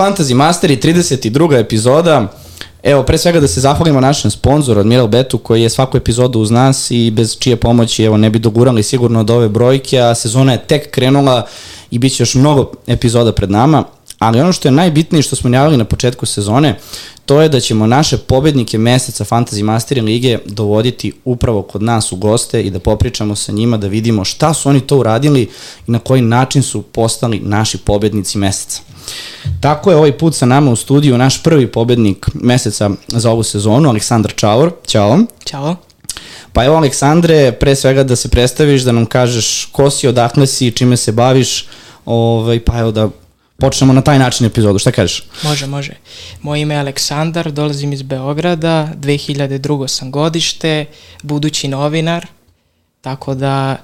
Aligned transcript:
Fantasy 0.00 0.34
Masteri, 0.34 0.76
32. 0.76 1.58
epizoda. 1.58 2.32
Evo, 2.82 3.02
pre 3.02 3.18
svega 3.18 3.40
da 3.40 3.48
se 3.48 3.60
zahvalimo 3.60 4.00
našem 4.00 4.30
sponzoru, 4.30 4.80
Admiral 4.80 5.08
Betu, 5.08 5.38
koji 5.38 5.62
je 5.62 5.70
svaku 5.70 5.96
epizodu 5.96 6.40
uz 6.40 6.50
nas 6.50 6.90
i 6.90 7.10
bez 7.10 7.38
čije 7.38 7.56
pomoći, 7.56 8.04
evo, 8.04 8.16
ne 8.16 8.30
bi 8.30 8.38
dogurali 8.38 8.82
sigurno 8.82 9.20
od 9.20 9.30
ove 9.30 9.48
brojke, 9.48 9.98
a 9.98 10.14
sezona 10.14 10.52
je 10.52 10.58
tek 10.58 10.90
krenula 10.90 11.46
i 11.90 11.98
bit 11.98 12.12
će 12.12 12.22
još 12.22 12.34
mnogo 12.34 12.72
epizoda 12.86 13.32
pred 13.32 13.50
nama. 13.50 13.84
Ali 14.18 14.40
ono 14.40 14.52
što 14.52 14.68
je 14.68 14.72
najbitnije 14.72 15.22
što 15.22 15.36
smo 15.36 15.50
najavili 15.50 15.76
na 15.76 15.84
početku 15.84 16.26
sezone, 16.26 16.78
to 17.30 17.40
je 17.40 17.48
da 17.48 17.60
ćemo 17.60 17.86
naše 17.86 18.18
pobednike 18.18 18.78
meseca 18.78 19.24
Fantasy 19.24 19.62
Masteri 19.62 20.00
Lige 20.00 20.38
dovoditi 20.46 21.12
upravo 21.24 21.62
kod 21.62 21.82
nas 21.82 22.12
u 22.12 22.16
goste 22.16 22.62
i 22.62 22.70
da 22.70 22.78
popričamo 22.78 23.36
sa 23.36 23.52
njima, 23.52 23.76
da 23.76 23.86
vidimo 23.86 24.24
šta 24.24 24.54
su 24.54 24.68
oni 24.68 24.80
to 24.80 24.96
uradili 24.96 25.42
i 25.86 25.90
na 25.90 25.98
koji 25.98 26.22
način 26.22 26.62
su 26.62 26.82
postali 26.82 27.40
naši 27.40 27.78
pobednici 27.78 28.38
meseca. 28.38 28.80
Tako 29.60 29.90
je 29.90 29.96
ovaj 29.96 30.18
put 30.18 30.34
sa 30.34 30.46
nama 30.46 30.70
u 30.70 30.76
studiju 30.76 31.18
naš 31.18 31.42
prvi 31.42 31.66
pobednik 31.66 32.26
meseca 32.34 32.90
za 33.08 33.30
ovu 33.30 33.42
sezonu, 33.42 33.88
Aleksandar 33.88 34.32
Čavor. 34.36 34.72
Ćao. 34.86 35.18
Ćao. 35.44 35.76
Pa 36.52 36.64
evo 36.64 36.76
Aleksandre, 36.76 37.52
pre 37.52 37.76
svega 37.76 38.02
da 38.02 38.16
se 38.16 38.28
predstaviš, 38.28 38.82
da 38.82 38.92
nam 38.92 39.06
kažeš 39.06 39.68
ko 39.72 39.90
si, 39.90 40.08
odakle 40.08 40.46
si, 40.46 40.70
čime 40.70 40.96
se 40.96 41.12
baviš, 41.12 41.66
ovaj, 42.04 42.60
pa 42.60 42.78
evo 42.78 42.90
da 42.90 43.08
počnemo 43.60 43.92
na 43.92 44.00
taj 44.00 44.18
način 44.18 44.46
epizodu. 44.46 44.78
Šta 44.78 44.90
kažeš? 44.90 45.24
Može, 45.42 45.66
može. 45.66 45.92
Moje 46.42 46.62
ime 46.62 46.74
je 46.74 46.80
Aleksandar, 46.80 47.52
dolazim 47.52 47.92
iz 47.92 48.02
Beograda, 48.02 48.88
2002. 48.96 49.88
sam 49.88 50.10
godište, 50.10 50.84
budući 51.22 51.68
novinar, 51.68 52.26
tako 53.00 53.34
da 53.34 53.76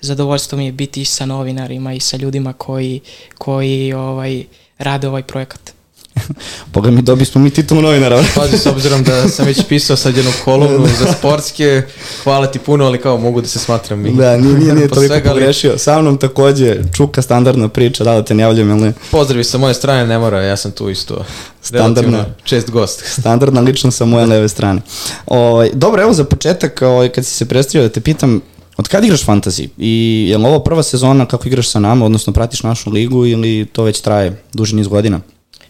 zadovoljstvo 0.00 0.58
mi 0.58 0.66
je 0.66 0.72
biti 0.72 1.02
i 1.02 1.04
sa 1.04 1.26
novinarima 1.26 1.92
i 1.92 2.00
sa 2.00 2.16
ljudima 2.16 2.52
koji, 2.52 3.00
koji 3.38 3.92
ovaj, 3.92 4.44
rade 4.78 5.08
ovaj 5.08 5.22
projekat. 5.22 5.75
Boga 6.74 6.90
mi 6.90 7.02
dobi 7.02 7.24
smo 7.24 7.40
mi 7.40 7.50
titul 7.50 7.80
novinara. 7.82 8.24
Pazi, 8.36 8.58
s 8.58 8.66
obzirom 8.66 9.02
da 9.02 9.28
sam 9.28 9.46
već 9.46 9.64
pisao 9.68 9.96
sad 9.96 10.16
jednu 10.16 10.32
kolumnu 10.44 10.86
za 11.00 11.12
sportske, 11.12 11.82
hvala 12.24 12.46
ti 12.46 12.58
puno, 12.58 12.84
ali 12.84 12.98
kao 12.98 13.18
mogu 13.18 13.40
da 13.40 13.48
se 13.48 13.58
smatram 13.58 14.06
i... 14.06 14.12
Da, 14.12 14.36
nije, 14.36 14.58
nije, 14.58 14.74
nije 14.74 14.88
toliko 14.88 15.14
svega, 15.14 15.30
pogrešio. 15.30 15.70
Ali... 15.70 15.78
Sa 15.78 16.00
mnom 16.00 16.18
takođe, 16.18 16.76
čuka 16.96 17.22
standardna 17.22 17.68
priča, 17.68 18.04
da 18.04 18.14
da 18.14 18.24
te 18.24 18.34
ne 18.34 18.42
javljam 18.42 18.70
ili 18.70 18.80
ne. 18.80 18.92
Pozdravi 19.10 19.44
sa 19.44 19.58
moje 19.58 19.74
strane, 19.74 20.06
ne 20.06 20.18
mora, 20.18 20.42
ja 20.42 20.56
sam 20.56 20.70
tu 20.70 20.90
isto. 20.90 21.24
Standardna, 21.62 22.24
čest 22.44 22.70
gost. 22.70 23.04
Standardna 23.18 23.60
lično 23.60 23.90
sa 23.90 24.04
moje 24.04 24.26
leve 24.26 24.48
strane. 24.48 24.80
O, 25.26 25.38
ovaj, 25.38 25.70
dobro, 25.72 26.02
evo 26.02 26.12
za 26.12 26.24
početak, 26.24 26.82
o, 26.82 26.86
ovaj, 26.86 27.08
kad 27.08 27.26
si 27.26 27.34
se 27.34 27.48
predstavio 27.48 27.88
da 27.88 27.92
te 27.94 28.00
pitam, 28.00 28.40
Od 28.76 28.88
kad 28.88 29.04
igraš 29.04 29.24
fantasy? 29.24 29.68
I 29.78 30.26
je 30.30 30.38
li 30.38 30.44
ovo 30.44 30.58
prva 30.58 30.82
sezona 30.82 31.26
kako 31.26 31.48
igraš 31.48 31.68
sa 31.68 31.80
nama, 31.80 32.04
odnosno 32.04 32.32
pratiš 32.32 32.62
našu 32.62 32.90
ligu 32.90 33.26
ili 33.26 33.66
to 33.72 33.82
već 33.82 34.00
traje 34.00 34.42
duži 34.52 34.76
niz 34.76 34.88
godina? 34.88 35.20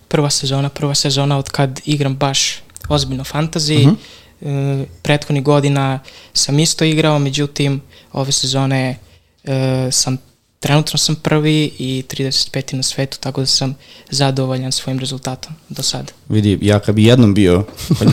Prva 0.09 0.31
sezona, 0.31 0.69
prva 0.69 0.95
sezona 0.95 1.39
od 1.39 1.49
kad 1.49 1.81
igram 1.85 2.17
baš 2.17 2.63
ozbiljno 2.89 3.25
fantasy. 3.25 3.87
Uh 3.87 3.93
-huh. 3.93 4.83
e, 4.83 4.87
prethodnih 5.03 5.45
godina 5.45 6.01
sam 6.33 6.59
isto 6.59 6.85
igrao, 6.85 7.19
međutim 7.19 7.81
ove 8.13 8.33
sezone 8.33 8.99
e, 9.45 9.89
sam 9.93 10.19
trenutno 10.61 10.99
sam 10.99 11.15
prvi 11.15 11.73
i 11.79 12.05
35. 12.09 12.75
na 12.75 12.83
svetu, 12.83 13.19
tako 13.21 13.41
da 13.41 13.47
sam 13.47 13.75
zadovoljan 14.11 14.73
svojim 14.73 14.99
rezultatom 14.99 15.53
do 15.69 15.83
sada. 15.83 16.13
Vidi, 16.29 16.59
ja 16.63 16.79
kad 16.79 16.95
bi 16.95 17.05
jednom 17.05 17.35
bio... 17.35 17.65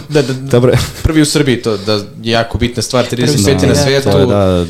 da, 0.10 0.22
da, 0.22 0.34
Dobro. 0.52 0.78
prvi 1.04 1.22
u 1.22 1.26
Srbiji, 1.26 1.62
to 1.62 1.78
da 1.78 1.94
je 1.94 2.04
jako 2.22 2.58
bitna 2.58 2.84
stvar, 2.84 3.06
35. 3.12 3.62
Da, 3.62 3.68
na 3.68 3.76
svetu. 3.76 4.10
Da, 4.10 4.26
da, 4.26 4.66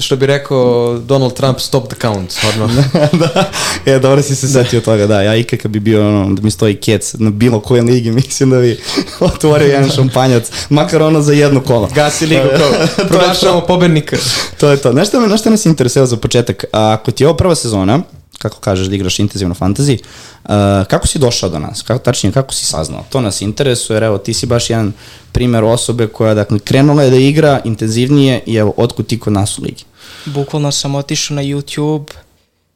što 0.00 0.16
bi 0.16 0.26
rekao 0.26 0.98
Donald 0.98 1.34
Trump, 1.34 1.60
stop 1.60 1.88
the 1.88 1.96
count, 2.00 2.30
stvarno. 2.30 2.68
da, 3.24 3.44
je, 3.86 3.98
dobro 3.98 4.22
si 4.22 4.36
se 4.36 4.48
setio 4.48 4.80
da. 4.80 4.84
toga, 4.84 5.06
da. 5.06 5.22
Ja 5.22 5.36
ikak 5.36 5.60
kad 5.60 5.70
bi 5.70 5.80
bio, 5.80 6.08
ono, 6.08 6.34
da 6.34 6.42
mi 6.42 6.50
stoji 6.50 6.76
kec 6.76 7.14
na 7.14 7.30
bilo 7.30 7.60
koje 7.60 7.82
ligi, 7.82 8.10
mislim 8.22 8.50
da 8.50 8.60
bi 8.60 8.80
otvorio 9.20 9.68
jedan 9.68 9.90
šampanjac, 9.90 10.50
makar 10.68 11.02
ono 11.02 11.22
za 11.22 11.32
jedno 11.32 11.60
kolo. 11.60 11.88
Gasi 11.94 12.26
ligu, 12.26 12.48
kao, 12.58 12.70
proglašavamo 13.08 13.60
pobednika. 13.68 14.16
to 14.60 14.70
je 14.70 14.76
to. 14.76 14.92
Nešto, 14.92 15.20
me, 15.20 15.28
nešto 15.28 15.50
nas 15.50 15.66
interesuje 15.66 16.06
za 16.06 16.16
početak. 16.16 16.64
Ako 16.72 17.10
ti 17.10 17.24
je 17.24 17.28
ovo 17.28 17.36
prva 17.36 17.54
sezona, 17.54 18.00
kako 18.44 18.60
kažeš 18.60 18.86
da 18.86 18.94
igraš 18.94 19.18
intenzivno 19.18 19.54
fantasy, 19.54 19.98
uh, 20.44 20.50
kako 20.86 21.06
si 21.06 21.18
došao 21.18 21.48
do 21.48 21.58
nas? 21.58 21.82
Kako, 21.82 22.04
tačnije, 22.04 22.32
kako 22.32 22.54
si 22.54 22.66
saznao? 22.66 23.04
To 23.08 23.20
nas 23.20 23.40
interesuje, 23.40 23.96
jer 23.96 24.02
evo, 24.02 24.18
ti 24.18 24.34
si 24.34 24.46
baš 24.46 24.70
jedan 24.70 24.92
primer 25.32 25.64
osobe 25.64 26.06
koja, 26.06 26.34
dakle, 26.34 26.58
krenula 26.58 27.02
je 27.02 27.10
da 27.10 27.16
igra 27.16 27.60
intenzivnije 27.64 28.42
i 28.46 28.56
evo, 28.56 28.74
otkud 28.76 29.06
ti 29.06 29.18
kod 29.18 29.32
nas 29.32 29.58
u 29.58 29.62
ligi? 29.62 29.84
Bukvalno 30.24 30.72
sam 30.72 30.94
otišao 30.94 31.34
na 31.34 31.42
YouTube, 31.42 32.10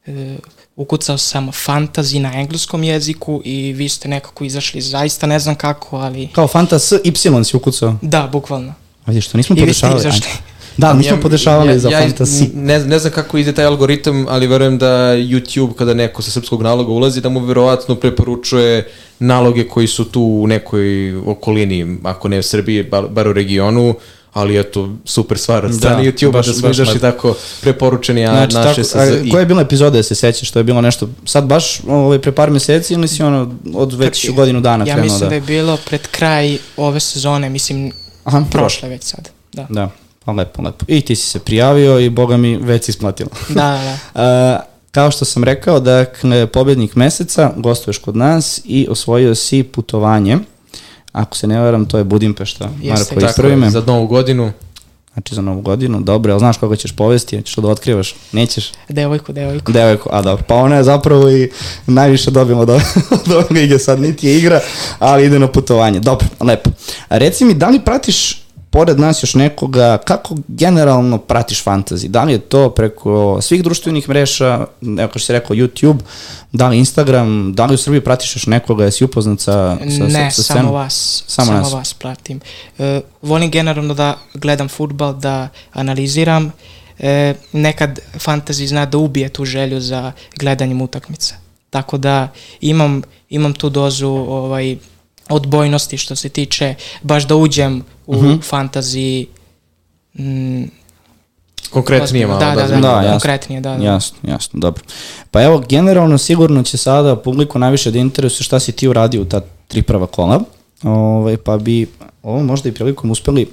uh, 0.07 0.13
ukucao 0.75 1.17
sam 1.17 1.47
fantasy 1.47 2.19
na 2.19 2.33
engleskom 2.33 2.83
jeziku 2.83 3.41
i 3.45 3.73
vi 3.73 3.89
ste 3.89 4.07
nekako 4.07 4.43
izašli, 4.43 4.81
zaista 4.81 5.27
ne 5.27 5.39
znam 5.39 5.55
kako, 5.55 5.97
ali... 5.97 6.27
Kao 6.27 6.47
fantas 6.47 6.91
Y 6.91 7.43
si 7.43 7.57
ukucao? 7.57 7.95
Da, 8.01 8.29
bukvalno. 8.31 8.73
Vidiš, 9.07 9.27
to 9.27 9.37
nismo 9.37 9.55
podešavali. 9.55 10.01
I 10.01 10.05
vi 10.05 10.11
ste 10.11 10.19
izašli. 10.19 10.48
Da, 10.77 10.93
mi 10.93 11.03
smo 11.03 11.15
ja, 11.15 11.21
podešavali 11.21 11.71
ja, 11.71 11.79
za 11.79 11.89
ja, 11.89 12.01
fantasy. 12.01 12.53
Ne, 12.53 12.79
ne 12.79 12.99
znam 12.99 13.13
kako 13.13 13.37
ide 13.37 13.53
taj 13.53 13.65
algoritam, 13.65 14.25
ali 14.29 14.47
verujem 14.47 14.77
da 14.77 15.15
YouTube 15.15 15.73
kada 15.73 15.93
neko 15.93 16.21
sa 16.21 16.31
srpskog 16.31 16.61
naloga 16.61 16.91
ulazi, 16.91 17.21
da 17.21 17.29
mu 17.29 17.39
verovatno 17.39 17.95
preporučuje 17.95 18.87
naloge 19.19 19.67
koji 19.67 19.87
su 19.87 20.05
tu 20.05 20.21
u 20.21 20.47
nekoj 20.47 21.15
okolini, 21.15 21.97
ako 22.03 22.27
ne 22.27 22.39
u 22.39 22.43
Srbiji, 22.43 22.83
bar, 22.83 23.07
bar 23.07 23.27
u 23.27 23.33
regionu, 23.33 23.95
ali 24.33 24.59
eto, 24.59 24.89
super 25.05 25.37
stvar 25.37 25.65
od 25.65 25.75
strane 25.75 26.03
da, 26.03 26.09
YouTube-a 26.09 26.41
da 26.41 26.53
smo 26.53 26.69
izašli 26.69 26.99
tako 26.99 27.35
preporučeni, 27.61 28.25
a 28.25 28.33
znači, 28.33 28.55
naše 28.55 28.83
sa 28.83 28.99
a, 28.99 29.05
Koja 29.31 29.39
je 29.39 29.45
bila 29.45 29.61
epizoda 29.61 29.97
da 29.97 30.03
se 30.03 30.15
sećaš, 30.15 30.49
što 30.49 30.59
je 30.59 30.63
bilo 30.63 30.81
nešto, 30.81 31.09
sad 31.25 31.45
baš 31.45 31.81
ovaj, 31.87 32.19
pre 32.19 32.31
par 32.31 32.51
meseci 32.51 32.93
ili 32.93 33.07
si 33.07 33.23
ono 33.23 33.55
od 33.73 33.93
već 33.93 34.25
pre, 34.25 34.33
godinu 34.33 34.61
dana 34.61 34.85
ja 34.85 34.93
krenuo 34.93 34.95
da... 34.95 35.01
Ja 35.01 35.13
mislim 35.13 35.29
da 35.29 35.35
je 35.35 35.41
bilo 35.41 35.77
pred 35.85 36.07
kraj 36.07 36.57
ove 36.77 36.99
sezone, 36.99 37.49
mislim, 37.49 37.91
Aha, 38.23 38.43
prošle 38.51 38.89
već 38.89 39.03
sad. 39.03 39.29
Da. 39.53 39.67
da. 39.69 39.89
Pa 40.29 40.33
lepo, 40.33 40.61
lepo. 40.61 40.85
I 40.87 41.01
ti 41.01 41.15
si 41.15 41.25
se 41.25 41.39
prijavio 41.39 41.99
i 41.99 42.09
boga 42.09 42.37
mi 42.37 42.57
već 42.57 42.83
si 42.83 42.91
isplatila. 42.91 43.29
Da, 43.49 43.55
da. 43.55 43.97
Uh, 44.59 44.63
kao 44.91 45.11
što 45.11 45.25
sam 45.25 45.43
rekao, 45.43 45.79
dakle, 45.79 46.47
pobednik 46.47 46.95
meseca, 46.95 47.51
gostuješ 47.57 47.97
kod 47.97 48.15
nas 48.15 48.61
i 48.65 48.87
osvojio 48.89 49.35
si 49.35 49.63
putovanje. 49.63 50.37
Ako 51.11 51.37
se 51.37 51.47
ne 51.47 51.59
varam, 51.59 51.85
to 51.85 51.97
je 51.97 52.03
Budimpešta. 52.03 52.69
Jeste, 52.81 53.15
Marko, 53.15 53.27
tako 53.27 53.47
je, 53.47 53.69
za 53.69 53.83
novu 53.87 54.07
godinu. 54.07 54.51
Znači 55.13 55.35
za 55.35 55.41
novu 55.41 55.61
godinu, 55.61 56.01
dobro, 56.01 56.33
ali 56.33 56.39
znaš 56.39 56.57
koga 56.57 56.75
ćeš 56.75 56.91
povesti, 56.91 57.41
ćeš 57.41 57.55
da 57.55 57.67
otkrivaš, 57.67 58.15
nećeš? 58.31 58.71
Devojku, 58.89 59.33
devojku. 59.33 59.71
Devojku, 59.71 60.09
a 60.11 60.21
dobro, 60.21 60.43
pa 60.47 60.55
ona 60.55 60.75
je 60.75 60.83
zapravo 60.83 61.29
i 61.29 61.51
najviše 61.85 62.31
dobila 62.31 62.61
od, 62.61 62.69
od 63.25 63.31
ovoga 63.31 63.59
igre, 63.59 63.79
sad 63.79 64.01
niti 64.01 64.27
je 64.27 64.37
igra, 64.37 64.59
ali 64.99 65.25
ide 65.25 65.39
na 65.39 65.47
putovanje. 65.47 65.99
Dobro, 65.99 66.27
lepo. 66.39 66.69
Reci 67.09 67.45
mi, 67.45 67.53
da 67.53 67.69
li 67.69 67.79
pratiš 67.79 68.48
pored 68.69 68.99
nas 68.99 69.23
još 69.23 69.35
nekoga, 69.35 69.97
kako 69.97 70.35
generalno 70.47 71.17
pratiš 71.17 71.63
fantasy? 71.63 72.07
Da 72.07 72.23
li 72.23 72.33
je 72.33 72.39
to 72.39 72.69
preko 72.69 73.41
svih 73.41 73.63
društvenih 73.63 74.09
mreža, 74.09 74.65
evo 74.81 75.07
kao 75.07 75.09
što 75.09 75.19
si 75.19 75.33
rekao 75.33 75.55
YouTube, 75.55 75.99
da 76.51 76.67
li 76.67 76.77
Instagram, 76.77 77.53
da 77.53 77.65
li 77.65 77.73
u 77.73 77.77
Srbiji 77.77 78.01
pratiš 78.01 78.35
još 78.35 78.47
nekoga, 78.47 78.85
jesi 78.85 79.03
upoznat 79.03 79.39
sa, 79.39 79.77
sa, 79.97 80.03
ne, 80.03 80.31
sa, 80.31 80.43
sa 80.43 80.53
samo 80.53 80.71
vas, 80.71 81.23
samo, 81.27 81.45
samo 81.45 81.59
nas. 81.59 81.73
vas 81.73 81.93
pratim. 81.93 82.39
Uh, 82.77 82.85
volim 83.21 83.51
generalno 83.51 83.93
da 83.93 84.17
gledam 84.33 84.69
futbal, 84.69 85.13
da 85.13 85.47
analiziram, 85.73 86.51
e, 86.99 87.33
nekad 87.51 87.99
fantasy 88.15 88.65
zna 88.65 88.85
da 88.85 88.97
ubije 88.97 89.29
tu 89.29 89.45
želju 89.45 89.81
za 89.81 90.11
gledanjem 90.39 90.81
utakmica. 90.81 91.35
Tako 91.69 91.97
da 91.97 92.27
imam, 92.61 93.01
imam 93.29 93.53
tu 93.53 93.69
dozu 93.69 94.07
ovaj, 94.07 94.77
odbojnosti 95.29 95.97
što 95.97 96.15
se 96.15 96.29
tiče 96.29 96.75
baš 97.01 97.27
da 97.27 97.35
uđem 97.35 97.83
u 98.05 98.15
uh 98.15 98.23
mhm. 98.23 98.31
-huh. 98.31 98.51
fantasy 98.51 99.25
mm, 100.13 100.79
Konkretnije 101.69 102.27
malo. 102.27 102.39
Da, 102.39 102.55
da, 102.55 102.67
da, 102.67 102.75
da, 102.75 102.81
da 102.81 103.11
konkretnije, 103.11 103.61
da, 103.61 103.77
da. 103.77 103.83
Jasno, 103.83 104.17
jasno, 104.23 104.59
dobro. 104.59 104.83
Pa 105.31 105.43
evo, 105.43 105.63
generalno 105.69 106.17
sigurno 106.17 106.63
će 106.63 106.77
sada 106.77 107.15
publiku 107.15 107.59
najviše 107.59 107.91
da 107.91 107.99
interesuje 107.99 108.43
šta 108.43 108.59
si 108.59 108.71
ti 108.71 108.87
uradio 108.87 109.21
u 109.21 109.25
ta 109.25 109.41
tri 109.67 109.81
prva 109.81 110.07
kola, 110.07 110.41
ovaj, 110.83 111.37
pa 111.37 111.57
bi 111.57 111.87
ovo 112.23 112.43
možda 112.43 112.69
i 112.69 112.71
prilikom 112.71 113.11
uspeli 113.11 113.47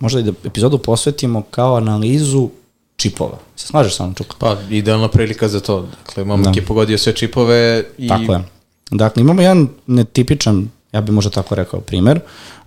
možda 0.00 0.20
i 0.20 0.22
da 0.22 0.32
epizodu 0.44 0.78
posvetimo 0.78 1.42
kao 1.42 1.76
analizu 1.76 2.48
čipova. 2.96 3.38
Se 3.56 3.66
slažeš 3.66 3.96
sa 3.96 4.02
mnom, 4.02 4.14
Čuka? 4.14 4.36
Pa, 4.38 4.56
idealna 4.70 5.08
prilika 5.08 5.48
za 5.48 5.60
to. 5.60 5.88
Dakle, 6.06 6.24
momak 6.24 6.54
da. 6.54 6.60
je 6.60 6.66
pogodio 6.66 6.98
sve 6.98 7.14
čipove 7.14 7.84
i... 7.98 8.08
Tako 8.08 8.32
je. 8.32 8.44
Dakle, 8.90 9.20
imamo 9.20 9.42
jedan 9.42 9.68
netipičan 9.86 10.68
ja 10.92 11.00
bih 11.00 11.12
možda 11.12 11.30
tako 11.30 11.54
rekao 11.54 11.80
primer, 11.80 12.20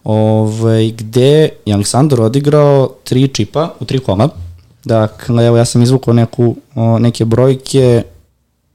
ovaj, 0.04 0.92
gde 0.92 1.50
je 1.66 1.74
Aleksandar 1.74 2.22
odigrao 2.22 2.94
tri 3.04 3.28
čipa 3.28 3.74
u 3.80 3.86
tri 3.86 4.00
kola. 4.00 4.30
Dakle, 4.86 5.46
evo 5.46 5.58
ja 5.58 5.66
sam 5.66 5.82
izvukao 5.82 6.14
neku, 6.14 6.56
o, 6.76 7.00
neke 7.00 7.26
brojke, 7.26 8.04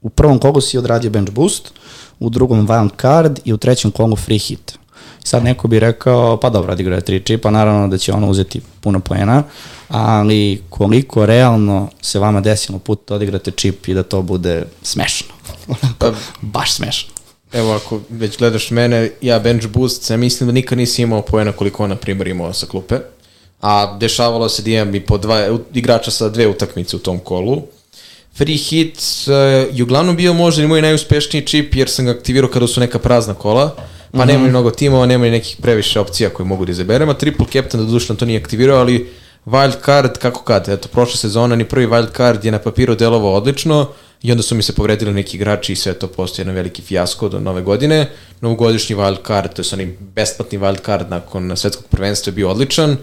u 0.02 0.08
prvom 0.08 0.38
kolu 0.38 0.60
si 0.60 0.78
odradio 0.78 1.10
bench 1.10 1.32
boost, 1.32 1.72
u 2.20 2.30
drugom 2.30 2.68
wild 2.68 2.90
card 3.00 3.40
i 3.44 3.52
u 3.52 3.56
trećem 3.56 3.90
kolu 3.90 4.16
free 4.16 4.38
hit. 4.38 4.78
Sad 5.24 5.44
neko 5.44 5.68
bi 5.68 5.80
rekao, 5.80 6.36
pa 6.36 6.50
dobro, 6.50 6.72
odigrao 6.72 6.96
je 6.96 7.04
tri 7.04 7.20
čipa, 7.20 7.50
naravno 7.50 7.88
da 7.88 7.98
će 7.98 8.12
ono 8.12 8.30
uzeti 8.30 8.60
puno 8.80 9.00
poena, 9.00 9.42
ali 9.88 10.62
koliko 10.70 11.26
realno 11.26 11.88
se 12.00 12.18
vama 12.18 12.40
desilo 12.40 12.78
put 12.78 13.00
da 13.08 13.14
odigrate 13.14 13.50
čip 13.50 13.88
i 13.88 13.94
da 13.94 14.02
to 14.02 14.22
bude 14.22 14.64
smešno. 14.82 15.34
Pa, 15.98 16.12
Baš 16.40 16.72
smešno. 16.72 17.15
Evo, 17.52 17.72
ako 17.72 18.00
već 18.10 18.38
gledaš 18.38 18.70
mene, 18.70 19.10
ja 19.20 19.38
bench 19.38 19.66
boost, 19.66 20.10
ja 20.10 20.16
mislim 20.16 20.46
da 20.46 20.52
nikad 20.52 20.78
nisi 20.78 21.02
imao 21.02 21.22
poena 21.22 21.52
koliko 21.52 21.84
on, 21.84 21.90
na 21.90 21.96
primjer, 21.96 22.28
imao 22.28 22.52
sa 22.52 22.66
klupe. 22.66 22.98
A 23.60 23.96
dešavalo 24.00 24.48
se 24.48 24.62
da 24.62 24.70
imam 24.70 24.94
i 24.94 25.00
po 25.00 25.18
dva 25.18 25.58
igrača 25.74 26.10
sa 26.10 26.28
dve 26.28 26.46
utakmice 26.46 26.96
u 26.96 26.98
tom 26.98 27.18
kolu. 27.18 27.62
Free 28.36 28.56
hit 28.56 28.98
uh, 28.98 29.76
je 29.76 29.82
uglavnom 29.82 30.16
bio 30.16 30.32
možda 30.32 30.62
i 30.62 30.66
moj 30.66 30.82
najuspešniji 30.82 31.46
čip 31.46 31.74
jer 31.74 31.88
sam 31.88 32.04
ga 32.04 32.10
aktivirao 32.10 32.50
kada 32.50 32.66
su 32.66 32.80
neka 32.80 32.98
prazna 32.98 33.34
kola. 33.34 33.74
Pa 33.76 34.18
mm 34.18 34.20
-hmm. 34.20 34.26
nema 34.26 34.44
ni 34.44 34.50
mnogo 34.50 34.70
timova, 34.70 35.06
nema 35.06 35.24
ni 35.24 35.30
nekih 35.30 35.56
previše 35.62 36.00
opcija 36.00 36.30
koje 36.30 36.46
mogu 36.46 36.64
da 36.64 36.72
izaberem. 36.72 37.08
A 37.08 37.14
triple 37.14 37.46
captain 37.52 37.84
da 37.84 37.90
dušno 37.90 38.14
to 38.14 38.24
nije 38.24 38.40
aktivirao, 38.40 38.78
ali 38.78 39.08
wild 39.46 39.84
card, 39.84 40.18
kako 40.18 40.42
kad, 40.42 40.68
eto, 40.68 40.88
prošla 40.88 41.16
sezona 41.16 41.56
ni 41.56 41.64
prvi 41.64 41.86
wild 41.86 42.16
card 42.16 42.44
je 42.44 42.50
na 42.50 42.58
papiru 42.58 42.94
delovao 42.94 43.34
odlično 43.34 43.88
i 44.22 44.30
onda 44.30 44.42
su 44.42 44.54
mi 44.54 44.62
se 44.62 44.72
povredili 44.72 45.12
neki 45.12 45.36
igrači 45.36 45.72
i 45.72 45.76
sve 45.76 45.94
to 45.94 46.06
postoje 46.06 46.42
jedan 46.42 46.54
veliki 46.54 46.82
fijasko 46.82 47.28
do 47.28 47.40
nove 47.40 47.62
godine. 47.62 48.10
Novogodišnji 48.40 48.96
wild 48.96 49.26
card, 49.26 49.52
to 49.54 49.62
je 49.62 49.66
onaj 49.72 49.96
besplatni 50.14 50.58
wild 50.58 50.84
card 50.84 51.10
nakon 51.10 51.56
svetskog 51.56 51.84
prvenstva 51.90 52.30
je 52.30 52.34
bio 52.34 52.50
odličan. 52.50 52.96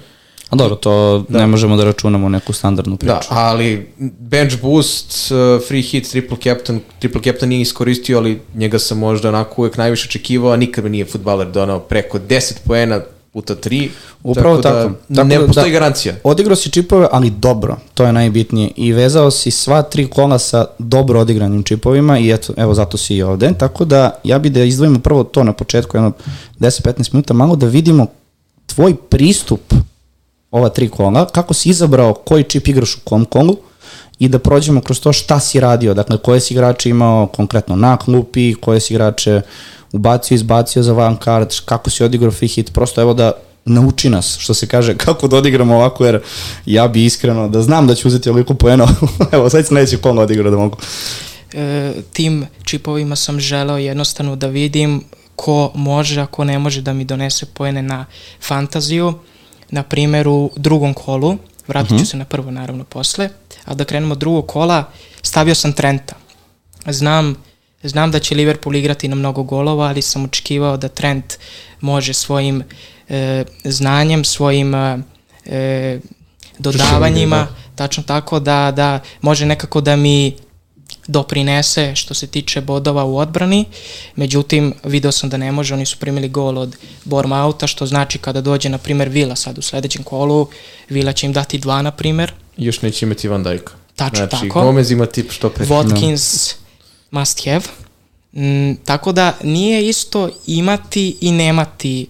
A 0.50 0.56
dobro, 0.56 0.76
to 0.76 1.26
da. 1.30 1.40
ne 1.40 1.48
možemo 1.48 1.78
da 1.78 1.84
računamo 1.84 2.30
neku 2.30 2.54
standardnu 2.54 2.98
priču. 2.98 3.14
Da, 3.14 3.22
ali 3.30 3.90
bench 4.20 4.62
boost, 4.62 5.32
uh, 5.32 5.68
free 5.68 5.82
hit, 5.82 6.10
triple 6.12 6.38
captain, 6.44 6.80
triple 7.00 7.22
captain 7.24 7.50
nije 7.50 7.62
iskoristio, 7.62 8.18
ali 8.18 8.42
njega 8.56 8.80
sam 8.80 8.98
možda 8.98 9.30
onako 9.30 9.62
uvek 9.62 9.78
najviše 9.78 10.08
očekivao, 10.10 10.52
a 10.52 10.58
nikad 10.58 10.84
me 10.84 10.90
nije 10.90 11.06
futbaler 11.06 11.48
donao 11.52 11.80
preko 11.80 12.20
10 12.20 12.54
poena 12.66 13.02
puta 13.34 13.56
3. 13.56 13.90
Upravo 14.24 14.58
tako. 14.58 14.90
Da, 15.10 15.16
tako 15.16 15.28
ne 15.28 15.38
da, 15.38 15.46
postoji 15.46 15.72
da, 15.72 15.80
garancija. 15.80 16.16
Odigrao 16.24 16.56
si 16.56 16.72
čipove, 16.72 17.08
ali 17.12 17.30
dobro, 17.30 17.78
to 17.94 18.06
je 18.06 18.14
najbitnije. 18.14 18.72
I 18.76 18.92
vezao 18.92 19.32
si 19.32 19.52
sva 19.52 19.82
tri 19.82 20.08
kola 20.08 20.40
sa 20.40 20.66
dobro 20.80 21.20
odigranim 21.20 21.64
čipovima 21.64 22.20
i 22.20 22.32
eto, 22.32 22.54
evo 22.58 22.74
zato 22.74 22.98
si 22.98 23.16
i 23.16 23.24
ovde. 23.24 23.52
Tako 23.58 23.86
da 23.86 24.20
ja 24.24 24.40
bi 24.40 24.50
da 24.50 24.64
izdvojimo 24.64 25.00
prvo 25.00 25.24
to 25.24 25.44
na 25.44 25.54
početku, 25.54 25.98
jedno 25.98 26.12
10-15 26.60 27.14
minuta, 27.14 27.34
malo 27.34 27.56
da 27.56 27.66
vidimo 27.66 28.08
tvoj 28.66 28.96
pristup 28.96 29.74
ova 30.52 30.70
tri 30.70 30.90
kola, 30.90 31.26
kako 31.26 31.54
si 31.54 31.70
izabrao 31.70 32.14
koji 32.14 32.44
čip 32.44 32.68
igraš 32.68 32.96
u 32.96 33.00
kom 33.04 33.26
kolu 33.26 33.58
i 34.20 34.28
da 34.28 34.40
prođemo 34.40 34.82
kroz 34.82 35.00
to 35.00 35.14
šta 35.14 35.40
si 35.40 35.60
radio, 35.60 35.94
dakle 35.94 36.18
koje 36.18 36.40
si 36.40 36.54
igrače 36.54 36.90
imao 36.90 37.28
konkretno 37.28 37.76
na 37.76 37.98
klupi, 37.98 38.54
koje 38.54 38.80
si 38.80 38.94
igrače 38.94 39.42
ubacio, 39.94 40.36
izbacio 40.36 40.84
za 40.84 40.94
van 40.94 41.18
kart, 41.18 41.60
kako 41.66 41.90
si 41.90 42.04
odigrao 42.04 42.32
free 42.32 42.48
hit, 42.48 42.74
prosto 42.74 43.02
evo 43.02 43.14
da 43.14 43.32
nauči 43.66 44.10
nas, 44.10 44.38
što 44.38 44.54
se 44.54 44.68
kaže, 44.68 44.98
kako 45.06 45.28
da 45.28 45.38
odigramo 45.38 45.76
ovako, 45.76 46.06
jer 46.06 46.22
ja 46.66 46.88
bi 46.88 47.06
iskreno, 47.06 47.48
da 47.48 47.62
znam 47.62 47.88
da 47.88 47.96
ću 47.96 48.08
uzeti 48.08 48.30
ovoliko 48.30 48.54
poena, 48.54 48.88
evo 49.32 49.50
sad 49.50 49.66
sledeći 49.66 49.98
kolo 49.98 50.22
odigrao 50.22 50.52
da 50.52 50.58
mogu. 50.58 50.78
E, 51.54 51.94
tim 52.14 52.46
čipovima 52.64 53.16
sam 53.16 53.40
želeo 53.40 53.78
jednostavno 53.78 54.36
da 54.36 54.48
vidim 54.48 55.04
ko 55.36 55.72
može, 55.76 56.22
a 56.22 56.26
ko 56.26 56.44
ne 56.44 56.60
može 56.60 56.82
da 56.82 56.94
mi 56.94 57.06
donese 57.06 57.46
poene 57.46 57.82
na 57.82 58.06
fantaziju, 58.42 59.14
na 59.70 59.84
primjer 59.84 60.28
u 60.28 60.52
drugom 60.56 60.94
kolu, 60.94 61.38
vratit 61.68 61.90
ću 61.90 61.96
uh 61.96 62.00
mhm. 62.00 62.06
-huh. 62.06 62.12
se 62.12 62.18
na 62.18 62.26
prvo 62.26 62.52
naravno 62.52 62.84
posle, 62.84 63.30
a 63.66 63.74
da 63.74 63.86
krenemo 63.86 64.16
drugog 64.16 64.48
kola, 64.48 64.84
stavio 65.22 65.56
sam 65.56 65.74
Trenta. 65.74 66.16
Znam, 66.88 67.36
znam 67.84 68.12
da 68.12 68.20
će 68.20 68.36
Liverpool 68.36 68.76
igrati 68.76 69.08
na 69.08 69.16
mnogo 69.16 69.44
golova, 69.44 69.88
ali 69.88 70.02
sam 70.02 70.24
očekivao 70.24 70.78
da 70.78 70.88
Trent 70.88 71.34
može 71.82 72.14
svojim 72.14 72.64
e, 73.10 73.44
znanjem, 73.64 74.24
svojim 74.24 74.76
e, 74.76 74.98
e 75.46 76.00
dodavanjima, 76.60 77.38
da. 77.38 77.56
tačno 77.76 78.04
tako 78.04 78.40
da, 78.40 78.72
da 78.76 79.00
može 79.22 79.46
nekako 79.46 79.82
da 79.82 79.96
mi 79.96 80.36
doprinese 81.08 81.96
što 81.96 82.14
se 82.14 82.28
tiče 82.28 82.62
bodova 82.62 83.04
u 83.04 83.18
odbrani, 83.18 83.66
međutim 84.16 84.74
video 84.84 85.12
sam 85.12 85.30
da 85.30 85.38
ne 85.38 85.52
može, 85.52 85.74
oni 85.74 85.86
su 85.86 85.98
primili 86.00 86.30
gol 86.30 86.58
od 86.58 86.76
Bormauta, 87.04 87.68
što 87.68 87.86
znači 87.86 88.18
kada 88.18 88.42
dođe 88.42 88.70
na 88.70 88.78
primer 88.78 89.10
Vila 89.10 89.36
sad 89.36 89.58
u 89.58 89.62
sledećem 89.62 90.04
kolu, 90.04 90.48
Vila 90.90 91.14
će 91.14 91.26
im 91.26 91.34
dati 91.34 91.58
dva 91.58 91.82
na 91.82 91.92
primer. 91.92 92.34
Još 92.58 92.82
neće 92.82 93.06
imati 93.06 93.28
Van 93.28 93.44
Dijk. 93.44 93.72
Tačno 93.96 94.28
znači, 94.28 94.48
tako. 94.48 94.62
Gomez 94.62 94.92
ima 94.92 95.06
tip 95.06 95.32
što 95.32 95.50
pre. 95.50 95.66
Watkins 95.66 96.54
no. 96.56 96.63
Must 97.14 97.46
have. 97.46 97.64
Mm, 98.34 98.76
tako 98.86 99.12
da 99.12 99.38
nije 99.44 99.88
isto 99.88 100.30
imati 100.48 101.18
i 101.22 101.32
nemati 101.32 102.08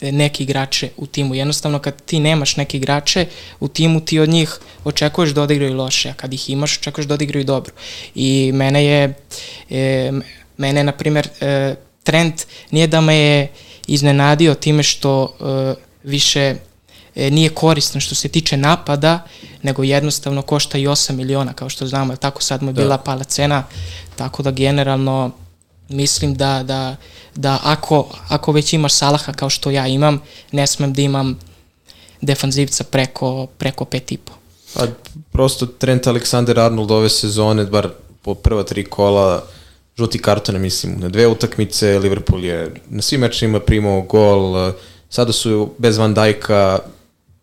neke 0.00 0.42
igrače 0.42 0.88
u 0.96 1.06
timu. 1.06 1.34
Jednostavno 1.34 1.78
kad 1.78 2.02
ti 2.02 2.20
nemaš 2.20 2.56
neke 2.56 2.76
igrače 2.76 3.26
u 3.60 3.68
timu 3.68 4.00
ti 4.00 4.18
od 4.18 4.28
njih 4.28 4.58
očekuješ 4.84 5.30
da 5.30 5.42
odigraju 5.42 5.74
loše, 5.74 6.10
a 6.10 6.14
kad 6.14 6.34
ih 6.34 6.50
imaš 6.50 6.78
očekuješ 6.78 7.06
da 7.06 7.14
odigraju 7.14 7.44
dobro. 7.44 7.72
I 8.14 8.50
mene 8.54 8.84
je, 8.84 9.14
e, 9.70 10.12
mene 10.56 10.84
na 10.84 10.92
primjer, 10.92 11.28
e, 11.40 11.74
trend 12.02 12.34
nije 12.70 12.86
da 12.86 13.00
me 13.00 13.16
je 13.16 13.48
iznenadio 13.86 14.54
time 14.54 14.82
što 14.82 15.24
e, 15.24 15.74
više 16.04 16.54
e, 17.14 17.30
nije 17.30 17.48
koristan 17.48 18.00
što 18.00 18.14
se 18.14 18.28
tiče 18.28 18.56
napada, 18.56 19.24
nego 19.62 19.82
jednostavno 19.82 20.42
košta 20.42 20.78
i 20.78 20.86
8 20.86 21.12
miliona, 21.12 21.52
kao 21.52 21.68
što 21.68 21.86
znamo, 21.86 22.16
tako 22.16 22.42
sad 22.42 22.62
mu 22.62 22.68
je 22.68 22.74
bila 22.74 22.96
da. 22.96 23.02
pala 23.02 23.24
cena, 23.24 23.64
tako 24.16 24.42
da 24.42 24.50
generalno 24.50 25.30
mislim 25.88 26.34
da, 26.34 26.62
da, 26.62 26.96
da 27.34 27.58
ako, 27.62 28.06
ako 28.28 28.52
već 28.52 28.72
imaš 28.72 28.94
Salaha 28.94 29.32
kao 29.32 29.50
što 29.50 29.70
ja 29.70 29.86
imam, 29.86 30.20
ne 30.52 30.66
smem 30.66 30.92
da 30.92 31.02
imam 31.02 31.38
defanzivca 32.20 32.84
preko, 32.84 33.46
preko 33.58 33.84
pet 33.84 34.12
i 34.12 34.16
po. 34.16 34.32
Pa, 34.74 34.86
prosto 35.32 35.66
Trent 35.66 36.06
Alexander 36.06 36.58
Arnold 36.60 36.90
ove 36.90 37.08
sezone, 37.08 37.64
bar 37.64 37.88
po 38.22 38.34
prva 38.34 38.62
tri 38.62 38.84
kola, 38.84 39.44
žuti 39.98 40.18
kartone, 40.18 40.58
mislim, 40.58 41.00
na 41.00 41.08
dve 41.08 41.26
utakmice, 41.26 41.98
Liverpool 41.98 42.44
je 42.44 42.74
na 42.88 43.02
svim 43.02 43.20
mečima 43.20 43.60
primao 43.60 44.02
gol, 44.02 44.72
sada 45.10 45.32
su 45.32 45.70
bez 45.78 45.98
Van 45.98 46.14
Dijka, 46.14 46.78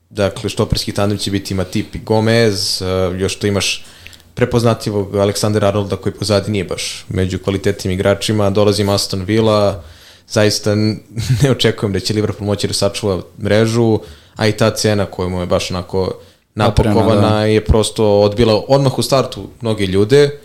dakle, 0.10 0.50
štoperski 0.50 0.92
tandem 0.92 1.18
će 1.18 1.32
biti 1.32 1.54
Matip 1.54 1.96
i 1.96 2.00
Gomez, 2.00 2.82
još 3.18 3.36
to 3.36 3.48
imaš 3.48 3.86
prepoznatljivog 4.34 5.16
Aleksandra 5.16 5.68
Arnolda 5.68 5.96
koji 5.96 6.14
pozadi 6.14 6.52
nije 6.52 6.64
baš 6.64 7.06
među 7.10 7.40
kvalitetnim 7.40 7.92
igračima, 7.92 8.50
dolazi 8.50 8.84
Aston 8.90 9.24
Villa, 9.24 9.84
zaista 10.28 10.76
ne 11.44 11.52
očekujem 11.52 11.94
da 11.94 12.00
će 12.00 12.14
Liverpool 12.14 12.46
moći 12.46 12.68
da 12.68 12.74
sačuva 12.74 13.22
mrežu, 13.44 14.00
a 14.36 14.48
i 14.48 14.52
ta 14.52 14.72
cena 14.72 15.06
koju 15.06 15.30
mu 15.30 15.40
je 15.40 15.46
baš 15.46 15.72
onako 15.72 16.20
napakovana 16.56 17.30
da. 17.30 17.46
je 17.46 17.66
prosto 17.66 18.20
odbila 18.20 18.64
odmah 18.68 19.00
u 19.00 19.02
startu 19.02 19.50
mnoge 19.62 19.86
ljude, 19.86 20.40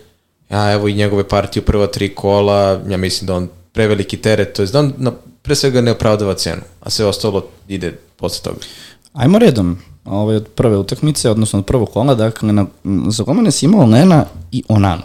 a 0.49 0.71
evo 0.71 0.87
i 0.87 0.93
njegove 0.93 1.27
partije 1.27 1.63
u 1.63 1.65
prva 1.65 1.87
tri 1.87 2.15
kola, 2.15 2.81
ja 2.87 2.97
mislim 2.97 3.27
da 3.27 3.35
on 3.35 3.49
preveliki 3.73 4.17
teret, 4.17 4.53
to 4.53 4.61
je 4.61 4.67
da 4.67 4.79
on 4.79 4.93
na, 4.97 5.11
pre 5.41 5.55
svega 5.55 5.81
ne 5.81 5.91
opravdava 5.91 6.33
cenu, 6.33 6.61
a 6.79 6.89
sve 6.89 7.05
ostalo 7.05 7.47
ide 7.67 7.97
posle 8.17 8.43
toga. 8.43 8.57
Ajmo 9.15 9.39
redom, 9.39 9.77
ovaj, 10.05 10.35
od 10.35 10.47
prve 10.47 10.77
utakmice, 10.77 11.29
odnosno 11.29 11.59
od 11.59 11.65
prvog 11.65 11.89
kola, 11.91 12.15
dakle, 12.15 12.53
na, 12.53 12.65
za 13.09 13.23
Gomene 13.23 13.51
si 13.51 13.65
imao 13.65 13.85
Lena 13.85 14.25
i 14.51 14.63
Onanu. 14.67 15.01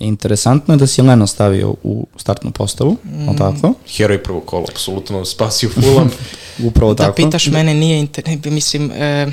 E, 0.00 0.04
interesantno 0.06 0.74
je 0.74 0.78
da 0.78 0.86
si 0.86 1.02
Lena 1.02 1.26
stavio 1.26 1.74
u 1.82 2.06
startnu 2.16 2.50
postavu, 2.50 2.96
mm. 3.04 3.28
o 3.28 3.34
tako? 3.34 3.74
Heroj 3.96 4.22
prvog 4.22 4.44
kola, 4.44 4.64
apsolutno 4.70 5.24
spasio 5.24 5.70
Fulham. 5.70 6.10
Upravo 6.68 6.94
da, 6.94 7.04
tako. 7.04 7.22
Da 7.22 7.26
pitaš 7.26 7.46
mene, 7.46 7.74
nije, 7.74 8.00
inter... 8.00 8.24
mislim... 8.44 8.90
E, 8.90 9.26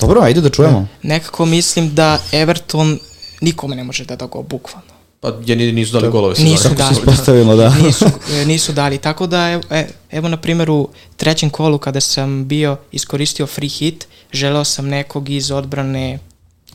Dobro, 0.00 0.20
ajde 0.22 0.40
da 0.40 0.50
čujemo. 0.50 0.86
Nekako 1.02 1.46
mislim 1.46 1.94
da 1.94 2.18
Everton 2.32 2.98
nikome 3.40 3.76
ne 3.76 3.84
može 3.84 4.04
da 4.04 4.16
da 4.16 4.26
go, 4.26 4.42
bukvalno. 4.42 4.93
Pa 5.24 5.32
ja 5.46 5.56
nisu 5.56 5.92
dali 5.92 6.10
golove. 6.10 6.34
Nisu 6.38 6.68
dali, 6.76 6.96
da. 7.46 7.54
da. 7.56 7.74
nisu, 7.74 8.04
e, 8.32 8.44
nisu 8.44 8.72
dali. 8.72 8.98
Tako 8.98 9.26
da, 9.26 9.50
evo, 9.50 9.62
e, 9.70 9.86
evo 10.10 10.28
na 10.28 10.36
primjer 10.36 10.70
u 10.70 10.88
trećem 11.16 11.50
kolu 11.50 11.78
kada 11.78 12.00
sam 12.00 12.48
bio 12.48 12.76
iskoristio 12.92 13.46
free 13.46 13.68
hit, 13.68 14.06
želeo 14.32 14.64
sam 14.64 14.88
nekog 14.88 15.28
iz 15.28 15.50
odbrane 15.50 16.18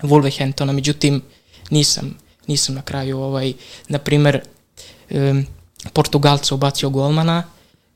Wolverhamptona, 0.01 0.71
međutim 0.71 1.21
nisam, 1.69 2.17
nisam 2.47 2.75
na 2.75 2.81
kraju 2.81 3.19
ovaj, 3.19 3.53
na 3.87 3.97
primjer 3.99 4.41
um, 5.09 5.45
Portugalca 5.93 6.55
ubacio 6.55 6.89
golmana, 6.89 7.43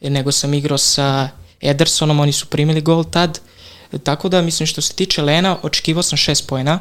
nego 0.01 0.31
sam 0.31 0.53
igrao 0.53 0.77
sa 0.77 1.29
Edersonom, 1.61 2.19
oni 2.19 2.31
su 2.31 2.45
primili 2.45 2.81
gol 2.81 3.03
tad, 3.03 3.39
tako 4.03 4.29
da 4.29 4.41
mislim 4.41 4.67
što 4.67 4.81
se 4.81 4.93
tiče 4.93 5.21
Lena, 5.21 5.57
očekivao 5.63 6.03
sam 6.03 6.17
6 6.17 6.47
pojena, 6.47 6.79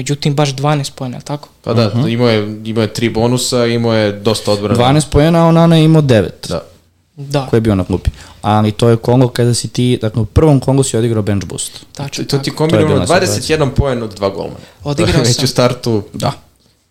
međutim 0.00 0.34
baš 0.34 0.54
12 0.54 0.90
pojena, 0.94 1.20
tako? 1.20 1.48
Pa 1.64 1.74
da, 1.74 1.86
uh 1.86 1.94
mhm. 1.94 2.04
-huh. 2.04 2.12
imao, 2.12 2.28
je, 2.28 2.60
imao 2.64 2.82
je 2.82 2.92
tri 2.92 3.08
bonusa, 3.08 3.66
imao 3.66 3.92
je 3.94 4.12
dosta 4.12 4.52
odbrana. 4.52 4.78
12 4.78 5.10
pojena, 5.10 5.44
a 5.44 5.48
Onana 5.48 5.76
je 5.76 5.84
imao 5.84 6.02
9. 6.02 6.28
Da. 6.48 6.62
Da. 7.16 7.46
Koji 7.46 7.58
je 7.58 7.60
bio 7.60 7.74
na 7.74 7.84
klupi. 7.84 8.10
Ali 8.42 8.72
to 8.72 8.88
je 8.88 8.96
Kongo 8.96 9.28
kada 9.28 9.54
si 9.54 9.68
ti, 9.68 9.98
dakle 10.02 10.22
u 10.22 10.24
prvom 10.24 10.60
Kongu 10.60 10.82
si 10.82 10.96
odigrao 10.96 11.22
bench 11.22 11.46
boost. 11.46 11.86
Tačno, 11.92 12.24
to 12.24 12.38
ti 12.38 12.50
kombinovano 12.50 13.06
21 13.06 13.70
poen 13.76 14.02
od 14.02 14.14
dva 14.14 14.28
golmana. 14.28 14.64
Odigrao 14.84 15.24
sam. 15.24 15.24
Već 15.28 15.42
u 15.42 15.46
startu, 15.46 16.02
da, 16.12 16.32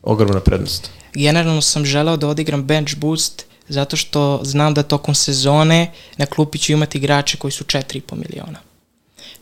ogromna 0.03 0.39
prednost. 0.39 0.89
Generalno 1.13 1.61
sam 1.61 1.85
želeo 1.85 2.17
da 2.17 2.27
odigram 2.27 2.63
bench 2.63 2.95
boost 2.95 3.45
zato 3.69 3.95
što 3.95 4.39
znam 4.43 4.73
da 4.73 4.83
tokom 4.83 5.15
sezone 5.15 5.91
na 6.17 6.25
klupi 6.25 6.57
ću 6.57 6.71
imati 6.71 6.97
igrače 6.97 7.37
koji 7.37 7.51
su 7.51 7.63
4,5 7.63 8.01
miliona. 8.15 8.59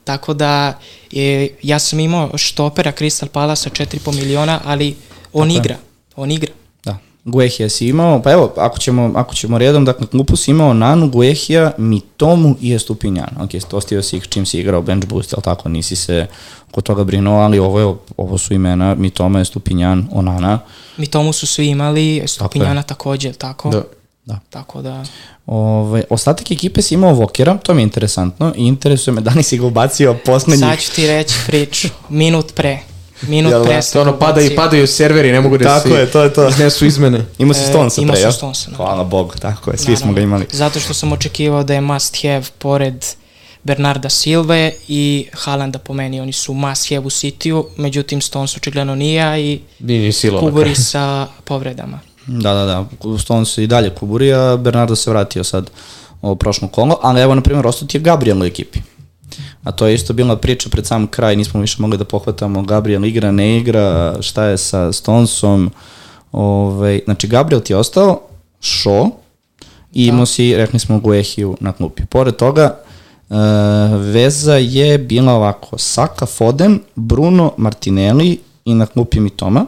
Tako 0.07 0.33
da 0.33 0.79
je, 1.11 1.55
ja 1.63 1.79
sam 1.79 1.99
imao 1.99 2.37
štopera 2.37 2.91
Crystal 2.91 3.27
Palace 3.27 3.61
sa 3.61 3.69
4,5 3.69 4.15
miliona, 4.15 4.59
ali 4.65 4.95
on 5.33 5.49
Tako 5.49 5.59
igra. 5.59 5.73
Je. 5.73 5.79
On 6.15 6.31
igra. 6.31 6.51
Da. 6.85 6.97
Guehija 7.25 7.69
si 7.69 7.87
imao, 7.87 8.21
pa 8.21 8.31
evo, 8.31 8.53
ako 8.57 8.77
ćemo, 8.77 9.11
ako 9.15 9.35
ćemo 9.35 9.57
redom, 9.57 9.85
dakle, 9.85 10.07
klupu 10.07 10.35
si 10.35 10.51
imao 10.51 10.73
Nanu, 10.73 11.09
Guehija, 11.09 11.71
Mitomu 11.77 12.55
i 12.61 12.73
Estupinjan. 12.73 13.29
Ok, 13.39 13.49
ostio 13.71 14.03
si 14.03 14.17
ih 14.17 14.27
čim 14.29 14.45
si 14.45 14.59
igrao 14.59 14.81
bench 14.81 15.07
boost, 15.07 15.33
ali 15.33 15.43
tako, 15.43 15.69
nisi 15.69 15.95
se 15.95 16.27
oko 16.69 16.81
toga 16.81 17.03
brinuo, 17.03 17.39
ali 17.39 17.59
ovo, 17.59 17.79
je, 17.79 17.95
ovo 18.17 18.37
su 18.37 18.53
imena 18.53 18.95
Mitoma, 18.95 19.39
Estupinjan, 19.39 20.07
Onana. 20.11 20.59
Mitomu 20.97 21.33
su 21.33 21.47
svi 21.47 21.67
imali, 21.67 22.17
Estupinjana 22.23 22.83
takođe, 22.83 23.33
tako? 23.33 23.69
Da. 23.69 23.83
Da. 24.27 24.39
Tako 24.49 24.81
da... 24.81 25.03
Ove, 25.45 26.03
ostatak 26.09 26.51
ekipe 26.51 26.81
si 26.81 26.93
imao 26.93 27.13
Vokera, 27.13 27.57
to 27.57 27.73
mi 27.73 27.81
je 27.81 27.83
interesantno 27.83 28.53
i 28.57 28.65
interesuje 28.65 29.13
me 29.13 29.21
da 29.21 29.31
li 29.31 29.43
si 29.43 29.57
ga 29.57 29.65
ubacio 29.65 30.13
poslednjih. 30.15 30.69
Sad 30.69 30.79
ću 30.79 30.91
ti 30.91 31.07
reći 31.07 31.35
priču, 31.47 31.87
minut 32.09 32.53
pre. 32.55 32.79
Minut 33.21 33.51
Jel, 33.51 33.63
pre 33.63 33.75
da, 33.75 33.81
sam 33.81 34.01
ono 34.01 34.19
pada 34.19 34.41
i 34.41 34.55
padaju 34.55 34.87
serveri, 34.87 35.31
ne 35.31 35.41
mogu 35.41 35.57
da 35.57 35.65
Tako 35.65 35.87
se 35.89 35.95
je, 35.95 36.05
to 36.07 36.21
je 36.21 36.33
to. 36.33 36.47
iznesu 36.49 36.85
izmene. 36.85 37.25
Imao 37.39 37.53
si 37.53 37.61
E, 37.61 37.65
Stonesa 37.65 38.01
imao 38.01 38.13
pre, 38.13 38.21
ja? 38.21 38.31
Stonesa, 38.31 38.69
da. 38.71 38.77
Hvala 38.77 39.03
Bogu, 39.03 39.33
tako 39.35 39.71
je, 39.71 39.77
svi 39.77 39.95
smo 39.95 40.05
ga 40.05 40.11
Naravno. 40.11 40.21
imali. 40.23 40.45
Zato 40.51 40.79
što 40.79 40.93
sam 40.93 41.11
očekivao 41.11 41.63
da 41.63 41.73
je 41.73 41.81
must 41.81 42.21
have 42.21 42.43
pored 42.57 43.05
Bernarda 43.63 44.09
Silve 44.09 44.71
i 44.87 45.27
Haalanda 45.33 45.79
po 45.79 45.93
meni. 45.93 46.21
Oni 46.21 46.33
su 46.33 46.53
must 46.53 46.89
have 46.89 46.99
u 46.99 47.09
Cityu, 47.09 47.65
međutim 47.77 48.21
Stones 48.21 48.57
očigledno 48.57 48.95
nije 48.95 49.21
a 49.23 49.37
i 49.37 49.59
Nije 49.79 49.99
ni 50.01 50.11
sila. 50.11 50.39
kuburi 50.39 50.75
sa 50.75 51.27
povredama. 51.43 51.99
Da, 52.27 52.53
da, 52.53 52.65
da, 52.65 52.85
Stones 53.17 53.57
i 53.57 53.67
dalje 53.67 53.89
kuburi, 53.89 54.33
a 54.33 54.57
Bernardo 54.57 54.95
se 54.95 55.09
vratio 55.09 55.43
sad 55.43 55.69
u 56.21 56.35
prošlo 56.35 56.67
kolo, 56.67 56.99
ali 57.01 57.21
evo, 57.21 57.35
na 57.35 57.41
primjer, 57.41 57.67
ostao 57.67 57.87
ti 57.87 57.97
je 57.97 58.01
Gabriel 58.01 58.41
u 58.41 58.45
ekipi. 58.45 58.79
A 59.63 59.71
to 59.71 59.87
je 59.87 59.95
isto 59.95 60.13
bila 60.13 60.37
priča 60.37 60.69
pred 60.69 60.85
sam 60.85 61.07
kraj, 61.07 61.35
nismo 61.35 61.61
više 61.61 61.81
mogli 61.81 61.97
da 61.97 62.05
pohvatamo 62.05 62.61
Gabriel 62.61 63.05
igra, 63.05 63.31
ne 63.31 63.57
igra, 63.57 64.15
šta 64.21 64.43
je 64.43 64.57
sa 64.57 64.91
Stonesom. 64.91 65.71
Ove, 66.31 66.99
znači, 67.05 67.27
Gabriel 67.27 67.61
ti 67.61 67.73
je 67.73 67.77
ostao, 67.77 68.21
Šo, 68.61 69.09
i 69.93 70.05
imao 70.05 70.25
si, 70.25 70.57
rekli 70.57 70.79
smo, 70.79 70.99
Guehiju 70.99 71.57
na 71.59 71.71
klupi. 71.71 72.05
Pored 72.05 72.35
toga, 72.35 72.79
e, 73.29 73.35
veza 73.97 74.55
je 74.55 74.97
bila 74.97 75.33
ovako, 75.33 75.77
Saka, 75.77 76.25
Foden, 76.25 76.79
Bruno, 76.95 77.53
Martinelli 77.57 78.39
i 78.65 78.73
na 78.73 78.85
klupi 78.85 79.19
Mitoma 79.19 79.65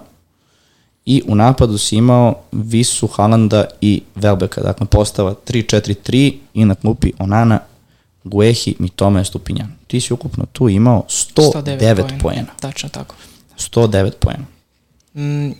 i 1.10 1.24
u 1.28 1.36
napadu 1.36 1.78
si 1.78 1.96
imao 1.96 2.36
Visu, 2.51 3.08
Halanda 3.08 3.66
i 3.82 4.01
Velbeka, 4.16 4.62
dakle 4.62 4.86
postava 4.86 5.36
3-4-3 5.48 6.34
i 6.54 6.66
na 6.66 6.75
klupi 6.75 7.12
Onana, 7.20 7.60
Guehi, 8.24 8.75
Mitoma 8.80 9.22
i 9.22 9.25
Stupinjan. 9.25 9.72
Ti 9.88 10.01
si 10.01 10.13
ukupno 10.13 10.46
tu 10.51 10.70
imao 10.70 11.06
109 11.08 12.22
poena. 12.22 12.48
Tačno 12.60 12.89
tako. 12.89 13.16
109 13.58 14.12
poena. 14.12 14.46
Mm, 15.16 15.51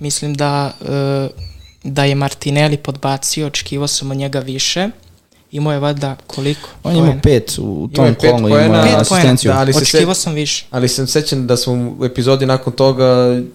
mislim 0.00 0.34
da, 0.34 0.72
e, 0.88 1.28
da 1.84 2.04
je 2.04 2.14
Martinelli 2.14 2.76
podbacio, 2.76 3.46
očekivao 3.46 3.88
sam 3.88 4.10
od 4.10 4.16
njega 4.16 4.40
više. 4.40 4.90
Imao 5.56 5.72
je 5.72 5.78
valjda 5.78 6.16
koliko? 6.26 6.68
On 6.82 6.92
je 6.92 6.98
imao 6.98 7.08
poena? 7.08 7.22
pet 7.22 7.58
u 7.58 7.88
tom 7.88 8.06
je 8.06 8.14
kolu, 8.14 8.38
imao 8.38 8.48
je 8.50 8.68
poena, 8.68 8.98
asistenciju. 8.98 9.48
da, 9.48 9.58
ali 9.58 9.72
se 9.72 9.78
Očekivao 9.78 10.14
se- 10.14 10.20
sam 10.20 10.34
više. 10.34 10.66
Ali 10.70 10.88
sam 10.88 11.06
sećan 11.06 11.46
da 11.46 11.56
sam 11.56 11.72
u 11.90 12.04
epizodi 12.04 12.46
nakon 12.46 12.72
toga 12.72 13.06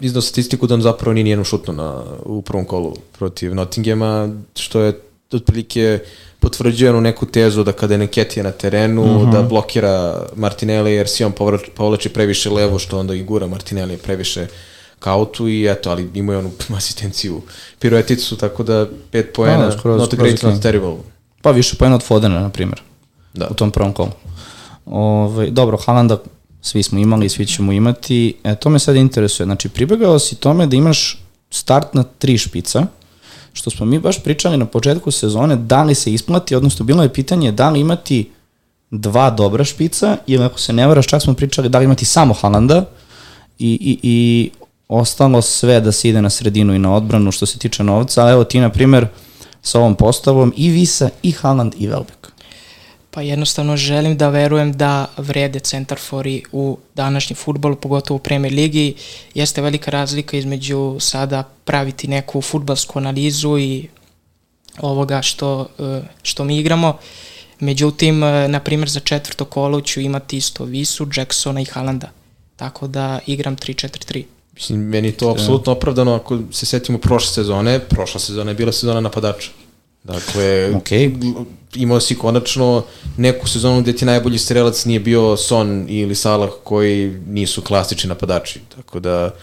iznao 0.01 0.22
statistiku 0.22 0.67
da 0.67 0.74
on 0.74 0.81
zapravo 0.81 1.13
nije 1.13 1.24
nijednu 1.24 1.43
šutnu 1.46 1.74
na, 1.74 1.96
u 2.24 2.41
prvom 2.41 2.65
kolu 2.65 2.93
protiv 3.12 3.55
Nottinghama, 3.55 4.29
što 4.55 4.79
je 4.79 5.00
otprilike 5.31 6.00
potvrđuje 6.39 6.89
onu 6.89 7.01
neku 7.01 7.25
tezu 7.27 7.63
da 7.63 7.72
kada 7.74 7.93
je 7.93 7.98
Neketija 7.98 8.43
na 8.43 8.51
terenu, 8.51 9.22
Mhm. 9.22 9.31
da 9.31 9.41
blokira 9.43 9.96
Martinelli 10.36 10.93
jer 10.93 11.08
si 11.08 11.24
on 11.24 11.31
povlači, 11.75 12.10
previše 12.10 12.50
levo, 12.50 12.79
što 12.79 13.00
onda 13.00 13.13
i 13.13 13.24
gura 13.24 13.48
Martinelli 13.48 13.98
previše 13.98 14.48
ka 15.00 15.12
autu 15.12 15.48
i 15.48 15.65
eto, 15.65 15.91
ali 15.91 16.10
imaju 16.13 16.39
onu 16.39 16.51
asistenciju 16.77 17.41
pirueticu, 17.79 18.38
tako 18.38 18.63
da 18.63 18.88
pet 19.12 19.34
poena, 19.34 19.58
Da, 19.60 19.72
skroz- 19.74 19.98
not 19.98 20.08
skroz 20.08 20.20
great, 20.22 20.43
not 20.43 20.62
terrible. 20.62 20.96
Pa 21.41 21.51
više 21.51 21.75
poena 21.75 21.95
od 21.95 22.03
Fodena, 22.03 22.39
na 22.39 22.50
primjer, 22.50 22.81
Da. 23.33 23.48
u 23.51 23.53
tom 23.53 23.71
prvom 23.71 23.93
kolu. 23.93 24.12
Ove, 24.86 25.50
dobro, 25.50 25.77
Halanda 25.77 26.17
svi 26.62 26.83
smo 26.83 27.00
imali 27.00 27.29
svi 27.29 27.45
ćemo 27.45 27.71
imati. 27.71 28.33
E, 28.43 28.55
to 28.55 28.69
me 28.69 28.79
sad 28.79 28.95
interesuje. 28.95 29.45
Znači, 29.45 29.69
pribegao 29.69 30.19
si 30.19 30.36
tome 30.36 30.67
da 30.67 30.75
imaš 30.75 31.24
start 31.50 31.93
na 31.93 32.03
tri 32.03 32.38
špica, 32.38 32.86
što 33.53 33.69
smo 33.69 33.86
mi 33.86 34.00
baš 34.00 34.24
pričali 34.24 34.57
na 34.57 34.65
početku 34.65 35.12
sezone, 35.12 35.55
da 35.55 35.83
li 35.83 35.95
se 35.95 36.13
isplati, 36.13 36.55
odnosno 36.55 36.86
bilo 36.86 37.03
je 37.03 37.13
pitanje 37.13 37.51
da 37.51 37.69
li 37.69 37.79
imati 37.79 38.29
dva 38.91 39.29
dobra 39.29 39.63
špica, 39.63 40.17
ili 40.27 40.43
ako 40.43 40.60
se 40.60 40.74
ne 40.74 40.88
varaš, 40.88 41.07
čak 41.07 41.21
smo 41.21 41.33
pričali 41.33 41.69
da 41.69 41.79
li 41.79 41.86
imati 41.86 42.05
samo 42.05 42.33
Halanda 42.33 42.86
i, 43.60 43.71
i, 43.81 44.00
i 44.03 44.50
ostalo 44.88 45.41
sve 45.41 45.79
da 45.79 45.91
se 45.91 46.10
ide 46.10 46.21
na 46.21 46.29
sredinu 46.29 46.74
i 46.75 46.79
na 46.79 46.95
odbranu 46.95 47.31
što 47.31 47.45
se 47.45 47.60
tiče 47.60 47.83
novca, 47.83 48.21
ali 48.21 48.31
evo 48.31 48.43
ti, 48.43 48.60
na 48.60 48.69
primer, 48.69 49.07
sa 49.61 49.79
ovom 49.79 49.95
postavom 49.95 50.53
i 50.57 50.69
Visa, 50.69 51.09
i 51.23 51.31
Haaland, 51.31 51.75
i 51.77 51.87
Velbek. 51.87 52.31
Pa 53.11 53.21
jednostavno 53.21 53.77
želim 53.77 54.17
da 54.17 54.29
verujem 54.29 54.71
da 54.73 55.07
vrede 55.17 55.59
centarfori 55.59 56.43
u 56.51 56.77
današnjem 56.95 57.35
futbolu, 57.35 57.75
pogotovo 57.75 58.15
u 58.15 58.19
Premier 58.19 58.53
Ligi. 58.53 58.95
Jeste 59.33 59.61
velika 59.61 59.91
razlika 59.91 60.37
između 60.37 60.97
sada 60.99 61.43
praviti 61.43 62.07
neku 62.07 62.41
futbalsku 62.41 62.99
analizu 62.99 63.57
i 63.57 63.87
ovoga 64.79 65.21
što, 65.21 65.67
e, 65.79 66.01
što 66.23 66.43
mi 66.43 66.57
igramo. 66.57 66.97
Međutim, 67.59 68.23
e, 68.23 68.47
na 68.47 68.59
primjer 68.59 68.89
za 68.89 68.99
četvrto 68.99 69.45
kolo 69.45 69.81
ću 69.81 70.01
imati 70.01 70.37
isto 70.37 70.63
Visu, 70.63 71.07
Jacksona 71.15 71.61
i 71.61 71.65
Halanda. 71.65 72.09
Tako 72.55 72.87
da 72.87 73.19
igram 73.25 73.55
3-4-3. 73.55 74.23
Mislim, 74.61 74.79
meni 74.79 75.07
je 75.07 75.11
to 75.11 75.29
apsolutno 75.29 75.71
opravdano 75.71 76.13
ako 76.13 76.39
se 76.51 76.65
setimo 76.65 76.97
prošle 76.97 77.33
sezone. 77.33 77.79
Prošla 77.79 78.19
sezona 78.19 78.51
je 78.51 78.55
bila 78.55 78.71
sezona 78.71 79.01
napadača. 79.01 79.49
Dakle, 80.03 80.75
Okej. 80.75 81.11
imao 81.75 81.99
si 81.99 82.17
konačno 82.17 82.83
neku 83.17 83.47
sezonu 83.47 83.81
gde 83.81 83.93
ti 83.93 84.05
najbolji 84.05 84.37
strelac 84.37 84.85
nije 84.85 84.99
bio 84.99 85.37
Son 85.37 85.85
ili 85.89 86.15
Salah 86.15 86.49
koji 86.63 87.21
nisu 87.27 87.61
klasični 87.61 88.07
napadači. 88.07 88.59
Tako 88.75 88.99
da, 88.99 89.33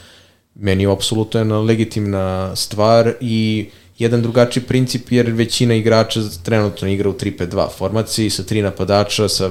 meni 0.54 0.82
je 0.82 0.92
apsolutno 0.92 1.40
jedna 1.40 1.60
legitimna 1.60 2.56
stvar 2.56 3.12
i 3.20 3.70
jedan 3.98 4.22
drugačiji 4.22 4.62
princip 4.62 5.12
jer 5.12 5.30
većina 5.30 5.74
igrača 5.74 6.20
trenutno 6.42 6.88
igra 6.88 7.10
u 7.10 7.14
3-5-2 7.14 7.68
formaciji 7.78 8.30
sa 8.30 8.42
tri 8.42 8.62
napadača, 8.62 9.28
sa 9.28 9.50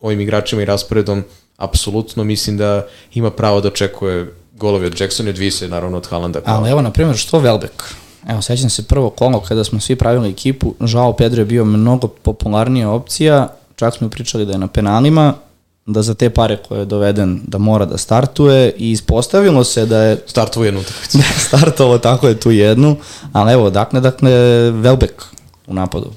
ovim 0.00 0.20
igračima 0.20 0.62
i 0.62 0.64
rasporedom 0.64 1.24
apsolutno 1.56 2.24
mislim 2.24 2.56
da 2.56 2.86
ima 3.14 3.30
pravo 3.30 3.60
da 3.60 3.68
očekuje 3.68 4.41
golovi 4.62 4.86
od 4.86 5.00
Jacksona 5.00 5.28
i 5.28 5.32
od 5.34 5.38
Vise, 5.38 5.68
naravno 5.68 5.98
od 5.98 6.06
Haalanda. 6.06 6.40
Ali 6.44 6.70
evo, 6.70 6.82
na 6.82 6.90
primjer, 6.90 7.16
što 7.16 7.38
Velbek? 7.38 7.94
Evo, 8.28 8.42
sećam 8.42 8.70
se 8.70 8.82
prvo 8.82 9.10
kolo 9.10 9.40
kada 9.40 9.64
smo 9.64 9.80
svi 9.80 9.96
pravili 9.96 10.30
ekipu, 10.30 10.74
žao 10.80 11.12
Pedro 11.12 11.40
je 11.40 11.46
bio 11.46 11.64
mnogo 11.64 12.08
popularnija 12.08 12.90
opcija, 12.90 13.48
čak 13.76 13.96
smo 13.96 14.08
pričali 14.08 14.46
da 14.46 14.52
je 14.52 14.58
na 14.58 14.68
penalima, 14.68 15.34
da 15.86 16.02
za 16.02 16.14
te 16.14 16.30
pare 16.30 16.56
koje 16.68 16.78
je 16.78 16.84
doveden 16.84 17.40
da 17.44 17.58
mora 17.58 17.84
da 17.84 17.98
startuje 17.98 18.72
i 18.78 18.90
ispostavilo 18.90 19.64
se 19.64 19.86
da 19.86 20.02
je 20.02 20.18
Startovo 20.32 20.64
jednu 20.64 20.80
utakmicu. 20.80 21.18
da 21.18 21.24
je 21.24 21.40
startovao 21.40 21.98
tako 21.98 22.28
je 22.28 22.40
tu 22.40 22.50
jednu, 22.50 22.96
ali 23.32 23.52
evo, 23.52 23.70
dakle, 23.70 24.00
dakle, 24.00 24.30
Velbek 24.70 25.24
u 25.66 25.74
napadu. 25.74 26.10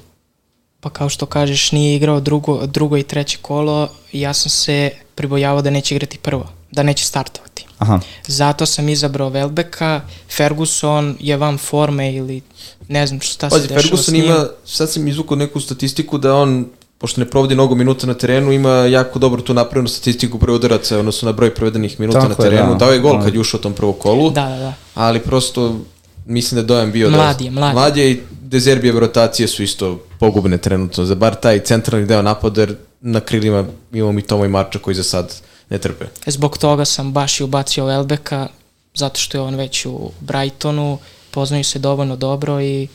Pa 0.80 0.90
kao 0.90 1.08
što 1.08 1.26
kažeš, 1.26 1.72
nije 1.72 1.96
igrao 1.96 2.20
drugo, 2.20 2.66
drugo 2.66 2.96
i 2.96 3.02
treće 3.02 3.38
kolo, 3.42 3.88
ja 4.12 4.32
sam 4.32 4.50
se 4.50 4.90
pribojavao 5.14 5.62
da 5.62 5.70
neće 5.70 5.94
igrati 5.94 6.18
prvo, 6.18 6.46
da 6.70 6.82
neće 6.82 7.04
startovati. 7.04 7.66
Aha, 7.78 8.00
Zato 8.26 8.66
sam 8.66 8.88
izabrao 8.88 9.28
Velbeka, 9.28 10.00
Ferguson 10.36 11.16
je 11.20 11.36
van 11.36 11.58
forme 11.58 12.14
ili 12.14 12.40
ne 12.88 13.06
znam 13.06 13.20
šta 13.20 13.50
se 13.50 13.58
dešava 13.60 13.80
s 13.80 13.82
Ferguson 13.82 14.14
njim. 14.14 14.24
ima, 14.24 14.46
sad 14.64 14.90
sam 14.92 15.08
izvukao 15.08 15.36
neku 15.36 15.60
statistiku 15.60 16.18
da 16.18 16.34
on, 16.34 16.66
pošto 16.98 17.20
ne 17.20 17.30
provodi 17.30 17.54
mnogo 17.54 17.74
minuta 17.74 18.06
na 18.06 18.14
terenu, 18.14 18.52
ima 18.52 18.70
jako 18.70 19.18
dobro 19.18 19.42
tu 19.42 19.54
napravljenu 19.54 19.88
statistiku 19.88 20.38
broj 20.38 20.56
udaraca, 20.56 20.98
odnosno 20.98 21.26
na 21.26 21.32
broj 21.32 21.54
provedenih 21.54 22.00
minuta 22.00 22.20
Tako 22.20 22.28
na 22.28 22.46
je, 22.46 22.50
terenu. 22.50 22.72
da. 22.72 22.78
Dao 22.78 22.92
je 22.92 22.98
gol 22.98 23.18
Da. 23.18 23.24
kad 23.24 23.34
je 23.34 23.40
ušao 23.40 23.58
u 23.58 23.62
tom 23.62 23.72
prvo 23.72 23.92
kolu, 23.92 24.30
Da, 24.30 24.48
da, 24.48 24.56
da. 24.56 24.72
ali 24.94 25.20
prosto 25.20 25.76
mislim 26.26 26.56
da 26.56 26.60
je 26.60 26.66
dojam 26.66 26.92
bio 26.92 27.10
Mlad 27.10 27.38
da... 27.38 27.44
je, 27.44 27.50
mlad 27.50 27.68
je. 27.68 27.74
Mlad 27.74 27.96
je 27.96 28.10
i 28.10 28.20
Dezerbijeve 28.42 29.00
rotacije 29.00 29.48
su 29.48 29.62
isto 29.62 29.98
pogubne 30.18 30.58
trenutno, 30.58 31.04
za 31.04 31.14
bar 31.14 31.34
taj 31.34 31.60
centralni 31.60 32.06
deo 32.06 32.22
napada, 32.22 32.60
jer 32.60 32.76
na 33.00 33.20
krilima 33.20 33.64
imamo 33.92 34.12
mi 34.12 34.22
Tomo 34.22 34.44
i 34.44 34.48
Marča 34.48 34.78
koji 34.78 34.94
za 34.94 35.02
sad 35.02 35.34
ne 35.70 35.78
trpe. 35.78 36.04
Zbog 36.26 36.58
toga 36.58 36.84
sam 36.84 37.12
baš 37.12 37.40
i 37.40 37.44
ubacio 37.44 37.84
Velbeka, 37.84 38.48
zato 38.94 39.20
što 39.20 39.38
je 39.38 39.42
on 39.42 39.54
već 39.54 39.86
u 39.86 40.10
Brightonu, 40.20 40.98
poznaju 41.30 41.64
se 41.64 41.78
dovoljno 41.78 42.16
dobro 42.16 42.60
i 42.60 42.88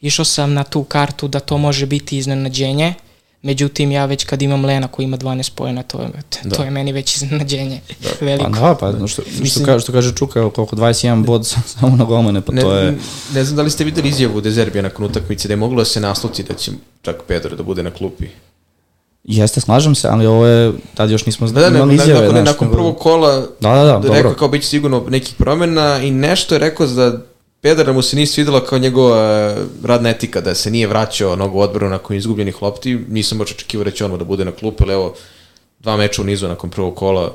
išao 0.00 0.24
sam 0.24 0.54
na 0.54 0.64
tu 0.64 0.84
kartu 0.84 1.28
da 1.28 1.40
to 1.40 1.58
može 1.58 1.86
biti 1.86 2.18
iznenađenje, 2.18 2.94
međutim 3.42 3.90
ja 3.90 4.04
već 4.04 4.24
kad 4.24 4.42
imam 4.42 4.64
Lena 4.64 4.88
koji 4.88 5.04
ima 5.04 5.18
12 5.18 5.50
pojena, 5.54 5.82
to 5.82 6.00
je, 6.02 6.08
Da. 6.44 6.56
to 6.56 6.62
je 6.64 6.70
meni 6.70 6.92
već 6.92 7.16
iznenađenje 7.16 7.80
veliko. 8.20 8.76
pa 8.80 8.92
da, 8.92 8.98
pa 8.98 9.06
što, 9.06 9.22
što, 9.44 9.64
kaže, 9.64 9.82
što 9.82 9.92
kaže 9.92 10.14
Čuka, 10.14 10.50
koliko 10.50 10.76
21 10.76 11.24
bod 11.24 11.46
samo 11.80 11.96
na 11.96 12.04
golmane, 12.04 12.40
pa 12.40 12.52
Ne, 12.52 12.62
to 12.62 12.74
je... 12.74 12.98
ne 13.34 13.44
znam 13.44 13.56
da 13.56 13.62
li 13.62 13.70
ste 13.70 13.84
videli 13.84 14.08
izjavu 14.08 14.40
Dezerbija 14.40 14.82
nakon 14.82 15.06
utakmice 15.06 15.48
da 15.48 15.52
je 15.52 15.56
moglo 15.56 15.78
da 15.78 15.84
se 15.84 16.00
nasluti 16.00 16.42
da 16.42 16.54
će 16.54 16.72
čak 17.02 17.16
Pedro 17.28 17.56
da 17.56 17.62
bude 17.62 17.82
na 17.82 17.90
klupi. 17.90 18.26
Jeste, 19.24 19.60
slažem 19.60 19.94
se, 19.94 20.08
ali 20.08 20.26
ovo 20.26 20.46
je, 20.46 20.72
tad 20.94 21.10
još 21.10 21.26
nismo 21.26 21.46
Da, 21.46 21.60
da, 21.60 21.70
ne, 21.70 21.78
imali 21.78 21.94
izjave. 21.94 22.12
nakon, 22.14 22.30
znaš, 22.30 22.46
nakon 22.46 22.66
nego- 22.66 22.76
prvog 22.76 22.98
kola 22.98 23.36
Da, 23.60 23.70
da, 23.70 23.84
da, 23.84 23.98
rekao 23.98 24.00
dobro. 24.12 24.34
kao 24.34 24.48
bit 24.48 24.62
će 24.62 24.68
sigurno 24.68 25.04
nekih 25.08 25.34
promena 25.34 25.98
i 25.98 26.10
nešto 26.10 26.54
je 26.54 26.58
rekao 26.58 26.86
za 26.86 27.18
Pedara 27.60 27.92
mu 27.92 28.02
se 28.02 28.16
nije 28.16 28.26
svidela 28.26 28.64
kao 28.64 28.78
njegova 28.78 29.54
radna 29.84 30.10
etika, 30.10 30.40
da 30.40 30.54
se 30.54 30.70
nije 30.70 30.86
vraćao 30.86 31.36
mnogo 31.36 31.58
odbranu 31.58 31.90
nakon 31.90 32.16
izgubljenih 32.16 32.62
lopti. 32.62 32.98
Nisam 33.08 33.38
baš 33.38 33.50
očekivao 33.50 33.84
da 33.84 33.90
će 33.90 34.04
on 34.04 34.18
da 34.18 34.24
bude 34.24 34.44
na 34.44 34.52
klupu, 34.52 34.84
ali 34.84 34.92
evo, 34.94 35.14
dva 35.80 35.96
meča 35.96 36.22
u 36.22 36.24
nizu 36.24 36.48
nakon 36.48 36.70
prvog 36.70 36.94
kola. 36.96 37.32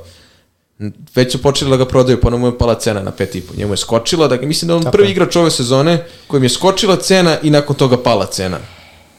Već 1.15 1.31
su 1.31 1.41
počeli 1.41 1.71
da 1.71 1.77
ga 1.77 1.85
prodaju, 1.85 2.21
pa 2.21 2.29
mu 2.29 2.47
je 2.47 2.57
pala 2.57 2.75
cena 2.75 3.01
na 3.01 3.11
5,5. 3.11 3.57
Njemu 3.57 3.73
je 3.73 3.77
skočila, 3.77 4.27
dakle 4.27 4.47
mislim 4.47 4.67
da 4.67 4.75
on 4.75 4.83
Tako 4.83 4.91
prvi 4.91 5.11
igrač 5.11 5.35
ove 5.35 5.51
sezone 5.51 6.03
kojim 6.27 6.43
je 6.43 6.49
skočila 6.49 6.95
cena 6.95 7.37
i 7.43 7.49
nakon 7.49 7.75
toga 7.75 7.97
pala 7.97 8.25
cena. 8.25 8.57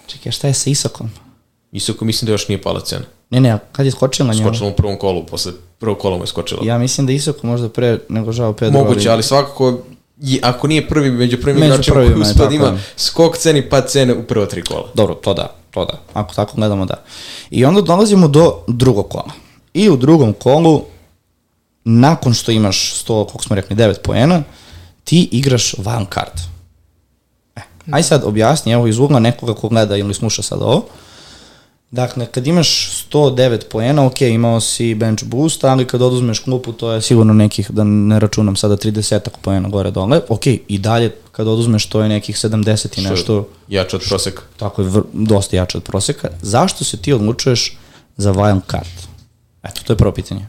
Čekaj, 0.06 0.32
šta 0.32 0.48
je 0.48 0.54
sa 0.54 0.70
Isakom? 0.70 1.10
Isako 1.72 2.04
mislim 2.04 2.26
da 2.26 2.32
još 2.32 2.48
nije 2.48 2.62
pala 2.62 2.80
cena. 2.80 3.04
Ne, 3.30 3.40
ne, 3.40 3.58
kad 3.72 3.86
je 3.86 3.92
skočila 3.92 4.34
njemu? 4.34 4.48
Skočila 4.48 4.70
u 4.70 4.76
prvom 4.76 4.98
kolu, 4.98 5.26
posle 5.26 5.52
prvog 5.78 5.98
kola 5.98 6.16
mu 6.16 6.22
je 6.22 6.26
skočila. 6.26 6.60
Ja 6.64 6.78
mislim 6.78 7.06
da 7.06 7.12
Isako 7.12 7.46
možda 7.46 7.68
pre 7.68 7.98
nego 8.08 8.32
žao 8.32 8.52
Pedro. 8.52 8.80
Moguće, 8.80 9.10
ali 9.10 9.22
svakako 9.22 9.78
i 10.22 10.40
ako 10.42 10.68
nije 10.68 10.88
prvi 10.88 11.10
među 11.10 11.40
prvim 11.40 11.62
igračima 11.62 11.96
koji 11.96 12.14
uspio 12.14 12.46
da 12.46 12.54
ima 12.54 12.78
skok 12.96 13.38
ceni 13.38 13.68
pa 13.68 13.80
cene 13.80 14.14
u 14.14 14.22
prvo 14.22 14.46
tri 14.46 14.62
kola. 14.62 14.88
Dobro, 14.94 15.14
to 15.14 15.34
da, 15.34 15.54
to 15.70 15.84
da. 15.84 16.00
Ako 16.12 16.34
tako 16.34 16.56
gledamo 16.56 16.86
da. 16.86 17.02
I 17.50 17.64
onda 17.64 17.80
dolazimo 17.80 18.28
do 18.28 18.54
drugog 18.66 19.08
kola. 19.08 19.30
I 19.74 19.90
u 19.90 19.96
drugom 19.96 20.32
kolu, 20.32 20.82
nakon 21.84 22.34
što 22.34 22.52
imaš 22.52 23.04
100, 23.06 23.26
kako 23.32 23.42
smo 23.42 23.56
rekli, 23.56 23.76
9 23.76 23.94
poena, 24.02 24.42
ti 25.04 25.28
igraš 25.32 25.74
van 25.78 26.06
kart. 26.06 26.40
E, 27.56 27.60
aj 27.90 28.02
sad 28.02 28.24
objasni, 28.24 28.72
evo 28.72 28.86
iz 28.86 28.98
ugla 28.98 29.20
nekoga 29.20 29.54
ko 29.54 29.68
gleda 29.68 29.96
ili 29.96 30.14
sluša 30.14 30.42
sad 30.42 30.62
ovo, 30.62 30.84
Dakle, 31.90 32.26
kad 32.26 32.46
imaš 32.46 32.90
109 33.10 33.64
poena, 33.70 34.06
ok, 34.06 34.20
imao 34.20 34.60
si 34.60 34.94
bench 34.94 35.24
boost, 35.24 35.64
ali 35.64 35.86
kad 35.86 36.02
oduzmeš 36.02 36.38
klupu, 36.38 36.72
to 36.72 36.92
je 36.92 37.02
sigurno 37.02 37.32
nekih, 37.32 37.70
da 37.70 37.84
ne 37.84 38.20
računam 38.20 38.56
sada 38.56 38.76
30 38.76 39.28
poena 39.42 39.68
gore 39.68 39.90
dole, 39.90 40.20
ok, 40.28 40.46
i 40.46 40.78
dalje 40.78 41.14
kad 41.32 41.48
oduzmeš 41.48 41.86
to 41.86 42.02
je 42.02 42.08
nekih 42.08 42.36
70 42.36 42.98
i 42.98 43.02
nešto. 43.02 43.48
Jače 43.68 43.96
od 43.96 44.02
proseka. 44.08 44.42
Tako 44.56 44.82
je, 44.82 44.88
vr, 44.88 45.02
dosta 45.12 45.56
jače 45.56 45.78
od 45.78 45.84
proseka. 45.84 46.28
Zašto 46.42 46.84
se 46.84 46.96
ti 46.96 47.12
odlučuješ 47.12 47.76
za 48.16 48.32
wild 48.32 48.60
card? 48.70 49.08
Eto, 49.62 49.80
to 49.84 49.92
je 49.92 49.96
prvo 49.96 50.12
pitanje. 50.12 50.46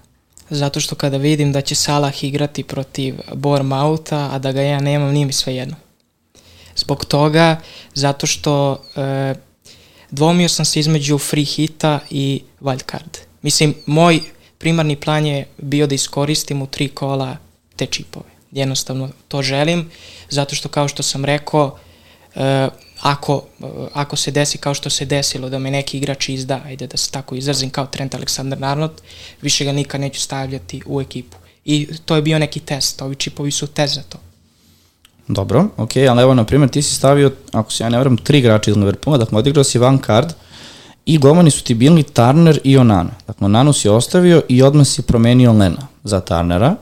Zato 0.49 0.79
što 0.79 0.95
kada 0.95 1.17
vidim 1.17 1.51
da 1.51 1.61
će 1.61 1.75
Salah 1.75 2.23
igrati 2.23 2.63
protiv 2.63 3.15
Bournemoutha, 3.33 4.29
a 4.31 4.39
da 4.39 4.51
ga 4.51 4.61
ja 4.61 4.79
nemam, 4.79 5.13
nije 5.13 5.25
mi 5.25 5.33
sve 5.33 5.55
jedno. 5.55 5.75
Zbog 6.75 7.05
toga, 7.05 7.59
zato 7.93 8.27
što 8.27 8.81
e, 8.95 9.35
dvomio 10.11 10.49
sam 10.49 10.65
se 10.65 10.79
između 10.79 11.17
free 11.17 11.45
hita 11.45 11.99
i 12.09 12.41
wild 12.61 12.91
card. 12.91 13.17
Mislim, 13.41 13.75
moj 13.85 14.19
primarni 14.57 14.95
plan 14.95 15.25
je 15.25 15.47
bio 15.57 15.87
da 15.87 15.95
iskoristim 15.95 16.61
u 16.61 16.67
tri 16.67 16.87
kola 16.87 17.37
te 17.75 17.85
čipove. 17.85 18.29
Jednostavno 18.51 19.09
to 19.27 19.41
želim, 19.41 19.91
zato 20.29 20.55
što 20.55 20.69
kao 20.69 20.87
što 20.87 21.03
sam 21.03 21.25
rekao, 21.25 21.77
uh, 22.35 22.41
ako, 23.01 23.43
ako 23.93 24.15
se 24.15 24.31
desi 24.31 24.57
kao 24.57 24.73
što 24.73 24.89
se 24.89 25.05
desilo 25.05 25.49
da 25.49 25.59
me 25.59 25.71
neki 25.71 25.97
igrač 25.97 26.29
izda, 26.29 26.61
ajde 26.65 26.87
da 26.87 26.97
se 26.97 27.11
tako 27.11 27.35
izrazim 27.35 27.69
kao 27.69 27.85
Trent 27.85 28.13
Alexander-Arnold, 28.13 29.01
više 29.41 29.65
ga 29.65 29.71
nikad 29.71 30.01
neću 30.01 30.21
stavljati 30.21 30.81
u 30.85 31.01
ekipu. 31.01 31.37
I 31.65 31.87
to 32.05 32.15
je 32.15 32.21
bio 32.21 32.39
neki 32.39 32.59
test, 32.59 33.01
ovi 33.01 33.15
čipovi 33.15 33.51
su 33.51 33.67
test 33.67 33.95
za 33.95 34.03
to. 34.03 34.17
Dobro, 35.31 35.65
ok, 35.77 35.91
ali 36.09 36.21
evo, 36.21 36.33
na 36.33 36.43
primjer, 36.43 36.69
ti 36.69 36.81
si 36.81 36.95
stavio, 36.95 37.31
ako 37.51 37.71
se 37.71 37.83
ja 37.83 37.89
ne 37.89 37.99
vram, 37.99 38.17
tri 38.17 38.37
igrača 38.37 38.71
iz 38.71 38.77
Liverpoola, 38.77 39.17
dakle, 39.17 39.37
odigrao 39.37 39.63
si 39.63 39.79
van 39.79 39.99
card 40.05 40.33
i 41.05 41.17
golmani 41.17 41.51
su 41.51 41.63
ti 41.63 41.73
bili 41.73 42.03
Turner 42.03 42.59
i 42.63 42.77
Onana. 42.77 43.09
Dakle, 43.27 43.45
Onanu 43.45 43.73
si 43.73 43.89
ostavio 43.89 44.41
i 44.47 44.61
odmah 44.61 44.87
si 44.87 45.01
promenio 45.01 45.51
Lena 45.51 45.87
za 46.03 46.19
Turnera 46.19 46.75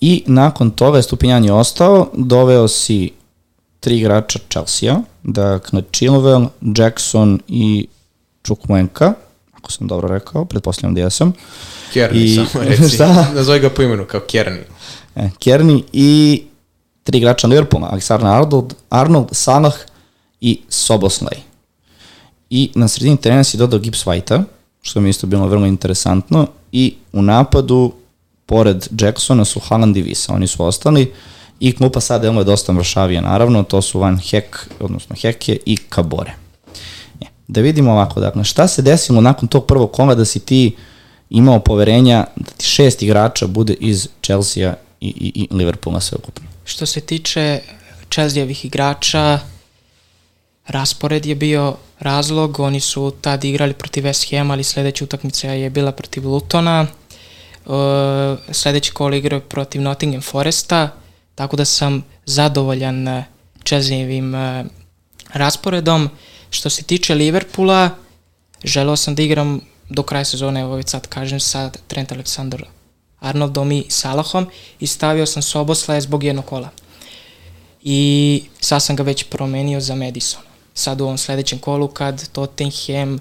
i 0.00 0.22
nakon 0.26 0.70
toga 0.70 0.98
je 0.98 1.02
Stupinjan 1.02 1.44
je 1.44 1.52
ostao, 1.52 2.10
doveo 2.14 2.68
si 2.68 3.10
tri 3.80 3.98
igrača 3.98 4.38
Chelsea, 4.48 4.96
dakle, 5.22 5.82
Chilwell, 5.82 6.46
Jackson 6.60 7.40
i 7.48 7.86
Čukmenka, 8.42 9.12
ako 9.52 9.72
sam 9.72 9.86
dobro 9.86 10.08
rekao, 10.08 10.44
pretpostavljam 10.44 10.94
da 10.94 11.00
jesam. 11.00 11.32
Kjerni, 11.92 12.24
I, 12.24 12.34
samo 12.34 12.64
reci, 12.64 12.88
šta? 12.88 13.26
nazove 13.34 13.58
ga 13.58 13.70
po 13.70 13.82
imenu 13.82 14.04
kao 14.04 14.20
Kjerni. 14.20 14.60
E, 15.16 15.30
Kjerni 15.38 15.84
i 15.92 16.42
tri 17.04 17.18
igrača 17.18 17.46
Liverpoola, 17.46 17.88
Alexander 17.92 18.26
Arnold, 18.26 18.74
Arnold, 18.90 19.28
Salah 19.32 19.74
i 20.40 20.60
Soboslay. 20.68 21.38
I 22.50 22.70
na 22.74 22.88
sredini 22.88 23.16
terena 23.16 23.44
si 23.44 23.56
dodao 23.56 23.78
Gibbs 23.78 24.06
White-a, 24.06 24.42
što 24.82 25.00
mi 25.00 25.10
isto 25.10 25.26
bilo 25.26 25.46
vrlo 25.46 25.66
interesantno, 25.66 26.46
i 26.72 26.94
u 27.12 27.22
napadu, 27.22 27.92
pored 28.46 28.88
Jacksona, 29.00 29.44
su 29.44 29.60
Haaland 29.60 29.96
i 29.96 30.02
Visa, 30.02 30.34
oni 30.34 30.46
su 30.46 30.64
ostali, 30.64 31.12
i 31.60 31.72
klupa 31.76 32.00
sada 32.00 32.28
je 32.28 32.44
dosta 32.44 32.72
mršavija, 32.72 33.20
naravno, 33.20 33.62
to 33.62 33.82
su 33.82 34.00
Van 34.00 34.18
Hek, 34.18 34.68
odnosno 34.80 35.16
Heke 35.20 35.58
i 35.66 35.76
Kabore. 35.76 36.34
E, 37.20 37.24
da 37.48 37.60
vidimo 37.60 37.92
ovako, 37.92 38.20
dakle, 38.20 38.44
šta 38.44 38.68
se 38.68 38.82
desilo 38.82 39.20
nakon 39.20 39.48
tog 39.48 39.66
prvog 39.66 39.92
kola 39.92 40.14
da 40.14 40.24
si 40.24 40.40
ti 40.40 40.76
imao 41.30 41.60
poverenja 41.60 42.26
da 42.36 42.50
ti 42.50 42.66
šest 42.66 43.02
igrača 43.02 43.46
bude 43.46 43.74
iz 43.74 44.08
Chelsea 44.22 44.74
i, 45.00 45.08
i, 45.08 45.32
i 45.34 45.56
Liverpoola 45.56 46.00
sve 46.00 46.18
ukupno? 46.18 46.53
Što 46.64 46.86
se 46.86 47.00
tiče 47.00 47.60
Čezljevih 48.08 48.64
igrača, 48.64 49.38
raspored 50.66 51.26
je 51.26 51.34
bio 51.34 51.76
razlog, 52.00 52.60
oni 52.60 52.80
su 52.80 53.12
tad 53.20 53.44
igrali 53.44 53.74
protiv 53.74 54.04
West 54.04 54.36
Ham, 54.36 54.50
ali 54.50 54.64
sledeća 54.64 55.04
utakmica 55.04 55.48
je 55.48 55.70
bila 55.70 55.92
protiv 55.92 56.28
Lutona, 56.28 56.86
uh, 57.66 57.74
sledeći 58.52 58.92
kol 58.92 59.14
igrao 59.14 59.40
protiv 59.40 59.82
Nottingham 59.82 60.22
Foresta, 60.22 60.90
tako 61.34 61.56
da 61.56 61.64
sam 61.64 62.04
zadovoljan 62.26 63.24
Čezljevim 63.62 64.34
uh, 64.34 64.66
rasporedom. 65.32 66.10
Što 66.50 66.70
se 66.70 66.82
tiče 66.82 67.14
Liverpoola, 67.14 67.90
želeo 68.64 68.96
sam 68.96 69.14
da 69.14 69.22
igram 69.22 69.60
do 69.88 70.02
kraja 70.02 70.24
sezone, 70.24 70.60
evo 70.60 70.74
već 70.74 70.88
sad 70.88 71.06
kažem, 71.06 71.40
sa 71.40 71.70
Trent 71.88 72.12
Alexander 72.12 72.62
Arnoldom 73.24 73.72
i 73.72 73.84
Salahom 73.88 74.46
i 74.80 74.86
stavio 74.86 75.26
sam 75.26 75.42
Soboslaja 75.42 76.00
zbog 76.00 76.24
jednog 76.24 76.44
kola. 76.44 76.68
I 77.82 78.42
sad 78.60 78.82
sam 78.82 78.96
ga 78.96 79.02
već 79.02 79.24
promenio 79.24 79.80
za 79.80 79.94
Madison. 79.94 80.42
Sad 80.74 81.00
u 81.00 81.04
ovom 81.04 81.18
sledećem 81.18 81.58
kolu 81.58 81.88
kad 81.88 82.28
Tottenham 82.28 83.18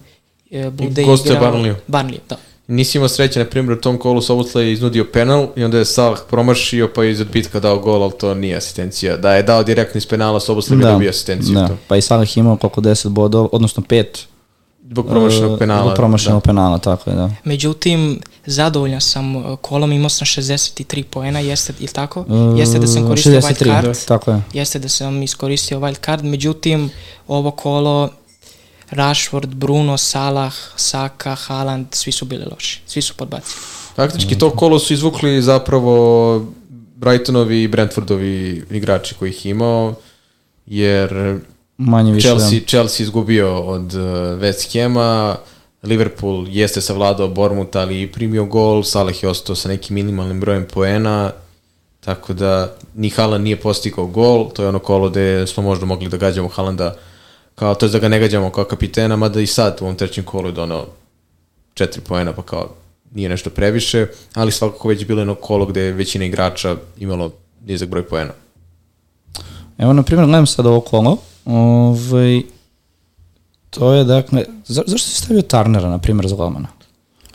e, 0.51 0.69
bude 0.69 1.01
igrao... 1.01 1.17
Barnley. 1.17 1.75
Barnley, 1.87 2.19
da. 2.29 2.37
Nisi 2.67 2.97
imao 2.97 3.09
sreće, 3.09 3.39
na 3.39 3.45
primjer, 3.45 3.77
u 3.77 3.81
tom 3.81 3.97
kolu 3.97 4.21
Soboslaj 4.21 4.65
je 4.65 4.73
iznudio 4.73 5.05
penal 5.13 5.47
i 5.55 5.63
onda 5.63 5.77
je 5.77 5.85
Salah 5.85 6.19
promašio 6.29 6.89
pa 6.95 7.03
je 7.03 7.11
iz 7.11 7.21
odbitka 7.21 7.59
dao 7.59 7.79
gol, 7.79 8.03
ali 8.03 8.11
to 8.19 8.33
nije 8.33 8.57
asistencija. 8.57 9.17
Da 9.17 9.33
je 9.33 9.43
dao 9.43 9.63
direktno 9.63 9.97
iz 9.97 10.07
penala, 10.07 10.39
Soboslaj 10.39 10.77
bi 10.77 10.83
da, 10.83 10.91
dobio 10.91 11.09
asistenciju. 11.09 11.53
Da, 11.53 11.67
to. 11.67 11.77
pa 11.87 11.97
i 11.97 12.01
Salah 12.01 12.37
imao 12.37 12.57
koliko 12.57 12.81
10 12.81 13.09
bodova, 13.09 13.49
odnosno 13.51 13.83
5 13.89 14.05
Zbog 14.89 15.07
promašenog 15.07 15.59
penala. 15.59 15.81
Zbog 15.81 15.95
promašenog 15.95 16.41
da. 16.41 16.45
penala, 16.45 16.77
tako 16.77 17.09
je, 17.09 17.15
da. 17.15 17.29
Međutim, 17.43 18.19
zadovoljan 18.45 19.01
sam 19.01 19.35
uh, 19.35 19.59
kolom, 19.61 19.91
imao 19.91 20.09
sam 20.09 20.25
63 20.25 21.03
poena, 21.03 21.39
jeste, 21.39 21.73
ili 21.79 21.87
tako? 21.87 22.19
Uh, 22.19 22.59
jeste 22.59 22.79
da 22.79 22.87
sam 22.87 23.07
koristio 23.07 23.41
63, 23.41 23.41
wild 23.41 23.63
card. 23.63 23.85
Da, 23.85 23.93
tako 24.07 24.31
je. 24.31 24.41
Jeste 24.53 24.79
da 24.79 24.89
sam 24.89 25.23
iskoristio 25.23 25.79
wild 25.79 26.05
card, 26.05 26.25
međutim, 26.25 26.89
ovo 27.27 27.51
kolo 27.51 28.09
Rashford, 28.89 29.55
Bruno, 29.55 29.97
Salah, 29.97 30.53
Saka, 30.75 31.35
Haaland, 31.35 31.87
svi 31.91 32.11
su 32.11 32.25
bili 32.25 32.45
loši. 32.51 32.81
Svi 32.85 33.01
su 33.01 33.13
podbacili. 33.17 33.61
Faktički 33.95 34.37
to 34.37 34.49
kolo 34.49 34.79
su 34.79 34.93
izvukli 34.93 35.41
zapravo 35.41 36.45
Brightonovi 36.95 37.63
i 37.63 37.67
Brentfordovi 37.67 38.63
igrači 38.71 39.15
koji 39.15 39.29
ih 39.29 39.45
imao, 39.45 39.95
jer 40.65 41.39
Manje 41.85 42.11
više. 42.11 42.27
Chelsea, 42.27 42.59
da. 42.59 42.65
Chelsea 42.65 43.03
izgubio 43.03 43.59
od 43.59 43.93
uh, 43.93 44.01
West 44.39 44.81
Hama, 44.81 45.35
Liverpool 45.83 46.47
jeste 46.49 46.81
savladao 46.81 47.27
Bormut, 47.27 47.75
ali 47.75 48.01
i 48.01 48.11
primio 48.11 48.45
gol, 48.45 48.83
Salah 48.83 49.23
je 49.23 49.29
ostao 49.29 49.55
sa 49.55 49.69
nekim 49.69 49.95
minimalnim 49.95 50.39
brojem 50.39 50.67
poena, 50.73 51.31
tako 51.99 52.33
da 52.33 52.75
ni 52.95 53.09
Haaland 53.09 53.43
nije 53.43 53.59
postigao 53.59 54.05
gol, 54.05 54.49
to 54.49 54.63
je 54.63 54.69
ono 54.69 54.79
kolo 54.79 55.09
gde 55.09 55.47
smo 55.47 55.63
možda 55.63 55.85
mogli 55.85 56.09
da 56.09 56.17
gađamo 56.17 56.47
Haalanda 56.47 56.95
kao, 57.55 57.75
to 57.75 57.85
je 57.85 57.89
da 57.89 57.99
ga 57.99 58.07
ne 58.07 58.19
gađamo 58.19 58.49
kao 58.49 58.63
kapitena, 58.63 59.15
mada 59.15 59.41
i 59.41 59.47
sad 59.47 59.77
u 59.81 59.83
ovom 59.83 59.95
trećem 59.95 60.23
kolu 60.23 60.47
je 60.47 60.51
donao 60.51 60.85
četiri 61.73 62.01
poena, 62.01 62.33
pa 62.33 62.41
kao 62.41 62.69
nije 63.11 63.29
nešto 63.29 63.49
previše, 63.49 64.07
ali 64.33 64.51
svakako 64.51 64.87
već 64.87 65.05
bilo 65.05 65.21
jedno 65.21 65.35
kolo 65.35 65.65
gde 65.65 65.81
je 65.81 65.91
većina 65.91 66.25
igrača 66.25 66.75
imalo 66.97 67.31
nizak 67.65 67.89
broj 67.89 68.07
poena. 68.07 68.31
Evo, 69.77 69.93
na 69.93 70.03
primjer, 70.03 70.27
gledam 70.27 70.47
sad 70.47 70.65
ovo 70.65 70.79
kolo, 70.79 71.17
Ovaj, 71.45 72.41
to 73.69 73.93
je, 73.93 74.03
dakle, 74.03 74.45
za, 74.65 74.84
zašto 74.88 75.10
si 75.10 75.15
stavio 75.15 75.41
Tarnera, 75.41 75.89
na 75.89 75.97
primjer, 75.97 76.27
za 76.27 76.36
golmana? 76.36 76.67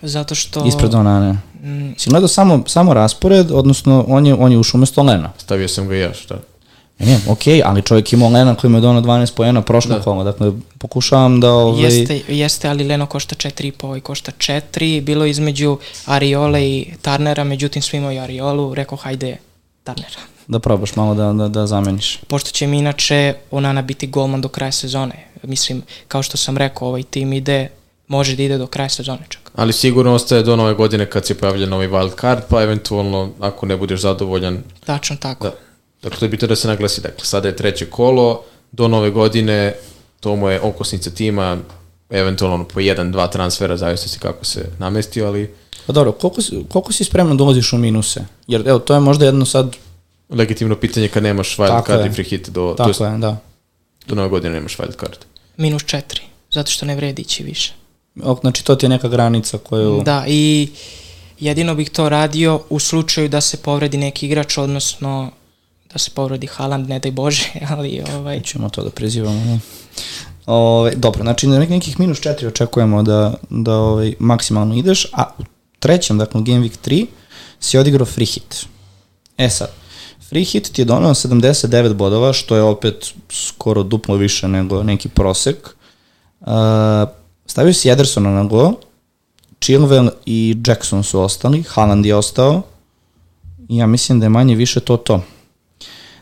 Zato 0.02 0.34
što... 0.34 0.66
Ispred 0.66 0.94
Onane. 0.94 1.32
Mm. 1.62 1.94
Si 1.96 2.10
gledao 2.10 2.28
samo, 2.28 2.62
samo 2.66 2.94
raspored, 2.94 3.50
odnosno 3.50 4.04
on 4.08 4.26
je, 4.26 4.34
on 4.34 4.52
je 4.52 4.58
ušao 4.58 4.78
umesto 4.78 5.02
Lena. 5.02 5.32
Stavio 5.38 5.68
sam 5.68 5.88
ga 5.88 5.96
ja, 5.96 6.14
šta? 6.14 6.38
E, 6.98 7.06
ne, 7.06 7.20
okej, 7.28 7.54
okay, 7.54 7.62
ali 7.64 7.82
čovjek 7.82 8.12
imao 8.12 8.28
Lena 8.28 8.54
koji 8.54 8.70
mu 8.70 8.76
je 8.76 8.80
donao 8.80 9.02
12 9.02 9.34
pojena 9.34 9.62
prošlo 9.62 9.96
da. 9.96 10.02
kola, 10.02 10.24
dakle 10.24 10.52
pokušavam 10.78 11.40
da... 11.40 11.52
Ovaj... 11.52 11.84
Jeste, 11.84 12.20
jeste, 12.28 12.68
ali 12.68 12.84
Leno 12.84 13.06
košta 13.06 13.34
4,5 13.34 13.98
i 13.98 14.00
košta 14.00 14.32
4, 14.32 15.02
bilo 15.02 15.26
između 15.26 15.78
Ariole 16.04 16.68
i 16.68 16.86
Tarnera, 17.02 17.44
međutim 17.44 17.82
svi 17.82 17.98
imaju 17.98 18.22
Ariolu, 18.22 18.74
rekao 18.74 18.98
hajde 18.98 19.36
Tarnera. 19.84 20.37
Da 20.48 20.58
probaš 20.58 20.96
malo 20.96 21.14
da, 21.14 21.32
da, 21.32 21.48
da 21.48 21.66
zameniš. 21.66 22.18
Pošto 22.28 22.50
će 22.50 22.66
mi 22.66 22.78
inače 22.78 23.34
Onana 23.50 23.82
biti 23.82 24.06
golman 24.06 24.40
do 24.40 24.48
kraja 24.48 24.72
sezone. 24.72 25.28
Mislim, 25.42 25.82
kao 26.08 26.22
što 26.22 26.36
sam 26.36 26.56
rekao, 26.56 26.88
ovaj 26.88 27.02
tim 27.02 27.32
ide, 27.32 27.68
može 28.08 28.36
da 28.36 28.42
ide 28.42 28.58
do 28.58 28.66
kraja 28.66 28.88
sezone 28.88 29.26
čak. 29.28 29.50
Ali 29.54 29.72
sigurno 29.72 30.14
ostaje 30.14 30.42
do 30.42 30.56
nove 30.56 30.74
godine 30.74 31.06
kad 31.10 31.26
se 31.26 31.38
pojavlja 31.38 31.66
novi 31.66 31.88
wild 31.88 32.20
card, 32.20 32.42
pa 32.48 32.62
eventualno 32.62 33.30
ako 33.40 33.66
ne 33.66 33.76
budeš 33.76 34.00
zadovoljan. 34.00 34.62
Tačno 34.84 35.16
tako. 35.16 35.44
Da. 35.44 35.54
Dakle, 36.02 36.18
to 36.18 36.24
je 36.24 36.28
bitno 36.28 36.48
da 36.48 36.56
se 36.56 36.68
naglasi. 36.68 37.00
Dakle, 37.00 37.24
sada 37.24 37.48
je 37.48 37.56
treće 37.56 37.86
kolo, 37.86 38.42
do 38.72 38.88
nove 38.88 39.10
godine 39.10 39.74
to 40.20 40.36
mu 40.36 40.48
je 40.48 40.60
okosnica 40.60 41.10
tima, 41.10 41.58
eventualno 42.10 42.64
po 42.64 42.80
jedan, 42.80 43.12
dva 43.12 43.26
transfera, 43.26 43.76
zavisno 43.76 44.08
se 44.08 44.18
kako 44.18 44.44
se 44.44 44.70
namestio, 44.78 45.26
ali... 45.26 45.54
Pa 45.86 45.92
dobro, 45.92 46.12
koliko, 46.12 46.42
si, 46.42 46.64
koliko 46.68 46.92
si 46.92 47.04
spreman 47.04 47.36
da 47.36 47.44
ulaziš 47.44 47.72
u 47.72 47.78
minuse? 47.78 48.24
Jer 48.46 48.68
evo, 48.68 48.78
to 48.78 48.94
je 48.94 49.00
možda 49.00 49.24
jedno 49.24 49.44
sad... 49.44 49.76
Legitimno 50.30 50.76
pitanje 50.76 51.08
kad 51.08 51.22
nemaš 51.22 51.56
wild 51.56 51.68
Tako 51.68 51.86
card 51.86 52.04
je. 52.04 52.10
i 52.10 52.12
free 52.12 52.24
hit 52.24 52.48
do... 52.48 52.74
Tako 52.76 52.92
to 52.92 53.04
jest, 53.04 53.14
je, 53.14 53.18
da. 53.18 53.36
do 54.06 54.14
nove 54.14 54.28
godine 54.28 54.54
nemaš 54.54 54.76
wild 54.76 55.00
card. 55.00 55.18
Minus 55.56 55.84
četiri, 55.84 56.20
zato 56.50 56.70
što 56.70 56.86
ne 56.86 56.96
vredi 56.96 57.22
ići 57.22 57.42
više. 57.42 57.72
Ok, 58.22 58.40
Znači, 58.40 58.64
to 58.64 58.76
ti 58.76 58.86
je 58.86 58.90
neka 58.90 59.08
granica 59.08 59.58
koju... 59.58 60.02
Da, 60.04 60.24
i 60.28 60.68
jedino 61.40 61.74
bih 61.74 61.90
to 61.90 62.08
radio 62.08 62.60
u 62.70 62.78
slučaju 62.78 63.28
da 63.28 63.40
se 63.40 63.56
povredi 63.56 63.98
neki 63.98 64.26
igrač, 64.26 64.58
odnosno 64.58 65.30
da 65.92 65.98
se 65.98 66.10
povredi 66.14 66.46
Haaland, 66.46 66.88
ne 66.88 66.98
daj 66.98 67.10
Bože, 67.12 67.48
ali 67.70 68.02
ovaj, 68.14 68.40
ćemo 68.40 68.68
to 68.68 68.84
da 68.84 68.90
prizivamo. 68.90 69.44
Da. 69.44 69.58
Ove, 70.46 70.94
dobro, 70.96 71.22
znači 71.22 71.46
na 71.46 71.58
nek- 71.58 71.70
nekih 71.70 72.00
minus 72.00 72.18
4 72.20 72.46
očekujemo 72.46 73.02
da, 73.02 73.34
da 73.50 73.74
ovaj, 73.74 74.14
maksimalno 74.18 74.74
ideš, 74.76 75.06
a 75.12 75.24
u 75.38 75.42
trećem, 75.78 76.18
dakle 76.18 76.42
Game 76.42 76.60
Week 76.60 76.76
3, 76.84 77.06
si 77.60 77.78
odigrao 77.78 78.06
free 78.06 78.26
hit. 78.26 78.66
E 79.38 79.50
sad, 79.50 79.68
free 80.28 80.44
hit 80.44 80.72
ti 80.72 80.80
je 80.80 80.84
donao 80.84 81.14
79 81.14 81.92
bodova, 81.92 82.32
što 82.32 82.56
je 82.56 82.62
opet 82.62 83.12
skoro 83.30 83.82
duplo 83.82 84.16
više 84.16 84.48
nego 84.48 84.82
neki 84.82 85.08
prosek. 85.08 85.76
Uh, 86.40 86.48
stavio 87.46 87.72
si 87.72 87.90
Edersona 87.90 88.30
na 88.30 88.44
go, 88.44 88.72
Chilwell 89.60 90.10
i 90.26 90.56
Jackson 90.66 91.04
su 91.04 91.20
ostali, 91.20 91.64
Haaland 91.68 92.06
je 92.06 92.14
ostao, 92.14 92.62
i 93.68 93.76
ja 93.76 93.86
mislim 93.86 94.20
da 94.20 94.26
je 94.26 94.30
manje 94.30 94.54
više 94.54 94.80
to 94.80 94.96
to. 94.96 95.22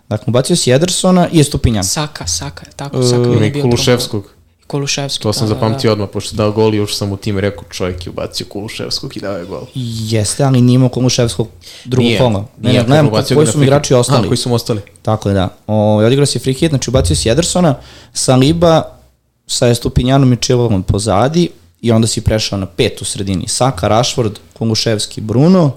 Dakle, 0.08 0.24
ubacio 0.26 0.56
si 0.56 0.70
Edersona 0.70 1.28
i 1.32 1.40
Estupinjan. 1.40 1.84
Saka, 1.84 2.26
Saka, 2.26 2.66
tako, 2.76 3.02
Saka 3.02 3.28
je 3.28 3.46
I 3.46 3.50
bio 3.50 3.62
Kuluševskog. 3.62 4.35
Drugo. 4.68 4.76
Kuluševski. 4.86 5.22
To 5.22 5.32
sam 5.32 5.48
da, 5.48 5.54
zapamtio 5.54 5.92
odmah, 5.92 6.08
pošto 6.12 6.36
dao 6.36 6.52
gol 6.52 6.74
i 6.74 6.76
još 6.76 6.96
sam 6.96 7.12
u 7.12 7.16
time 7.16 7.40
rekao 7.40 7.64
čovjek 7.70 8.06
je 8.06 8.10
ubacio 8.10 8.46
Kuluševskog 8.48 9.16
i 9.16 9.20
dao 9.20 9.36
je 9.36 9.44
gol. 9.44 9.62
Jeste, 9.74 10.44
ali 10.44 10.60
nije 10.60 10.74
imao 10.74 10.88
Koluševskog 10.88 11.48
drugog 11.84 12.06
Nije, 12.06 12.18
kola. 12.18 12.44
Ne, 12.58 12.70
nije, 12.70 12.80
ne, 12.80 12.86
gledam 12.86 13.08
ubacio 13.08 13.36
koji 13.36 13.46
su 13.46 13.62
igrači 13.62 13.94
hit. 13.94 14.00
ostali. 14.00 14.26
A, 14.26 14.28
koji 14.28 14.38
su 14.38 14.54
ostali? 14.54 14.80
Tako 15.02 15.28
je, 15.28 15.34
da. 15.34 15.48
O, 15.66 15.96
odigrao 15.96 16.26
si 16.26 16.38
free 16.38 16.54
hit, 16.54 16.70
znači 16.70 16.90
ubacio 16.90 17.16
si 17.16 17.28
Edersona, 17.28 17.74
Saliba 18.12 18.82
sa 19.46 19.68
Estupinjanom 19.68 20.32
i 20.32 20.36
Chilwellom 20.36 20.82
pozadi 20.82 21.50
i 21.80 21.92
onda 21.92 22.06
si 22.06 22.20
prešao 22.20 22.58
na 22.58 22.66
pet 22.66 23.02
u 23.02 23.04
sredini. 23.04 23.48
Saka, 23.48 23.88
Rashford, 23.88 24.38
Koluševski, 24.58 25.20
Bruno 25.20 25.72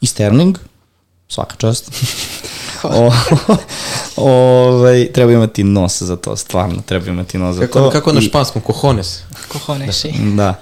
i 0.00 0.06
Sterling. 0.06 0.58
Svaka 1.28 1.56
čast. 1.56 1.90
o, 2.84 3.12
ovaj, 4.16 5.12
treba 5.12 5.32
imati 5.32 5.64
nos 5.64 6.02
za 6.02 6.16
to, 6.16 6.36
stvarno, 6.36 6.82
treba 6.86 7.06
imati 7.06 7.38
nos 7.38 7.56
za 7.56 7.66
Kako, 7.66 7.78
to. 7.78 7.90
kako 7.90 8.12
na 8.12 8.20
španskom, 8.20 8.62
cojones? 8.80 9.18
Kohone 9.48 9.92
si. 9.92 10.12
Da. 10.36 10.54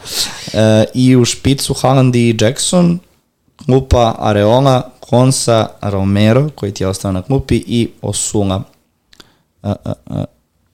E, 0.52 0.84
I 0.94 1.16
u 1.16 1.24
špicu 1.24 1.74
Haaland 1.74 2.16
i 2.16 2.36
Jackson, 2.40 2.98
klupa 3.66 4.14
Areola, 4.18 4.90
Konsa, 5.00 5.68
Romero, 5.80 6.50
koji 6.54 6.72
ti 6.72 6.82
je 6.82 6.88
ostao 6.88 7.12
na 7.12 7.22
klupi, 7.22 7.56
i 7.66 7.88
Osula 8.02 8.62
a, 9.62 9.74
a, 9.84 9.92
a, 10.06 10.24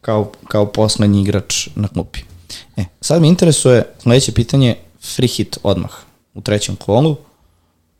kao, 0.01 0.33
kao 0.49 0.67
poslednji 0.67 1.21
igrač 1.21 1.69
na 1.75 1.89
klupi. 1.89 2.21
E, 2.77 2.85
sad 3.01 3.21
me 3.21 3.29
interesuje 3.29 3.85
sledeće 3.99 4.33
pitanje, 4.33 4.77
free 5.17 5.29
hit 5.29 5.59
odmah 5.63 5.91
u 6.35 6.41
trećem 6.41 6.77
kolu, 6.77 7.17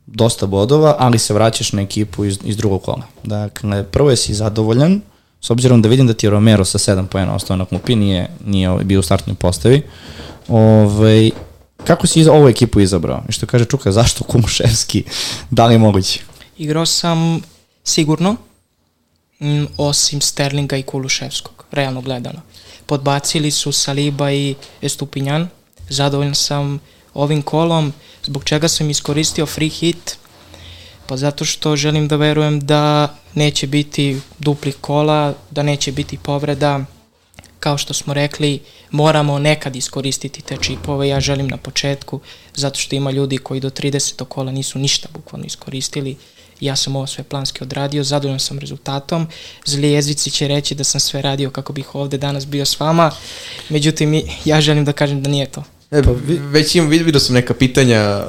dosta 0.07 0.47
bodova, 0.47 0.97
ali 0.99 1.19
se 1.19 1.35
vraćaš 1.35 1.73
na 1.73 1.83
ekipu 1.83 2.25
iz, 2.25 2.39
iz 2.45 2.57
drugog 2.57 2.83
kola. 2.83 3.03
Dakle, 3.25 3.85
prvo 3.85 4.11
je 4.11 4.17
si 4.17 4.35
zadovoljan, 4.35 5.01
s 5.41 5.51
obzirom 5.51 5.83
da 5.83 5.89
vidim 5.89 6.07
da 6.07 6.15
ti 6.15 6.27
je 6.27 6.31
Romero 6.31 6.65
sa 6.65 6.79
7 6.79 7.07
pojena 7.07 7.35
ostao 7.35 7.57
na 7.57 7.65
klupi, 7.65 7.97
nije, 7.97 8.31
nije 8.45 8.71
ovaj, 8.71 8.85
bio 8.85 9.01
u 9.01 9.03
startnoj 9.03 9.35
postavi. 9.35 9.83
Ovaj, 10.49 11.31
kako 11.85 12.07
si 12.07 12.29
ovu 12.29 12.49
ekipu 12.49 12.81
izabrao? 12.81 13.23
I 13.29 13.33
što 13.33 13.47
kaže 13.47 13.65
Čuka, 13.65 13.93
zašto 13.93 14.25
Kumuševski? 14.25 15.05
Da 15.51 15.67
li 15.67 15.75
je 15.75 15.79
moguće? 15.79 16.21
Igrao 16.59 16.87
sam 16.87 17.41
sigurno, 17.85 18.37
mm, 19.41 19.65
osim 19.77 20.21
Sterlinga 20.21 20.77
i 20.77 20.83
Kuluševskog, 20.83 21.65
realno 21.71 22.01
gledano. 22.01 22.41
Podbacili 22.87 23.51
su 23.51 23.73
Saliba 23.73 24.33
i 24.33 24.55
Estupinjan. 24.83 25.49
Zadovoljan 25.89 26.35
sam 26.35 26.79
ovim 27.15 27.43
kolom. 27.43 27.93
Zbog 28.25 28.45
čega 28.45 28.69
sam 28.69 28.91
iskoristio 28.91 29.47
free 29.47 29.69
hit? 29.69 30.17
Pa 31.07 31.17
zato 31.17 31.45
što 31.45 31.77
želim 31.77 32.09
da 32.09 32.17
verujem 32.17 32.61
da 32.61 33.15
neće 33.35 33.67
biti 33.67 34.21
duplih 34.39 34.77
kola, 34.81 35.35
da 35.51 35.63
neće 35.63 35.93
biti 35.93 36.19
povreda. 36.19 36.85
Kao 37.61 37.79
što 37.79 37.95
smo 37.95 38.15
rekli, 38.15 38.61
moramo 38.91 39.39
nekad 39.39 39.77
iskoristiti 39.77 40.43
te 40.43 40.57
čipove. 40.57 41.09
Ja 41.09 41.21
želim 41.21 41.49
na 41.49 41.57
početku, 41.57 42.21
zato 42.55 42.79
što 42.79 42.97
ima 42.97 43.11
ljudi 43.11 43.39
koji 43.39 43.61
do 43.61 43.71
30. 43.71 44.25
kola 44.25 44.53
nisu 44.53 44.79
ništa 44.79 45.09
bukvalno 45.15 45.47
iskoristili. 45.47 46.17
Ja 46.61 46.77
sam 46.77 46.97
ovo 46.97 47.07
sve 47.07 47.25
planski 47.25 47.63
odradio, 47.63 48.05
zadovoljan 48.05 48.41
sam 48.41 48.59
rezultatom. 48.59 49.29
Zli 49.65 49.93
jezici 49.93 50.31
će 50.31 50.49
reći 50.49 50.75
da 50.75 50.85
sam 50.85 51.01
sve 51.01 51.23
radio 51.23 51.51
kako 51.51 51.73
bih 51.73 51.95
ovde 51.95 52.19
danas 52.19 52.47
bio 52.47 52.65
s 52.65 52.81
vama. 52.81 53.11
Međutim, 53.69 54.23
ja 54.45 54.61
želim 54.61 54.85
da 54.85 54.93
kažem 54.93 55.23
da 55.23 55.31
nije 55.31 55.47
to. 55.47 55.65
E, 55.93 56.03
pa, 56.03 56.11
vi, 56.27 56.39
već 56.39 56.75
imam, 56.75 56.89
vidio 56.91 57.21
sam 57.21 57.35
neka 57.35 57.55
pitanja 57.55 58.25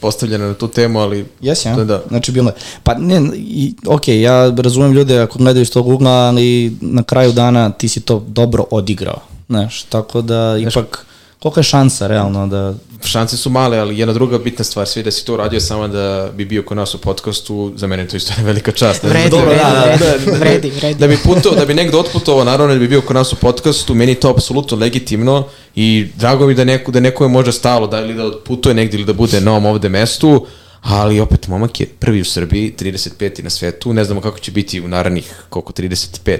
postavljena 0.00 0.48
na 0.48 0.54
tu 0.54 0.68
temu, 0.68 1.00
ali... 1.00 1.26
Jesi, 1.40 1.68
ja? 1.68 1.74
Da. 1.76 2.02
Znači, 2.08 2.32
bilo 2.32 2.48
je. 2.48 2.54
Pa 2.82 2.94
ne, 2.94 3.30
i, 3.34 3.74
ok, 3.86 4.08
ja 4.08 4.54
razumem 4.56 4.92
ljude 4.92 5.18
ako 5.18 5.38
gledaju 5.38 5.62
iz 5.62 5.70
tog 5.70 5.88
ugla, 5.88 6.10
ali 6.10 6.76
na 6.80 7.02
kraju 7.02 7.32
dana 7.32 7.70
ti 7.70 7.88
si 7.88 8.00
to 8.00 8.24
dobro 8.28 8.64
odigrao. 8.70 9.20
Znaš, 9.48 9.82
tako 9.82 10.22
da 10.22 10.58
ipak, 10.68 11.06
kolika 11.38 11.60
je 11.60 11.64
šansa 11.64 12.06
realno 12.06 12.46
da... 12.46 12.74
Šanse 13.04 13.36
su 13.36 13.50
male, 13.50 13.78
ali 13.78 13.98
jedna 13.98 14.14
druga 14.14 14.38
bitna 14.38 14.64
stvar, 14.64 14.86
svi 14.86 15.02
da 15.02 15.10
si 15.10 15.24
to 15.24 15.34
uradio 15.34 15.60
samo 15.60 15.88
da 15.88 16.30
bi 16.34 16.44
bio 16.44 16.62
kod 16.62 16.76
nas 16.76 16.94
u 16.94 16.98
podcastu, 16.98 17.72
za 17.76 17.86
mene 17.86 18.02
je 18.02 18.08
to 18.08 18.16
isto 18.16 18.32
velika 18.42 18.72
čast. 18.72 19.02
Da, 19.02 19.08
Vredi, 19.08 19.30
Dobro, 19.30 19.46
vredi, 19.46 19.62
da, 19.62 19.70
da, 19.86 20.06
vredi, 20.06 20.30
da, 20.30 20.36
vredi, 20.36 20.70
vredi. 20.70 21.00
Da 21.00 21.06
bi, 21.06 21.18
puto, 21.24 21.54
da 21.54 21.64
bi 21.64 21.74
negde 21.74 21.96
otputovao, 21.96 22.44
naravno 22.44 22.74
da 22.74 22.80
bi 22.80 22.88
bio 22.88 23.00
kod 23.00 23.16
nas 23.16 23.32
u 23.32 23.36
podcastu, 23.36 23.94
meni 23.94 24.12
je 24.12 24.20
to 24.20 24.30
apsolutno 24.30 24.76
legitimno 24.76 25.44
i 25.74 26.06
drago 26.16 26.46
mi 26.46 26.54
da 26.54 26.64
neko, 26.64 26.92
da 26.92 27.00
neko 27.00 27.24
je 27.24 27.28
možda 27.28 27.52
stalo, 27.52 27.86
da 27.86 28.00
ili 28.00 28.14
da 28.14 28.30
putuje 28.44 28.74
negde 28.74 28.96
ili 28.96 29.06
da 29.06 29.12
bude 29.12 29.40
na 29.40 29.50
ovom 29.50 29.66
ovde 29.66 29.88
mestu, 29.88 30.46
ali 30.82 31.20
opet 31.20 31.48
momak 31.48 31.80
je 31.80 31.86
prvi 31.86 32.20
u 32.20 32.24
Srbiji, 32.24 32.74
35. 32.78 33.42
na 33.42 33.50
svetu, 33.50 33.92
ne 33.92 34.04
znamo 34.04 34.20
kako 34.20 34.38
će 34.38 34.50
biti 34.50 34.80
u 34.80 34.88
narednih 34.88 35.44
koliko 35.48 35.72
35 35.72 36.38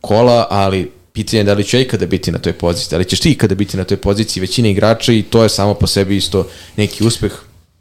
kola, 0.00 0.46
ali 0.50 0.99
pitanje 1.12 1.40
je 1.40 1.44
da 1.44 1.54
li 1.54 1.64
će 1.64 1.80
ikada 1.82 2.06
biti 2.06 2.32
na 2.32 2.38
toj 2.38 2.52
poziciji, 2.52 2.90
da 2.90 2.98
li 2.98 3.04
ćeš 3.04 3.20
ti 3.20 3.30
ikada 3.30 3.54
biti 3.54 3.76
na 3.76 3.84
toj 3.84 3.96
poziciji 3.96 4.40
većina 4.40 4.68
igrača 4.68 5.12
i 5.12 5.22
to 5.22 5.42
je 5.42 5.48
samo 5.48 5.74
po 5.74 5.86
sebi 5.86 6.16
isto 6.16 6.46
neki 6.76 7.04
uspeh. 7.04 7.32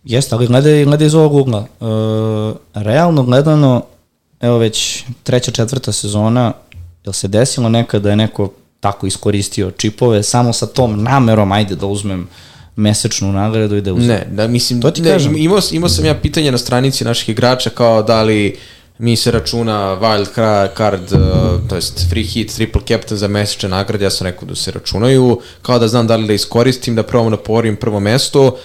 Jeste, 0.03 0.35
ali 0.35 0.47
gledaj, 0.47 0.85
gledaj 0.85 1.07
iz 1.07 1.13
ovog 1.15 1.35
ugla. 1.35 1.67
E, 1.81 1.85
realno 2.73 3.23
gledano, 3.23 3.83
evo 4.41 4.57
već 4.57 5.03
treća, 5.23 5.51
četvrta 5.51 5.91
sezona, 5.91 6.53
jel 7.05 7.13
se 7.13 7.27
desilo 7.27 7.69
nekada 7.69 8.03
da 8.03 8.09
je 8.09 8.15
neko 8.15 8.51
tako 8.79 9.07
iskoristio 9.07 9.71
čipove 9.71 10.23
samo 10.23 10.53
sa 10.53 10.65
tom 10.65 11.03
namerom, 11.03 11.51
ajde 11.51 11.75
da 11.75 11.85
uzmem 11.85 12.27
mesečnu 12.75 13.31
nagradu 13.31 13.75
i 13.75 13.81
da 13.81 13.93
uzmem. 13.93 14.07
Ne, 14.07 14.27
da 14.31 14.47
mislim, 14.47 14.81
To 14.81 14.91
ti 14.91 15.01
ne, 15.01 15.09
kažem. 15.11 15.37
imao, 15.37 15.59
imao 15.71 15.89
sam 15.89 16.05
ja 16.05 16.15
pitanje 16.15 16.51
na 16.51 16.57
stranici 16.57 17.03
naših 17.03 17.29
igrača 17.29 17.69
kao 17.69 18.03
da 18.03 18.23
li 18.23 18.57
mi 18.99 19.15
se 19.15 19.31
računa 19.31 19.97
wild 20.01 20.27
card, 20.77 21.11
uh, 21.11 21.69
to 21.69 21.75
jest 21.75 22.09
free 22.09 22.23
hit, 22.23 22.55
triple 22.55 22.81
captain 22.87 23.17
za 23.17 23.27
mesečne 23.27 23.69
nagrade, 23.69 24.05
ja 24.05 24.09
sam 24.09 24.27
rekao 24.27 24.47
da 24.47 24.55
se 24.55 24.71
računaju, 24.71 25.39
kao 25.61 25.79
da 25.79 25.87
znam 25.87 26.07
da 26.07 26.15
li 26.15 26.27
da 26.27 26.33
iskoristim, 26.33 26.95
da 26.95 27.03
probam 27.03 27.31
da 27.31 27.37
povorim 27.37 27.75
prvo 27.75 27.99
mesto, 27.99 28.57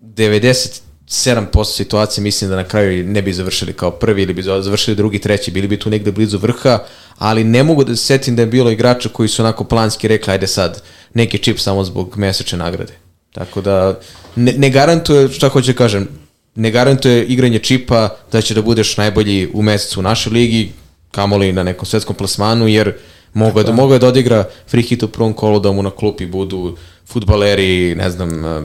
97% 0.00 1.64
situacije 1.64 2.22
mislim 2.22 2.50
da 2.50 2.56
na 2.56 2.64
kraju 2.64 3.04
ne 3.04 3.22
bi 3.22 3.32
završili 3.32 3.72
kao 3.72 3.90
prvi 3.90 4.22
ili 4.22 4.34
bi 4.34 4.42
završili 4.42 4.96
drugi, 4.96 5.18
treći, 5.18 5.50
bili 5.50 5.68
bi 5.68 5.78
tu 5.78 5.90
negde 5.90 6.12
blizu 6.12 6.38
vrha, 6.38 6.78
ali 7.18 7.44
ne 7.44 7.62
mogu 7.62 7.84
da 7.84 7.96
se 7.96 8.04
setim 8.04 8.36
da 8.36 8.42
je 8.42 8.46
bilo 8.46 8.70
igrača 8.70 9.08
koji 9.08 9.28
su 9.28 9.42
onako 9.42 9.64
planski 9.64 10.08
rekli, 10.08 10.32
ajde 10.32 10.46
sad, 10.46 10.82
neki 11.14 11.38
čip 11.38 11.58
samo 11.58 11.84
zbog 11.84 12.16
mesečne 12.16 12.58
nagrade. 12.58 12.92
Tako 13.32 13.60
da, 13.60 14.00
ne, 14.36 14.52
ne 14.52 14.70
garantuje, 14.70 15.28
šta 15.28 15.48
hoću 15.48 15.72
da 15.72 15.78
kažem, 15.78 16.08
ne 16.54 16.70
garantuje 16.70 17.24
igranje 17.24 17.58
čipa 17.58 18.08
da 18.32 18.40
će 18.40 18.54
da 18.54 18.62
budeš 18.62 18.96
najbolji 18.96 19.48
u 19.52 19.62
mesecu 19.62 20.00
u 20.00 20.02
našoj 20.02 20.32
ligi, 20.32 20.72
kamoli 21.10 21.52
na 21.52 21.62
nekom 21.62 21.86
svetskom 21.86 22.16
plasmanu, 22.16 22.68
jer 22.68 22.94
mogo 23.34 23.60
je, 23.60 23.64
da, 23.64 23.72
mogo 23.72 23.92
je 23.92 23.98
da 23.98 24.08
odigra 24.08 24.44
free 24.68 24.82
hit 24.82 25.02
u 25.02 25.08
prvom 25.08 25.32
kolu 25.32 25.60
da 25.60 25.72
mu 25.72 25.82
na 25.82 25.90
klupi 25.90 26.26
budu 26.26 26.76
futbaleri, 27.06 27.94
ne 27.94 28.10
znam, 28.10 28.44
uh, 28.44 28.64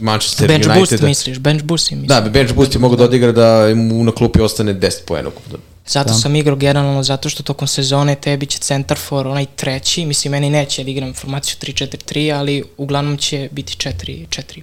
Manchester 0.00 0.48
Bench 0.48 0.66
United. 0.66 0.78
boost 0.78 1.02
misliš, 1.02 1.38
bench 1.38 1.64
boost 1.64 1.90
misliš. 1.90 2.08
Da, 2.08 2.20
bench 2.20 2.54
boost 2.54 2.74
je 2.74 2.80
mogo 2.80 2.96
da 2.96 3.04
odigra 3.04 3.32
da 3.32 3.74
mu 3.74 4.04
na 4.04 4.12
klupi 4.12 4.40
ostane 4.40 4.74
10 4.74 5.04
poena 5.06 5.28
ukupno. 5.28 5.58
Zato 5.86 6.08
da. 6.08 6.14
sam 6.14 6.36
igrao 6.36 6.56
generalno, 6.56 7.02
zato 7.02 7.28
što 7.28 7.42
tokom 7.42 7.68
sezone 7.68 8.14
tebi 8.14 8.46
će 8.46 8.58
centar 8.58 8.98
for 8.98 9.26
onaj 9.26 9.46
treći, 9.56 10.06
mislim 10.06 10.30
meni 10.30 10.50
neće 10.50 10.84
da 10.84 10.90
igram 10.90 11.14
formaciju 11.14 11.56
3-4-3, 11.60 12.38
ali 12.38 12.64
uglavnom 12.76 13.16
će 13.16 13.48
biti 13.52 13.76
4-4,5. 13.76 14.62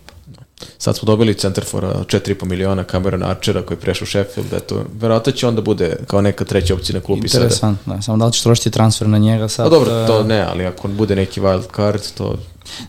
Sad 0.78 0.98
smo 0.98 1.06
dobili 1.06 1.34
centar 1.34 1.66
for 1.66 1.84
4,5 1.84 2.46
miliona 2.46 2.84
Cameron 2.84 3.24
Archera 3.24 3.62
koji 3.62 3.76
je 3.76 3.82
prešao 3.82 4.08
Sheffield, 4.08 4.54
eto, 4.54 4.86
verovatno 4.94 5.32
će 5.32 5.48
onda 5.48 5.62
bude 5.62 5.96
kao 6.08 6.22
neka 6.22 6.46
treća 6.46 6.74
opcija 6.74 6.96
na 6.96 7.02
klubi 7.02 7.30
sada. 7.30 7.44
Interesantno, 7.44 7.96
da, 7.96 8.02
samo 8.02 8.18
da 8.18 8.26
li 8.26 8.34
će 8.34 8.44
trošiti 8.44 8.72
transfer 8.72 9.08
na 9.08 9.18
njega 9.18 9.48
sad? 9.48 9.66
Pa 9.66 9.70
dobro, 9.70 10.08
to 10.08 10.24
ne, 10.24 10.42
ali 10.42 10.66
ako 10.66 10.88
bude 10.88 11.16
neki 11.16 11.42
wild 11.42 11.76
card, 11.76 12.02
to... 12.18 12.36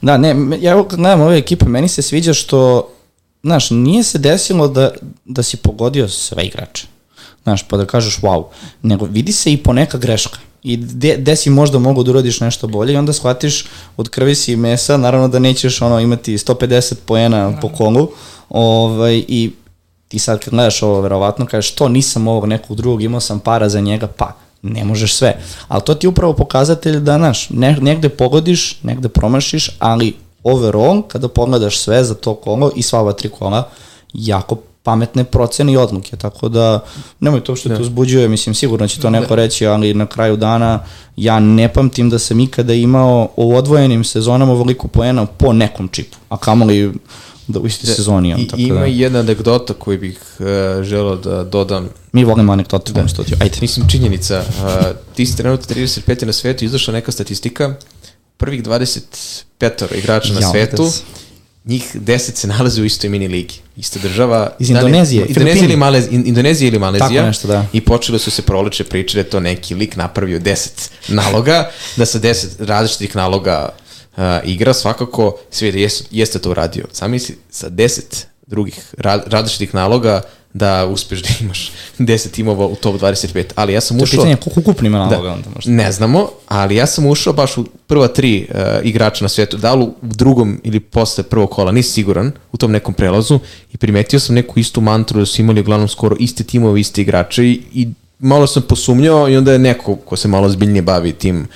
Da, 0.02 0.16
ne, 0.16 0.36
ja 0.60 0.88
kad 0.88 0.98
gledam 0.98 1.20
ove 1.20 1.38
ekipe, 1.38 1.66
meni 1.68 1.88
se 1.88 2.02
sviđa 2.02 2.34
što, 2.34 2.88
znaš, 3.42 3.70
nije 3.70 4.02
se 4.02 4.18
desilo 4.18 4.68
da, 4.68 4.90
da 5.24 5.42
si 5.42 5.56
pogodio 5.56 6.08
sve 6.08 6.44
igrače 6.44 6.86
znaš, 7.42 7.68
pa 7.68 7.76
da 7.76 7.86
kažeš 7.86 8.20
wow, 8.20 8.44
nego 8.82 9.04
vidi 9.04 9.32
se 9.32 9.52
i 9.52 9.56
poneka 9.56 9.98
greška 9.98 10.38
i 10.62 10.76
gde, 10.76 11.16
gde 11.18 11.36
si 11.36 11.50
možda 11.50 11.78
mogu 11.78 12.02
da 12.02 12.10
uradiš 12.10 12.40
nešto 12.40 12.66
bolje 12.66 12.92
i 12.92 12.96
onda 12.96 13.12
shvatiš 13.12 13.66
od 13.96 14.08
krvi 14.08 14.34
si 14.34 14.56
mesa, 14.56 14.96
naravno 14.96 15.28
da 15.28 15.38
nećeš 15.38 15.82
ono 15.82 16.00
imati 16.00 16.38
150 16.38 16.94
poena 17.06 17.58
po 17.60 17.68
kolu 17.68 18.08
ovaj, 18.48 19.24
i 19.28 19.52
ti 20.08 20.18
sad 20.18 20.40
kad 20.40 20.50
gledaš 20.54 20.82
ovo 20.82 21.00
verovatno 21.00 21.46
kažeš 21.46 21.74
to 21.74 21.88
nisam 21.88 22.28
ovog 22.28 22.46
nekog 22.46 22.76
drugog, 22.76 23.02
imao 23.02 23.20
sam 23.20 23.40
para 23.40 23.68
za 23.68 23.80
njega, 23.80 24.06
pa 24.06 24.32
ne 24.62 24.84
možeš 24.84 25.14
sve. 25.14 25.40
Ali 25.68 25.82
to 25.82 25.94
ti 25.94 26.06
je 26.06 26.08
upravo 26.08 26.32
pokazatelj 26.32 27.00
da, 27.00 27.18
znaš, 27.18 27.50
ne, 27.50 27.76
negde 27.80 28.08
pogodiš, 28.08 28.78
negde 28.82 29.08
promašiš, 29.08 29.70
ali 29.78 30.14
overall, 30.44 31.02
kada 31.02 31.28
pogledaš 31.28 31.78
sve 31.78 32.04
za 32.04 32.14
to 32.14 32.34
kolo 32.34 32.70
i 32.76 32.82
sva 32.82 33.00
ova 33.00 33.12
tri 33.12 33.28
kola, 33.28 33.68
jako 34.12 34.56
pametne 34.82 35.24
procene 35.24 35.72
i 35.72 35.76
odluke, 35.76 36.16
tako 36.16 36.48
da 36.48 36.84
nemoj 37.20 37.40
to 37.40 37.56
što 37.56 37.68
te 37.68 37.82
uzbuđuje, 37.82 38.28
mislim 38.28 38.54
sigurno 38.54 38.88
će 38.88 39.00
to 39.00 39.10
neko 39.10 39.34
reći, 39.34 39.66
ali 39.66 39.94
na 39.94 40.06
kraju 40.06 40.36
dana 40.36 40.84
ja 41.16 41.40
ne 41.40 41.72
pamtim 41.72 42.10
da 42.10 42.18
sam 42.18 42.40
ikada 42.40 42.74
imao 42.74 43.28
u 43.36 43.56
odvojenim 43.56 44.04
sezonama 44.04 44.52
ovoliko 44.52 44.88
poena 44.88 45.26
po 45.26 45.52
nekom 45.52 45.88
čipu, 45.88 46.16
a 46.28 46.36
kamoli 46.36 46.92
da 47.48 47.60
u 47.60 47.66
istoj 47.66 47.88
da, 47.88 47.94
sezoni 47.94 48.28
imam. 48.28 48.46
Tako 48.46 48.60
ima 48.62 48.80
da. 48.80 48.86
jedna 48.86 49.18
anegdota 49.18 49.74
koju 49.74 49.98
bih 49.98 50.20
uh, 50.38 50.46
želeo 50.82 51.16
da 51.16 51.44
dodam. 51.44 51.88
Mi 52.12 52.24
volimo 52.24 52.52
anegdote 52.52 52.92
da. 52.92 53.04
u 53.04 53.08
studiju, 53.08 53.36
ajde. 53.40 53.56
Mislim, 53.60 53.88
činjenica, 53.88 54.38
uh, 54.38 54.66
ti 55.14 55.26
si 55.26 55.36
trenutno 55.36 55.74
35. 55.74 56.24
na 56.24 56.32
svetu, 56.32 56.64
izašla 56.64 56.92
neka 56.92 57.12
statistika, 57.12 57.74
prvih 58.36 58.62
25 58.62 59.98
igrača 59.98 60.32
na 60.32 60.40
ja, 60.40 60.50
svetu, 60.50 60.82
da 60.82 60.90
njih 61.64 61.96
10 61.96 62.18
se 62.18 62.48
nalaze 62.48 62.82
u 62.82 62.84
istoj 62.84 63.10
mini 63.10 63.28
ligi. 63.28 63.54
Ista 63.76 63.98
država. 63.98 64.52
Iz 64.58 64.70
Indonezije. 64.70 65.24
Da 65.24 65.28
Indonezija 65.28 65.64
ili, 65.64 65.76
Malez, 65.76 66.08
Indonezija 66.10 66.68
ili 66.68 66.78
Malezija. 66.78 67.08
Tako 67.08 67.26
nešto, 67.26 67.48
da. 67.48 67.66
I 67.72 67.80
počeli 67.80 68.18
su 68.18 68.30
se 68.30 68.42
proleče 68.42 68.84
priče 68.84 69.14
da 69.14 69.20
je 69.20 69.30
to 69.30 69.40
neki 69.40 69.74
lik 69.74 69.96
napravio 69.96 70.40
10 70.40 70.90
naloga, 71.08 71.70
da 71.96 72.06
sa 72.06 72.18
10 72.18 72.46
različitih 72.58 73.16
naloga 73.16 73.68
uh, 74.16 74.22
igra, 74.44 74.74
svakako 74.74 75.38
svi 75.50 75.72
da 75.72 75.78
jeste, 75.78 76.04
jeste 76.10 76.38
to 76.38 76.50
uradio. 76.50 76.86
Sam 76.92 77.10
misli, 77.10 77.36
sa 77.50 77.70
10 77.70 78.00
drugih 78.46 78.94
različitih 79.26 79.74
naloga 79.74 80.22
da 80.52 80.86
uspeš 80.86 81.22
da 81.22 81.28
imaš 81.40 81.72
10 81.98 82.30
timova 82.30 82.66
u 82.66 82.74
top 82.74 83.00
25. 83.00 83.44
Ali 83.54 83.72
ja 83.72 83.80
sam 83.80 83.96
ušao... 83.96 84.06
To 84.06 84.14
je 84.14 84.18
pitanje 84.18 84.36
koliko 84.36 84.60
ukupno 84.60 84.86
ima 84.86 84.98
naloga 84.98 85.28
da, 85.28 85.32
onda 85.32 85.48
možda. 85.54 85.70
Ne 85.70 85.92
znamo, 85.92 86.28
ali 86.48 86.76
ja 86.76 86.86
sam 86.86 87.06
ušao 87.06 87.32
baš 87.32 87.56
u 87.56 87.64
prva 87.86 88.08
tri 88.08 88.46
uh, 88.50 88.56
igrača 88.82 89.24
na 89.24 89.28
svetu. 89.28 89.56
Da 89.56 89.74
li 89.74 89.84
u 89.84 89.94
drugom 90.02 90.60
ili 90.64 90.80
posle 90.80 91.24
prvog 91.24 91.50
kola, 91.50 91.72
nisi 91.72 91.92
siguran 91.92 92.32
u 92.52 92.56
tom 92.56 92.72
nekom 92.72 92.94
prelazu 92.94 93.38
i 93.72 93.76
primetio 93.76 94.20
sam 94.20 94.34
neku 94.34 94.60
istu 94.60 94.80
mantru 94.80 95.20
da 95.20 95.26
su 95.26 95.40
imali 95.40 95.60
uglavnom 95.60 95.88
skoro 95.88 96.16
iste 96.20 96.44
timove, 96.44 96.80
iste 96.80 97.02
igrače 97.02 97.44
i, 97.44 97.62
i 97.72 97.88
malo 98.18 98.46
sam 98.46 98.62
posumnjao 98.62 99.28
i 99.28 99.36
onda 99.36 99.52
je 99.52 99.58
neko 99.58 99.96
ko 99.96 100.16
se 100.16 100.28
malo 100.28 100.48
zbiljnije 100.48 100.82
bavi 100.82 101.12
tim 101.12 101.48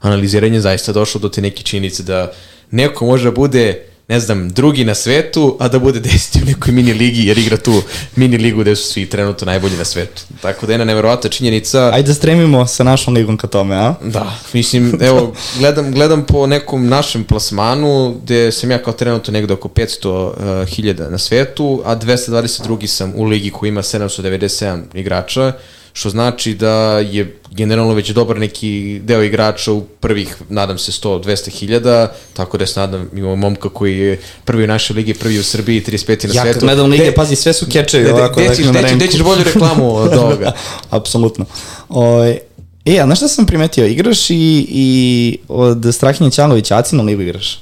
analiziranjem 0.00 0.60
zaista 0.60 0.92
došao 0.92 1.20
do 1.20 1.28
te 1.28 1.40
neke 1.42 1.62
činjenice 1.62 2.02
da 2.02 2.32
neko 2.70 3.06
može 3.06 3.24
da 3.24 3.30
bude 3.30 3.91
ne 4.12 4.20
znam, 4.20 4.48
drugi 4.48 4.84
na 4.84 4.94
svetu, 4.94 5.56
a 5.60 5.68
da 5.68 5.78
bude 5.78 6.00
deseti 6.00 6.40
u 6.42 6.46
nekoj 6.46 6.72
mini 6.72 6.92
ligi, 6.92 7.26
jer 7.26 7.38
igra 7.38 7.56
tu 7.56 7.82
mini 8.16 8.36
ligu 8.36 8.60
gde 8.60 8.76
su 8.76 8.92
svi 8.92 9.06
trenutno 9.06 9.44
najbolji 9.46 9.76
na 9.76 9.84
svetu. 9.84 10.22
Tako 10.40 10.66
da 10.66 10.72
je 10.72 10.74
jedna 10.74 10.84
nevjerovatna 10.84 11.30
činjenica. 11.30 11.90
Ajde 11.92 12.06
da 12.06 12.14
stremimo 12.14 12.66
sa 12.66 12.84
našom 12.84 13.14
ligom 13.14 13.36
ka 13.36 13.46
tome, 13.46 13.76
a? 13.76 13.94
Da, 14.02 14.34
mislim, 14.52 14.98
evo, 15.00 15.34
gledam, 15.58 15.92
gledam 15.92 16.26
po 16.26 16.46
nekom 16.46 16.88
našem 16.88 17.24
plasmanu, 17.24 18.14
gde 18.22 18.52
sam 18.52 18.70
ja 18.70 18.82
kao 18.82 18.92
trenutno 18.92 19.32
negde 19.32 19.54
oko 19.54 19.68
500.000 19.68 21.04
uh, 21.04 21.10
na 21.10 21.18
svetu, 21.18 21.82
a 21.84 21.96
222. 21.96 22.86
sam 22.86 23.12
u 23.16 23.24
ligi 23.24 23.50
koja 23.50 23.68
ima 23.68 23.82
797 23.82 24.80
igrača, 24.94 25.52
što 25.92 26.10
znači 26.10 26.54
da 26.54 26.98
je 26.98 27.36
generalno 27.50 27.94
već 27.94 28.10
dobar 28.10 28.38
neki 28.38 29.00
deo 29.04 29.22
igrača 29.22 29.72
u 29.72 29.82
prvih, 30.00 30.36
nadam 30.48 30.78
se, 30.78 30.92
100-200 30.92 31.50
hiljada, 31.50 32.12
tako 32.34 32.58
da 32.58 32.66
se 32.66 32.80
nadam, 32.80 33.10
imamo 33.12 33.36
momka 33.36 33.68
koji 33.68 33.98
je 33.98 34.20
prvi 34.44 34.64
u 34.64 34.66
našoj 34.66 34.94
ligi, 34.94 35.14
prvi 35.14 35.38
u 35.38 35.42
Srbiji, 35.42 35.82
35. 35.82 36.26
na 36.26 36.34
ja, 36.34 36.42
svetu. 36.42 36.58
Ja 36.58 36.60
gledam 36.60 36.90
lige, 36.90 37.04
de, 37.04 37.12
pazi, 37.12 37.36
sve 37.36 37.52
su 37.52 37.66
kečevi 37.72 38.04
de, 38.04 38.12
ovako. 38.12 38.40
Gde 38.40 38.82
de, 38.82 38.94
de, 38.94 39.08
ćeš 39.08 39.22
bolju 39.22 39.44
reklamu 39.44 39.96
od 39.96 40.14
ovoga? 40.24 40.52
Apsolutno. 40.90 41.44
Oj, 41.88 42.38
E, 42.84 43.00
a 43.00 43.04
znaš 43.06 43.18
šta 43.18 43.28
sam 43.28 43.46
primetio? 43.46 43.86
Igraš 43.86 44.30
i, 44.30 44.66
i 44.68 45.38
od 45.48 45.86
Strahinje 45.92 46.30
Ćanovića, 46.30 46.76
Acinu 46.76 47.02
ligu 47.04 47.22
igraš? 47.22 47.54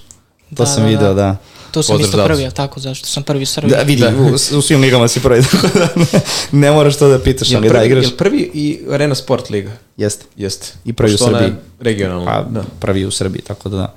To 0.56 0.62
da, 0.64 0.66
sam 0.66 0.82
da, 0.82 0.88
video, 0.88 1.08
da. 1.08 1.14
da. 1.14 1.36
Tu 1.70 1.82
sam 1.82 2.00
isto 2.00 2.24
prvi, 2.24 2.42
ali 2.44 2.54
tako, 2.54 2.80
zašto 2.80 3.06
sam 3.06 3.22
prvi 3.22 3.46
Srbi. 3.46 3.70
Da, 3.70 3.82
vidi, 3.82 4.02
da. 4.02 4.12
U, 4.54 4.58
u 4.58 4.62
svim 4.62 4.80
ligama 4.80 5.08
si 5.08 5.20
prvi, 5.20 5.42
tako 5.50 5.78
da 5.78 5.88
ne, 5.96 6.20
ne 6.52 6.70
moraš 6.70 6.96
to 6.96 7.08
da 7.08 7.18
pitaš, 7.18 7.54
ali 7.54 7.68
da, 7.68 7.84
igraš. 7.84 8.04
Je 8.04 8.16
prvi 8.16 8.50
i 8.54 8.80
Arena 8.90 9.14
Sport 9.14 9.50
liga? 9.50 9.72
Jeste. 9.96 10.24
Jeste. 10.36 10.72
I 10.84 10.92
prvi 10.92 11.14
u 11.14 11.18
Srbiji. 11.18 11.52
regionalno. 11.80 12.24
Pa, 12.24 12.42
da. 12.50 12.62
prvi 12.80 13.04
u 13.04 13.10
Srbiji, 13.10 13.42
tako 13.42 13.68
da 13.68 13.76
da. 13.76 13.94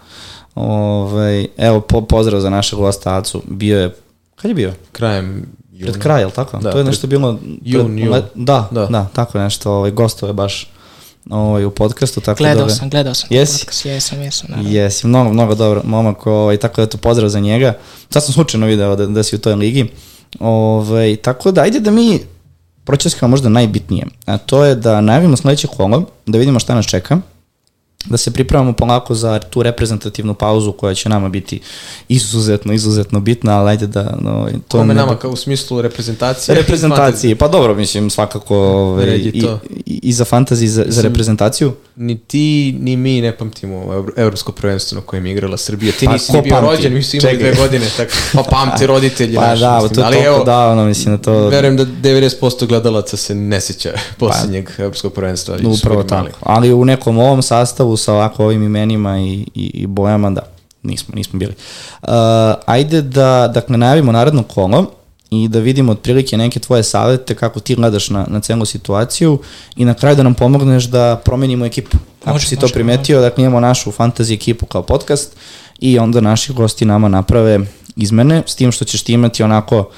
Ove, 0.55 0.71
ovaj, 0.71 1.47
evo, 1.57 1.81
po, 1.81 2.01
pozdrav 2.01 2.41
za 2.41 2.49
našeg 2.49 2.79
gosta 2.79 3.17
Acu. 3.17 3.41
Bio 3.47 3.79
je, 3.79 3.95
kad 4.35 4.49
je 4.49 4.55
bio? 4.55 4.73
Krajem 4.91 5.45
juna. 5.71 5.91
Pred 5.91 6.03
kraj, 6.03 6.21
jel 6.21 6.31
tako? 6.31 6.57
Da, 6.57 6.71
to 6.71 6.77
je 6.77 6.83
nešto 6.83 7.07
bilo... 7.07 7.39
Jun, 7.61 7.99
jun. 7.99 8.21
Da, 8.35 8.69
da, 8.71 8.85
da, 8.85 9.07
tako 9.13 9.39
nešto. 9.39 9.71
Ovaj, 9.71 9.91
gostove 9.91 10.33
baš 10.33 10.73
ovaj, 11.29 11.65
u 11.65 11.71
podcastu. 11.71 12.21
Tako 12.21 12.37
gledao 12.37 12.65
da, 12.65 12.73
sam, 12.73 12.89
gledao 12.89 13.13
sam 13.13 13.27
jesi? 13.31 13.59
podcast, 13.59 13.85
jesam, 13.85 14.21
jesam. 14.21 14.47
Naravno. 14.49 14.71
Jesi, 14.71 15.07
mnogo, 15.07 15.33
mnogo 15.33 15.55
dobro 15.55 15.81
momak, 15.85 16.27
ovaj, 16.27 16.57
tako 16.57 16.81
da 16.81 16.87
to 16.87 16.97
pozdrav 16.97 17.29
za 17.29 17.39
njega. 17.39 17.77
Sad 18.09 18.23
sam 18.23 18.33
slučajno 18.33 18.65
video 18.67 18.95
da, 18.95 19.05
da 19.05 19.23
si 19.23 19.35
u 19.35 19.39
toj 19.39 19.55
ligi. 19.55 19.91
Ovaj, 20.39 21.15
tako 21.15 21.51
da, 21.51 21.61
ajde 21.61 21.79
da 21.79 21.91
mi 21.91 22.19
pročeskamo 22.83 23.29
možda 23.29 23.49
najbitnije, 23.49 24.05
a 24.25 24.37
to 24.37 24.65
je 24.65 24.75
da 24.75 25.01
najavimo 25.01 25.37
sledeće 25.37 25.67
kolo, 25.67 26.05
da 26.25 26.37
vidimo 26.37 26.59
šta 26.59 26.75
nas 26.75 26.85
čeka, 26.85 27.17
da 28.05 28.17
se 28.17 28.31
pripremamo 28.31 28.73
polako 28.73 29.15
za 29.15 29.39
tu 29.39 29.63
reprezentativnu 29.63 30.33
pauzu 30.33 30.71
koja 30.71 30.93
će 30.93 31.09
nama 31.09 31.29
biti 31.29 31.59
izuzetno, 32.09 32.73
izuzetno 32.73 33.19
bitna, 33.19 33.59
ali 33.59 33.69
ajde 33.69 33.87
da... 33.87 34.17
No, 34.21 34.49
to 34.67 34.77
Kome 34.77 34.93
nama 34.93 35.15
kao 35.15 35.31
u 35.31 35.35
smislu 35.35 35.81
reprezentacije? 35.81 36.55
Reprezentacije, 36.55 37.35
pa 37.35 37.47
dobro, 37.47 37.75
mislim, 37.75 38.09
svakako 38.09 38.57
ove, 38.57 39.03
ovaj, 39.03 39.15
i, 39.15 39.45
i, 39.85 39.99
i 40.03 40.13
za 40.13 40.25
fantasy, 40.25 40.65
za, 40.65 40.85
za 40.87 41.01
reprezentaciju. 41.01 41.73
Ni 41.95 42.17
ti, 42.17 42.75
ni 42.79 42.95
mi 42.97 43.21
ne 43.21 43.37
pamtimo 43.37 44.05
evropsko 44.17 44.51
prvenstvo 44.51 44.95
na 44.95 45.01
kojem 45.01 45.25
je 45.25 45.31
igrala 45.31 45.57
Srbija. 45.57 45.93
Ti 45.99 46.05
pa, 46.05 46.13
nisi 46.13 46.33
ni 46.33 46.41
bio 46.41 46.55
pamti? 46.55 46.67
rođen, 46.67 46.93
mi 46.93 47.03
su 47.03 47.17
imali 47.17 47.37
dve 47.37 47.55
godine, 47.55 47.85
tako, 47.97 48.11
pa 48.33 48.43
pamti 48.43 48.87
roditelji 48.87 49.35
pa, 49.35 49.47
naši. 49.47 49.61
Da, 49.61 49.79
mislim. 49.81 49.95
to 49.95 50.01
je 50.01 50.05
ali 50.05 50.17
evo, 50.17 50.43
davno, 50.43 50.85
mislim 50.85 51.11
na 51.11 51.17
to... 51.17 51.47
Verujem 51.47 51.77
da 51.77 51.85
90% 51.85 52.67
gledalaca 52.67 53.17
se 53.17 53.35
ne 53.35 53.61
seća 53.61 53.93
posljednjeg 54.17 54.69
pa, 54.77 54.83
evropskog 54.83 55.13
prvenstva. 55.13 55.57
Upravo 55.65 56.03
tako, 56.03 56.39
ali 56.39 56.73
u 56.73 56.85
nekom 56.85 57.17
ovom 57.17 57.41
sastavu 57.41 57.92
sa 57.97 58.13
ovako 58.13 58.45
ovim 58.45 58.63
imenima 58.63 59.19
i, 59.19 59.45
i, 59.55 59.71
i 59.73 59.87
bojama, 59.87 60.29
da, 60.29 60.41
nismo, 60.83 61.15
nismo 61.15 61.39
bili. 61.39 61.53
Uh, 62.01 62.09
ajde 62.65 63.01
da, 63.01 63.51
dakle, 63.53 63.77
najavimo 63.77 64.11
naredno 64.11 64.43
kolo 64.43 64.85
i 65.31 65.47
da 65.47 65.59
vidimo 65.59 65.91
otprilike 65.91 66.37
neke 66.37 66.59
tvoje 66.59 66.83
savete 66.83 67.35
kako 67.35 67.59
ti 67.59 67.75
gledaš 67.75 68.09
na, 68.09 68.25
na 68.29 68.39
celu 68.39 68.65
situaciju 68.65 69.39
i 69.75 69.85
na 69.85 69.93
kraju 69.93 70.15
da 70.15 70.23
nam 70.23 70.33
pomogneš 70.33 70.83
da 70.83 71.21
promenimo 71.25 71.65
ekipu. 71.65 71.97
Ako 72.21 72.33
može, 72.33 72.47
si 72.47 72.55
to 72.55 72.67
primetio, 72.67 73.17
može. 73.17 73.29
dakle 73.29 73.43
imamo 73.43 73.59
našu 73.59 73.91
fantasy 73.91 74.33
ekipu 74.33 74.65
kao 74.65 74.81
podcast 74.81 75.35
i 75.79 75.99
onda 75.99 76.21
naši 76.21 76.53
gosti 76.53 76.85
nama 76.85 77.09
naprave 77.09 77.59
izmene, 77.95 78.43
s 78.45 78.55
tim 78.55 78.71
što 78.71 78.85
ćeš 78.85 79.03
ti 79.03 79.13
imati 79.13 79.43
onako 79.43 79.89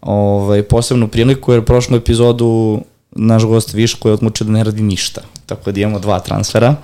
ovaj, 0.00 0.62
posebnu 0.62 1.08
priliku, 1.08 1.52
jer 1.52 1.64
prošlu 1.64 1.96
epizodu 1.96 2.80
naš 3.10 3.44
gost 3.44 3.72
Viško 3.74 4.08
je 4.08 4.14
odlučio 4.14 4.44
da 4.44 4.52
ne 4.52 4.64
radi 4.64 4.82
ništa. 4.82 5.20
Tako 5.54 5.72
da 5.72 5.80
imamo 5.80 5.98
dva 5.98 6.20
transfera, 6.20 6.74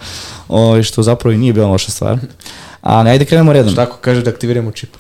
o, 0.49 0.83
što 0.83 1.03
zapravo 1.03 1.33
i 1.33 1.39
nije 1.39 1.53
bila 1.53 1.67
loša 1.67 1.91
stvar. 1.91 2.19
Ali 2.81 3.11
ajde 3.11 3.25
krenemo 3.25 3.53
redom. 3.53 3.73
Šta 3.73 3.83
ako 3.83 3.97
kaže 3.97 4.23
da 4.23 4.31
aktiviramo 4.31 4.71
čip? 4.71 4.97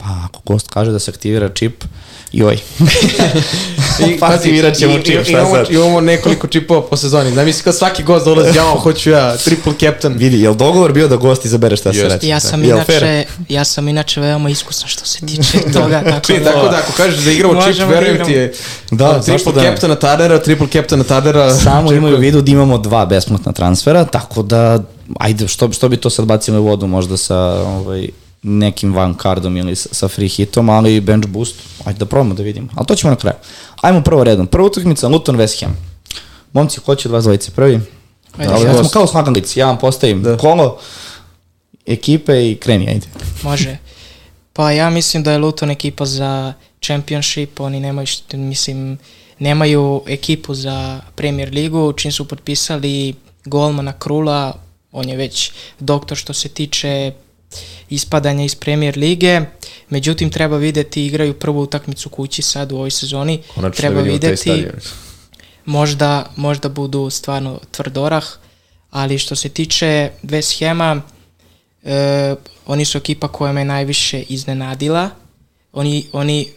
Pa 0.00 0.24
ako 0.24 0.40
gost 0.46 0.68
kaže 0.68 0.90
da 0.90 0.98
se 0.98 1.10
aktivira 1.10 1.48
čip, 1.48 1.84
joj. 2.32 2.58
I, 4.08 4.18
pa 4.20 4.26
aktivirat 4.26 4.76
ćemo 4.76 4.92
i- 4.92 5.02
čip, 5.02 5.20
i- 5.20 5.24
šta 5.24 5.30
imamo, 5.32 5.54
sad? 5.54 5.70
imamo 5.70 6.00
nekoliko 6.00 6.46
čipova 6.46 6.82
po 6.82 6.96
sezoni. 6.96 7.30
Znam, 7.30 7.44
mislim, 7.46 7.64
kad 7.64 7.76
svaki 7.76 8.02
gost 8.02 8.24
dolazi, 8.24 8.58
ja 8.58 8.64
hoću 8.72 9.10
ja, 9.10 9.36
triple 9.36 9.72
captain. 9.80 10.14
Vidi, 10.14 10.40
je 10.40 10.50
li 10.50 10.56
dogovor 10.56 10.92
bio 10.92 11.08
da 11.08 11.16
gost 11.16 11.44
izabere 11.44 11.76
šta 11.76 11.92
se 11.92 11.98
Jeste. 11.98 12.14
reče? 12.14 12.28
Ja 12.28 12.40
sam 12.40 12.64
inače, 12.64 12.84
fair? 12.84 13.24
ja 13.48 13.64
sam 13.64 13.88
inače 13.88 14.20
veoma 14.20 14.50
iskusan 14.50 14.88
što 14.88 15.04
se 15.06 15.26
tiče 15.26 15.58
toga, 15.72 16.02
tako 16.02 16.32
da... 16.34 16.44
tako 16.44 16.68
da 16.68 16.76
ako 16.78 16.92
kažeš 16.92 17.18
da 17.18 17.30
igramo 17.30 17.62
čip, 17.62 17.76
da 17.76 17.84
verujem 17.84 18.24
ti 18.24 18.32
je 18.32 18.52
Da, 18.90 19.12
zašto 19.16 19.32
triple 19.34 19.52
da 19.54 19.62
captaina 19.62 19.94
Tadera, 19.94 20.38
triple 20.38 20.66
captaina 20.68 21.04
Tadera. 21.04 21.54
Samo 21.64 21.92
imaju 21.92 22.16
u 22.16 22.20
vidu 22.20 22.40
da 22.42 22.50
imamo 22.50 22.78
dva 22.78 23.06
besplatna 23.06 23.52
transfera, 23.52 24.04
tako 24.04 24.42
da, 24.42 24.78
ajde, 25.18 25.48
što, 25.48 25.72
što 25.72 25.88
bi 25.88 25.96
to 25.96 26.10
sad 26.10 26.24
bacili 26.24 26.58
u 26.58 26.64
vodu, 26.64 26.86
možda 26.86 27.16
sa 27.16 27.36
ovaj, 27.56 28.08
nekim 28.42 28.94
van 28.94 29.14
cardom 29.22 29.56
ili 29.56 29.76
sa, 29.76 30.08
free 30.08 30.28
hitom, 30.28 30.68
ali 30.68 31.00
bench 31.00 31.28
boost, 31.28 31.54
ajde 31.84 31.98
da 31.98 32.06
probamo 32.06 32.34
da 32.34 32.42
vidimo. 32.42 32.68
Ali 32.74 32.86
to 32.86 32.94
ćemo 32.94 33.10
na 33.10 33.16
kraju. 33.16 33.36
Ajmo 33.80 34.02
prvo 34.02 34.24
redom. 34.24 34.46
Prva 34.46 34.66
utakmica, 34.66 35.08
Luton 35.08 35.36
West 35.36 35.64
Ham. 35.64 35.76
Momci, 36.52 36.80
ko 36.80 36.94
će 36.94 37.08
od 37.08 37.12
vas 37.12 37.24
dvojice 37.24 37.50
prvi? 37.50 37.80
Ajde, 38.38 38.52
Ali 38.52 38.64
ja. 38.64 38.74
smo 38.74 38.88
kao 38.88 39.06
slaganlici, 39.06 39.58
ja 39.58 39.66
vam 39.66 39.78
postavim 39.78 40.22
Da. 40.22 40.36
kolo, 40.36 40.78
ekipe 41.86 42.50
i 42.50 42.56
kreni, 42.56 42.88
ajde. 42.88 43.06
Može. 43.42 43.76
Pa 44.52 44.70
ja 44.70 44.90
mislim 44.90 45.22
da 45.22 45.32
je 45.32 45.38
Luton 45.38 45.70
ekipa 45.70 46.06
za 46.06 46.52
championship, 46.82 47.60
oni 47.60 47.80
nemaju, 47.80 48.06
mislim, 48.32 48.98
nemaju 49.38 50.02
ekipu 50.06 50.54
za 50.54 51.00
Premier 51.14 51.50
ligu, 51.52 51.92
čim 51.92 52.12
su 52.12 52.28
potpisali 52.28 53.14
golmana 53.44 53.92
Krula, 53.92 54.54
on 54.92 55.08
je 55.08 55.16
već 55.16 55.52
doktor 55.78 56.18
što 56.18 56.32
se 56.32 56.48
tiče 56.48 57.12
ispadanja 57.88 58.44
iz 58.44 58.54
Premier 58.54 58.98
lige, 58.98 59.40
međutim 59.88 60.30
treba 60.30 60.56
videti, 60.56 61.06
igraju 61.06 61.34
prvu 61.34 61.62
utakmicu 61.62 62.08
kući 62.08 62.42
sad 62.42 62.72
u 62.72 62.76
ovoj 62.76 62.90
sezoni, 62.90 63.42
Konačno 63.54 63.76
treba 63.76 64.02
da 64.02 64.02
taj 64.02 64.12
videti, 64.12 64.66
možda, 65.64 66.30
možda 66.36 66.68
budu 66.68 67.10
stvarno 67.10 67.60
tvrdorah, 67.70 68.24
ali 68.90 69.18
što 69.18 69.36
se 69.36 69.48
tiče 69.48 70.10
West 70.22 70.66
Hama, 70.66 71.02
e, 71.84 72.34
oni 72.66 72.84
su 72.84 72.98
ekipa 72.98 73.28
koja 73.28 73.52
me 73.52 73.64
najviše 73.64 74.22
iznenadila. 74.22 75.10
Oni, 75.72 76.06
oni, 76.12 76.48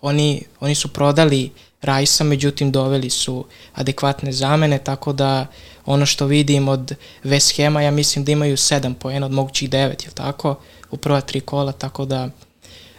oni, 0.00 0.42
oni 0.60 0.74
su 0.74 0.88
prodali 0.88 1.50
Rajsa, 1.82 2.24
međutim 2.24 2.72
doveli 2.72 3.10
su 3.10 3.44
adekvatne 3.74 4.32
zamene, 4.32 4.78
tako 4.78 5.12
da 5.12 5.46
ono 5.86 6.06
što 6.06 6.26
vidim 6.26 6.68
od 6.68 6.92
West 7.24 7.64
Hama, 7.64 7.82
ja 7.82 7.90
mislim 7.90 8.24
da 8.24 8.32
imaju 8.32 8.56
7 8.56 8.94
poena 8.94 9.26
od 9.26 9.32
mogućih 9.32 9.70
9, 9.70 9.76
je 10.04 10.10
tako? 10.14 10.54
U 10.90 10.96
prva 10.96 11.20
tri 11.20 11.40
kola, 11.40 11.72
tako 11.72 12.04
da 12.04 12.28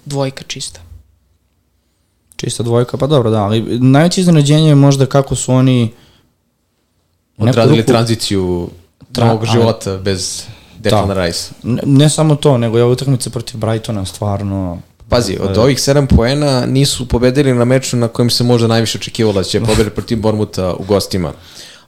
dvojka 0.05 0.43
čista. 0.43 0.79
Čista 2.35 2.63
dvojka, 2.63 2.97
pa 2.97 3.07
dobro, 3.07 3.29
da, 3.29 3.43
ali 3.43 3.79
najveće 3.79 4.21
iznenađenje 4.21 4.67
je 4.67 4.75
možda 4.75 5.05
kako 5.05 5.35
su 5.35 5.53
oni 5.53 5.91
Odradili 7.37 7.77
ruku- 7.77 7.87
tranziciju 7.87 8.69
Tra- 9.11 9.25
novog 9.25 9.39
ali- 9.41 9.49
života 9.51 9.97
bez 9.97 10.43
Declana 10.79 11.13
Da. 11.13 11.25
Rice. 11.25 11.51
Ne, 11.63 11.81
ne 11.85 12.09
samo 12.09 12.35
to, 12.35 12.57
nego 12.57 12.77
je 12.77 12.83
ova 12.83 12.93
utakmica 12.93 13.29
protiv 13.29 13.57
Brightona 13.57 14.05
stvarno... 14.05 14.79
Pazi, 15.09 15.37
od 15.41 15.57
ovih 15.57 15.77
7 15.77 16.15
poena 16.15 16.65
nisu 16.65 17.07
pobedili 17.07 17.53
na 17.53 17.65
meču 17.65 17.97
na 17.97 18.07
kojem 18.07 18.29
se 18.29 18.43
možda 18.43 18.67
najviše 18.67 18.97
očekivalo 18.97 19.33
da 19.33 19.43
će 19.43 19.59
pobediti 19.65 19.95
protiv 19.95 20.19
Bormuta 20.19 20.73
u 20.73 20.83
gostima. 20.83 21.33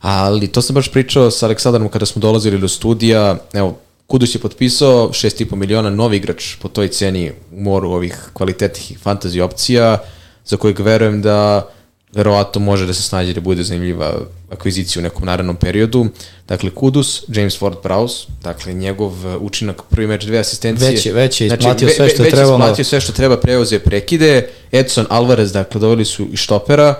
Ali 0.02 0.48
to 0.48 0.62
sam 0.62 0.74
baš 0.74 0.92
pričao 0.92 1.32
sa 1.32 1.46
Aleksandrom 1.46 1.90
kada 1.90 2.06
smo 2.06 2.20
dolazili 2.20 2.60
do 2.60 2.68
studija. 2.68 3.38
Evo, 3.54 3.78
Kudus 4.12 4.36
je 4.36 4.40
potpisao 4.40 5.10
6,5 5.10 5.56
miliona 5.56 5.90
novi 5.90 6.18
igrač 6.18 6.56
po 6.62 6.68
toj 6.68 6.88
ceni 6.88 7.32
u 7.52 7.62
moru 7.62 7.92
ovih 7.92 8.30
kvalitetnih 8.34 9.00
fantasy 9.06 9.42
opcija 9.42 9.98
za 10.46 10.58
kojeg 10.58 10.80
verujem 10.80 11.22
da 11.22 11.70
verovatno 12.14 12.62
može 12.62 12.86
da 12.86 12.94
se 12.94 13.02
snađe 13.02 13.34
da 13.34 13.42
bude 13.42 13.64
zanimljiva 13.64 14.14
akvizicija 14.52 15.00
u 15.00 15.04
nekom 15.04 15.26
narednom 15.26 15.56
periodu. 15.56 16.06
Dakle, 16.48 16.70
Kudus, 16.70 17.24
James 17.28 17.60
Ward-Prowse, 17.60 18.26
dakle, 18.44 18.74
njegov 18.74 19.08
uh, 19.26 19.42
učinak, 19.42 19.82
prvi 19.90 20.08
meč, 20.08 20.24
dve 20.26 20.40
asistencije. 20.40 20.90
Već 20.92 21.06
je- 21.06 21.14
već 21.14 21.42
je 21.42 21.48
isplatio 21.48 21.88
ve- 21.88 21.94
sve 21.94 22.10
što 22.10 22.22
je 22.22 22.26
već 22.26 22.34
trebalo. 22.34 22.58
isplatio 22.58 22.86
sve 22.86 23.02
što 23.02 23.12
treba, 23.14 23.38
preuzeo 23.38 23.76
je 23.76 23.80
prekide. 23.80 24.50
Edson 24.72 25.06
Alvarez, 25.10 25.52
dakle, 25.52 25.82
doveli 25.82 26.06
su 26.06 26.28
i 26.32 26.38
štopera. 26.38 26.96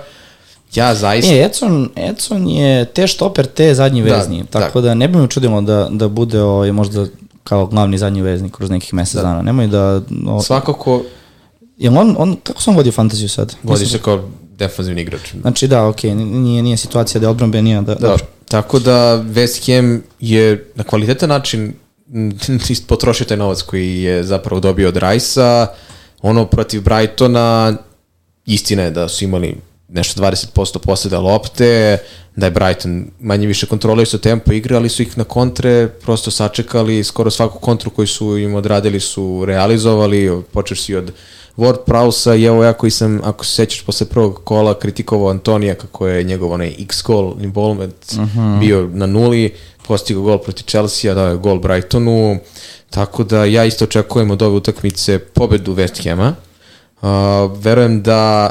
Ja 0.74 0.94
zaista... 0.94 1.34
E, 1.34 1.40
Edson, 1.40 1.90
Edson 1.98 2.48
je 2.48 2.84
te 2.84 3.06
štoper, 3.06 3.46
te 3.46 3.74
zadnji 3.74 4.02
Da, 4.02 4.16
vezni, 4.16 4.42
da. 4.42 4.60
tako 4.60 4.80
da 4.80 4.94
ne 4.94 5.08
bi 5.08 5.18
me 5.18 5.28
čudilo 5.28 5.60
da, 5.60 5.88
da 5.90 6.08
bude 6.08 6.42
ovaj, 6.42 6.72
možda 6.72 7.06
kao 7.44 7.66
glavni 7.66 7.98
zadnji 7.98 8.22
vezni 8.22 8.50
kroz 8.50 8.70
nekih 8.70 8.94
mesec 8.94 9.14
dana. 9.14 9.42
Nemoj 9.42 9.66
da... 9.66 10.00
O, 10.26 10.42
Svakako 10.42 11.02
jel 11.78 11.98
on, 11.98 12.14
on, 12.18 12.36
kako 12.42 12.62
sam 12.62 12.76
vodio 12.76 12.92
fantaziju 12.92 13.28
sad? 13.28 13.54
vodi 13.62 13.86
se 13.86 13.98
kao 13.98 14.28
defanzivni 14.58 15.02
igrač. 15.02 15.20
Znači 15.40 15.68
da, 15.68 15.86
okej, 15.86 16.14
nije, 16.14 16.62
nije 16.62 16.76
situacija 16.76 17.20
da 17.20 17.26
je 17.26 17.30
odbranbenija, 17.30 17.80
da, 17.80 17.94
Da, 17.94 18.08
dobro. 18.08 18.26
tako 18.48 18.78
da 18.78 19.24
West 19.26 19.66
Ham 19.66 20.02
je 20.20 20.70
na 20.74 20.84
kvalitetan 20.84 21.28
način 21.28 21.72
potrošio 22.86 23.26
taj 23.26 23.36
novac 23.36 23.62
koji 23.62 24.02
je 24.02 24.24
zapravo 24.24 24.60
dobio 24.60 24.88
od 24.88 24.96
Rajsa. 24.96 25.66
Ono 26.22 26.46
protiv 26.46 26.82
Brightona, 26.82 27.76
istina 28.46 28.82
je 28.82 28.90
da 28.90 29.08
su 29.08 29.24
imali 29.24 29.56
nešto 29.88 30.22
20% 30.22 30.78
poseda 30.78 31.20
lopte, 31.20 31.98
da 32.36 32.46
je 32.46 32.50
Brighton 32.50 33.06
manje 33.20 33.46
više 33.46 33.66
kontrolisao 33.66 34.20
tempo 34.20 34.52
igre, 34.52 34.76
ali 34.76 34.88
su 34.88 35.02
ih 35.02 35.18
na 35.18 35.24
kontre 35.24 35.88
prosto 35.88 36.30
sačekali, 36.30 37.04
skoro 37.04 37.30
svaku 37.30 37.58
kontru 37.58 37.90
koju 37.90 38.06
su 38.06 38.38
im 38.38 38.54
odradili 38.54 39.00
su 39.00 39.44
realizovali, 39.44 40.42
počeš 40.52 40.82
si 40.82 40.94
od 40.94 41.12
Ward 41.56 41.76
Prowsa 41.86 42.34
i 42.34 42.44
evo 42.44 42.64
ja 42.64 42.72
koji 42.72 42.90
sam, 42.90 43.20
ako 43.24 43.44
se 43.44 43.54
sećaš 43.54 43.82
posle 43.82 44.06
prvog 44.06 44.40
kola, 44.44 44.78
kritikovao 44.78 45.30
Antonija 45.30 45.74
kako 45.74 46.06
je 46.06 46.24
njegov 46.24 46.52
onaj 46.52 46.74
X 46.78 47.02
goal 47.02 47.34
involvement 47.40 48.14
bio 48.60 48.88
na 48.92 49.06
nuli, 49.06 49.54
postigao 49.86 50.22
gol 50.22 50.38
protiv 50.38 50.64
Chelsea, 50.64 51.14
dao 51.14 51.28
je 51.28 51.36
gol 51.36 51.58
Brightonu, 51.58 52.38
tako 52.90 53.24
da 53.24 53.44
ja 53.44 53.64
isto 53.64 53.84
očekujem 53.84 54.30
od 54.30 54.42
ove 54.42 54.56
utakmice 54.56 55.18
pobedu 55.18 55.74
West 55.74 56.08
Hama. 56.08 56.34
Uh, 57.02 57.08
verujem 57.62 58.02
da 58.02 58.50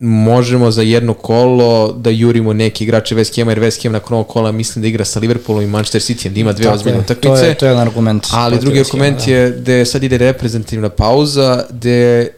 možemo 0.00 0.70
za 0.70 0.82
jedno 0.82 1.14
kolo 1.14 1.92
da 1.92 2.10
jurimo 2.10 2.52
neki 2.52 2.84
igrače 2.84 3.14
West 3.16 3.36
Hama, 3.36 3.50
jer 3.50 3.60
West 3.60 3.82
Ham 3.82 3.92
nakon 3.92 4.14
ovog 4.14 4.26
kola 4.28 4.52
mislim 4.52 4.82
da 4.82 4.88
igra 4.88 5.04
sa 5.04 5.20
Liverpoolom 5.20 5.64
i 5.64 5.66
Manchester 5.66 6.00
City, 6.00 6.28
da 6.28 6.40
ima 6.40 6.52
dve 6.52 6.64
Tako 6.64 6.74
ozbiljne 6.74 6.98
je, 6.98 7.02
utakmice. 7.02 7.28
To 7.28 7.46
je, 7.46 7.54
to 7.54 7.66
je 7.66 7.70
jedan 7.70 7.86
argument. 7.86 8.26
Ali 8.32 8.58
drugi 8.58 8.80
West 8.80 8.92
Hama, 8.92 9.04
argument 9.04 9.26
da. 9.26 9.32
je 9.32 9.50
da 9.78 9.84
sad 9.84 10.02
ide 10.02 10.18
reprezentativna 10.18 10.88
pauza 10.88 11.64
gde 11.70 12.28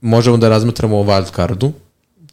možemo 0.00 0.36
da 0.36 0.48
razmatramo 0.48 1.00
o 1.00 1.04
wild 1.04 1.34
cardu. 1.36 1.72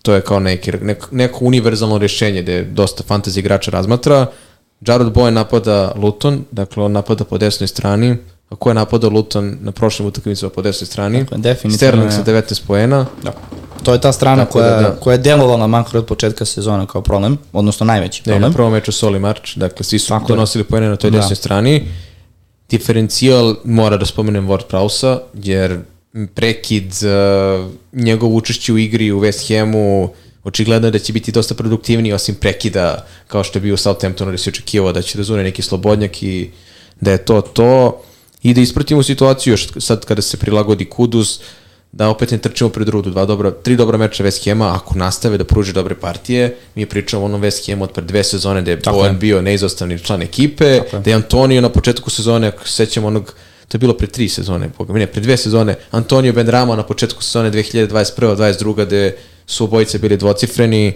To 0.02 0.14
je 0.14 0.22
kao 0.22 0.40
neki, 0.40 0.72
neko, 0.72 1.08
neko 1.12 1.46
univerzalno 1.46 1.98
rješenje 1.98 2.42
gde 2.42 2.64
dosta 2.64 3.04
fantasy 3.04 3.40
igrača 3.40 3.72
razmatra. 3.72 4.26
Jared 4.82 5.08
Boy 5.08 5.30
napada 5.30 5.92
Luton, 5.96 6.44
dakle 6.52 6.84
on 6.84 6.92
napada 6.92 7.24
po 7.24 7.38
desnoj 7.38 7.68
strani. 7.68 8.16
A 8.50 8.56
ko 8.56 8.70
je 8.70 8.74
napadao 8.74 9.10
Luton 9.10 9.58
na 9.62 9.72
prošlim 9.72 10.08
utakmicama 10.08 10.50
po 10.50 10.62
desnoj 10.62 10.86
strani? 10.86 11.20
Dakle, 11.20 11.38
definitivno 11.38 11.78
Sterling 11.78 12.06
je- 12.06 12.12
sa 12.12 12.24
19 12.24 12.62
poena. 12.68 13.06
Da. 13.24 13.34
To 13.84 13.94
je 13.94 14.02
ta 14.02 14.12
strana 14.12 14.46
Tako 14.46 14.52
koja, 14.52 14.70
da, 14.70 14.82
da. 14.82 14.96
koja 14.96 15.14
je 15.14 15.18
delovala 15.18 15.68
makar 15.68 15.98
od 15.98 16.06
početka 16.06 16.46
sezone 16.46 16.86
kao 16.88 17.02
problem, 17.02 17.38
odnosno 17.54 17.86
najveći 17.86 18.22
Da, 18.26 18.32
i 18.32 18.34
na 18.34 18.40
problem. 18.40 18.54
prvom 18.54 18.72
meču 18.74 18.92
Soli 18.92 19.20
March, 19.20 19.58
dakle 19.58 19.84
svi 19.84 20.00
su 20.00 20.08
Tako 20.10 20.28
donosili 20.28 20.64
poene 20.64 20.90
na 20.90 20.96
toj 20.96 21.12
Da. 21.12 21.18
desnoj 21.18 21.36
strani. 21.36 21.84
Diferencijal 22.70 23.56
mora 23.64 23.98
da 23.98 24.06
spomenem 24.06 24.48
Ward 24.48 24.64
Prowsa, 24.72 25.20
jer 25.34 25.80
prekid 26.36 26.94
uh, 27.04 27.70
njegov 27.94 28.36
učešće 28.36 28.74
u 28.74 28.78
igri 28.78 29.12
u 29.12 29.20
West 29.22 29.60
Hamu 29.60 30.10
očigledno 30.44 30.88
je 30.88 30.92
da 30.92 31.00
će 31.00 31.14
biti 31.14 31.32
dosta 31.32 31.54
produktivniji 31.54 32.14
osim 32.14 32.36
prekida 32.36 33.06
kao 33.28 33.44
što 33.44 33.58
je 33.58 33.62
bio 33.62 33.74
u 33.74 33.78
Southamptonu 33.78 34.32
da 34.32 34.38
se 34.38 34.50
očekivao 34.50 34.92
da 34.92 35.02
će 35.02 35.18
razune 35.18 35.44
neki 35.44 35.62
slobodnjak 35.62 36.24
i 36.24 36.50
da 37.02 37.12
je 37.12 37.26
to 37.26 37.42
to 37.42 38.02
i 38.44 38.54
da 38.54 38.62
ispratimo 38.62 39.04
situaciju 39.04 39.54
još 39.54 39.68
sad 39.78 40.06
kada 40.06 40.22
se 40.22 40.38
prilagodi 40.38 40.86
Kudus 40.86 41.40
da 41.92 42.10
opet 42.10 42.32
ne 42.32 42.38
trčimo 42.38 42.70
pred 42.70 42.90
rudu, 42.90 43.10
dva 43.10 43.26
dobra, 43.26 43.52
tri 43.52 43.76
dobra 43.76 43.98
meča 43.98 44.24
West 44.24 44.50
Hama, 44.50 44.76
ako 44.76 44.98
nastave 44.98 45.38
da 45.38 45.44
pruže 45.44 45.74
dobre 45.74 45.96
partije, 45.96 46.56
mi 46.76 46.86
pričamo 46.86 47.24
o 47.24 47.26
onom 47.26 47.42
West 47.42 47.70
Hamu 47.70 47.84
od 47.84 47.92
pred 47.92 48.06
dve 48.06 48.24
sezone 48.24 48.62
da 48.62 48.72
je 48.72 48.80
Tako 48.80 48.98
Bojan 48.98 49.16
je. 49.16 49.20
bio 49.20 49.42
neizostavni 49.42 50.00
član 50.00 50.22
ekipe, 50.22 50.78
Tako 50.78 51.00
da 51.00 51.10
je 51.10 51.16
Antonio 51.16 51.62
na 51.62 51.70
početku 51.70 52.10
sezone, 52.10 52.48
ako 52.48 52.68
se 52.68 52.74
sećamo 52.74 53.08
onog, 53.08 53.34
to 53.68 53.76
je 53.76 53.80
bilo 53.80 53.94
pre 53.94 54.08
tri 54.08 54.30
sezone, 54.30 54.70
boga 54.78 54.94
ne, 54.94 55.08
pre 55.08 55.22
dve 55.22 55.38
sezone, 55.38 55.76
Antonio 55.92 56.34
Benramo 56.34 56.76
na 56.76 56.84
početku 56.84 57.24
sezone 57.24 57.52
2021-2022, 57.52 58.86
gde 58.86 59.16
su 59.46 59.64
obojice 59.64 60.00
bili 60.00 60.18
dvocifreni, 60.18 60.94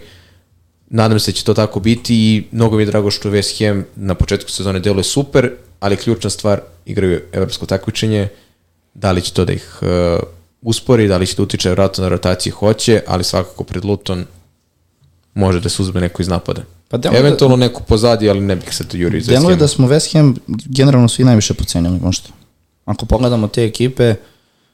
nadam 0.89 1.19
se 1.19 1.31
da 1.31 1.35
će 1.35 1.43
to 1.43 1.53
tako 1.53 1.79
biti 1.79 2.15
i 2.15 2.43
mnogo 2.51 2.75
mi 2.77 2.81
je 2.83 2.85
drago 2.85 3.11
što 3.11 3.31
West 3.31 3.65
Ham 3.65 3.85
na 3.95 4.15
početku 4.15 4.49
sezone 4.51 4.79
deluje 4.79 5.03
super, 5.03 5.51
ali 5.79 5.97
ključna 5.97 6.29
stvar, 6.29 6.61
igraju 6.85 7.21
evropsko 7.31 7.65
takmičenje, 7.65 8.27
da 8.93 9.11
li 9.11 9.21
će 9.21 9.33
to 9.33 9.45
da 9.45 9.53
ih 9.53 9.79
uh, 9.81 9.87
uspori, 10.63 11.07
da 11.07 11.17
li 11.17 11.27
će 11.27 11.35
da 11.35 11.43
utiče 11.43 11.69
vratno 11.69 12.01
na 12.01 12.09
rotaciji, 12.09 12.51
hoće, 12.51 13.01
ali 13.07 13.23
svakako 13.23 13.63
pred 13.63 13.85
Luton 13.85 14.25
može 15.33 15.59
da 15.59 15.69
se 15.69 15.81
uzme 15.81 16.01
neko 16.01 16.21
iz 16.21 16.27
napada. 16.27 16.61
Pa 16.87 16.97
da- 16.97 17.09
Eventualno 17.13 17.55
neku 17.55 17.83
pozadi, 17.83 18.29
ali 18.29 18.41
ne 18.41 18.55
bih 18.55 18.75
se 18.75 18.87
to 18.87 18.97
jurio 18.97 19.17
iz 19.17 19.23
West 19.23 19.29
Deluje 19.29 19.45
Hama. 19.45 19.55
da 19.55 19.67
smo 19.67 19.87
West 19.87 20.13
Ham 20.13 20.35
generalno 20.47 21.09
svi 21.09 21.23
najviše 21.23 21.53
pocenili 21.53 21.99
možda. 21.99 22.27
Ako 22.85 23.05
pogledamo 23.05 23.47
te 23.47 23.63
ekipe, 23.65 24.15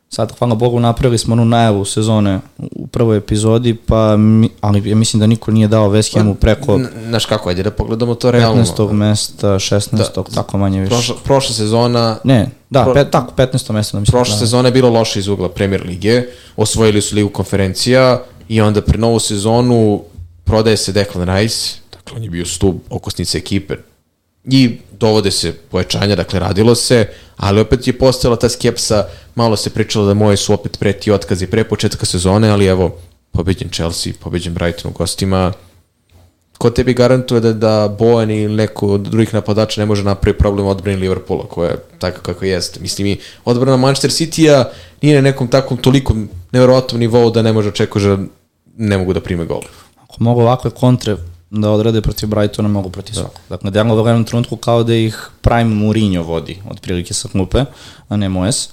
sad, 0.09 0.37
hvala 0.39 0.55
Bogu, 0.55 0.79
napravili 0.79 1.17
smo 1.17 1.33
onu 1.33 1.45
najavu 1.45 1.85
sezone 1.85 2.39
u 2.57 2.87
prvoj 2.87 3.17
epizodi, 3.17 3.73
pa, 3.73 4.17
mi, 4.17 4.49
ali 4.61 4.89
ja 4.89 4.95
mislim 4.95 5.19
da 5.19 5.27
niko 5.27 5.51
nije 5.51 5.67
dao 5.67 5.89
West 5.89 6.17
Hamu 6.17 6.35
preko... 6.35 6.79
Znaš 7.07 7.25
kako, 7.25 7.49
ajde 7.49 7.63
da 7.63 7.71
pogledamo 7.71 8.15
to 8.15 8.31
realno. 8.31 8.63
15. 8.63 8.91
mesta, 8.91 9.47
16. 9.47 9.97
Da, 9.97 10.23
tako 10.35 10.57
manje 10.57 10.79
više. 10.81 10.89
Prošla, 10.89 11.15
prošla 11.23 11.55
sezona... 11.55 12.17
Ne, 12.23 12.49
da, 12.69 12.83
pro, 12.83 12.93
pet, 12.93 13.11
tako, 13.11 13.33
15. 13.37 13.53
mesta. 13.53 13.73
Da 13.73 13.99
mislim, 13.99 14.03
prošla 14.05 14.35
da. 14.35 14.39
sezona 14.39 14.67
je 14.67 14.71
bilo 14.71 14.89
loše 14.89 15.19
iz 15.19 15.27
ugla 15.27 15.49
Premier 15.49 15.85
Lige, 15.85 16.23
osvojili 16.57 17.01
su 17.01 17.15
ligu 17.15 17.29
konferencija 17.29 18.21
i 18.47 18.61
onda 18.61 18.81
pre 18.81 18.97
novu 18.97 19.19
sezonu 19.19 20.01
prodaje 20.43 20.77
se 20.77 20.91
Declan 20.91 21.37
Rice, 21.37 21.75
dakle 21.91 22.17
on 22.17 22.23
je 22.23 22.29
bio 22.29 22.45
stub 22.45 22.75
okosnice 22.89 23.37
ekipe, 23.37 23.75
i 24.51 24.77
dovode 24.99 25.31
se 25.31 25.53
pojačanja, 25.53 26.15
dakle 26.15 26.39
radilo 26.39 26.75
se, 26.75 27.05
ali 27.37 27.61
opet 27.61 27.87
je 27.87 27.97
postala 27.97 28.35
ta 28.35 28.49
skepsa, 28.49 29.07
malo 29.35 29.55
se 29.55 29.69
pričalo 29.69 30.05
da 30.05 30.13
moje 30.13 30.37
su 30.37 30.53
opet 30.53 30.79
preti 30.79 31.11
otkazi 31.11 31.47
pre 31.47 31.63
početka 31.63 32.05
sezone, 32.05 32.49
ali 32.49 32.65
evo, 32.65 32.97
pobeđen 33.31 33.69
Chelsea, 33.69 34.13
pobeđen 34.19 34.53
Brighton 34.53 34.91
u 34.91 34.93
gostima, 34.93 35.53
ko 36.57 36.69
tebi 36.69 36.93
garantuje 36.93 37.41
da, 37.41 37.53
da 37.53 37.95
Bojan 37.99 38.31
ili 38.31 38.55
neko 38.55 38.87
od 38.87 39.01
drugih 39.01 39.33
napadača 39.33 39.81
ne 39.81 39.85
može 39.85 40.03
napraviti 40.03 40.39
problem 40.39 40.67
odbrani 40.67 40.97
Liverpoola, 40.97 41.47
koja 41.47 41.69
je 41.69 41.77
tako 41.99 42.21
kako 42.21 42.45
jeste. 42.45 42.79
Mislim, 42.79 43.07
i 43.07 43.17
odbrana 43.45 43.77
Manchester 43.77 44.11
City-a 44.11 44.65
nije 45.01 45.15
na 45.15 45.21
nekom 45.21 45.47
takvom 45.47 45.79
tolikom 45.79 46.29
nevjerovatnom 46.51 46.99
nivou 46.99 47.31
da 47.31 47.41
ne 47.41 47.53
može 47.53 47.69
očekati 47.69 48.05
da 48.05 48.17
ne 48.77 48.97
mogu 48.97 49.13
da 49.13 49.21
prime 49.21 49.45
gol. 49.45 49.61
Ako 50.03 50.15
mogu 50.19 50.41
ovakve 50.41 50.71
kontre 50.71 51.15
da 51.51 51.71
odrade 51.71 52.01
protiv 52.01 52.29
Brightona, 52.29 52.69
mogu 52.69 52.89
protiv 52.89 53.15
da. 53.15 53.21
svakog. 53.21 53.41
Dakle, 53.49 53.71
delo 53.71 54.03
u 54.03 54.07
jednom 54.07 54.23
trenutku 54.23 54.55
kao 54.55 54.83
da 54.83 54.95
ih 54.95 55.29
Prime 55.41 55.75
Mourinho 55.75 56.23
vodi, 56.23 56.61
otprilike 56.69 57.13
sa 57.13 57.27
klupe, 57.27 57.65
a 58.09 58.17
ne 58.17 58.29
Moes. 58.29 58.69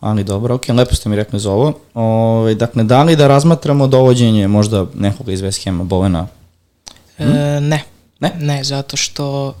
Ali 0.00 0.24
dobro, 0.24 0.54
ok, 0.54 0.68
lepo 0.68 0.94
ste 0.94 1.08
mi 1.08 1.16
rekli 1.16 1.40
za 1.40 1.50
ovo. 1.50 1.66
Ove, 1.66 1.76
ovaj, 1.94 2.54
dakle, 2.54 2.84
da 2.84 3.02
li 3.02 3.16
da 3.16 3.28
razmatramo 3.28 3.86
dovođenje 3.86 4.48
možda 4.48 4.86
nekoga 4.94 5.32
iz 5.32 5.40
West 5.40 5.64
Hama, 5.64 5.84
Bovena? 5.84 6.26
Hm? 7.16 7.22
E, 7.22 7.60
ne. 7.60 7.84
Ne? 8.20 8.32
Ne, 8.38 8.64
zato 8.64 8.96
što 8.96 9.54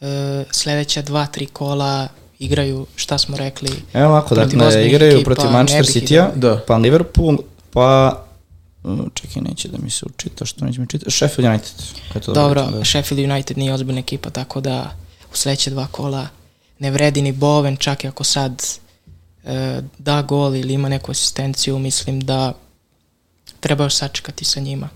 e, 0.00 0.44
sledeća 0.50 1.02
dva, 1.02 1.26
tri 1.26 1.46
kola 1.46 2.08
igraju, 2.38 2.86
šta 2.96 3.18
smo 3.18 3.36
rekli, 3.36 3.70
Evo 3.92 4.08
ovako, 4.08 4.34
dakle, 4.34 4.86
igraju 4.86 5.12
ekipa, 5.12 5.34
protiv 5.34 5.50
Manchester 5.50 6.02
City-a, 6.02 6.30
da. 6.34 6.60
pa 6.66 6.76
Liverpool, 6.76 7.38
pa 7.70 8.23
čekaj, 9.14 9.42
neće 9.42 9.68
da 9.68 9.78
mi 9.78 9.90
se 9.90 10.06
učita, 10.06 10.44
što 10.44 10.64
neće 10.64 10.80
mi 10.80 10.86
čita, 10.86 11.10
Sheffield 11.10 11.50
United. 11.50 11.72
to 12.24 12.32
Dobro, 12.32 12.66
da... 12.70 12.84
Sheffield 12.84 13.30
United 13.30 13.58
nije 13.58 13.74
ozbiljna 13.74 14.00
ekipa, 14.00 14.30
tako 14.30 14.60
da 14.60 14.96
u 15.32 15.36
sledeće 15.36 15.70
dva 15.70 15.86
kola 15.86 16.28
ne 16.78 16.90
vredi 16.90 17.22
ni 17.22 17.32
Boven, 17.32 17.76
čak 17.76 18.04
i 18.04 18.08
ako 18.08 18.24
sad 18.24 18.62
e, 19.44 19.80
da 19.98 20.22
gol 20.22 20.56
ili 20.56 20.74
ima 20.74 20.88
neku 20.88 21.10
asistenciju, 21.10 21.78
mislim 21.78 22.20
da 22.20 22.52
treba 23.60 23.84
još 23.84 23.94
sačekati 23.94 24.44
sa 24.44 24.60
njima. 24.60 24.88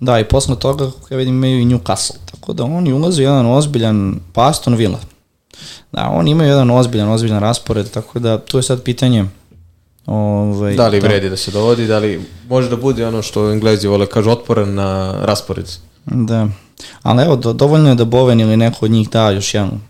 Da, 0.00 0.20
i 0.20 0.24
posle 0.24 0.58
toga, 0.58 0.90
kako 0.90 1.14
ja 1.14 1.18
vidim, 1.18 1.34
imaju 1.34 1.60
i 1.60 1.64
Newcastle, 1.64 2.16
tako 2.24 2.52
da 2.52 2.64
oni 2.64 2.92
ulaze 2.92 3.22
jedan 3.22 3.46
ozbiljan, 3.46 4.20
pa 4.32 4.48
Aston 4.48 4.74
Villa. 4.74 5.00
Da, 5.92 6.08
oni 6.08 6.30
imaju 6.30 6.50
jedan 6.50 6.70
ozbiljan, 6.70 7.08
ozbiljan 7.08 7.40
raspored, 7.40 7.90
tako 7.90 8.18
da 8.18 8.44
tu 8.44 8.58
je 8.58 8.62
sad 8.62 8.82
pitanje 8.82 9.24
Ovaj, 10.06 10.74
da 10.74 10.88
li 10.88 11.00
vredi 11.00 11.30
da 11.30 11.36
se 11.36 11.50
dovodi, 11.50 11.86
da 11.86 11.98
li 11.98 12.20
može 12.48 12.68
da 12.68 12.76
bude 12.76 13.06
ono 13.06 13.22
što 13.22 13.50
Englezi 13.52 13.88
vole 13.88 14.06
kažu 14.06 14.30
otporan 14.30 14.74
na 14.74 15.14
raspored. 15.22 15.70
Da. 16.04 16.48
Ali 17.02 17.22
evo, 17.22 17.36
do, 17.36 17.52
dovoljno 17.52 17.88
je 17.88 17.94
da 17.94 18.04
Boven 18.04 18.40
ili 18.40 18.56
neko 18.56 18.84
od 18.84 18.90
njih 18.90 19.10
da 19.10 19.30
još 19.30 19.54
jedan. 19.54 19.80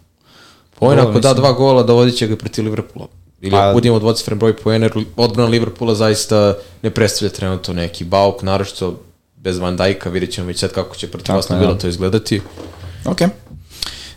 Boven 0.80 0.98
ako 0.98 1.20
da 1.20 1.34
dva 1.34 1.52
gola, 1.52 1.82
dovodit 1.82 2.16
će 2.16 2.26
ga 2.26 2.36
protiv 2.36 2.64
Liverpoola. 2.64 3.08
Ili 3.40 3.50
pa, 3.50 3.58
ako 3.58 3.74
budemo 3.74 3.98
dvocifren 3.98 4.38
broj 4.38 4.56
poena, 4.56 4.90
odbrana 5.16 5.50
Liverpoola 5.50 5.94
zaista 5.94 6.54
ne 6.82 6.90
predstavlja 6.90 7.32
trenutno 7.32 7.74
neki 7.74 8.04
bauk, 8.04 8.42
naročito 8.42 9.00
bez 9.36 9.58
Van 9.58 9.76
Dijka, 9.76 10.10
vidjet 10.10 10.32
ćemo 10.32 10.46
već 10.46 10.58
sad 10.58 10.72
kako 10.72 10.96
će 10.96 11.10
protiv 11.10 11.34
vas 11.34 11.48
bilo 11.60 11.74
to 11.74 11.88
izgledati. 11.88 12.40
Okej. 13.04 13.26
Okay. 13.26 13.45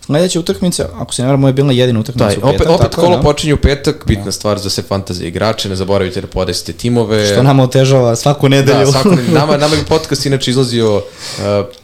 Sledeća 0.10 0.40
utakmica, 0.40 0.90
ako 0.96 1.14
se 1.14 1.22
ne 1.22 1.28
varam, 1.28 1.44
je 1.44 1.54
bila 1.54 1.72
jedina 1.72 2.00
utakmica 2.00 2.26
Daj, 2.26 2.38
u 2.38 2.42
petak. 2.42 2.70
Opet, 2.70 2.80
opet 2.80 2.96
kolo 2.96 3.16
da? 3.16 3.22
počinje 3.22 3.54
u 3.54 3.58
petak, 3.58 4.04
bitna 4.06 4.26
da. 4.26 4.32
stvar 4.32 4.58
za 4.58 4.70
sve 4.70 4.84
fantazije 4.84 5.28
igrače, 5.28 5.70
ne 5.70 5.76
zaboravite 5.76 6.22
da 6.22 6.28
podesite 6.28 6.74
timove. 6.74 7.26
Što 7.26 7.44
nam 7.44 7.60
otežava 7.60 8.16
svaku 8.16 8.50
nedelju. 8.50 8.86
Da, 8.86 8.92
svaku 8.92 9.10
nedelju. 9.10 9.34
Nama, 9.40 9.58
nama 9.58 9.76
bi 9.76 9.86
podcast 9.88 10.26
inače 10.26 10.52
izlazio 10.52 10.96
uh, 10.96 11.04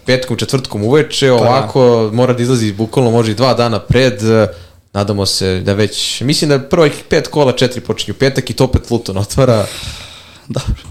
petkom, 0.05 0.37
četvrtkom 0.37 0.83
uveče, 0.83 1.29
pa, 1.29 1.35
da. 1.35 1.41
ovako 1.41 2.07
da. 2.09 2.15
mora 2.15 2.33
da 2.33 2.43
izlazi 2.43 2.73
bukvalno 2.73 3.11
može 3.11 3.31
i 3.31 3.35
dva 3.35 3.53
dana 3.53 3.79
pred, 3.79 4.23
uh, 4.23 4.47
nadamo 4.93 5.25
se 5.25 5.59
da 5.59 5.73
već, 5.73 6.21
mislim 6.21 6.49
da 6.49 6.59
prvih 6.59 7.03
pet 7.09 7.27
kola 7.27 7.51
četiri 7.51 7.81
počinju 7.81 8.15
petak 8.19 8.49
i 8.49 8.53
to 8.53 8.63
opet 8.63 8.91
Luton 8.91 9.17
otvara. 9.17 9.65
Dobro. 10.47 10.83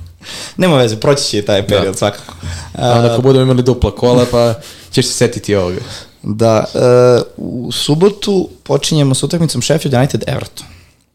Nema 0.57 0.77
veze, 0.77 1.01
proći 1.01 1.25
će 1.25 1.43
taj 1.43 1.67
period 1.67 1.93
da. 1.93 1.99
svakako. 1.99 2.35
A 2.79 2.93
onda 2.93 3.13
ako 3.13 3.23
budemo 3.23 3.43
imali 3.43 3.63
dupla 3.63 3.95
kola, 3.95 4.27
pa 4.31 4.55
ćeš 4.91 5.07
se 5.07 5.13
setiti 5.13 5.55
ovoga. 5.55 5.81
Da, 6.27 6.65
uh, 6.75 7.67
u 7.67 7.73
subotu 7.73 8.49
počinjemo 8.63 9.15
sa 9.15 9.27
utakmicom 9.27 9.63
Sheffield 9.63 9.95
United 9.95 10.25
Everton. 10.27 10.67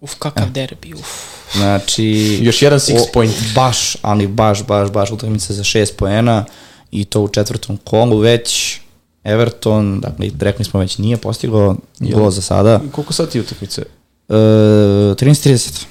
Uf, 0.02 0.16
kakav 0.20 0.48
e. 0.48 0.52
derbi, 0.52 0.94
uf. 0.94 1.08
Znači... 1.56 2.40
Još 2.42 2.62
jedan 2.62 2.80
six 2.80 3.02
o, 3.02 3.06
point. 3.14 3.34
Baš, 3.56 3.98
ali 4.02 4.28
baš, 4.28 4.66
baš, 4.66 4.92
baš 4.92 5.12
utakmica 5.12 5.54
za 5.54 5.64
šest 5.64 5.98
poena 5.98 6.46
i 6.92 7.06
to 7.06 7.22
u 7.22 7.28
četvrtom 7.28 7.78
kolu 7.78 8.18
već 8.18 8.80
Everton, 9.24 10.00
dakle, 10.00 10.30
rekli 10.40 10.66
smo 10.66 10.80
već 10.80 10.98
nije 10.98 11.18
postigao 11.18 11.76
gol 12.00 12.32
za 12.32 12.42
sada. 12.42 12.82
Koliko 12.92 13.14
sati 13.14 13.40
utakmice? 13.40 13.82
Uh, 14.28 14.36
13.30. 14.36 15.86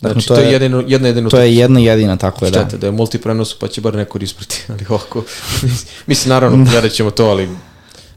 Dakle, 0.00 0.12
znači, 0.12 0.28
to, 0.28 0.34
to 0.34 0.40
je, 0.40 0.52
jedino, 0.52 0.84
jedna 0.86 1.08
jedina 1.08 1.28
To 1.28 1.38
je 1.38 1.56
jedna 1.56 1.80
jedina, 1.80 2.16
tako 2.16 2.44
je, 2.44 2.50
da. 2.50 2.60
Štete, 2.60 2.78
da 2.78 2.86
je 2.86 2.92
multiprenos, 2.92 3.58
pa 3.58 3.68
će 3.68 3.80
bar 3.80 3.94
neko 3.94 4.18
isprati, 4.18 4.64
ali 4.72 4.84
ovako, 4.88 5.24
mislim, 6.06 6.28
naravno, 6.28 6.64
gledat 6.70 6.92
ćemo 6.92 7.10
to, 7.10 7.26
ali 7.26 7.48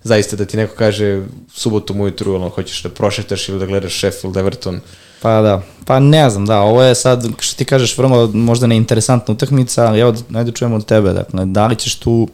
zaista 0.03 0.35
da 0.35 0.45
ti 0.45 0.57
neko 0.57 0.75
kaže 0.75 1.25
subotom 1.53 2.01
ujutru, 2.01 2.35
ono, 2.35 2.49
hoćeš 2.49 2.83
da 2.83 2.89
prošetaš 2.89 3.49
ili 3.49 3.59
da 3.59 3.65
gledaš 3.65 3.97
Sheffield, 3.97 4.37
Everton. 4.37 4.79
Pa 5.21 5.41
da, 5.41 5.61
pa 5.85 5.99
ne 5.99 6.29
znam, 6.29 6.45
da, 6.45 6.59
ovo 6.59 6.83
je 6.83 6.95
sad, 6.95 7.25
što 7.39 7.57
ti 7.57 7.65
kažeš, 7.65 7.97
vrlo 7.97 8.27
možda 8.33 8.67
neinteresantna 8.67 9.33
utakmica, 9.33 9.87
ali 9.87 9.99
evo, 9.99 10.15
najde 10.29 10.51
čujemo 10.51 10.75
od 10.75 10.85
tebe, 10.85 11.13
dakle, 11.13 11.45
da 11.45 11.67
li 11.67 11.75
ćeš 11.75 11.95
tu 11.95 12.27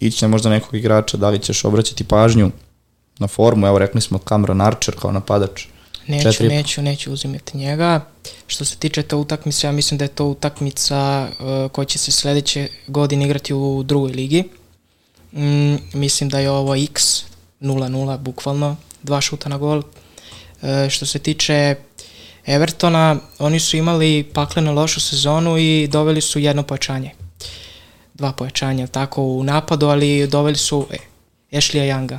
ići 0.00 0.24
na 0.24 0.28
možda 0.28 0.50
nekog 0.50 0.74
igrača, 0.74 1.16
da 1.16 1.28
li 1.28 1.38
ćeš 1.38 1.64
obraćati 1.64 2.04
pažnju 2.04 2.50
na 3.18 3.26
formu, 3.26 3.66
evo 3.66 3.78
rekli 3.78 4.00
smo 4.00 4.18
Cameron 4.28 4.60
Archer 4.60 4.94
kao 5.00 5.12
napadač. 5.12 5.66
Neću, 6.06 6.32
Četiri... 6.32 6.48
neću, 6.48 6.82
neću 6.82 7.12
uzimati 7.12 7.56
njega. 7.56 8.00
Što 8.46 8.64
se 8.64 8.76
tiče 8.76 9.02
te 9.02 9.16
utakmice, 9.16 9.66
ja 9.66 9.72
mislim 9.72 9.98
da 9.98 10.04
je 10.04 10.08
to 10.08 10.24
utakmica 10.26 11.28
uh, 11.28 11.70
koja 11.72 11.84
će 11.84 11.98
se 11.98 12.12
sledeće 12.12 12.68
godine 12.86 13.24
igrati 13.24 13.54
u 13.54 13.82
drugoj 13.82 14.12
ligi. 14.12 14.44
Mm, 15.32 15.76
mislim 15.92 16.28
da 16.28 16.38
je 16.38 16.50
ovo 16.50 16.74
X 16.74 17.24
0-0 17.60 18.18
bukvalno, 18.18 18.76
dva 19.02 19.20
šuta 19.20 19.48
na 19.48 19.58
gol. 19.58 19.82
E, 20.62 20.90
što 20.90 21.06
se 21.06 21.18
tiče 21.18 21.74
Evertona, 22.46 23.16
oni 23.38 23.60
su 23.60 23.76
imali 23.76 24.30
pakleno 24.34 24.72
lošu 24.72 25.00
sezonu 25.00 25.58
i 25.58 25.88
doveli 25.90 26.20
su 26.20 26.38
jedno 26.38 26.62
pojačanje. 26.62 27.10
Dva 28.14 28.32
pojačanja, 28.32 28.86
tako 28.86 29.22
u 29.22 29.44
napadu, 29.44 29.86
ali 29.86 30.26
doveli 30.26 30.56
su 30.56 30.86
e, 30.90 30.96
Ashley 31.52 31.94
Younga. 31.94 32.18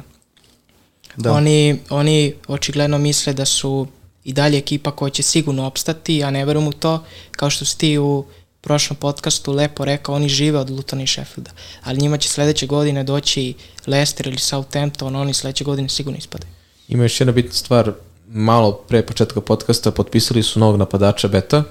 Da. 1.18 1.34
Oni, 1.34 1.80
oni 1.90 2.34
očigledno 2.48 2.98
misle 2.98 3.34
da 3.34 3.46
su 3.46 3.88
i 4.24 4.34
dalje 4.34 4.58
ekipa 4.58 4.92
koja 4.92 5.10
će 5.10 5.24
sigurno 5.24 5.66
opstati, 5.66 6.24
a 6.24 6.32
ne 6.32 6.46
verujem 6.46 6.68
u 6.68 6.74
to, 6.74 7.04
kao 7.32 7.50
što 7.50 7.66
si 7.66 7.78
ti 7.78 7.98
u 7.98 8.26
prošlom 8.62 8.98
podcastu 8.98 9.52
lepo 9.52 9.86
rekao, 9.86 10.16
oni 10.16 10.30
žive 10.30 10.60
od 10.60 10.70
Lutona 10.70 11.04
i 11.04 11.08
Sheffielda, 11.08 11.52
ali 11.84 12.00
njima 12.00 12.18
će 12.18 12.30
sledeće 12.30 12.68
godine 12.68 13.04
doći 13.04 13.54
Leicester 13.88 14.28
ili 14.28 14.38
Southampton, 14.38 15.16
oni 15.16 15.34
sledeće 15.34 15.64
godine 15.64 15.90
sigurno 15.90 16.18
ispadaju. 16.18 16.52
Ima 16.88 17.04
još 17.04 17.22
jedna 17.22 17.32
bitna 17.32 17.54
stvar, 17.54 17.94
malo 18.28 18.72
pre 18.72 19.02
početka 19.02 19.42
podcasta 19.42 19.92
potpisali 19.92 20.44
su 20.44 20.60
novog 20.60 20.78
napadača 20.78 21.28
Beta, 21.28 21.64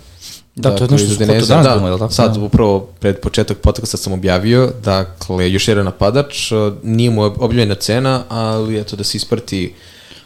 Da, 0.55 0.76
to 0.76 0.84
je 0.84 0.91
nešto 0.91 1.14
što 1.14 1.24
danas 1.24 1.49
da, 1.49 1.76
bilo, 1.84 1.99
tako? 1.99 2.12
Sad, 2.12 2.34
da. 2.34 2.41
upravo 2.41 2.80
pred 3.01 3.20
početak 3.20 3.59
podcasta 3.59 3.97
sam 3.97 4.12
objavio, 4.12 4.72
dakle, 4.84 5.53
još 5.53 5.68
jedan 5.68 5.84
napadač, 5.84 6.53
nije 6.82 7.11
mu 7.11 7.22
objavljena 7.22 7.74
cena, 7.74 8.22
ali 8.28 8.80
eto 8.80 8.97
da 8.97 9.05
se 9.05 9.16
isprati 9.16 9.74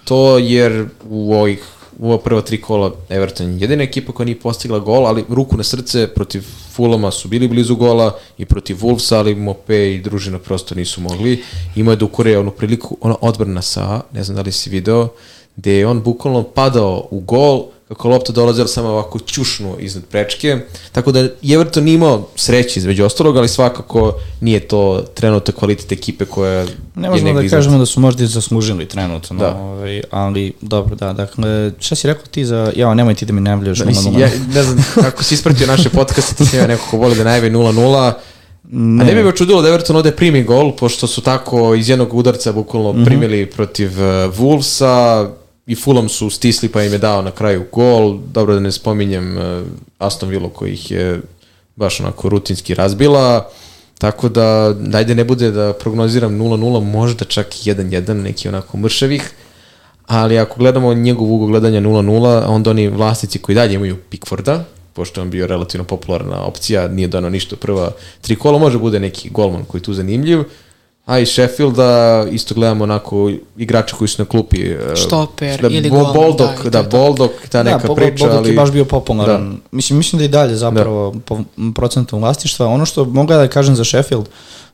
to, 0.05 0.39
jer 0.39 0.87
u 1.09 1.35
ovih 1.35 1.65
u 1.99 2.09
ova 2.09 2.19
prva 2.19 2.41
tri 2.41 2.61
kola 2.61 2.93
Everton 3.09 3.59
jedina 3.61 3.83
ekipa 3.83 4.13
koja 4.13 4.25
nije 4.25 4.41
postigla 4.41 4.79
gol, 4.79 5.07
ali 5.07 5.25
ruku 5.29 5.57
na 5.57 5.65
srce 5.65 6.07
protiv 6.07 6.43
Fulama 6.73 7.11
su 7.11 7.29
bili 7.29 7.49
blizu 7.49 7.77
gola 7.77 8.19
i 8.39 8.45
protiv 8.45 8.77
Wolvesa, 8.77 9.17
ali 9.17 9.35
Mope 9.35 9.95
i 9.95 10.01
družina 10.01 10.39
prosto 10.39 10.75
nisu 10.75 11.01
mogli. 11.01 11.43
Imao 11.77 11.93
je 11.93 12.05
ukore 12.05 12.39
onu 12.39 12.51
priliku, 12.51 12.97
ona 13.01 13.17
odbrana 13.21 13.63
sa, 13.63 14.01
ne 14.13 14.25
znam 14.25 14.37
da 14.37 14.43
li 14.43 14.53
si 14.53 14.71
video, 14.71 15.09
gde 15.57 15.73
je 15.73 15.87
on 15.87 16.03
bukvalno 16.03 16.43
padao 16.43 17.09
u 17.11 17.21
gol, 17.21 17.65
kako 17.89 18.09
lopta 18.09 18.33
dolazila 18.33 18.67
samo 18.69 18.89
ovako 18.89 19.19
ćušnu 19.19 19.77
iznad 19.79 20.05
prečke, 20.05 20.59
tako 20.93 21.13
da 21.13 21.29
Everton 21.53 21.89
imao 21.89 22.29
sreće 22.37 22.81
između 22.81 23.05
ostalog, 23.05 23.37
ali 23.37 23.49
svakako 23.49 24.19
nije 24.41 24.61
to 24.61 25.05
trenutno 25.15 25.55
kvalitet 25.55 25.93
ekipe 25.93 26.25
koja 26.25 26.67
ne 26.95 27.11
možemo 27.11 27.33
da 27.33 27.43
iznad. 27.43 27.59
kažemo 27.59 27.79
da 27.79 27.87
su 27.87 28.01
možda 28.01 28.25
i 28.25 28.27
zaslužili 28.27 28.89
trenutno, 28.89 29.37
da. 29.37 29.57
ovaj, 29.57 30.03
ali 30.11 30.53
dobro, 30.61 30.97
da, 30.97 31.13
dakle, 31.13 31.71
šta 31.79 31.95
si 31.95 32.07
rekao 32.07 32.27
ti 32.27 32.45
za, 32.45 32.73
ja, 32.77 32.95
nemoj 32.95 33.15
ti 33.15 33.27
da 33.27 33.33
mi 33.33 33.41
najavljaš 33.41 33.79
da, 33.79 33.85
0-0. 33.85 34.19
Ja, 34.19 34.29
ne 34.55 34.63
znam, 34.63 34.85
ako 35.07 35.25
si 35.25 35.35
ispratio 35.35 35.67
naše 35.67 35.89
podcaste, 35.89 36.35
ti 36.35 36.47
si 36.47 36.57
neko 36.57 36.85
ko 36.91 36.97
voli 36.97 37.17
da 37.17 37.25
najavi 37.25 37.51
0-0, 37.51 38.13
Ne. 38.71 39.05
A 39.05 39.07
ne 39.07 39.15
bi 39.15 39.23
me 39.23 39.37
čudilo 39.37 39.63
da 39.63 39.69
Everton 39.69 39.97
ovde 39.97 40.11
primi 40.11 40.43
gol, 40.43 40.73
pošto 40.77 41.07
su 41.07 41.21
tako 41.21 41.75
iz 41.75 41.89
jednog 41.89 42.15
udarca 42.15 42.53
bukvalno 42.53 42.93
mm 42.93 42.97
-hmm. 42.97 43.05
primili 43.05 43.47
protiv 43.47 43.91
uh, 43.91 44.35
Wolvesa, 44.39 45.29
i 45.67 45.75
Fulham 45.75 46.09
su 46.09 46.31
stisli 46.31 46.69
pa 46.69 46.83
im 46.83 46.93
je 46.93 46.99
dao 46.99 47.23
na 47.23 47.31
kraju 47.31 47.65
gol. 47.73 48.19
Dobro 48.33 48.55
da 48.55 48.61
ne 48.61 48.73
spominjem 48.73 49.37
uh, 49.37 49.63
Aston 49.99 50.29
Villa 50.29 50.49
koji 50.49 50.73
ih 50.73 50.91
je 50.91 51.21
baš 51.77 52.01
onako 52.01 52.29
rutinski 52.29 52.75
razbila. 52.75 53.51
Tako 53.99 54.29
da, 54.29 54.75
dajde 54.79 55.15
ne 55.15 55.25
bude 55.25 55.51
da 55.51 55.73
prognoziram 55.73 56.39
0-0, 56.39 56.85
možda 56.85 57.25
čak 57.25 57.47
1-1, 57.47 58.13
neki 58.13 58.49
onako 58.49 58.77
mršavih. 58.77 59.31
Ali 60.07 60.39
ako 60.39 60.59
gledamo 60.59 60.95
njegov 60.95 61.33
ugog 61.33 61.51
gledanja 61.51 61.81
0-0, 61.81 62.45
onda 62.47 62.71
oni 62.71 62.89
vlasnici 62.89 63.39
koji 63.39 63.55
dalje 63.55 63.75
imaju 63.75 63.97
Pickforda, 64.11 64.65
pošto 64.93 65.23
on 65.23 65.31
bio 65.31 65.47
relativno 65.47 65.85
popularna 65.85 66.45
opcija, 66.45 66.89
nije 66.89 67.09
dano 67.09 67.31
ništa 67.31 67.57
prva 67.57 67.93
tri 68.21 68.37
kola, 68.37 68.59
može 68.59 68.79
bude 68.79 69.01
neki 69.01 69.31
golman 69.31 69.65
koji 69.65 69.83
tu 69.83 69.95
zanimljiv. 69.95 70.45
A 71.07 71.19
i 71.19 71.27
Sheffielda 71.27 72.25
isto 72.31 72.55
gledamo 72.55 72.85
onako 72.85 73.31
igrače 73.57 73.95
koji 73.97 74.09
su 74.09 74.23
na 74.23 74.27
klupi. 74.27 74.77
Štoper 74.95 75.61
da, 75.63 75.69
ili 75.69 75.91
golman. 75.91 76.13
Boldog, 76.13 76.51
da, 76.65 76.71
da, 76.71 76.83
Boldog, 76.83 77.31
ta 77.49 77.63
da, 77.63 77.77
neka 77.77 77.95
priča. 77.95 78.25
Boldog 78.25 78.39
ali... 78.39 78.51
je 78.51 78.57
baš 78.57 78.71
bio 78.71 78.85
popularan. 78.85 79.51
Da. 79.51 79.57
Mislim, 79.71 79.97
mislim 79.97 80.19
da 80.19 80.25
i 80.25 80.29
dalje 80.29 80.57
zapravo 80.57 81.11
da. 81.11 81.21
po 81.21 81.39
procentom 81.75 82.21
vlastištva. 82.21 82.67
Ono 82.67 82.87
što 82.87 83.05
mogu 83.05 83.33
da 83.33 83.49
kažem 83.49 83.77
za 83.77 83.85
Sheffield, 83.85 84.29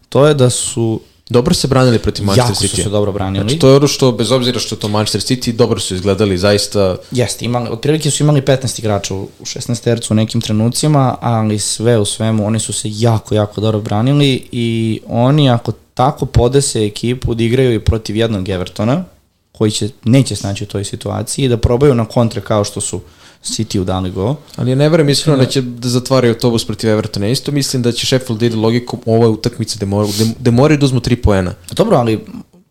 to 0.08 0.26
je 0.26 0.34
da 0.34 0.50
su 0.50 1.00
Dobro 1.30 1.54
se 1.54 1.68
branili 1.68 1.98
protiv 1.98 2.24
Manchester 2.24 2.56
City. 2.56 2.64
Jako 2.64 2.76
su 2.76 2.82
se 2.82 2.88
dobro 2.88 3.12
branili. 3.12 3.44
Znači, 3.44 3.58
to 3.58 3.68
je 3.68 3.76
ono 3.76 3.86
što, 3.88 4.12
bez 4.12 4.32
obzira 4.32 4.60
što 4.60 4.76
to 4.76 4.88
Manchester 4.88 5.20
City, 5.20 5.52
dobro 5.52 5.80
su 5.80 5.94
izgledali, 5.94 6.38
zaista... 6.38 6.96
Jeste, 7.10 7.44
imali, 7.44 7.68
otprilike 7.70 8.10
su 8.10 8.22
imali 8.22 8.40
15 8.40 8.80
igrača 8.80 9.14
u 9.14 9.28
16 9.40 9.82
tercu 9.82 10.12
u 10.12 10.16
nekim 10.16 10.40
trenucima, 10.40 11.16
ali 11.20 11.58
sve 11.58 11.98
u 11.98 12.04
svemu, 12.04 12.46
oni 12.46 12.60
su 12.60 12.72
se 12.72 12.88
jako, 12.92 13.34
jako 13.34 13.60
dobro 13.60 13.80
branili 13.80 14.48
i 14.52 15.00
oni, 15.06 15.50
ako 15.50 15.72
tako 15.94 16.26
podese 16.26 16.84
ekipu 16.84 17.34
da 17.34 17.44
igraju 17.44 17.74
i 17.74 17.80
protiv 17.80 18.16
jednog 18.16 18.48
Evertona, 18.48 19.04
koji 19.52 19.70
će, 19.70 19.88
neće 20.04 20.36
snaći 20.36 20.64
u 20.64 20.66
toj 20.66 20.84
situaciji, 20.84 21.48
da 21.48 21.56
probaju 21.56 21.94
na 21.94 22.04
kontre 22.04 22.40
kao 22.40 22.64
što 22.64 22.80
su 22.80 23.00
City 23.44 23.78
u 23.80 23.84
dali 23.84 24.10
go. 24.10 24.36
Ali 24.56 24.70
ja 24.70 24.76
ne 24.76 24.88
verujem 24.88 25.08
iskreno 25.08 25.38
da 25.38 25.46
će 25.46 25.62
da 25.62 25.88
zatvaraju 25.88 26.34
autobus 26.34 26.64
protiv 26.66 26.90
Evertona. 26.90 27.28
Isto 27.28 27.52
mislim 27.52 27.82
da 27.82 27.92
će 27.92 28.06
Sheffield 28.06 28.40
da 28.40 28.46
ide 28.46 28.56
logikom 28.56 29.00
ovo 29.06 29.24
je 29.24 29.28
utakmica 29.28 29.76
gde, 29.76 29.86
mora, 29.86 30.08
gde, 30.14 30.24
gde 30.40 30.50
moraju 30.50 30.78
da 30.78 30.86
uzmu 30.86 31.00
tri 31.00 31.16
poena. 31.16 31.54
Dobro, 31.72 31.96
ali 31.96 32.24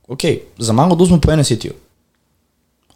ok, 0.08 0.22
za 0.58 0.74
malo 0.74 0.96
da 0.96 1.04
uzmu 1.04 1.22
poene 1.22 1.44
City-u. 1.44 1.74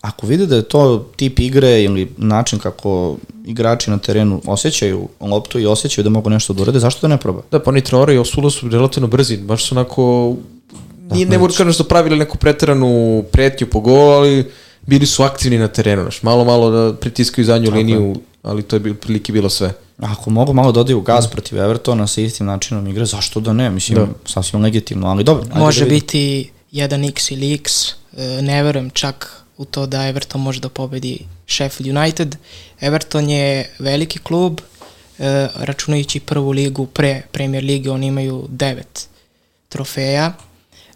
Ako 0.02 0.28
vide 0.28 0.46
da 0.46 0.56
je 0.56 0.64
to 0.64 1.12
tip 1.16 1.40
igre 1.40 1.84
ili 1.84 2.12
način 2.18 2.60
kako 2.60 3.18
igrači 3.46 3.90
na 3.90 3.98
terenu 3.98 4.42
osjećaju 4.46 5.08
loptu 5.22 5.60
i 5.60 5.66
osjećaju 5.66 6.04
da 6.04 6.10
mogu 6.10 6.30
nešto 6.30 6.54
da 6.54 6.62
urade, 6.62 6.80
zašto 6.80 7.02
da 7.02 7.08
ne 7.08 7.18
proba? 7.18 7.42
Da, 7.52 7.60
pa 7.60 7.70
oni 7.70 7.82
Traore 7.82 8.16
i 8.16 8.18
Osula 8.18 8.50
su 8.50 8.70
relativno 8.70 9.08
brzi, 9.08 9.38
baš 9.38 9.66
su 9.66 9.76
onako 9.76 10.36
nije, 11.12 11.26
ne 11.26 11.38
mogu 11.38 11.48
da 11.48 11.52
kažem 11.52 11.68
da 11.68 11.74
su 11.74 11.88
pravili 11.88 12.18
neku 12.18 12.38
preteranu 12.38 13.24
pretnju 13.32 13.68
po 13.68 13.80
gol, 13.80 14.12
ali 14.12 14.52
bili 14.86 15.06
su 15.06 15.24
aktivni 15.24 15.58
na 15.58 15.68
terenu, 15.68 16.02
znaš, 16.02 16.24
malo 16.24 16.46
malo 16.46 16.72
da 16.72 16.96
pritiskaju 16.96 17.46
zadnju 17.46 17.68
Tako 17.68 17.78
liniju, 17.78 18.02
je. 18.02 18.16
ali 18.44 18.64
to 18.64 18.76
je 18.76 18.80
bil, 18.80 18.96
prilike 18.96 19.34
bilo 19.34 19.50
sve. 19.50 19.74
Ako 19.98 20.30
mogu 20.30 20.54
malo 20.54 20.72
dodaju 20.72 21.02
da 21.02 21.14
gaz 21.14 21.28
protiv 21.28 21.58
Evertona 21.58 22.08
sa 22.08 22.22
istim 22.22 22.46
načinom 22.46 22.88
igre, 22.88 23.06
zašto 23.06 23.40
da 23.40 23.54
ne? 23.54 23.70
Mislim, 23.70 23.98
da. 23.98 24.08
sasvim 24.26 24.62
legitimno, 24.62 25.08
ali 25.08 25.24
dobro. 25.24 25.46
Može 25.56 25.84
da 25.84 25.90
biti 25.90 26.52
1x 26.72 27.34
ili 27.34 27.54
x, 27.54 27.90
e, 28.18 28.42
ne 28.42 28.64
verujem 28.64 28.90
čak 28.90 29.44
u 29.58 29.66
to 29.66 29.86
da 29.86 30.08
Everton 30.08 30.42
može 30.42 30.60
da 30.60 30.70
pobedi 30.70 31.20
Sheffield 31.48 31.98
United. 31.98 32.36
Everton 32.80 33.30
je 33.30 33.76
veliki 33.80 34.20
klub, 34.20 34.60
e, 35.20 35.48
računajući 35.56 36.20
prvu 36.20 36.52
ligu 36.52 36.86
pre 36.86 37.22
Premier 37.32 37.64
Lige, 37.64 37.92
oni 37.92 38.08
imaju 38.08 38.46
devet 38.50 39.08
trofeja, 39.70 40.34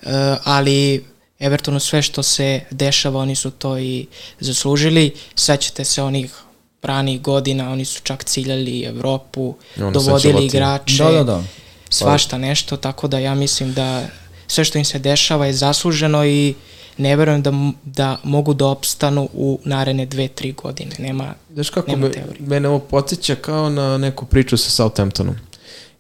e, 0.03 0.35
ali 0.43 1.03
Evertonu 1.39 1.79
sve 1.79 2.01
što 2.01 2.23
se 2.23 2.61
dešava, 2.71 3.19
oni 3.19 3.35
su 3.35 3.51
to 3.51 3.77
i 3.77 4.05
zaslužili. 4.39 5.13
Sećate 5.35 5.83
se 5.83 6.03
onih 6.03 6.33
ranih 6.81 7.21
godina, 7.21 7.71
oni 7.71 7.85
su 7.85 8.01
čak 8.03 8.23
ciljali 8.23 8.83
Evropu, 8.83 9.55
ono 9.77 9.91
dovodili 9.91 10.45
igrače, 10.45 11.03
da, 11.03 11.11
da, 11.11 11.23
da. 11.23 11.43
svašta 11.89 12.37
nešto, 12.37 12.77
tako 12.77 13.07
da 13.07 13.19
ja 13.19 13.35
mislim 13.35 13.73
da 13.73 14.07
sve 14.47 14.65
što 14.65 14.77
im 14.77 14.85
se 14.85 14.99
dešava 14.99 15.45
je 15.45 15.53
zasluženo 15.53 16.25
i 16.25 16.53
ne 16.97 17.15
verujem 17.15 17.41
da, 17.41 17.51
da 17.83 18.17
mogu 18.23 18.53
da 18.53 18.65
opstanu 18.65 19.29
u 19.33 19.59
narene 19.63 20.05
dve, 20.05 20.27
tri 20.27 20.51
godine. 20.51 20.95
Nema, 20.99 21.33
Znaš 21.53 21.69
kako, 21.69 21.91
nema 21.91 22.07
me, 22.07 22.23
mene 22.39 22.69
ovo 22.69 22.79
podsjeća 22.79 23.35
kao 23.35 23.69
na 23.69 23.97
neku 23.97 24.25
priču 24.25 24.57
sa 24.57 24.69
Southamptonom. 24.69 25.35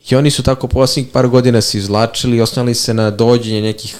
I 0.09 0.15
oni 0.15 0.31
su 0.31 0.43
tako 0.43 0.67
posljednjih 0.67 1.11
par 1.13 1.27
godina 1.27 1.61
se 1.61 1.77
izlačili 1.77 2.37
i 2.37 2.41
osnali 2.41 2.75
se 2.75 2.93
na 2.93 3.11
dođenje 3.11 3.61
nekih 3.61 3.95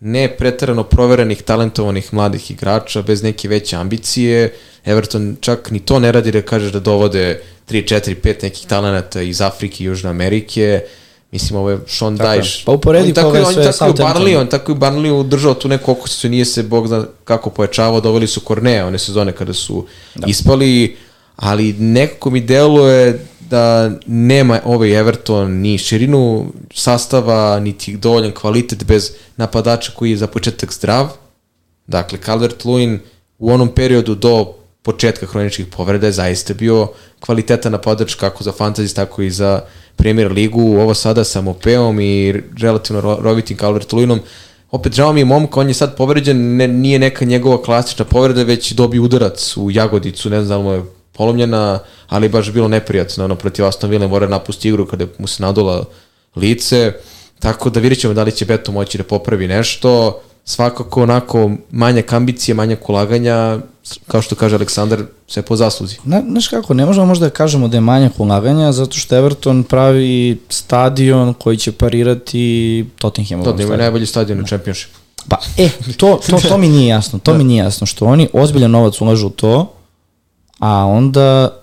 ne 0.00 0.28
pretarano 0.36 0.84
proverenih, 0.84 1.42
talentovanih 1.42 2.14
mladih 2.14 2.50
igrača 2.50 3.02
bez 3.02 3.22
neke 3.22 3.48
veće 3.48 3.76
ambicije. 3.76 4.52
Everton 4.84 5.36
čak 5.40 5.70
ni 5.70 5.80
to 5.80 5.98
ne 5.98 6.12
radi 6.12 6.32
da 6.32 6.42
kaže 6.42 6.70
da 6.70 6.80
dovode 6.80 7.40
3, 7.68 7.94
4, 7.94 8.14
5 8.22 8.42
nekih 8.42 8.66
talenata 8.66 9.22
iz 9.22 9.40
Afrike 9.40 9.84
i 9.84 9.86
Južne 9.86 10.10
Amerike. 10.10 10.82
Mislim, 11.32 11.58
ovo 11.58 11.70
je 11.70 11.78
Sean 11.86 12.18
Dyche. 12.18 12.64
Pa 12.64 12.72
uporedi 12.72 13.14
pa 13.14 13.26
ove 13.26 13.44
sve 13.44 13.72
tako 13.72 13.90
i 13.90 13.92
Barnley, 13.92 14.40
on 14.40 14.46
tako 14.46 14.72
i 14.72 14.74
Barnley 14.74 15.28
držao 15.28 15.54
tu 15.54 15.68
neku 15.68 15.90
okusicu, 15.90 16.28
nije 16.28 16.44
se, 16.44 16.62
bog 16.62 16.86
zna 16.86 17.04
kako 17.24 17.50
pojačavao, 17.50 18.00
doveli 18.00 18.26
su 18.26 18.40
Kornea 18.40 18.86
one 18.86 18.98
sezone 18.98 19.32
kada 19.32 19.52
su 19.52 19.86
da. 20.14 20.26
ispali, 20.26 20.96
ali 21.36 21.72
nekako 21.72 22.30
mi 22.30 22.40
deluje 22.40 23.26
da 23.50 23.90
nema 24.06 24.60
ovaj 24.64 24.98
Everton 24.98 25.52
ni 25.52 25.78
širinu 25.78 26.52
sastava, 26.74 27.60
niti 27.60 27.96
dovoljan 27.96 28.32
kvalitet 28.32 28.84
bez 28.84 29.10
napadača 29.36 29.92
koji 29.96 30.10
je 30.10 30.16
za 30.16 30.26
početak 30.26 30.72
zdrav. 30.72 31.08
Dakle, 31.86 32.18
Calvert-Lewin 32.26 32.98
u 33.38 33.52
onom 33.52 33.68
periodu 33.74 34.14
do 34.14 34.54
početka 34.82 35.26
hroničkih 35.26 35.66
povreda 35.66 36.06
je 36.06 36.12
zaista 36.12 36.54
bio 36.54 36.88
kvaliteta 37.20 37.70
napadač 37.70 38.14
kako 38.14 38.44
za 38.44 38.52
fantasy, 38.52 38.94
tako 38.94 39.22
i 39.22 39.30
za 39.30 39.60
Premier 39.96 40.32
ligu. 40.32 40.78
Ovo 40.80 40.94
sada 40.94 41.24
sa 41.24 41.40
Mopeom 41.40 42.00
i 42.00 42.32
relativno 42.58 43.18
rovitim 43.20 43.56
Calvert-Lewinom. 43.56 44.18
Opet 44.70 44.92
žao 44.92 45.12
mi 45.12 45.20
je 45.20 45.24
momka, 45.24 45.60
on 45.60 45.68
je 45.68 45.74
sad 45.74 45.96
povređen, 45.96 46.56
ne, 46.56 46.68
nije 46.68 46.98
neka 46.98 47.24
njegova 47.24 47.62
klasična 47.62 48.04
povreda, 48.04 48.42
već 48.42 48.72
dobio 48.72 49.02
udarac 49.02 49.56
u 49.56 49.70
Jagodicu, 49.70 50.30
ne 50.30 50.44
znam 50.44 50.48
da 50.48 50.56
li 50.56 50.64
mu 50.64 50.72
je 50.72 50.99
polomljena, 51.12 51.78
ali 52.08 52.28
baš 52.28 52.52
bilo 52.52 52.68
neprijatno, 52.68 53.24
ono, 53.24 53.34
protiv 53.34 53.66
Aston 53.66 53.90
Villa 53.90 54.08
mora 54.08 54.28
napusti 54.28 54.68
igru 54.68 54.86
kada 54.86 55.06
mu 55.18 55.26
se 55.26 55.42
nadula 55.42 55.84
lice, 56.36 56.92
tako 57.38 57.70
da 57.70 57.80
vidjet 57.80 58.00
ćemo 58.00 58.14
da 58.14 58.22
li 58.22 58.32
će 58.32 58.44
Beto 58.44 58.72
moći 58.72 58.98
da 58.98 59.04
popravi 59.04 59.48
nešto, 59.48 60.20
svakako 60.44 61.02
onako 61.02 61.50
manjak 61.70 62.12
ambicije, 62.12 62.54
manjak 62.54 62.88
ulaganja, 62.88 63.58
kao 64.06 64.22
što 64.22 64.34
kaže 64.34 64.56
Aleksandar, 64.56 65.02
sve 65.26 65.42
po 65.42 65.56
zasluzi. 65.56 65.96
Na, 66.04 66.22
znaš 66.28 66.48
kako, 66.48 66.74
ne 66.74 66.86
možemo 66.86 67.06
možda 67.06 67.26
da 67.26 67.30
kažemo 67.30 67.68
da 67.68 67.76
je 67.76 67.80
manjak 67.80 68.20
ulaganja, 68.20 68.72
zato 68.72 68.96
što 68.96 69.16
Everton 69.16 69.62
pravi 69.62 70.40
stadion 70.48 71.34
koji 71.34 71.56
će 71.56 71.72
parirati 71.72 72.86
Tottenhamu. 72.98 73.44
To, 73.44 73.52
da 73.52 73.62
ima 73.62 73.76
najbolji 73.76 74.06
stadion 74.06 74.40
u 74.40 74.46
Championship. 74.46 74.90
Pa, 75.28 75.38
e, 75.56 75.68
to, 75.96 76.20
to, 76.30 76.40
to 76.48 76.58
mi 76.58 76.68
nije 76.68 76.88
jasno, 76.88 77.18
to 77.18 77.32
da. 77.32 77.38
mi 77.38 77.44
nije 77.44 77.64
jasno, 77.64 77.86
što 77.86 78.06
oni 78.06 78.28
ozbiljan 78.32 78.70
novac 78.70 79.00
ulažu 79.00 79.26
u 79.26 79.30
to, 79.30 79.72
a 80.60 80.86
onda 80.86 81.56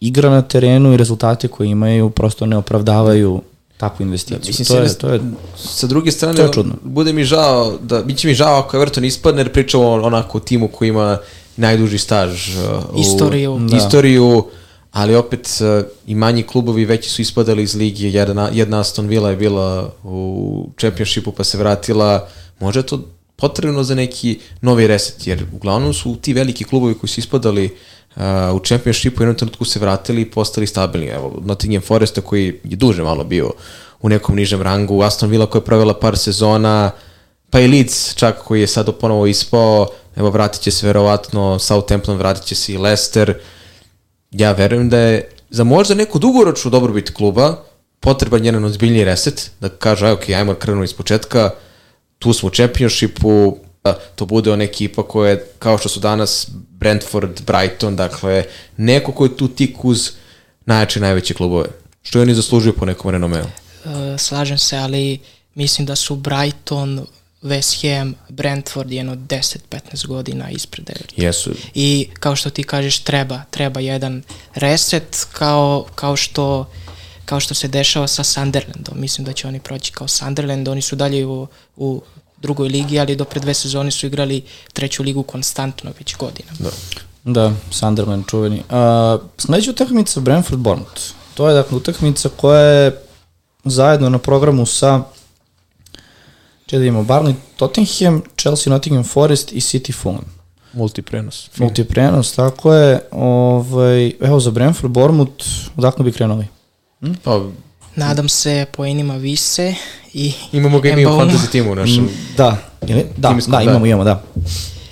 igra 0.00 0.30
na 0.30 0.42
terenu 0.42 0.92
i 0.92 0.96
rezultate 0.96 1.48
koje 1.48 1.68
imaju 1.68 2.10
prosto 2.10 2.46
ne 2.46 2.56
opravdavaju 2.56 3.42
takvu 3.76 4.04
investiciju. 4.06 4.54
Mislim, 4.58 4.66
to, 4.66 4.82
je, 4.82 4.98
to 4.98 5.08
je, 5.08 5.20
sa 5.56 5.86
druge 5.86 6.10
strane, 6.10 6.36
to 6.36 6.42
je 6.42 6.52
čudno. 6.52 6.74
bude 6.82 7.12
mi 7.12 7.24
žao, 7.24 7.78
da, 7.82 8.02
bit 8.02 8.18
će 8.18 8.28
mi 8.28 8.34
žao 8.34 8.58
ako 8.58 8.76
Everton 8.76 9.04
ispadne, 9.04 9.40
jer 9.40 9.52
pričamo 9.52 9.90
onako 9.90 10.38
o 10.38 10.40
timu 10.40 10.68
koji 10.68 10.88
ima 10.88 11.18
najduži 11.56 11.98
staž 11.98 12.56
uh, 12.56 13.00
istoriju. 13.00 13.52
U, 13.52 13.58
da. 13.58 13.76
istoriju, 13.76 14.44
ali 14.92 15.14
opet 15.14 15.48
uh, 15.60 15.86
i 16.06 16.14
manji 16.14 16.42
klubovi 16.42 16.84
veći 16.84 17.10
su 17.10 17.22
ispadali 17.22 17.62
iz 17.62 17.74
ligi, 17.74 18.06
jedna, 18.06 18.50
jedna 18.52 18.80
Aston 18.80 19.06
Villa 19.06 19.30
je 19.30 19.36
bila 19.36 19.92
u 20.04 20.68
čempionšipu 20.76 21.32
pa 21.32 21.44
se 21.44 21.58
vratila, 21.58 22.28
može 22.60 22.82
to 22.82 23.00
potrebno 23.36 23.82
za 23.82 23.94
neki 23.94 24.38
novi 24.60 24.86
reset, 24.86 25.26
jer 25.26 25.44
uglavnom 25.52 25.94
su 25.94 26.16
ti 26.16 26.32
veliki 26.32 26.64
klubovi 26.64 26.94
koji 26.94 27.10
su 27.10 27.20
ispadali 27.20 27.64
Uh, 27.64 27.99
u 28.54 28.58
Championshipu 28.64 29.20
u 29.20 29.22
jednom 29.22 29.36
trenutku 29.36 29.64
se 29.64 29.78
vratili 29.78 30.22
i 30.22 30.30
postali 30.30 30.66
stabilni. 30.66 31.06
Evo, 31.06 31.38
Nottingham 31.44 31.82
Foresta 31.82 32.20
koji 32.20 32.60
je 32.64 32.76
duže 32.76 33.02
malo 33.02 33.24
bio 33.24 33.52
u 34.00 34.08
nekom 34.08 34.36
nižem 34.36 34.62
rangu, 34.62 35.02
Aston 35.02 35.30
Villa 35.30 35.46
koja 35.46 35.60
je 35.60 35.64
provela 35.64 35.94
par 35.94 36.18
sezona, 36.18 36.90
pa 37.50 37.60
i 37.60 37.68
Leeds 37.68 38.14
čak 38.14 38.38
koji 38.44 38.60
je 38.60 38.66
sad 38.66 38.98
ponovo 38.98 39.26
ispao, 39.26 39.88
evo 40.16 40.30
vratit 40.30 40.62
će 40.62 40.70
se 40.70 40.86
verovatno 40.86 41.58
Southampton, 41.58 42.16
vratit 42.16 42.44
će 42.44 42.54
se 42.54 42.72
i 42.72 42.78
Leicester. 42.78 43.38
Ja 44.30 44.52
verujem 44.52 44.88
da 44.88 44.98
je 44.98 45.28
za 45.50 45.64
možda 45.64 45.94
neku 45.94 46.18
dugoročnu 46.18 46.70
dobrobit 46.70 47.10
kluba 47.10 47.56
potreban 48.00 48.44
jedan 48.44 48.64
ozbiljniji 48.64 49.04
reset, 49.04 49.50
da 49.60 49.68
kaže, 49.68 50.06
aj, 50.06 50.12
ok, 50.12 50.28
ajmo 50.28 50.54
krenu 50.54 50.84
iz 50.84 50.94
početka, 50.94 51.50
tu 52.18 52.32
smo 52.32 52.46
u 52.46 52.50
da 52.50 52.68
to 54.14 54.26
bude 54.26 54.52
ona 54.52 54.64
ekipa 54.64 55.02
koja 55.02 55.30
je, 55.30 55.46
kao 55.58 55.78
što 55.78 55.88
su 55.88 56.00
danas 56.00 56.48
Brentford, 56.70 57.40
Brighton, 57.46 57.96
dakle, 57.96 58.44
neko 58.76 59.12
ko 59.12 59.24
je 59.24 59.36
tu 59.36 59.48
tik 59.48 59.84
uz 59.84 60.10
najjače 60.66 61.00
najveće 61.00 61.34
klubove. 61.34 61.68
Što 62.02 62.18
je 62.18 62.22
oni 62.22 62.34
zaslužuju 62.34 62.76
po 62.76 62.84
nekom 62.84 63.10
renomeu? 63.10 63.44
Uh, 63.44 63.90
slažem 64.18 64.58
se, 64.58 64.76
ali 64.76 65.18
mislim 65.54 65.86
da 65.86 65.96
su 65.96 66.16
Brighton, 66.16 67.06
West 67.42 67.98
Ham, 67.98 68.14
Brentford 68.28 68.92
jedno 68.92 69.14
10-15 69.14 70.06
godina 70.06 70.50
ispred 70.50 70.90
Everton. 70.90 71.24
Jesu. 71.24 71.50
I 71.74 72.08
kao 72.20 72.36
što 72.36 72.50
ti 72.50 72.62
kažeš, 72.62 72.98
treba, 72.98 73.42
treba 73.50 73.80
jedan 73.80 74.22
reset 74.54 75.26
kao, 75.32 75.86
kao 75.94 76.16
što 76.16 76.70
kao 77.24 77.40
što 77.40 77.54
se 77.54 77.68
dešava 77.68 78.06
sa 78.06 78.24
Sunderlandom. 78.24 79.00
Mislim 79.00 79.24
da 79.24 79.32
će 79.32 79.48
oni 79.48 79.60
proći 79.60 79.92
kao 79.92 80.08
Sunderland. 80.08 80.68
Oni 80.68 80.82
su 80.82 80.96
dalje 80.96 81.26
u, 81.26 81.46
u 81.76 82.02
drugoj 82.40 82.68
ligi, 82.68 83.00
ali 83.00 83.16
do 83.16 83.24
pre 83.24 83.40
dve 83.40 83.54
sezone 83.54 83.90
su 83.90 84.06
igrali 84.06 84.42
treću 84.72 85.02
ligu 85.02 85.22
konstantno 85.22 85.92
već 85.98 86.16
godina. 86.16 86.50
Da. 86.58 86.70
Da, 87.24 87.52
Sunderland 87.70 88.24
čuveni. 88.26 88.56
Uh, 88.56 89.20
sledeća 89.38 89.70
utakmica 89.70 90.20
Brentford 90.20 90.60
Bournemouth. 90.60 91.02
To 91.34 91.48
je 91.48 91.54
dakle 91.54 91.76
utakmica 91.76 92.28
koja 92.36 92.60
je 92.60 93.02
zajedno 93.64 94.08
na 94.08 94.18
programu 94.18 94.66
sa 94.66 95.02
če 96.66 96.78
da 96.78 96.84
imamo 96.84 97.04
Barney 97.04 97.34
Tottenham, 97.56 98.22
Chelsea 98.38 98.70
Nottingham 98.70 99.04
Forest 99.04 99.52
i 99.52 99.60
City 99.60 99.92
Fulham. 99.92 100.24
Multiprenos. 100.72 101.50
Multiprenos, 101.56 102.32
tako 102.32 102.74
je. 102.74 103.00
Ovaj, 103.10 104.12
evo 104.20 104.40
za 104.40 104.50
Brentford 104.50 104.92
Bournemouth, 104.92 105.46
odakle 105.76 106.04
bi 106.04 106.12
krenuli? 106.12 106.46
Hm? 107.00 107.14
Pa, 107.24 107.40
Nadam 107.96 108.28
se 108.28 108.66
poenima 108.72 109.16
vise 109.16 109.74
i 110.14 110.32
Imamo 110.52 110.80
ga 110.80 110.88
i 110.88 110.96
mi 110.96 111.06
u 111.06 111.08
fantasy 111.08 111.50
timu 111.50 111.72
u 111.72 111.74
našem. 111.74 112.04
Mm, 112.04 112.08
da, 112.36 112.56
ili, 112.86 113.06
da, 113.16 113.36
da, 113.46 113.62
imamo, 113.62 113.86
imamo, 113.86 114.04
da. 114.04 114.22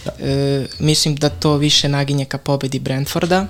da. 0.04 0.26
E, 0.26 0.66
mislim 0.78 1.16
da 1.16 1.28
to 1.28 1.56
više 1.56 1.88
naginje 1.88 2.24
ka 2.24 2.38
pobedi 2.38 2.78
Brentforda, 2.78 3.46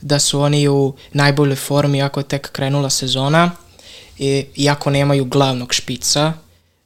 da 0.00 0.18
su 0.18 0.40
oni 0.40 0.68
u 0.68 0.94
najboljoj 1.12 1.56
formi 1.56 2.02
ako 2.02 2.20
je 2.20 2.24
tek 2.24 2.52
krenula 2.52 2.90
sezona, 2.90 3.50
i, 4.18 4.44
iako 4.56 4.90
nemaju 4.90 5.24
glavnog 5.24 5.74
špica, 5.74 6.32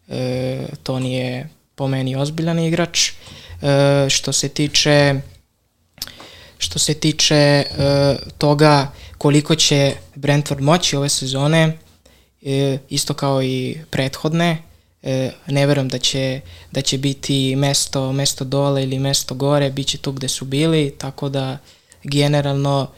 e, 0.08 0.66
to 0.82 0.98
nije 0.98 1.48
po 1.74 1.88
meni 1.88 2.16
ozbiljan 2.16 2.58
igrač. 2.58 3.10
E, 3.62 4.06
što 4.10 4.32
se 4.32 4.48
tiče 4.48 5.14
što 6.58 6.78
se 6.78 6.94
tiče 6.94 7.34
e, 7.34 7.64
toga 8.38 8.92
koliko 9.18 9.54
će 9.54 9.94
Brentford 10.14 10.60
moći 10.60 10.96
ove 10.96 11.08
sezone, 11.08 11.78
e, 12.44 12.78
isto 12.88 13.14
kao 13.14 13.42
i 13.42 13.78
prethodne, 13.90 14.62
e, 15.02 15.30
ne 15.46 15.66
verujem 15.66 15.88
da 15.88 15.98
će, 15.98 16.40
da 16.72 16.82
će 16.82 16.98
biti 16.98 17.56
mesto, 17.56 18.12
mesto 18.12 18.44
dole 18.44 18.82
ili 18.82 18.98
mesto 18.98 19.34
gore, 19.34 19.70
bit 19.70 19.86
će 19.86 19.98
tu 19.98 20.12
gde 20.12 20.28
su 20.28 20.44
bili, 20.44 20.94
tako 20.98 21.28
da 21.28 21.58
generalno 22.02 22.88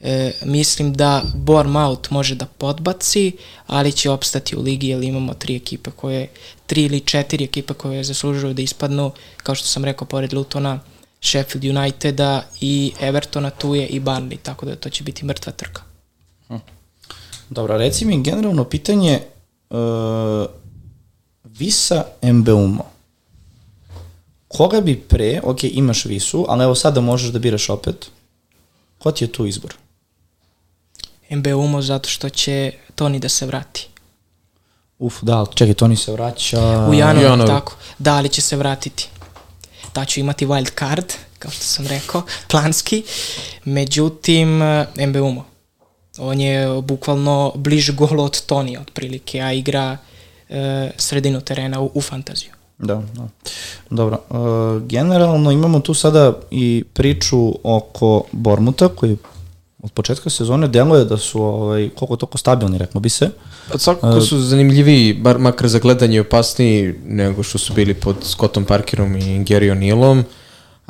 e, 0.00 0.32
mislim 0.44 0.92
da 0.92 1.22
Bournemouth 1.34 2.12
može 2.12 2.34
da 2.34 2.46
podbaci, 2.46 3.32
ali 3.66 3.92
će 3.92 4.10
opstati 4.10 4.56
u 4.56 4.62
ligi 4.62 4.88
jer 4.88 5.02
imamo 5.02 5.34
tri 5.34 5.56
ekipe 5.56 5.90
koje, 5.90 6.28
tri 6.66 6.82
ili 6.84 7.00
četiri 7.00 7.44
ekipe 7.44 7.74
koje 7.74 8.04
zaslužuju 8.04 8.54
da 8.54 8.62
ispadnu, 8.62 9.12
kao 9.36 9.54
što 9.54 9.66
sam 9.66 9.84
rekao, 9.84 10.06
pored 10.06 10.32
Lutona, 10.32 10.80
Sheffield 11.20 11.76
Uniteda 11.76 12.42
i 12.60 12.92
Evertona 13.00 13.50
tu 13.50 13.74
je 13.74 13.86
i 13.86 14.00
Burnley, 14.00 14.36
tako 14.42 14.66
da 14.66 14.76
to 14.76 14.90
će 14.90 15.04
biti 15.04 15.24
mrtva 15.24 15.52
trka. 15.52 15.89
Dobro, 17.50 17.76
reci 17.76 18.04
mi 18.04 18.22
generalno 18.22 18.64
pitanje 18.64 19.20
uh, 19.70 19.78
Visa 21.44 22.04
Mbeumo. 22.22 22.84
Koga 24.48 24.80
bi 24.80 25.00
pre, 25.00 25.40
ok, 25.44 25.64
imaš 25.64 26.04
Visu, 26.04 26.46
ali 26.48 26.64
evo 26.64 26.74
sada 26.74 27.00
možeš 27.00 27.30
da 27.30 27.38
biraš 27.38 27.70
opet, 27.70 28.10
ko 28.98 29.12
ti 29.12 29.24
je 29.24 29.32
tu 29.32 29.46
izbor? 29.46 29.74
Mbeumo 31.30 31.82
zato 31.82 32.08
što 32.08 32.28
će 32.28 32.72
Toni 32.94 33.18
da 33.18 33.28
se 33.28 33.46
vrati. 33.46 33.88
Uf, 34.98 35.22
da, 35.22 35.46
čekaj, 35.54 35.74
Toni 35.74 35.96
se 35.96 36.12
vraća... 36.12 36.86
U 36.90 36.94
januaru, 36.94 37.46
tako. 37.46 37.76
Da, 37.98 38.14
ali 38.14 38.28
će 38.28 38.40
se 38.40 38.56
vratiti 38.56 39.08
da 39.94 40.04
ću 40.04 40.20
imati 40.20 40.46
wild 40.46 40.78
card, 40.78 41.12
kao 41.38 41.50
što 41.50 41.64
sam 41.64 41.86
rekao, 41.86 42.22
planski. 42.50 43.04
Međutim, 43.64 44.60
Mbeumo. 45.06 45.44
On 46.20 46.40
je 46.40 46.82
bukvalno 46.82 47.52
bliže 47.54 47.92
golo 47.92 48.24
od 48.24 48.46
Tonija 48.46 48.80
otprilike, 48.80 49.40
a 49.40 49.52
igra 49.52 49.96
e, 50.48 50.90
sredinu 50.96 51.40
terena 51.40 51.80
u, 51.80 51.90
u 51.94 52.00
fantaziju. 52.00 52.50
Da, 52.78 53.02
da. 53.14 53.28
Dobro. 53.90 54.20
E, 54.30 54.34
generalno 54.86 55.50
imamo 55.50 55.80
tu 55.80 55.94
sada 55.94 56.32
i 56.50 56.84
priču 56.92 57.54
oko 57.62 58.24
Bormuta 58.32 58.88
koji 58.88 59.16
od 59.82 59.92
početka 59.92 60.30
sezone 60.30 60.68
deluje 60.68 61.04
da 61.04 61.16
su 61.16 61.42
ovaj, 61.42 61.90
koliko 61.96 62.16
toliko 62.16 62.38
stabilni, 62.38 62.78
rekmo 62.78 63.00
bi 63.00 63.08
se. 63.08 63.30
Pa 63.72 63.78
svakako 63.78 64.16
uh, 64.16 64.22
su 64.22 64.40
zanimljiviji, 64.40 65.14
bar 65.14 65.38
makar 65.38 65.68
za 65.68 65.78
gledanje 65.78 66.20
opasniji 66.20 66.94
nego 67.06 67.42
što 67.42 67.58
su 67.58 67.74
bili 67.74 67.94
pod 67.94 68.16
Scottom 68.22 68.64
Parkerom 68.64 69.16
i 69.16 69.44
Gary 69.44 69.72
O'Neillom, 69.72 70.22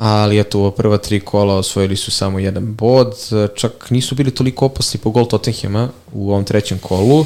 ali 0.01 0.39
eto, 0.39 0.67
u 0.67 0.71
prva 0.71 0.97
tri 0.97 1.19
kola 1.19 1.55
osvojili 1.55 1.95
su 1.95 2.11
samo 2.11 2.39
jedan 2.39 2.73
bod, 2.75 3.15
čak 3.55 3.91
nisu 3.91 4.15
bili 4.15 4.31
toliko 4.31 4.65
opasni 4.65 4.99
po 4.99 5.11
gol 5.11 5.25
Tottenhema 5.25 5.89
u 6.13 6.31
ovom 6.31 6.43
trećem 6.45 6.79
kolu. 6.79 7.25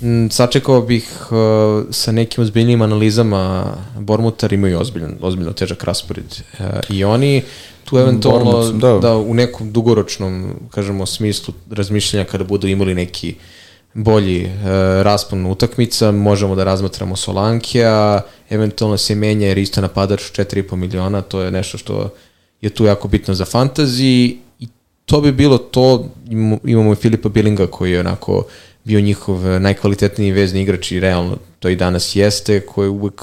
Mm, 0.00 0.28
sačekao 0.30 0.82
bih 0.82 1.08
uh, 1.30 1.84
sa 1.90 2.12
nekim 2.12 2.44
ozbiljnim 2.44 2.82
analizama 2.82 3.64
Bormutar 3.98 4.52
imaju 4.52 4.80
ozbiljan, 4.80 5.16
ozbiljno 5.20 5.52
težak 5.52 5.84
raspored 5.84 6.24
uh, 6.58 6.66
i 6.88 7.04
oni 7.04 7.42
tu 7.84 7.98
eventualno 7.98 8.72
da. 8.72 8.98
da 8.98 9.16
u 9.16 9.34
nekom 9.34 9.72
dugoročnom, 9.72 10.54
kažemo, 10.70 11.06
smislu 11.06 11.54
razmišljanja 11.70 12.24
kada 12.24 12.44
budu 12.44 12.66
imali 12.66 12.94
neki 12.94 13.34
bolji 13.94 14.42
e, 14.42 14.50
raspon 15.02 15.46
utakmica, 15.46 16.12
možemo 16.12 16.54
da 16.54 16.64
razmatramo 16.64 17.16
Solankija, 17.16 18.20
eventualno 18.50 18.96
se 18.96 19.14
menja 19.14 19.48
jer 19.48 19.58
isto 19.58 19.80
napadač 19.80 20.20
4,5 20.20 20.76
miliona, 20.76 21.22
to 21.22 21.40
je 21.40 21.50
nešto 21.50 21.78
što 21.78 22.10
je 22.60 22.70
tu 22.70 22.84
jako 22.84 23.08
bitno 23.08 23.34
za 23.34 23.44
fantasy 23.44 24.36
i 24.60 24.68
to 25.04 25.20
bi 25.20 25.32
bilo 25.32 25.58
to, 25.58 26.08
imamo 26.64 26.92
i 26.92 26.96
Filipa 26.96 27.28
Billinga 27.28 27.66
koji 27.66 27.92
je 27.92 28.00
onako 28.00 28.44
bio 28.84 29.00
njihov 29.00 29.60
najkvalitetniji 29.60 30.32
vezni 30.32 30.62
igrač 30.62 30.92
i 30.92 31.00
realno 31.00 31.36
to 31.58 31.68
i 31.68 31.76
danas 31.76 32.16
jeste, 32.16 32.60
koji 32.60 32.86
je 32.86 32.90
uvek 32.90 33.22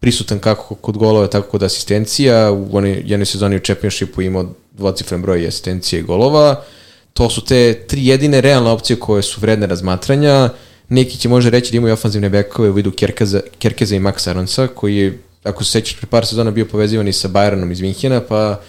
prisutan 0.00 0.38
kako 0.38 0.74
kod 0.74 0.96
golova, 0.98 1.26
tako 1.26 1.48
kod 1.48 1.62
asistencija. 1.62 2.52
U 2.52 2.80
jednoj 3.04 3.26
sezoni 3.26 3.56
u 3.56 3.60
Championshipu 3.60 4.22
imao 4.22 4.46
dvocifren 4.72 5.22
broj 5.22 5.46
asistencije 5.46 6.00
i 6.00 6.02
golova. 6.02 6.64
To 7.12 7.30
su 7.30 7.44
te 7.44 7.86
tri 7.86 8.06
jedine 8.06 8.40
realne 8.40 8.70
opcije 8.70 9.00
koje 9.00 9.22
su 9.22 9.40
vredne 9.40 9.66
razmatranja. 9.66 10.50
Neki 10.88 11.18
će 11.18 11.28
možda 11.28 11.50
reći 11.50 11.72
da 11.72 11.76
imaju 11.76 11.94
ofanzivne 11.94 12.28
bekove 12.28 12.70
u 12.70 12.72
vidu 12.72 12.90
Kerkeza, 12.90 13.40
Kerkeza 13.58 13.96
i 13.96 14.00
Max 14.00 14.30
Aronsa, 14.30 14.66
koji 14.66 14.96
je, 14.96 15.18
ako 15.44 15.64
se 15.64 15.70
sećaš, 15.70 15.96
pre 15.96 16.06
par 16.06 16.26
sezona 16.26 16.50
bio 16.50 16.66
povezivan 16.66 17.08
i 17.08 17.12
sa 17.12 17.28
Bayernom 17.28 17.72
iz 17.72 17.80
Minhena, 17.80 18.20
pa 18.20 18.60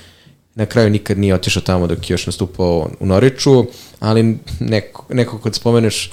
na 0.56 0.66
kraju 0.66 0.90
nikad 0.90 1.18
nije 1.18 1.36
otišao 1.36 1.62
tamo 1.62 1.88
dok 1.88 2.10
je 2.10 2.14
još 2.14 2.26
nastupao 2.26 2.90
u 3.00 3.06
Noriču, 3.06 3.66
ali 4.00 4.38
neko, 4.60 5.06
neko 5.10 5.38
kod 5.38 5.56
spomeneš 5.56 6.12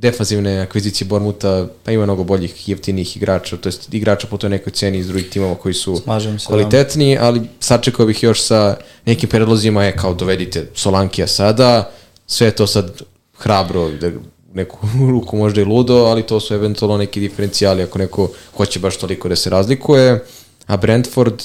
defanzivne 0.00 0.60
akvizicije 0.60 1.08
Bormuta, 1.08 1.66
pa 1.84 1.92
ima 1.92 2.04
mnogo 2.04 2.24
boljih 2.24 2.68
jeftinih 2.68 3.16
igrača, 3.16 3.56
to 3.56 3.68
jest 3.68 3.94
igrača 3.94 4.26
po 4.26 4.36
toj 4.36 4.50
nekoj 4.50 4.72
ceni 4.72 4.98
iz 4.98 5.06
drugih 5.06 5.30
timova 5.30 5.54
koji 5.54 5.74
su 5.74 5.96
se, 5.96 6.46
kvalitetni, 6.46 7.14
da. 7.14 7.24
ali 7.24 7.40
sačekao 7.60 8.06
bih 8.06 8.22
još 8.22 8.42
sa 8.42 8.76
nekim 9.06 9.28
predlozima, 9.28 9.84
je 9.84 9.96
kao 9.96 10.14
dovedite 10.14 10.66
Solankija 10.74 11.26
sada, 11.26 11.90
sve 12.26 12.50
to 12.50 12.66
sad 12.66 13.02
hrabro, 13.38 13.90
da 13.90 14.10
neku 14.54 14.78
ruku 15.12 15.36
možda 15.36 15.60
i 15.60 15.64
ludo, 15.64 15.94
ali 15.94 16.22
to 16.22 16.40
su 16.40 16.54
eventualno 16.54 16.96
neki 16.96 17.20
diferencijali 17.20 17.82
ako 17.82 17.98
neko 17.98 18.30
hoće 18.56 18.80
baš 18.80 18.96
toliko 18.96 19.28
da 19.28 19.36
se 19.36 19.50
razlikuje, 19.50 20.24
a 20.66 20.76
Brentford, 20.76 21.42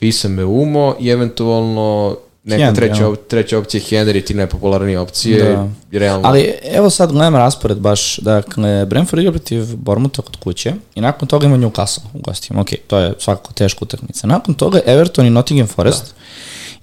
Visam 0.00 0.38
Umo 0.38 0.96
i 1.00 1.08
eventualno 1.08 2.16
neka 2.48 2.64
Henry, 2.64 2.74
treća, 2.74 3.02
ja. 3.02 3.14
treća 3.28 3.58
opcija 3.58 3.80
Henry, 3.80 4.24
ti 4.24 4.34
najpopularnije 4.34 4.98
opcije, 4.98 5.42
da. 5.42 5.68
realno. 5.98 6.28
Ali 6.28 6.54
evo 6.62 6.90
sad 6.90 7.12
gledam 7.12 7.36
raspored 7.36 7.78
baš, 7.78 8.18
dakle, 8.18 8.86
Brentford 8.86 9.20
igra 9.20 9.32
protiv 9.32 9.76
Bormuta 9.76 10.22
kod 10.22 10.36
kuće 10.36 10.72
i 10.94 11.00
nakon 11.00 11.28
toga 11.28 11.46
ima 11.46 11.56
Newcastle 11.56 12.04
u 12.14 12.18
gostima, 12.18 12.60
ok, 12.60 12.68
to 12.86 12.98
je 12.98 13.14
svakako 13.18 13.52
teška 13.52 13.78
utakmica. 13.82 14.26
Nakon 14.26 14.54
toga 14.54 14.80
Everton 14.86 15.26
i 15.26 15.30
Nottingham 15.30 15.66
Forest 15.66 16.04
da. 16.04 16.12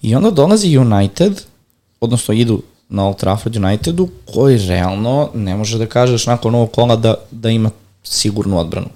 i 0.02 0.16
onda 0.16 0.32
dolazi 0.32 0.78
United, 0.78 1.42
odnosno 2.00 2.34
idu 2.34 2.62
na 2.90 3.08
Old 3.08 3.18
Trafford 3.18 3.56
Unitedu, 3.56 4.10
koji 4.34 4.58
realno 4.58 5.30
ne 5.34 5.56
može 5.56 5.78
da 5.78 5.86
kažeš 5.86 6.26
nakon 6.26 6.56
ovog 6.56 6.72
kola 6.72 6.96
da, 6.96 7.16
da 7.32 7.50
ima 7.50 7.72
sigurnu 8.04 8.60
odbranu. 8.60 8.88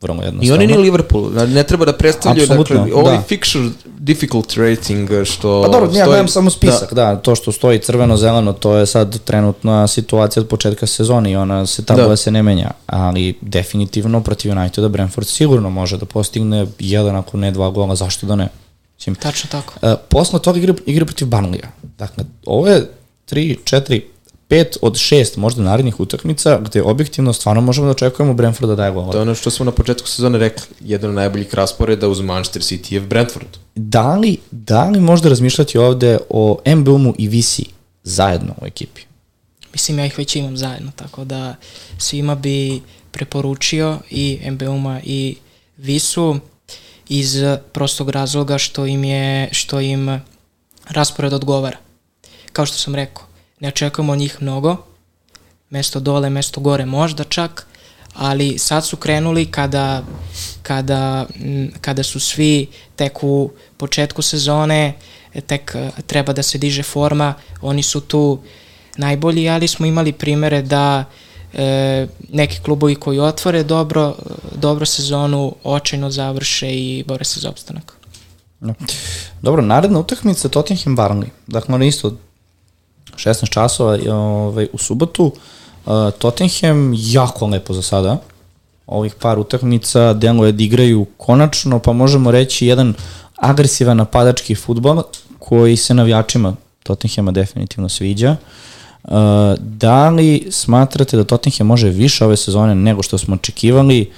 Vrlo 0.00 0.22
jednostavno. 0.22 0.44
I 0.44 0.66
oni 0.66 0.66
ni 0.66 0.78
Liverpool, 0.78 1.22
ne 1.48 1.62
treba 1.62 1.84
da 1.84 1.92
predstavljaju, 1.92 2.44
Apsolutno, 2.44 2.76
dakle, 2.76 2.94
ovaj 2.94 3.16
da. 3.16 3.22
fixture 3.24 3.70
difficult 3.98 4.54
rating 4.54 5.10
što 5.24 5.62
Pa 5.62 5.68
dobro, 5.68 5.86
ja 5.86 5.92
stoji- 5.94 6.04
gledam 6.04 6.28
samo 6.28 6.50
spisak, 6.50 6.92
da. 6.92 7.16
to 7.16 7.34
što 7.34 7.52
stoji 7.52 7.78
crveno-zeleno, 7.78 8.52
to 8.52 8.74
je 8.74 8.86
sad 8.86 9.18
trenutna 9.20 9.86
situacija 9.88 10.40
od 10.40 10.48
početka 10.48 10.86
sezone 10.86 11.30
i 11.30 11.36
ona 11.36 11.66
se 11.66 11.84
ta 11.84 11.94
Da. 11.96 12.16
se 12.16 12.30
ne 12.30 12.42
menja, 12.42 12.70
ali 12.86 13.38
definitivno 13.40 14.20
protiv 14.20 14.52
Uniteda 14.52 14.88
Brentford 14.88 15.26
sigurno 15.26 15.70
može 15.70 15.96
da 15.96 16.06
postigne 16.06 16.66
jedan 16.78 17.16
ako 17.16 17.36
ne 17.36 17.50
dva 17.50 17.70
gola, 17.70 17.94
zašto 17.94 18.26
da 18.26 18.36
ne? 18.36 18.48
Mislim, 18.96 19.14
Tačno 19.14 19.48
tako. 19.50 19.74
Uh, 19.82 19.92
posle 20.08 20.38
toga 20.38 20.58
igra, 20.58 20.74
igra 20.86 21.04
protiv 21.04 21.28
Barnlija. 21.28 21.68
Dakle, 21.98 22.24
ovo 22.46 22.68
je 22.68 22.90
3, 23.30 23.56
4, 23.64 24.00
5 24.48 24.76
od 24.82 24.94
6 24.94 25.38
možda 25.38 25.62
narednih 25.62 26.00
utakmica 26.00 26.58
gde 26.58 26.82
objektivno 26.82 27.32
stvarno 27.32 27.60
možemo 27.62 27.86
da 27.86 27.90
očekujemo 27.90 28.34
Brentforda 28.34 28.74
da 28.74 28.84
je 28.84 28.92
gola. 28.92 29.12
To 29.12 29.18
je 29.18 29.22
ono 29.22 29.34
što 29.34 29.50
smo 29.50 29.64
na 29.64 29.70
početku 29.70 30.08
sezone 30.08 30.38
rekli, 30.38 30.66
jedan 30.80 31.10
od 31.10 31.16
najboljih 31.16 31.54
rasporeda 31.54 32.08
uz 32.08 32.20
Manchester 32.20 32.62
City 32.62 32.94
je 32.94 33.00
Brentford. 33.00 33.58
Da 33.74 34.14
li, 34.14 34.36
da 34.50 34.84
li 34.84 35.00
možda 35.00 35.28
razmišljati 35.28 35.78
ovde 35.78 36.18
o 36.28 36.58
MBUM-u 36.66 37.14
i 37.18 37.28
Visi 37.28 37.64
zajedno 38.02 38.54
u 38.62 38.66
ekipi? 38.66 39.02
Mislim, 39.72 39.98
ja 39.98 40.06
ih 40.06 40.18
već 40.18 40.36
imam 40.36 40.56
zajedno, 40.56 40.92
tako 40.96 41.24
da 41.24 41.54
svima 41.98 42.34
bi 42.34 42.80
preporučio 43.10 43.98
i 44.10 44.38
MBUM-a 44.50 45.00
i 45.04 45.36
Visu 45.76 46.36
iz 47.08 47.36
prostog 47.72 48.10
razloga 48.10 48.58
što 48.58 48.86
im 48.86 49.04
je, 49.04 49.48
što 49.52 49.80
im 49.80 50.20
raspored 50.88 51.32
odgovara. 51.32 51.76
Kao 52.52 52.66
što 52.66 52.76
sam 52.76 52.94
rekao, 52.94 53.27
ne 53.60 53.68
očekujemo 53.68 54.16
njih 54.16 54.36
mnogo, 54.40 54.76
mesto 55.70 56.00
dole, 56.00 56.30
mesto 56.30 56.60
gore 56.60 56.86
možda 56.86 57.24
čak, 57.24 57.66
ali 58.14 58.58
sad 58.58 58.86
su 58.86 58.96
krenuli 58.96 59.46
kada, 59.46 60.02
kada, 60.62 61.26
kada 61.80 62.02
su 62.02 62.20
svi 62.20 62.66
tek 62.96 63.24
u 63.24 63.50
početku 63.76 64.22
sezone, 64.22 64.94
tek 65.46 65.74
eh, 65.74 65.90
treba 66.06 66.32
da 66.32 66.42
se 66.42 66.58
diže 66.58 66.82
forma, 66.82 67.34
oni 67.62 67.82
su 67.82 68.00
tu 68.00 68.38
najbolji, 68.96 69.48
ali 69.48 69.68
smo 69.68 69.86
imali 69.86 70.12
primere 70.12 70.62
da 70.62 71.04
e, 71.54 72.06
neki 72.28 72.58
klubovi 72.62 72.94
koji 72.94 73.18
otvore 73.18 73.62
dobro, 73.62 74.14
dobro 74.54 74.86
sezonu, 74.86 75.54
očajno 75.64 76.10
završe 76.10 76.70
i 76.70 77.04
bore 77.06 77.24
se 77.24 77.40
za 77.40 77.50
opstanak. 77.50 77.92
No. 78.60 78.74
Dobro, 79.42 79.62
naredna 79.62 79.98
utakmica 79.98 80.48
Tottenham 80.48 80.96
Barnley. 80.96 81.28
Dakle, 81.46 81.74
ono 81.74 81.84
isto 81.84 82.16
16 83.18 83.48
časova 83.50 83.98
ovaj, 84.12 84.68
u 84.72 84.78
subotu. 84.78 85.32
Tottenham 86.18 86.92
jako 86.96 87.46
lepo 87.46 87.74
za 87.74 87.82
sada. 87.82 88.16
Ovih 88.86 89.14
par 89.14 89.38
utakmica 89.38 90.12
deluje 90.12 90.52
da 90.52 90.62
igraju 90.62 91.06
konačno, 91.16 91.78
pa 91.78 91.92
možemo 91.92 92.30
reći 92.30 92.66
jedan 92.66 92.94
agresivan 93.36 93.96
napadački 93.96 94.54
futbol 94.54 95.02
koji 95.38 95.76
se 95.76 95.94
navijačima 95.94 96.56
Tottenhama 96.82 97.32
definitivno 97.32 97.88
sviđa. 97.88 98.36
Uh, 99.04 99.10
da 99.58 100.10
li 100.10 100.48
smatrate 100.50 101.16
da 101.16 101.24
Tottenham 101.24 101.66
može 101.66 101.88
više 101.88 102.24
ove 102.24 102.36
sezone 102.36 102.74
nego 102.74 103.02
što 103.02 103.18
smo 103.18 103.34
očekivali? 103.34 104.10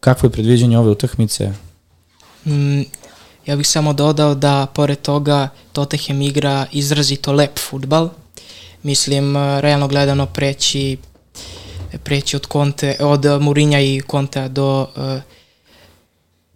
Kakvo 0.00 0.26
je 0.26 0.30
predviđanje 0.30 0.78
ove 0.78 0.90
utakmice? 0.90 1.52
Mm, 2.46 2.82
ja 3.48 3.56
bih 3.56 3.68
samo 3.68 3.92
dodao 3.92 4.34
da 4.34 4.66
pored 4.74 4.98
toga 4.98 5.48
Tottenham 5.72 6.22
igra 6.22 6.66
izrazito 6.72 7.32
lep 7.32 7.58
futbal. 7.58 8.08
Mislim, 8.82 9.36
eh, 9.36 9.60
realno 9.60 9.88
gledano 9.88 10.26
preći 10.26 10.96
preći 12.04 12.36
od 12.36 12.46
Conte, 12.52 12.96
od 13.00 13.24
eh, 13.24 13.38
Mourinha 13.38 13.80
i 13.80 14.02
Contea 14.10 14.48
do 14.48 14.86
uh, 14.96 15.22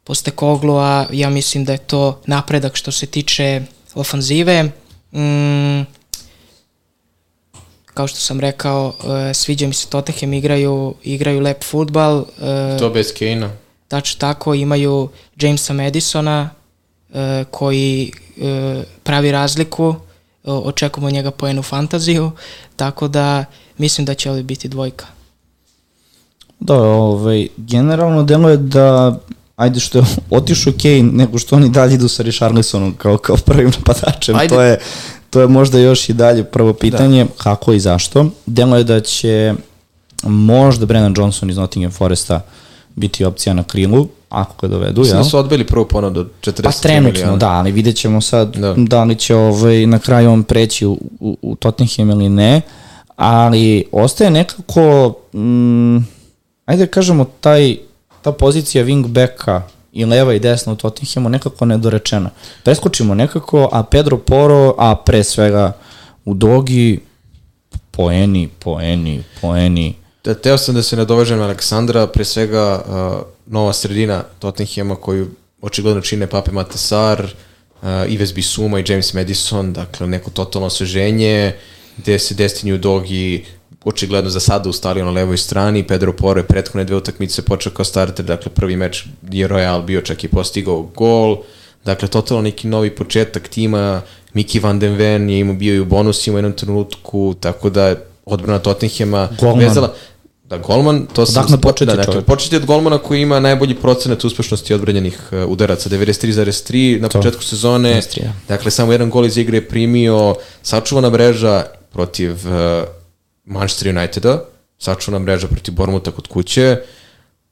Postekoglu, 0.05 0.77
a 0.77 1.07
ja 1.13 1.31
mislim 1.31 1.65
da 1.65 1.73
je 1.73 1.79
to 1.79 2.21
napredak 2.27 2.77
što 2.77 2.93
se 2.93 3.07
tiče 3.07 3.63
ofanzive. 3.95 4.63
Mm, 5.13 5.83
kao 7.95 8.07
što 8.09 8.19
sam 8.19 8.41
rekao, 8.41 8.87
uh, 8.87 9.13
sviđa 9.35 9.67
mi 9.67 9.75
se 9.75 9.87
Tottenham, 9.89 10.33
igraju, 10.33 10.95
igraju 11.03 11.41
lep 11.41 11.65
futbal. 11.65 12.19
Uh, 12.19 12.79
To 12.79 12.91
bez 12.91 13.13
Kane-a. 13.19 13.51
Tačno 13.89 14.19
tako, 14.19 14.55
imaju 14.55 15.09
Jamesa 15.37 15.73
Madisona 15.73 16.51
koji 17.51 18.13
uh, 18.37 18.83
pravi 19.03 19.33
razliku, 19.33 19.89
uh, 19.89 19.95
očekujemo 20.45 21.11
njega 21.11 21.31
poenu 21.31 21.63
fantaziju, 21.63 22.31
tako 22.77 23.09
da 23.09 23.45
mislim 23.79 24.05
da 24.05 24.15
će 24.15 24.31
ovdje 24.31 24.43
biti 24.43 24.69
dvojka. 24.69 25.07
Da, 26.61 26.75
ovaj, 26.75 27.49
generalno 27.57 28.23
deluje 28.23 28.57
da 28.57 29.19
ajde 29.57 29.81
što 29.81 29.99
je 29.99 30.05
otišao 30.31 30.73
Kane, 30.83 31.03
nego 31.03 31.39
što 31.39 31.57
oni 31.57 31.69
dalje 31.69 31.95
idu 31.95 32.09
sa 32.09 32.23
Richarlisonom 32.23 32.95
kao, 32.95 33.19
kao 33.19 33.37
prvim 33.37 33.73
napadačem, 33.79 34.37
Ajde. 34.37 34.55
to 34.55 34.63
je, 34.63 34.79
to 35.31 35.41
je 35.41 35.47
možda 35.47 35.79
još 35.79 36.09
i 36.09 36.13
dalje 36.13 36.45
prvo 36.45 36.73
pitanje, 36.73 37.25
da. 37.25 37.31
kako 37.37 37.73
i 37.73 37.81
zašto. 37.81 38.27
Deluje 38.47 38.85
da 38.85 39.01
će 39.01 39.55
možda 40.23 40.87
Brennan 40.87 41.15
Johnson 41.17 41.51
iz 41.51 41.57
Nottingham 41.57 41.93
Foresta 41.93 42.41
biti 42.97 43.25
opcija 43.25 43.55
na 43.55 43.63
krilu, 43.65 44.09
ako 44.33 44.55
ga 44.59 44.69
dovedu, 44.69 45.01
Mislim 45.01 45.17
jel? 45.17 45.25
da 45.25 45.31
su 45.31 45.39
odbili 45.39 45.67
prvu 45.67 45.85
ponudu 45.85 46.21
od 46.21 46.31
40 46.43 46.63
Pa 46.63 46.71
trenutno, 46.73 47.11
milijana. 47.13 47.37
da, 47.37 47.49
ali 47.49 47.73
vidjet 47.73 47.97
ćemo 47.97 48.21
sad 48.21 48.57
da, 48.57 48.69
Da. 48.69 48.75
da 48.79 49.05
li 49.05 49.17
će 49.17 49.35
ovaj, 49.35 49.87
na 49.87 49.99
kraju 49.99 50.31
on 50.31 50.43
preći 50.43 50.87
u, 50.87 50.93
u, 51.21 51.37
u 51.43 51.57
Tottenham 51.57 52.11
ili 52.11 52.29
ne, 52.29 52.61
ali 53.17 53.85
ostaje 53.93 54.31
nekako, 54.31 55.15
mm, 55.35 55.97
ajde 56.67 56.85
da 56.85 56.87
kažemo, 56.87 57.25
taj, 57.41 57.77
ta 58.23 58.33
pozicija 58.33 58.85
wingbacka 58.85 59.61
i 59.93 60.05
leva 60.05 60.35
i 60.35 60.39
desna 60.39 60.73
u 60.73 60.77
Tottenhamu 60.77 61.29
nekako 61.29 61.65
nedorečena. 61.65 62.31
Preskočimo 62.65 63.15
nekako, 63.15 63.69
a 63.73 63.83
Pedro 63.83 64.19
Poro, 64.19 64.75
a 64.79 64.95
pre 64.97 65.25
svega 65.25 65.73
u 66.25 66.35
Dogi, 66.35 67.01
poeni, 67.91 68.49
poeni, 68.59 69.23
poeni. 69.41 69.95
Da, 70.25 70.35
teo 70.35 70.59
sam 70.59 70.75
da 70.75 70.83
se 70.83 70.97
nadovežem 70.97 71.39
na 71.39 71.45
Aleksandra, 71.45 72.07
pre 72.07 72.25
svega 72.25 72.83
uh, 72.83 73.23
nova 73.47 73.73
sredina 73.73 74.25
Tottenhama 74.39 74.97
koju 74.97 75.29
očigledno 75.61 76.01
čine 76.03 76.27
Pape 76.27 76.53
Matesar, 76.53 77.25
uh, 77.83 77.89
Ives 78.09 78.35
Bisuma 78.35 78.81
i 78.81 78.85
James 78.87 79.15
Madison, 79.15 79.73
dakle 79.73 80.07
neko 80.07 80.31
totalno 80.31 80.67
osveženje, 80.67 81.53
gde 81.97 82.19
se 82.19 82.35
Destiny 82.35 82.75
Udogi 82.75 83.45
očigledno 83.85 84.31
za 84.31 84.41
sada 84.41 84.69
ustalio 84.69 85.05
na 85.05 85.11
levoj 85.11 85.39
strani, 85.39 85.87
Pedro 85.87 86.13
Poro 86.13 86.41
je 86.41 86.47
prethodne 86.47 86.85
dve 86.85 86.97
utakmice 86.97 87.43
počeo 87.43 87.73
kao 87.73 87.85
starter, 87.85 88.25
dakle 88.25 88.53
prvi 88.53 88.77
meč 88.77 89.05
je 89.31 89.49
Royal 89.49 89.85
bio 89.85 90.01
čak 90.01 90.25
i 90.25 90.29
postigao 90.29 90.83
gol, 90.83 91.37
dakle 91.85 92.09
totalno 92.09 92.43
neki 92.43 92.69
novi 92.69 92.91
početak 92.91 93.49
tima, 93.49 94.03
Miki 94.35 94.61
van 94.61 94.79
den 94.79 94.95
Ven 94.95 95.31
je 95.31 95.39
imao 95.39 95.55
bio 95.55 95.75
i 95.75 95.81
u 95.81 95.85
bonusima 95.85 96.35
u 96.35 96.39
jednom 96.39 96.53
trenutku, 96.53 97.35
tako 97.41 97.71
da 97.71 97.95
odbrana 98.25 98.59
Tottenhama 98.59 99.29
Golman. 99.41 99.65
vezala, 99.69 99.95
Da, 100.53 100.59
golman, 100.59 101.07
to 101.13 101.27
sam... 101.27 101.41
Odakle 101.41 101.61
početi 101.61 101.87
da, 101.87 101.97
dakle, 101.97 102.13
čovjek? 102.13 102.27
početi 102.27 102.57
od 102.57 102.67
golmana 102.67 102.99
koji 102.99 103.23
ima 103.23 103.41
najbolji 103.41 103.75
procenat 103.75 104.25
uspešnosti 104.25 104.75
odbranjenih 104.75 105.19
uh, 105.33 105.51
udaraca, 105.51 105.91
93,3 105.91 107.01
na 107.01 107.09
To. 107.09 107.19
početku 107.19 107.43
sezone. 107.43 107.95
93, 107.95 108.25
ja. 108.25 108.33
Dakle, 108.49 108.71
samo 108.71 108.93
jedan 108.93 109.11
gol 109.11 109.27
iz 109.27 109.37
igre 109.37 109.57
je 109.57 109.69
primio, 109.69 110.35
sačuvana 110.63 111.11
mreža 111.11 111.65
protiv 111.93 112.33
uh, 112.33 112.85
Manchester 113.45 113.97
Uniteda, 113.97 114.45
sačuvana 114.79 115.25
mreža 115.25 115.49
protiv 115.49 115.75
Bormuta 115.75 116.11
kod 116.11 116.27
kuće. 116.27 116.77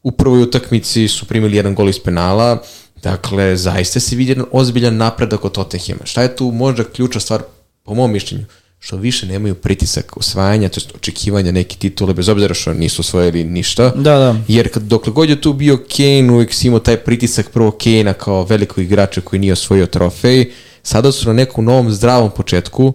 U 0.02 0.12
prvoj 0.12 0.42
utakmici 0.42 1.08
su 1.08 1.26
primili 1.26 1.56
jedan 1.56 1.74
gol 1.74 1.88
iz 1.88 2.00
penala, 2.04 2.62
dakle, 3.02 3.56
zaista 3.56 4.00
se 4.00 4.16
vidi 4.16 4.30
jedan 4.30 4.46
ozbiljan 4.52 4.96
napredak 4.96 5.44
od 5.44 5.52
Tottenhama. 5.52 6.04
Šta 6.04 6.22
je 6.22 6.36
tu 6.36 6.50
možda 6.50 6.84
ključna 6.84 7.20
stvar, 7.20 7.42
po 7.82 7.94
mom 7.94 8.12
mišljenju? 8.12 8.44
Što 8.80 8.96
više 8.96 9.26
nemaju 9.26 9.54
pritisak 9.54 10.16
osvajanja, 10.16 10.68
to 10.68 10.80
očekivanja 10.94 11.52
neke 11.52 11.76
titule, 11.76 12.14
bez 12.14 12.28
obzira 12.28 12.54
što 12.54 12.74
nisu 12.74 13.00
osvojili 13.00 13.44
ništa. 13.44 13.90
Da, 13.90 14.18
da. 14.18 14.36
Jer 14.48 14.72
kad, 14.72 14.82
dokle 14.82 15.12
god 15.12 15.28
je 15.28 15.40
tu 15.40 15.52
bio 15.52 15.78
Kane, 15.96 16.32
uvijek 16.32 16.54
si 16.54 16.66
imao 16.66 16.80
taj 16.80 16.96
pritisak 16.96 17.50
prvo 17.50 17.70
Kane-a 17.70 18.12
kao 18.12 18.44
velikog 18.44 18.84
igrača 18.84 19.20
koji 19.20 19.40
nije 19.40 19.52
osvojio 19.52 19.86
trofej. 19.86 20.52
Sada 20.82 21.12
su 21.12 21.26
na 21.26 21.32
nekom 21.32 21.64
novom 21.64 21.90
zdravom 21.92 22.30
početku, 22.30 22.92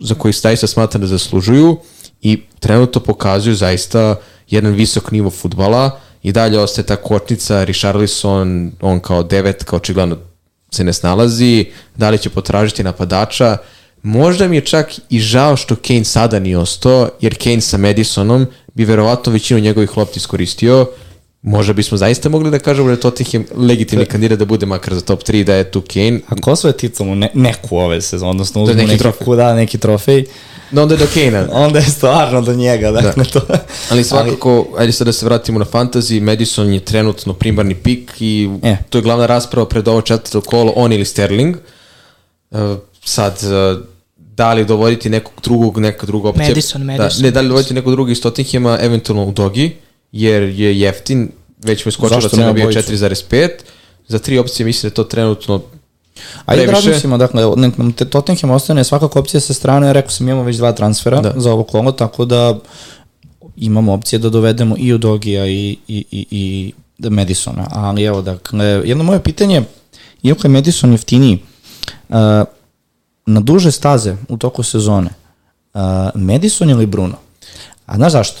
za 0.00 0.14
koji 0.14 0.32
zaista 0.32 0.66
smatra 0.66 1.00
da 1.00 1.06
zaslužuju 1.06 1.76
i 2.22 2.42
trenutno 2.60 3.00
pokazuju 3.00 3.54
zaista 3.54 4.16
jedan 4.48 4.72
visok 4.72 5.10
nivo 5.10 5.30
futbala 5.30 6.00
i 6.22 6.32
dalje 6.32 6.58
ostaje 6.58 6.86
ta 6.86 6.96
kočnica, 6.96 7.64
Richarlison, 7.64 8.72
on 8.80 9.00
kao 9.00 9.22
devetka, 9.22 9.76
očigledno 9.76 10.16
se 10.70 10.84
ne 10.84 10.92
snalazi, 10.92 11.66
da 11.96 12.10
li 12.10 12.18
će 12.18 12.30
potražiti 12.30 12.84
napadača, 12.84 13.56
Možda 14.04 14.48
mi 14.48 14.56
je 14.56 14.60
čak 14.60 14.92
i 15.10 15.20
žao 15.20 15.56
što 15.56 15.76
Kane 15.76 16.04
sada 16.04 16.38
nije 16.38 16.58
ostao, 16.58 17.08
jer 17.20 17.38
Kane 17.42 17.60
sa 17.60 17.76
Madisonom 17.78 18.46
bi 18.74 18.84
verovatno 18.84 19.32
većinu 19.32 19.60
njegovih 19.60 19.96
lopti 19.96 20.18
iskoristio. 20.18 20.86
Možda 21.42 21.72
bismo 21.72 21.98
zaista 21.98 22.28
mogli 22.28 22.50
da 22.50 22.58
kažemo 22.58 22.90
da 22.90 22.96
Tottenham 22.96 23.44
legitimni 23.56 24.06
kandidat 24.06 24.38
da 24.38 24.44
bude 24.44 24.66
makar 24.66 24.94
za 24.94 25.00
top 25.00 25.22
3 25.22 25.44
da 25.44 25.54
je 25.54 25.70
tu 25.70 25.82
Kane. 25.92 26.20
Ako 26.28 26.50
osvoje 26.50 26.76
titulu 26.76 27.14
ne, 27.14 27.30
neku 27.34 27.76
ove 27.76 28.00
sezone, 28.00 28.30
odnosno 28.30 28.60
Da, 28.60 28.64
uzmu 28.64 28.76
neki 28.76 28.88
neki, 28.88 28.98
trofej. 28.98 29.18
trofej. 29.24 29.36
Da, 29.36 29.54
neki 29.54 29.78
trofej, 29.78 30.24
No 30.70 30.82
onda 30.82 30.94
je 30.94 30.98
do 30.98 31.06
Kane-a. 31.14 31.48
onda 31.64 31.78
je 31.78 31.84
stvarno 31.84 32.40
do 32.40 32.54
njega, 32.54 32.90
dakle 32.90 33.24
da. 33.24 33.30
to. 33.40 33.46
Ali 33.90 34.04
svakako, 34.04 34.66
ali... 34.72 34.80
ajde 34.80 34.92
sad 34.92 35.06
da 35.06 35.12
se 35.12 35.26
vratimo 35.26 35.58
na 35.58 35.64
fantasy, 35.64 36.20
Madison 36.20 36.72
je 36.72 36.80
trenutno 36.80 37.32
primarni 37.32 37.74
pik 37.74 38.12
i 38.20 38.50
e. 38.62 38.76
to 38.90 38.98
je 38.98 39.02
glavna 39.02 39.26
rasprava 39.26 39.68
pred 39.68 39.88
ovo 39.88 40.00
četvrto 40.00 40.40
kolo, 40.40 40.72
on 40.76 40.92
ili 40.92 41.04
Sterling. 41.04 41.56
Uh, 42.50 42.60
sad, 43.04 43.38
uh, 43.42 43.93
da 44.36 44.52
li 44.52 44.64
dovoditi 44.64 45.10
nekog 45.10 45.34
drugog, 45.42 45.78
neka 45.78 46.06
druga 46.06 46.28
opcija. 46.28 46.48
Madison, 46.48 46.82
Madison. 46.82 47.22
Da, 47.22 47.26
ne, 47.26 47.30
da 47.30 47.40
li 47.40 47.48
dovoditi 47.48 47.74
nekog 47.74 47.92
drugog 47.92 48.10
iz 48.10 48.22
Tottenhama, 48.22 48.78
eventualno 48.80 49.24
u 49.24 49.32
Dogi, 49.32 49.76
jer 50.12 50.42
je 50.42 50.80
jeftin, 50.80 51.30
već 51.62 51.84
mu 51.84 51.88
je 51.88 51.92
skočila 51.92 52.28
cena 52.28 52.52
bio 52.52 52.66
4,5. 52.66 53.48
Za 54.08 54.18
tri 54.18 54.38
opcije 54.38 54.66
mislim 54.66 54.82
da 54.82 54.92
je 54.92 54.94
to 54.94 55.04
trenutno 55.04 55.62
Ajde 56.46 56.66
da 56.66 56.72
razmislimo, 56.72 57.18
dakle, 57.18 57.42
nek 57.56 57.78
nam 57.78 57.92
te 57.92 58.04
Tottenham 58.04 58.50
ostane 58.50 58.84
svakako 58.84 59.18
opcija 59.18 59.40
sa 59.40 59.54
strane, 59.54 59.92
rekao 59.92 60.10
sam 60.10 60.28
imamo 60.28 60.42
već 60.42 60.56
dva 60.56 60.72
transfera 60.72 61.20
da. 61.20 61.32
za 61.36 61.52
ovo 61.52 61.62
kolo, 61.62 61.92
tako 61.92 62.24
da 62.24 62.58
imamo 63.56 63.92
opcije 63.92 64.18
da 64.18 64.28
dovedemo 64.28 64.76
i 64.78 64.92
Udogija 64.92 65.46
i, 65.46 65.76
i, 65.88 66.04
i, 66.10 66.26
i 66.30 66.72
Madisona, 67.10 67.66
ali 67.70 68.02
evo, 68.04 68.22
dakle, 68.22 68.64
jedno 68.64 69.04
moje 69.04 69.22
pitanje, 69.22 69.62
iako 70.22 70.46
je 70.46 70.50
Madison 70.50 70.92
jeftiniji, 70.92 71.38
uh, 72.08 72.16
na 73.26 73.40
duže 73.40 73.72
staze 73.72 74.16
u 74.28 74.36
toku 74.36 74.62
sezone, 74.62 75.10
uh, 75.74 75.80
Madison 76.14 76.70
ili 76.70 76.86
Bruno? 76.86 77.16
A 77.86 77.96
znaš 77.96 78.12
zašto? 78.12 78.40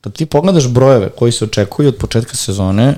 Kad 0.00 0.12
ti 0.12 0.26
pogledaš 0.26 0.68
brojeve 0.68 1.10
koji 1.10 1.32
se 1.32 1.44
očekuju 1.44 1.88
od 1.88 1.96
početka 1.96 2.36
sezone, 2.36 2.94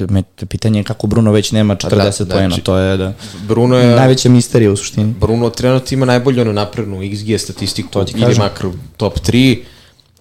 me, 0.00 0.22
pitanje 0.48 0.80
je 0.80 0.84
kako 0.84 1.06
Bruno 1.06 1.32
već 1.32 1.52
nema 1.52 1.76
40 1.76 1.88
da, 1.90 2.10
znači, 2.10 2.24
poena, 2.30 2.56
to 2.56 2.76
je 2.76 2.96
da 2.96 3.12
Bruno 3.48 3.78
je 3.78 3.96
najveća 3.96 4.28
misterija 4.28 4.72
u 4.72 4.76
suštini. 4.76 5.14
Bruno 5.20 5.50
trenutno 5.50 5.94
ima 5.94 6.06
najbolju 6.06 6.40
ono 6.40 6.52
naprednu 6.52 7.00
XG 7.00 7.38
statistiku 7.38 7.88
to 7.90 8.06
ili 8.16 8.34
makro 8.38 8.72
top 8.96 9.18
3. 9.18 9.58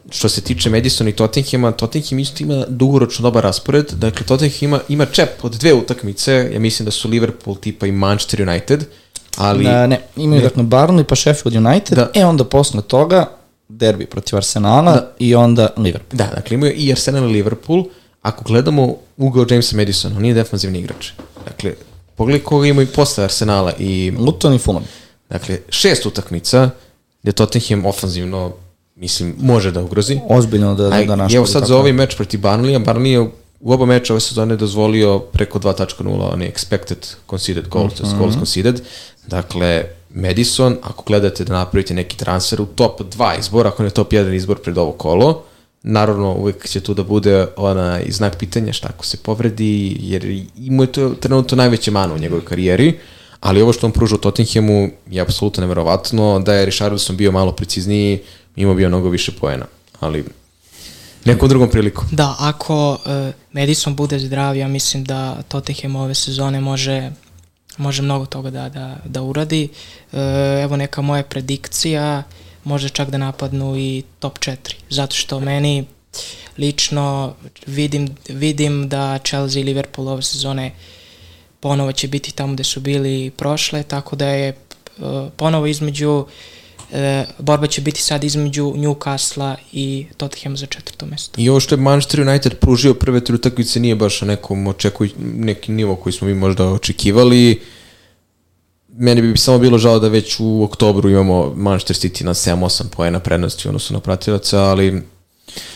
Što 0.10 0.30
se 0.30 0.42
tiče 0.42 0.70
Madison 0.70 1.08
i 1.08 1.12
Tottenhama, 1.12 1.72
Tottenham 1.72 2.20
isto 2.20 2.44
ima 2.44 2.66
dugoročno 2.68 3.24
dobar 3.24 3.44
raspored. 3.44 3.92
Dakle, 3.92 4.26
Tottenham 4.26 4.60
ima, 4.62 4.80
ima 4.90 5.06
čep 5.06 5.44
od 5.44 5.56
dve 5.56 5.74
utakmice, 5.74 6.50
ja 6.54 6.60
mislim 6.60 6.86
da 6.86 6.92
su 6.92 7.10
Liverpool 7.10 7.58
tipa 7.58 7.88
i 7.88 7.92
Manchester 7.92 8.50
United, 8.50 8.86
ali... 9.38 9.64
Da, 9.64 9.88
ne, 9.88 10.02
imaju 10.16 10.42
ne. 10.42 10.48
dakle 10.48 10.64
Burnley 10.64 11.04
pa 11.04 11.16
Sheffield 11.16 11.66
United, 11.66 11.98
da. 11.98 12.10
e 12.14 12.26
onda 12.26 12.44
posle 12.44 12.82
toga 12.82 13.30
derbi 13.68 14.06
protiv 14.06 14.38
Arsenala 14.38 14.92
da. 14.92 15.12
i 15.20 15.36
onda 15.36 15.70
Liverpool. 15.78 16.18
Da, 16.18 16.32
dakle 16.36 16.56
imaju 16.56 16.74
i 16.76 16.92
Arsenal 16.92 17.30
i 17.30 17.34
Liverpool, 17.34 17.86
ako 18.22 18.44
gledamo 18.44 18.96
ugao 19.18 19.46
Jamesa 19.50 19.78
Madison, 19.78 20.16
on 20.16 20.22
nije 20.22 20.34
defanzivni 20.34 20.80
igrač. 20.80 21.12
Dakle, 21.46 21.74
pogledaj 22.16 22.44
koga 22.44 22.68
ima 22.68 22.82
i 22.82 22.86
posle 22.86 23.24
Arsenala 23.24 23.74
i... 23.80 24.14
Luton 24.20 24.54
i 24.54 24.58
Fulham. 24.58 24.84
Dakle, 25.30 25.60
šest 25.70 26.06
utakmica 26.06 26.70
gde 27.24 27.32
Tottenham 27.32 27.86
ofanzivno 27.86 28.54
mislim, 28.96 29.36
može 29.40 29.72
da 29.72 29.84
ugrozi. 29.84 30.20
Ozbiljno 30.30 30.76
da, 30.76 30.84
da, 30.90 31.04
da 31.04 31.16
naškodi. 31.16 31.36
Evo 31.36 31.46
sad 31.46 31.68
za 31.68 31.78
ovaj 31.78 31.94
meč 31.94 32.16
proti 32.16 32.38
Barnleya, 32.38 32.86
Barnley 32.86 33.06
je 33.06 33.20
u 33.60 33.74
oba 33.74 33.86
meča 33.86 34.14
ove 34.14 34.20
sezone 34.20 34.56
dozvolio 34.56 35.20
preko 35.20 35.60
2.0, 35.60 36.34
on 36.34 36.42
je 36.42 36.52
expected 36.54 37.16
conceded 37.30 37.68
goals, 37.68 38.00
mm 38.00 38.06
-hmm. 38.06 38.18
goals 38.18 38.36
conceded. 38.36 38.82
Dakle, 39.28 39.84
Madison, 40.10 40.78
ako 40.82 41.04
gledate 41.04 41.44
da 41.44 41.54
napravite 41.54 41.94
neki 41.94 42.18
transfer 42.18 42.62
u 42.62 42.66
top 42.66 43.02
2 43.02 43.40
izbor, 43.40 43.68
ako 43.68 43.84
ne 43.84 43.90
top 43.90 44.12
1 44.12 44.34
izbor 44.34 44.62
pred 44.62 44.78
ovo 44.78 44.92
kolo, 44.92 45.44
Naravno, 45.88 46.34
uvek 46.34 46.68
će 46.68 46.80
tu 46.80 46.94
da 46.94 47.04
bude 47.04 47.48
ona 47.58 48.02
i 48.02 48.12
znak 48.12 48.38
pitanja 48.38 48.74
šta 48.74 48.88
ako 48.90 49.06
se 49.06 49.18
povredi, 49.18 49.98
jer 50.00 50.46
ima 50.58 50.84
je 50.84 50.92
to 50.92 51.10
trenutno 51.10 51.58
najveće 51.58 51.92
mano 51.92 52.16
u 52.16 52.18
njegovoj 52.18 52.46
karijeri, 52.46 53.00
ali 53.40 53.62
ovo 53.62 53.74
što 53.74 53.88
on 53.88 53.92
pruža 53.92 54.16
u 54.16 54.18
Tottenhamu 54.18 54.90
je 55.10 55.22
apsolutno 55.22 55.62
neverovatno, 55.62 56.40
da 56.40 56.54
je 56.54 56.66
Richarlison 56.66 57.18
bio 57.18 57.32
malo 57.32 57.52
precizniji, 57.52 58.20
imao 58.56 58.76
bio 58.76 58.88
mnogo 58.88 59.10
više 59.10 59.32
poena, 59.32 59.66
ali 60.00 60.26
nekom 61.26 61.50
drugom 61.50 61.70
priliku. 61.70 62.06
Da, 62.12 62.36
ako 62.40 62.92
uh, 62.92 62.98
Madison 63.52 63.96
bude 63.96 64.20
zdrav, 64.20 64.58
ja 64.58 64.68
mislim 64.68 65.04
da 65.04 65.42
Tottenham 65.48 65.96
ove 65.96 66.16
sezone 66.16 66.62
može 66.62 67.12
može 67.78 68.02
mnogo 68.02 68.26
toga 68.26 68.50
da, 68.50 68.70
da, 68.70 68.98
da 69.06 69.22
uradi. 69.22 69.70
Uh, 70.12 70.20
evo 70.64 70.78
neka 70.78 71.02
moja 71.02 71.24
predikcija, 71.24 72.24
može 72.64 72.90
čak 72.90 73.10
da 73.10 73.18
napadnu 73.18 73.78
i 73.78 74.04
top 74.20 74.40
4. 74.40 74.56
Zato 74.90 75.16
što 75.16 75.40
meni 75.40 75.86
lično 76.58 77.34
vidim, 77.68 78.16
vidim 78.30 78.90
da 78.90 79.18
Chelsea 79.18 79.62
i 79.62 79.64
Liverpool 79.64 80.08
ove 80.08 80.22
sezone 80.22 80.72
ponovo 81.60 81.92
će 81.92 82.08
biti 82.08 82.32
tamo 82.32 82.54
gde 82.54 82.64
su 82.64 82.80
bili 82.80 83.32
prošle, 83.38 83.84
tako 83.84 84.16
da 84.16 84.28
je 84.28 84.56
uh, 84.98 85.28
ponovo 85.38 85.66
između 85.66 86.12
uh, 86.12 86.26
borba 87.40 87.68
će 87.68 87.82
biti 87.82 88.02
sad 88.02 88.24
između 88.24 88.64
Newcastle 88.64 89.56
i 89.72 90.06
Tottenham 90.18 90.58
za 90.58 90.66
četvrto 90.66 91.06
mesto. 91.06 91.42
I 91.42 91.50
ovo 91.50 91.60
što 91.60 91.76
je 91.76 91.82
Manchester 91.82 92.22
United 92.22 92.56
pružio 92.60 92.94
prve 92.94 93.24
tri 93.24 93.36
utakmice 93.36 93.80
nije 93.80 93.96
baš 93.96 94.22
na 94.22 94.28
nekom 94.28 94.68
očekuj, 94.68 95.10
neki 95.20 95.72
nivo 95.72 95.96
koji 95.96 96.14
smo 96.14 96.28
mi 96.28 96.34
možda 96.34 96.66
očekivali. 96.66 97.62
Meni 98.98 99.22
bi 99.22 99.38
samo 99.38 99.60
bilo 99.60 99.78
žao 99.78 100.00
da 100.00 100.08
već 100.08 100.36
u 100.40 100.64
oktobru 100.64 101.10
imamo 101.10 101.54
Manchester 101.56 101.96
City 101.96 102.24
na 102.24 102.34
7-8 102.34 102.84
poena 102.92 103.20
prednosti 103.20 103.68
odnosno 103.68 103.94
na 103.94 104.00
pratilaca, 104.00 104.64
ali 104.64 105.02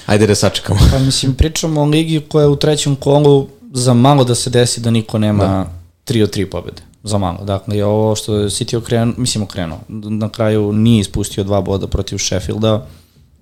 ajde 0.05 0.28
da 0.28 0.36
sačekamo. 0.36 0.80
Pa 0.91 0.99
mislim, 0.99 1.34
pričamo 1.34 1.82
o 1.82 1.86
ligi 1.86 2.22
koja 2.30 2.43
je 2.43 2.49
u 2.49 2.55
trećem 2.55 2.95
kolu 2.95 3.47
za 3.74 3.93
malo 3.93 4.24
da 4.24 4.36
se 4.36 4.49
desi 4.49 4.82
da 4.82 4.91
niko 4.91 5.18
nema 5.20 5.43
da. 5.43 6.14
3 6.14 6.24
od 6.24 6.36
3 6.36 6.45
pobede. 6.45 6.88
Za 7.03 7.17
malo. 7.17 7.45
Dakle, 7.45 7.83
ovo 7.83 8.15
što 8.15 8.35
je 8.35 8.49
City 8.49 8.77
okrenuo, 8.77 9.13
mislim 9.17 9.43
okrenuo, 9.43 9.79
na 9.89 10.29
kraju 10.29 10.73
nije 10.73 10.99
ispustio 10.99 11.43
dva 11.43 11.61
boda 11.61 11.87
protiv 11.87 12.17
Sheffielda 12.17 12.85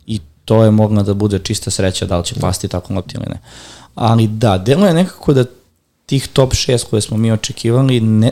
i 0.05 0.19
to 0.45 0.63
je 0.63 0.71
mogla 0.71 1.03
da 1.03 1.13
bude 1.13 1.39
čista 1.39 1.71
sreća 1.71 2.05
da 2.05 2.17
li 2.17 2.25
će 2.25 2.35
pasti 2.35 2.67
tako 2.67 2.93
lopti 2.93 3.17
ili 3.17 3.25
ne. 3.29 3.39
Ali 3.95 4.27
da, 4.27 4.57
delo 4.57 4.87
je 4.87 4.93
nekako 4.93 5.33
da 5.33 5.45
tih 6.05 6.27
top 6.27 6.53
6 6.53 6.85
koje 6.89 7.01
smo 7.01 7.17
mi 7.17 7.31
očekivali 7.31 7.99
ne, 8.01 8.31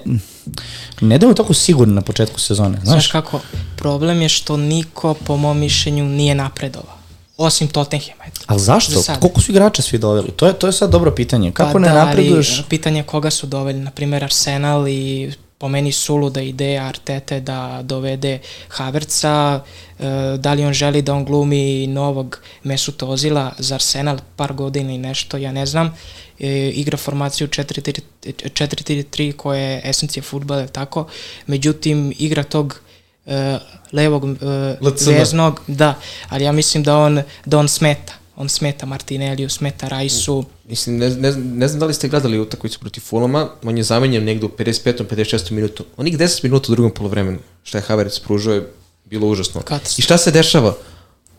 ne 1.01 1.17
deluju 1.17 1.35
tako 1.35 1.53
sigurno 1.53 1.93
na 1.93 2.01
početku 2.01 2.39
sezone. 2.39 2.77
Znaš? 2.83 2.89
znaš 2.89 3.07
kako, 3.07 3.39
problem 3.77 4.21
je 4.21 4.29
što 4.29 4.57
niko 4.57 5.13
po 5.13 5.37
mom 5.37 5.59
mišljenju 5.59 6.05
nije 6.05 6.35
napredovao. 6.35 6.94
Osim 7.37 7.67
Tottenhama. 7.67 8.23
Ali 8.45 8.59
zašto? 8.59 9.03
Koliko 9.19 9.41
su 9.41 9.51
igrača 9.51 9.81
svi 9.81 9.97
doveli? 9.97 10.31
To 10.35 10.47
je, 10.47 10.53
to 10.53 10.67
je 10.67 10.73
sad 10.73 10.89
dobro 10.89 11.11
pitanje. 11.11 11.51
Kako 11.51 11.73
pa 11.73 11.79
ne 11.79 11.89
da, 11.89 12.05
napreduješ? 12.05 12.63
Pitanje 12.69 13.03
koga 13.03 13.29
su 13.29 13.47
doveli. 13.47 13.79
Naprimer 13.79 14.23
Arsenal 14.23 14.87
i 14.87 15.31
po 15.57 15.67
meni 15.67 15.91
suluda 15.91 16.41
ideja 16.41 16.83
Artete 16.85 17.39
da 17.39 17.79
dovede 17.83 18.39
Haverca, 18.69 19.63
e, 19.99 20.37
da 20.37 20.53
li 20.53 20.65
on 20.65 20.73
želi 20.73 21.01
da 21.01 21.13
on 21.13 21.25
glumi 21.25 21.87
novog 21.87 22.39
Mesuta 22.63 23.05
Ozila 23.05 23.51
za 23.57 23.75
Arsenal 23.75 24.17
par 24.35 24.53
godina 24.53 24.91
i 24.91 24.97
nešto, 24.97 25.37
ja 25.37 25.51
ne 25.51 25.65
znam 25.65 25.97
e, 26.39 26.69
igra 26.69 26.97
formaciju 26.97 27.47
4-3 27.47 29.31
koja 29.35 29.59
je 29.59 29.81
esencija 29.85 30.23
futbala, 30.23 30.67
tako. 30.67 31.07
Međutim, 31.47 32.13
igra 32.19 32.43
tog 32.43 32.79
e, 33.25 33.57
levog 33.91 34.25
e, 34.25 35.17
veznog, 35.17 35.61
da, 35.67 35.95
ali 36.29 36.43
ja 36.43 36.51
mislim 36.51 36.83
da 36.83 36.97
on, 36.97 37.21
da 37.45 37.57
on 37.57 37.67
smeta. 37.67 38.13
On 38.37 38.49
smeta 38.49 38.85
Martinelliju, 38.85 39.49
smeta 39.49 39.87
Rajsu. 39.87 40.45
Mislim, 40.69 40.97
ne, 40.97 41.09
ne, 41.09 41.31
ne 41.31 41.67
znam 41.67 41.79
da 41.79 41.85
li 41.85 41.93
ste 41.93 42.07
gledali 42.07 42.39
utakmicu 42.39 42.79
protiv 42.79 43.01
Fulama, 43.01 43.49
on 43.63 43.77
je 43.77 43.83
zamenjen 43.83 44.23
negde 44.23 44.45
u 44.45 44.49
55. 44.49 45.03
56. 45.09 45.51
minutu. 45.51 45.85
On 45.97 46.07
ih 46.07 46.17
10 46.17 46.43
minuta 46.43 46.71
u 46.71 46.75
drugom 46.75 46.91
polovremenu, 46.91 47.39
šta 47.63 47.77
je 47.77 47.81
Havertz 47.81 48.19
pružao 48.19 48.53
je 48.53 48.71
bilo 49.05 49.27
užasno. 49.27 49.61
Katastrof. 49.61 49.99
I 49.99 50.01
šta 50.01 50.17
se 50.17 50.31
dešava? 50.31 50.75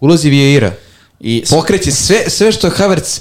Ulazi 0.01 0.31
Vieira, 0.31 0.73
I 1.21 1.45
pokreće 1.51 1.93
sve, 1.93 2.31
sve 2.31 2.53
što 2.53 2.67
je 2.67 2.71
Havertz, 2.71 3.21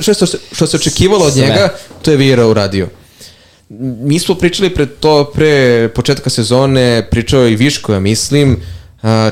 sve 0.00 0.14
što, 0.14 0.26
što 0.52 0.66
se 0.66 0.76
očekivalo 0.76 1.24
od 1.24 1.36
njega, 1.36 1.74
to 2.02 2.10
je 2.10 2.16
Vieira 2.16 2.46
uradio. 2.46 2.88
Mi 3.68 4.18
smo 4.18 4.34
pričali 4.34 4.74
pre 4.74 4.86
to, 4.86 5.30
pre 5.34 5.88
početka 5.94 6.30
sezone, 6.30 7.06
pričao 7.10 7.48
i 7.48 7.56
Viško, 7.56 7.92
ja 7.92 8.00
mislim, 8.00 8.56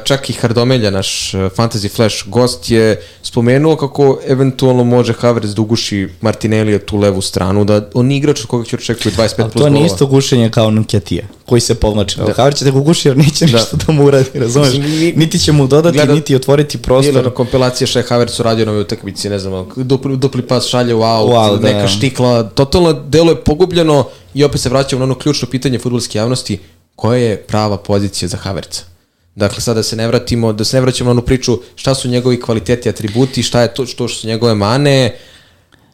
čak 0.04 0.30
i 0.30 0.32
Hardomelja, 0.32 0.90
naš 0.90 1.32
Fantasy 1.32 1.96
Flash 1.96 2.16
gost, 2.26 2.70
je 2.70 3.02
spomenuo 3.22 3.76
kako 3.76 4.18
eventualno 4.28 4.84
može 4.84 5.12
Havertz 5.12 5.54
da 5.54 5.62
uguši 5.62 6.08
Martinellija 6.20 6.78
tu 6.78 6.96
levu 6.96 7.20
stranu, 7.20 7.64
da 7.64 7.88
on 7.94 8.06
nije 8.06 8.18
igrač 8.18 8.40
od 8.40 8.46
koga 8.46 8.64
će 8.64 8.76
očekuje 8.76 9.12
25 9.12 9.16
plus 9.16 9.36
golova. 9.36 9.50
To 9.52 9.68
nije 9.68 9.86
isto 9.86 10.06
gušenje 10.06 10.50
kao 10.50 10.70
Nketija, 10.70 11.24
koji 11.46 11.60
se 11.60 11.74
povlači. 11.74 12.16
Da. 12.16 12.32
Havertz 12.32 12.58
će 12.58 12.64
da 12.64 12.70
ga 12.70 12.80
guši 12.80 13.08
jer 13.08 13.16
neće 13.16 13.46
da. 13.46 13.58
ništa 13.58 13.76
da 13.86 13.92
mu 13.92 14.04
uradi, 14.04 14.38
razumeš? 14.38 14.72
Niti 15.16 15.38
će 15.38 15.52
mu 15.52 15.66
dodati, 15.66 15.98
gleda, 15.98 16.14
niti 16.14 16.36
otvoriti 16.36 16.78
prostor. 16.78 17.12
Gledano 17.12 17.34
kompilacija 17.34 17.86
šta 17.86 17.98
je 17.98 18.04
Havertz 18.08 18.40
uradio 18.40 18.64
na 18.64 18.70
ovoj 18.70 18.82
utakmici, 18.82 19.28
ne 19.28 19.38
znam, 19.38 19.68
dupli, 19.76 20.16
dupli 20.16 20.42
pas 20.42 20.66
šalje 20.66 20.94
u 20.94 21.02
aut, 21.02 21.30
wow, 21.30 21.60
da. 21.60 21.72
neka 21.72 21.88
štikla, 21.88 22.42
totalno 22.42 22.92
delo 22.92 23.30
je 23.30 23.40
pogubljeno 23.40 24.08
i 24.34 24.44
opet 24.44 24.60
se 24.60 24.68
vraćamo 24.68 24.98
na 24.98 25.04
ono 25.04 25.14
ključno 25.14 25.48
pitanje 25.48 25.78
futbolske 25.78 26.18
javnosti, 26.18 26.58
koja 26.96 27.18
je 27.18 27.36
prava 27.36 27.76
pozicija 27.76 28.28
za 28.28 28.36
Havertza? 28.36 28.93
Dakle, 29.36 29.60
sada 29.60 29.78
da 29.78 29.82
se 29.82 29.96
ne 29.96 30.06
vratimo, 30.06 30.52
da 30.52 30.64
se 30.64 30.76
ne 30.76 30.80
vraćamo 30.80 31.08
na 31.08 31.10
onu 31.10 31.22
priču 31.22 31.58
šta 31.76 31.94
su 31.94 32.08
njegovi 32.08 32.40
kvaliteti, 32.40 32.88
atributi, 32.88 33.42
šta 33.42 33.62
je 33.62 33.74
to 33.74 33.86
što 33.86 34.08
su 34.08 34.26
njegove 34.26 34.54
mane, 34.54 35.16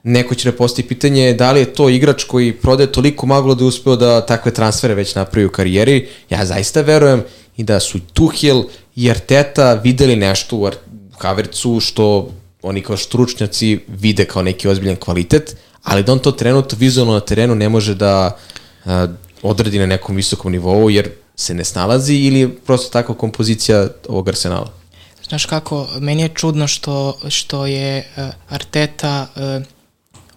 neko 0.02 0.34
će 0.34 0.48
ne 0.48 0.56
postoji 0.56 0.86
pitanje 0.86 1.32
da 1.32 1.52
li 1.52 1.60
je 1.60 1.74
to 1.74 1.88
igrač 1.88 2.24
koji 2.24 2.52
prodaje 2.52 2.92
toliko 2.92 3.26
maglo 3.26 3.54
da 3.54 3.64
je 3.64 3.68
uspeo 3.68 3.96
da 3.96 4.26
takve 4.26 4.52
transfere 4.54 4.94
već 4.94 5.14
napravi 5.14 5.46
u 5.46 5.50
karijeri. 5.50 6.08
Ja 6.30 6.44
zaista 6.46 6.80
verujem 6.80 7.22
i 7.56 7.64
da 7.64 7.80
su 7.80 8.00
Tuhel 8.12 8.62
i 8.96 9.10
Arteta 9.10 9.74
videli 9.74 10.16
nešto 10.16 10.56
u 10.56 10.70
Havercu 11.18 11.80
što 11.80 12.30
oni 12.62 12.82
kao 12.82 12.96
stručnjaci 12.96 13.78
vide 13.88 14.24
kao 14.24 14.42
neki 14.42 14.68
ozbiljan 14.68 14.96
kvalitet, 14.96 15.56
ali 15.82 16.02
da 16.02 16.12
on 16.12 16.18
to 16.18 16.32
trenutno 16.32 16.78
vizualno 16.78 17.12
na 17.12 17.20
terenu 17.20 17.54
ne 17.54 17.68
može 17.68 17.94
da 17.94 18.36
a, 18.84 19.06
na 19.72 19.86
nekom 19.86 20.16
visokom 20.16 20.52
nivou, 20.52 20.90
jer 20.90 21.10
se 21.40 21.54
ne 21.54 21.64
snalazi 21.64 22.14
ili 22.14 22.40
je 22.40 22.56
prosto 22.56 22.88
takva 22.88 23.14
kompozicija 23.14 23.88
ovog 24.08 24.28
arsenala? 24.28 24.72
Znaš 25.28 25.46
kako, 25.46 25.88
meni 26.00 26.22
je 26.22 26.28
čudno 26.28 26.66
što, 26.66 27.18
što 27.28 27.66
je 27.66 27.98
uh, 28.16 28.24
Arteta 28.48 29.26
uh, 29.36 29.62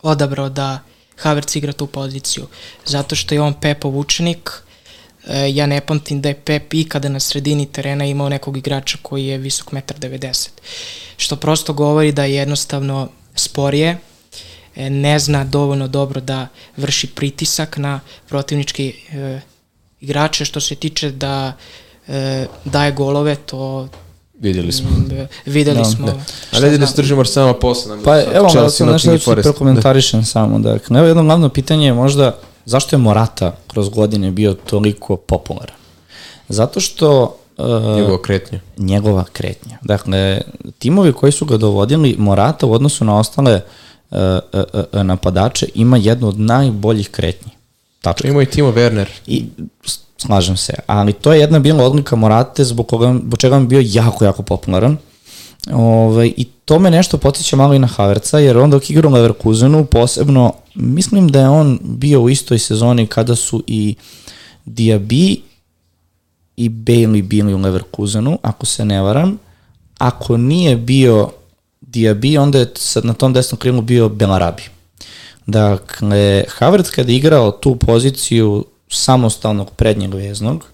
odabrao 0.01 0.49
da 0.49 0.79
Havertz 1.17 1.55
igra 1.55 1.73
tu 1.73 1.87
poziciju. 1.87 2.47
Zato 2.85 3.15
što 3.15 3.35
je 3.35 3.41
on 3.41 3.53
Pepov 3.53 3.97
učenik, 3.99 4.49
uh, 4.49 5.31
ja 5.49 5.65
ne 5.65 5.81
pamtim 5.81 6.21
da 6.21 6.29
je 6.29 6.39
Pep 6.39 6.73
ikada 6.73 7.09
na 7.09 7.19
sredini 7.19 7.65
terena 7.65 8.05
imao 8.05 8.29
nekog 8.29 8.57
igrača 8.57 8.97
koji 9.01 9.25
je 9.25 9.37
visok 9.37 9.71
1,90 9.71 10.47
m. 10.47 10.63
Što 11.17 11.35
prosto 11.35 11.73
govori 11.73 12.11
da 12.11 12.23
je 12.23 12.35
jednostavno 12.35 13.09
sporije, 13.35 13.97
ne 14.75 15.19
zna 15.19 15.43
dovoljno 15.43 15.87
dobro 15.87 16.21
da 16.21 16.47
vrši 16.77 17.07
pritisak 17.07 17.77
na 17.77 17.99
protivnički 18.27 18.93
e, 19.11 19.39
igrače 20.03 20.45
što 20.45 20.59
se 20.59 20.75
tiče 20.75 21.11
da 21.11 21.53
e, 22.07 22.45
daje 22.65 22.91
golove, 22.91 23.35
to 23.35 23.87
Videli 24.39 24.71
smo. 24.71 24.89
Mm, 24.89 25.27
videli 25.45 25.77
da, 25.77 25.85
smo. 25.85 26.05
Da. 26.05 26.13
Ali 26.53 26.65
ajde 26.65 26.77
da 26.77 26.87
stržimo 26.87 27.19
Arsenal 27.19 27.53
posle. 27.53 27.97
Pa 28.03 28.21
evo, 28.21 28.49
da 28.53 28.69
sam 28.69 28.87
nešto 28.87 29.11
da 29.11 29.17
ću 29.17 29.31
prokomentarišem 29.41 30.19
da. 30.19 30.25
samo. 30.25 30.59
Dakle, 30.59 30.99
evo 30.99 31.07
jedno 31.07 31.23
glavno 31.23 31.49
pitanje 31.49 31.85
je 31.85 31.93
možda 31.93 32.35
zašto 32.65 32.95
je 32.95 32.99
Morata 32.99 33.55
kroz 33.67 33.89
godine 33.89 34.31
bio 34.31 34.53
toliko 34.53 35.15
popularan? 35.15 35.75
Zato 36.49 36.79
što 36.79 37.37
Uh, 37.57 37.95
njegova 37.97 38.21
kretnja. 38.21 38.59
Njegova 38.77 39.23
kretnja. 39.33 39.77
Dakle, 39.81 40.41
timovi 40.79 41.13
koji 41.13 41.31
su 41.31 41.45
ga 41.45 41.57
dovodili, 41.57 42.15
Morata 42.17 42.65
u 42.65 42.73
odnosu 42.73 43.05
na 43.05 43.19
ostale 43.19 43.61
uh, 44.11 44.17
uh, 44.53 44.61
uh, 44.73 45.03
napadače 45.03 45.67
ima 45.75 45.97
jednu 45.97 46.27
od 46.27 46.39
najboljih 46.39 47.09
kretnji. 47.09 47.51
Tačka. 48.03 48.27
Ima 48.27 48.41
i 48.43 48.45
Timo 48.45 48.71
Werner. 48.71 49.07
I 49.27 49.45
slažem 50.17 50.57
se, 50.57 50.73
ali 50.87 51.13
to 51.13 51.33
je 51.33 51.39
jedna 51.39 51.59
bila 51.59 51.83
odlika 51.83 52.15
Morate 52.15 52.63
zbog, 52.63 52.87
koga, 52.87 53.13
zbog 53.25 53.39
čega 53.39 53.55
on 53.55 53.67
bio 53.67 53.81
jako, 53.85 54.25
jako 54.25 54.43
popularan. 54.43 54.97
Ove, 55.71 55.83
ovaj, 55.83 56.33
I 56.37 56.45
to 56.65 56.79
me 56.79 56.91
nešto 56.91 57.17
potiče 57.17 57.55
malo 57.55 57.73
i 57.73 57.79
na 57.79 57.87
Haverca, 57.87 58.39
jer 58.39 58.57
on 58.57 58.71
dok 58.71 58.89
igra 58.89 59.07
u 59.07 59.11
Leverkusenu, 59.11 59.85
posebno, 59.85 60.53
mislim 60.75 61.27
da 61.27 61.39
je 61.39 61.49
on 61.49 61.79
bio 61.81 62.21
u 62.21 62.29
istoj 62.29 62.59
sezoni 62.59 63.07
kada 63.07 63.35
su 63.35 63.63
i 63.67 63.95
Diaby 64.65 65.39
i 66.57 66.69
Bailey 66.69 67.23
bili 67.23 67.53
u 67.53 67.57
Leverkusenu, 67.57 68.39
ako 68.41 68.65
se 68.65 68.85
ne 68.85 69.01
varam. 69.01 69.37
Ako 69.97 70.37
nije 70.37 70.75
bio 70.75 71.29
Diaby, 71.81 72.39
onda 72.39 72.59
je 72.59 72.71
sad 72.75 73.05
na 73.05 73.13
tom 73.13 73.33
desnom 73.33 73.59
krilu 73.59 73.81
bio 73.81 74.09
Belarabi. 74.09 74.63
Dakle, 75.47 76.43
Havertz 76.49 76.89
kada 76.89 77.11
je 77.11 77.17
igrao 77.17 77.51
tu 77.51 77.75
poziciju 77.75 78.65
samostalnog 78.89 79.69
prednjeg 79.69 80.13
veznog 80.13 80.65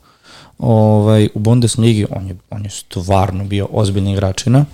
ovaj, 0.57 1.29
u 1.33 1.39
Bundesligi, 1.39 2.05
on 2.11 2.27
je, 2.27 2.35
on 2.49 2.63
je 2.63 2.69
stvarno 2.69 3.43
bio 3.43 3.67
ozbiljni 3.71 4.13
igračina 4.13 4.65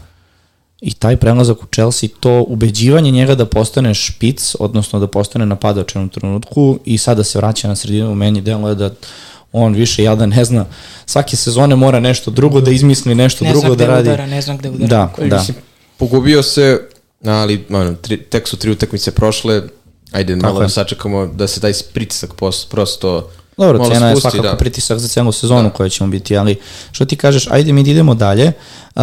i 0.81 0.93
taj 0.93 1.17
prelazak 1.17 1.63
u 1.63 1.65
Chelsea, 1.73 2.09
to 2.19 2.45
ubeđivanje 2.47 3.11
njega 3.11 3.35
da 3.35 3.45
postane 3.45 3.93
špic, 3.93 4.55
odnosno 4.59 4.99
da 4.99 5.07
postane 5.07 5.45
napadač 5.45 5.95
u 5.95 6.09
trenutku 6.09 6.79
i 6.85 6.97
sada 6.97 7.23
se 7.23 7.37
vraća 7.37 7.67
na 7.67 7.75
sredinu, 7.75 8.15
meni 8.15 8.41
deluje 8.41 8.75
da 8.75 8.89
on 9.51 9.73
više 9.73 10.03
jadan 10.03 10.29
ne 10.29 10.45
zna, 10.45 10.65
svake 11.05 11.35
sezone 11.35 11.75
mora 11.75 11.99
nešto 11.99 12.31
drugo 12.31 12.61
da 12.61 12.71
izmisli, 12.71 13.15
nešto 13.15 13.45
ne 13.45 13.51
drugo 13.51 13.75
da 13.75 13.87
radi. 13.87 14.09
Udara, 14.09 14.25
ne 14.25 14.41
znam 14.41 14.57
gde 14.57 14.69
udara. 14.69 14.87
Da, 15.17 15.25
da. 15.25 15.37
Mislim, 15.37 15.57
pogubio 15.97 16.43
se, 16.43 16.81
ali 17.25 17.65
ono, 17.69 17.93
tri, 17.93 18.17
tek 18.17 18.47
su 18.47 18.57
tri 18.57 18.71
utakmice 18.71 19.11
prošle, 19.11 19.61
ajde 20.15 20.35
Tako 20.35 20.45
malo 20.47 20.61
je. 20.61 20.65
da 20.65 20.69
sačekamo 20.69 21.27
da 21.27 21.47
se 21.47 21.61
taj 21.61 21.73
pritisak 21.93 22.33
prosto 22.69 23.29
Dobro, 23.57 23.77
malo 23.77 23.93
cena 23.93 24.11
spusti, 24.11 24.27
je 24.27 24.31
svakako 24.31 24.43
da. 24.43 24.57
pritisak 24.57 24.99
za 24.99 25.07
celu 25.07 25.31
sezonu 25.31 25.63
da. 25.63 25.69
koja 25.69 25.89
ćemo 25.89 26.09
biti, 26.09 26.37
ali 26.37 26.59
što 26.91 27.05
ti 27.05 27.15
kažeš, 27.15 27.47
ajde 27.51 27.73
mi 27.73 27.83
da 27.83 27.91
idemo 27.91 28.15
dalje. 28.15 28.51
Uh, 28.95 29.01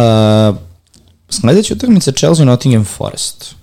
sledeća 1.29 1.73
utakmica 1.73 2.11
Chelsea 2.11 2.45
Nottingham 2.45 2.85
Forest. 2.85 3.55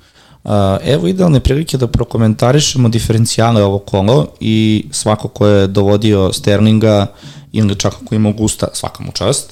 Uh, 0.45 0.51
evo 0.85 1.07
idealne 1.07 1.41
prilike 1.41 1.77
da 1.77 1.87
prokomentarišemo 1.87 2.89
diferencijale 2.89 3.65
ovo 3.65 3.79
kolo 3.79 4.27
i 4.41 4.87
svako 4.91 5.29
ko 5.29 5.47
je 5.47 5.67
dovodio 5.67 6.33
Sterlinga 6.33 7.07
ili 7.53 7.77
čak 7.77 7.95
ako 8.03 8.15
ima 8.15 8.33
Gusta, 8.33 8.69
svaka 8.73 9.03
mu 9.03 9.13
čast. 9.13 9.51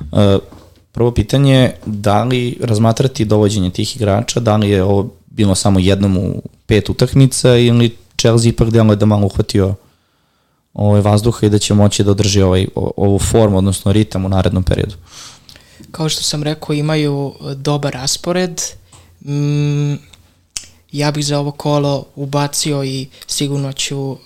Uh, 0.00 0.18
prvo 0.92 1.10
pitanje 1.10 1.54
je 1.54 1.76
da 1.86 2.24
li 2.24 2.58
razmatrati 2.60 3.24
dovođenje 3.24 3.70
tih 3.70 3.96
igrača, 3.96 4.40
da 4.40 4.56
li 4.56 4.70
je 4.70 4.82
ovo 4.82 5.10
bilo 5.26 5.54
samo 5.54 5.78
jednom 5.78 6.16
u 6.16 6.42
pet 6.66 6.88
utakmica 6.88 7.56
ili 7.56 7.96
Chelsea 8.18 8.48
ipak 8.48 8.74
je 8.74 8.96
da 8.96 9.06
malo 9.06 9.26
uhvatio 9.26 9.74
ovaj 10.74 11.00
vazduha 11.00 11.46
i 11.46 11.50
da 11.50 11.58
će 11.58 11.74
moći 11.74 12.04
da 12.04 12.10
održi 12.10 12.42
ovaj, 12.42 12.66
ovu 12.74 13.18
formu, 13.18 13.58
odnosno 13.58 13.92
ritam 13.92 14.24
u 14.24 14.28
narednom 14.28 14.62
periodu. 14.62 14.94
Kao 15.90 16.08
što 16.08 16.22
sam 16.22 16.42
rekao, 16.42 16.74
imaju 16.74 17.34
dobar 17.56 17.92
raspored. 17.92 18.62
Mm, 19.24 19.94
ja 20.92 21.10
bih 21.10 21.26
za 21.26 21.38
ovo 21.38 21.50
kolo 21.50 22.06
ubacio 22.16 22.84
i 22.84 23.06
sigurno 23.26 23.72
ću 23.72 24.10
uh, 24.10 24.18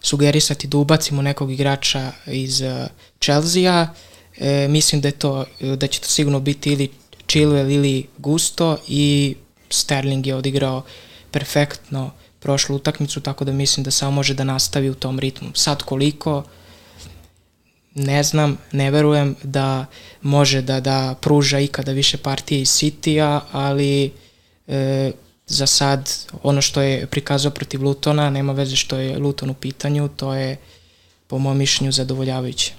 sugerisati 0.00 0.66
da 0.66 0.78
ubacimo 0.78 1.22
nekog 1.22 1.52
igrača 1.52 2.12
iz 2.26 2.60
uh, 2.60 2.68
Chelsea-a. 3.20 3.86
E, 4.38 4.68
mislim 4.68 5.00
da 5.00 5.08
je 5.08 5.12
to, 5.12 5.44
da 5.76 5.86
će 5.86 6.00
to 6.00 6.08
sigurno 6.08 6.40
biti 6.40 6.72
ili 6.72 6.90
Chilwell 7.26 7.70
ili 7.70 8.06
Gusto 8.18 8.76
i 8.88 9.34
Sterling 9.70 10.26
je 10.26 10.34
odigrao 10.34 10.82
perfektno 11.30 12.10
prošlu 12.38 12.76
utakmicu, 12.76 13.20
tako 13.20 13.44
da 13.44 13.52
mislim 13.52 13.84
da 13.84 13.90
samo 13.90 14.10
može 14.10 14.34
da 14.34 14.44
nastavi 14.44 14.90
u 14.90 14.94
tom 14.94 15.18
ritmu. 15.18 15.48
Sad 15.54 15.82
koliko, 15.82 16.44
ne 17.94 18.22
znam, 18.22 18.58
ne 18.72 18.90
verujem 18.90 19.36
da 19.42 19.86
može 20.22 20.62
da, 20.62 20.80
da 20.80 21.14
pruža 21.20 21.58
ikada 21.58 21.92
više 21.92 22.16
partije 22.16 22.60
iz 22.60 22.68
City-a, 22.68 23.40
ali 23.52 24.12
e, 24.66 25.12
za 25.46 25.66
sad 25.66 26.10
ono 26.42 26.62
što 26.62 26.82
je 26.82 27.06
prikazao 27.06 27.50
protiv 27.50 27.82
Lutona, 27.84 28.30
nema 28.30 28.52
veze 28.52 28.76
što 28.76 28.96
je 28.96 29.18
Luton 29.18 29.50
u 29.50 29.54
pitanju, 29.54 30.08
to 30.08 30.34
je 30.34 30.56
po 31.26 31.38
mojom 31.38 31.58
mišljenju 31.58 31.92
zadovoljavajuće. 31.92 32.72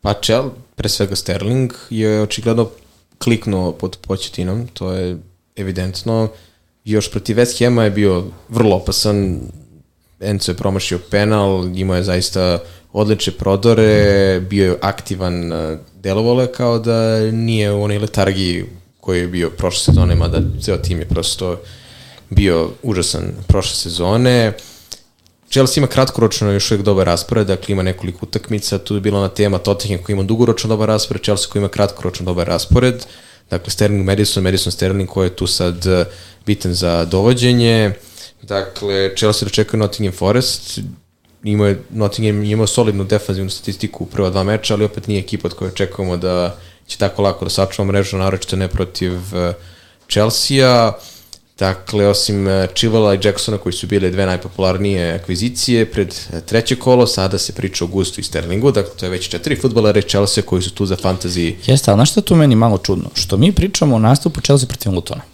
Pa 0.00 0.14
Čel, 0.14 0.50
pre 0.76 0.88
svega 0.88 1.16
Sterling, 1.16 1.72
je 1.90 2.22
očigledno 2.22 2.70
kliknuo 3.18 3.72
pod 3.72 3.96
početinom, 4.00 4.68
to 4.74 4.92
je 4.92 5.18
evidentno. 5.56 6.28
Još 6.84 7.10
protiv 7.10 7.36
West 7.36 7.58
Hema 7.58 7.84
je 7.84 7.90
bio 7.90 8.24
vrlo 8.48 8.76
opasan, 8.76 9.40
Enzo 10.20 10.52
je 10.52 10.56
promašio 10.56 10.98
penal, 11.10 11.68
imao 11.74 11.96
je 11.96 12.02
zaista 12.02 12.58
odlične 12.92 13.32
prodore, 13.32 14.40
bio 14.40 14.64
je 14.64 14.78
aktivan, 14.80 15.52
delovalo 16.02 16.46
kao 16.46 16.78
da 16.78 17.20
nije 17.30 17.72
u 17.72 17.82
onoj 17.82 17.98
letargiji 17.98 18.64
koji 19.00 19.20
je 19.20 19.28
bio 19.28 19.50
prošle 19.50 19.84
sezone, 19.84 20.14
mada 20.14 20.40
ceo 20.60 20.76
tim 20.76 20.98
je 20.98 21.08
prosto 21.08 21.60
bio 22.30 22.70
užasan 22.82 23.22
prošle 23.46 23.76
sezone. 23.76 24.52
Chelsea 25.50 25.80
ima 25.80 25.86
kratkoročno 25.86 26.50
još 26.50 26.70
uvijek 26.70 26.84
dobar 26.84 27.06
raspored, 27.06 27.46
dakle 27.46 27.72
ima 27.72 27.82
nekoliko 27.82 28.18
utakmica, 28.22 28.78
tu 28.78 28.94
je 28.94 29.00
bila 29.00 29.20
na 29.20 29.28
tema 29.28 29.58
Tottenham 29.58 30.04
koji 30.04 30.14
ima 30.14 30.22
dugoročno 30.22 30.68
dobar 30.68 30.88
raspored, 30.88 31.22
Chelsea 31.22 31.50
koji 31.52 31.60
ima 31.60 31.68
kratkoročno 31.68 32.24
dobar 32.24 32.46
raspored, 32.46 33.06
dakle 33.52 33.70
Sterling 33.70 34.06
Madison, 34.06 34.42
Madison 34.42 34.72
Sterling 34.72 35.08
koji 35.08 35.26
je 35.26 35.36
tu 35.36 35.46
sad 35.46 35.86
eh, 35.86 36.04
bitan 36.46 36.74
za 36.74 37.04
dovođenje, 37.04 37.92
dakle 38.42 39.16
Chelsea 39.16 39.46
dočekuje 39.46 39.78
Nottingham 39.78 40.16
Forest, 40.16 40.78
imao 41.44 41.66
je, 41.66 41.82
Nottingham 41.90 42.44
imao 42.44 42.66
solidnu 42.66 43.04
defanzivnu 43.04 43.50
statistiku 43.50 44.04
u 44.04 44.06
prva 44.06 44.30
dva 44.30 44.44
meča, 44.44 44.74
ali 44.74 44.84
opet 44.84 45.06
nije 45.06 45.20
ekipa 45.20 45.48
od 45.48 45.54
koje 45.54 45.70
očekujemo 45.70 46.16
da 46.16 46.56
će 46.86 46.98
tako 46.98 47.22
lako 47.22 47.44
da 47.44 47.50
sačuva 47.50 47.86
mrežu, 47.86 48.16
naročito 48.16 48.56
ne 48.56 48.68
protiv 48.68 49.12
uh, 49.12 49.54
Chelsea-a. 50.10 50.92
Dakle, 51.58 52.06
osim 52.08 52.46
Chilwella 52.46 53.14
i 53.14 53.26
Jacksona 53.26 53.58
koji 53.58 53.72
su 53.72 53.86
bile 53.86 54.10
dve 54.10 54.26
najpopularnije 54.26 55.12
akvizicije 55.12 55.90
pred 55.90 56.08
uh, 56.08 56.40
treće 56.40 56.76
kolo, 56.76 57.06
sada 57.06 57.38
se 57.38 57.52
priča 57.52 57.84
o 57.84 57.88
Gustu 57.88 58.20
i 58.20 58.24
Sterlingu, 58.24 58.70
dakle 58.70 58.92
to 58.96 59.06
je 59.06 59.10
već 59.10 59.28
četiri 59.28 59.56
futbolare 59.56 60.02
Chelsea 60.02 60.44
koji 60.44 60.62
su 60.62 60.74
tu 60.74 60.86
za 60.86 60.96
fantasy. 60.96 61.54
Jeste, 61.66 61.90
ali 61.90 61.98
znaš 61.98 62.10
što 62.10 62.20
tu 62.20 62.36
meni 62.36 62.54
malo 62.56 62.78
čudno? 62.78 63.10
Što 63.14 63.36
mi 63.36 63.52
pričamo 63.52 63.96
o 63.96 63.98
nastupu 63.98 64.40
Chelsea 64.40 64.68
protiv 64.68 64.92
Lutona. 64.92 65.31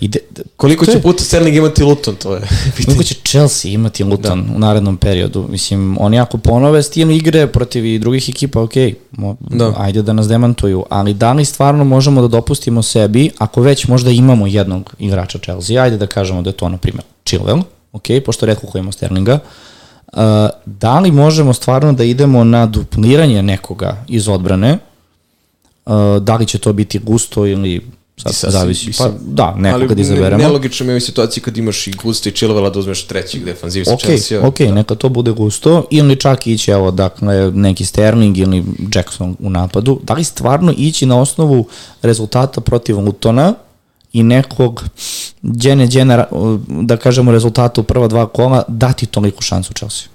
Ide, 0.00 0.18
Koliko 0.56 0.86
će 0.86 0.92
je, 0.92 1.02
puta 1.02 1.24
Sterling 1.24 1.56
imati 1.56 1.82
Luton, 1.82 2.14
to 2.16 2.34
je 2.34 2.40
Koliko 2.84 3.02
će 3.02 3.14
Chelsea 3.14 3.70
imati 3.70 4.04
Luton 4.04 4.46
da. 4.46 4.54
u 4.54 4.58
narednom 4.58 4.96
periodu? 4.96 5.46
Mislim, 5.48 5.96
oni 6.00 6.20
ako 6.20 6.38
ponove 6.38 6.82
stil 6.82 7.10
igre 7.10 7.46
protiv 7.46 7.86
i 7.86 7.98
drugih 7.98 8.28
ekipa, 8.28 8.60
ok, 8.60 8.72
mo, 9.10 9.36
da. 9.40 9.74
ajde 9.78 10.02
da 10.02 10.12
nas 10.12 10.28
demantuju, 10.28 10.84
ali 10.90 11.14
da 11.14 11.32
li 11.32 11.44
stvarno 11.44 11.84
možemo 11.84 12.22
da 12.22 12.28
dopustimo 12.28 12.82
sebi, 12.82 13.30
ako 13.38 13.60
već 13.60 13.86
možda 13.86 14.10
imamo 14.10 14.46
jednog 14.46 14.94
igrača 14.98 15.38
Chelsea, 15.38 15.82
ajde 15.82 15.96
da 15.96 16.06
kažemo 16.06 16.42
da 16.42 16.50
je 16.50 16.54
to, 16.54 16.68
na 16.68 16.76
primjer, 16.76 17.04
Chilwell, 17.24 17.62
ok, 17.92 18.06
pošto 18.26 18.46
redko 18.46 18.66
ko 18.66 18.78
ima 18.78 18.92
Sterlinga, 18.92 19.38
uh, 20.12 20.18
da 20.66 20.98
li 20.98 21.10
možemo 21.10 21.52
stvarno 21.52 21.92
da 21.92 22.04
idemo 22.04 22.44
na 22.44 22.66
dupliranje 22.66 23.42
nekoga 23.42 24.04
iz 24.08 24.28
odbrane, 24.28 24.78
Uh, 25.86 25.92
da 26.22 26.36
li 26.36 26.46
će 26.46 26.58
to 26.58 26.72
biti 26.72 26.98
gusto 26.98 27.46
ili 27.46 27.80
sad 28.22 28.34
Sasvim, 28.34 28.50
zavisi. 28.52 28.92
Pa, 28.98 29.10
da, 29.20 29.54
nekog 29.56 29.80
kad 29.80 29.90
Ali 29.90 30.00
izaberemo. 30.00 30.36
ne, 30.36 30.44
nelogično 30.44 30.86
mi 30.86 30.92
je 30.92 30.96
u 30.96 31.00
situaciji 31.00 31.42
kad 31.42 31.56
imaš 31.58 31.86
i 31.86 31.90
Gusta 31.92 32.28
i 32.28 32.32
Chilvela 32.32 32.70
da 32.70 32.78
uzmeš 32.78 33.04
trećeg 33.04 33.44
defanzivca 33.44 33.92
Ok, 33.94 34.00
Chelsea. 34.00 34.46
ok, 34.46 34.60
neka 34.60 34.94
to 34.94 35.08
bude 35.08 35.30
gusto. 35.32 35.86
Ili 35.90 36.16
čak 36.16 36.46
ići, 36.46 36.70
evo, 36.70 36.90
dakle, 36.90 37.50
neki 37.50 37.84
Sterling 37.84 38.38
ili 38.38 38.64
Jackson 38.94 39.36
u 39.40 39.50
napadu. 39.50 40.00
Da 40.02 40.14
li 40.14 40.24
stvarno 40.24 40.74
ići 40.76 41.06
na 41.06 41.20
osnovu 41.20 41.66
rezultata 42.02 42.60
protiv 42.60 42.98
Lutona 42.98 43.54
i 44.12 44.22
nekog 44.22 44.84
džene, 45.44 45.86
džene, 45.86 46.24
da 46.68 46.96
kažemo, 46.96 47.32
rezultata 47.32 47.80
u 47.80 47.84
prva 47.84 48.08
dva 48.08 48.26
kola, 48.26 48.62
dati 48.68 49.06
toliku 49.06 49.42
šansu 49.42 49.72
Chelsea? 49.72 50.08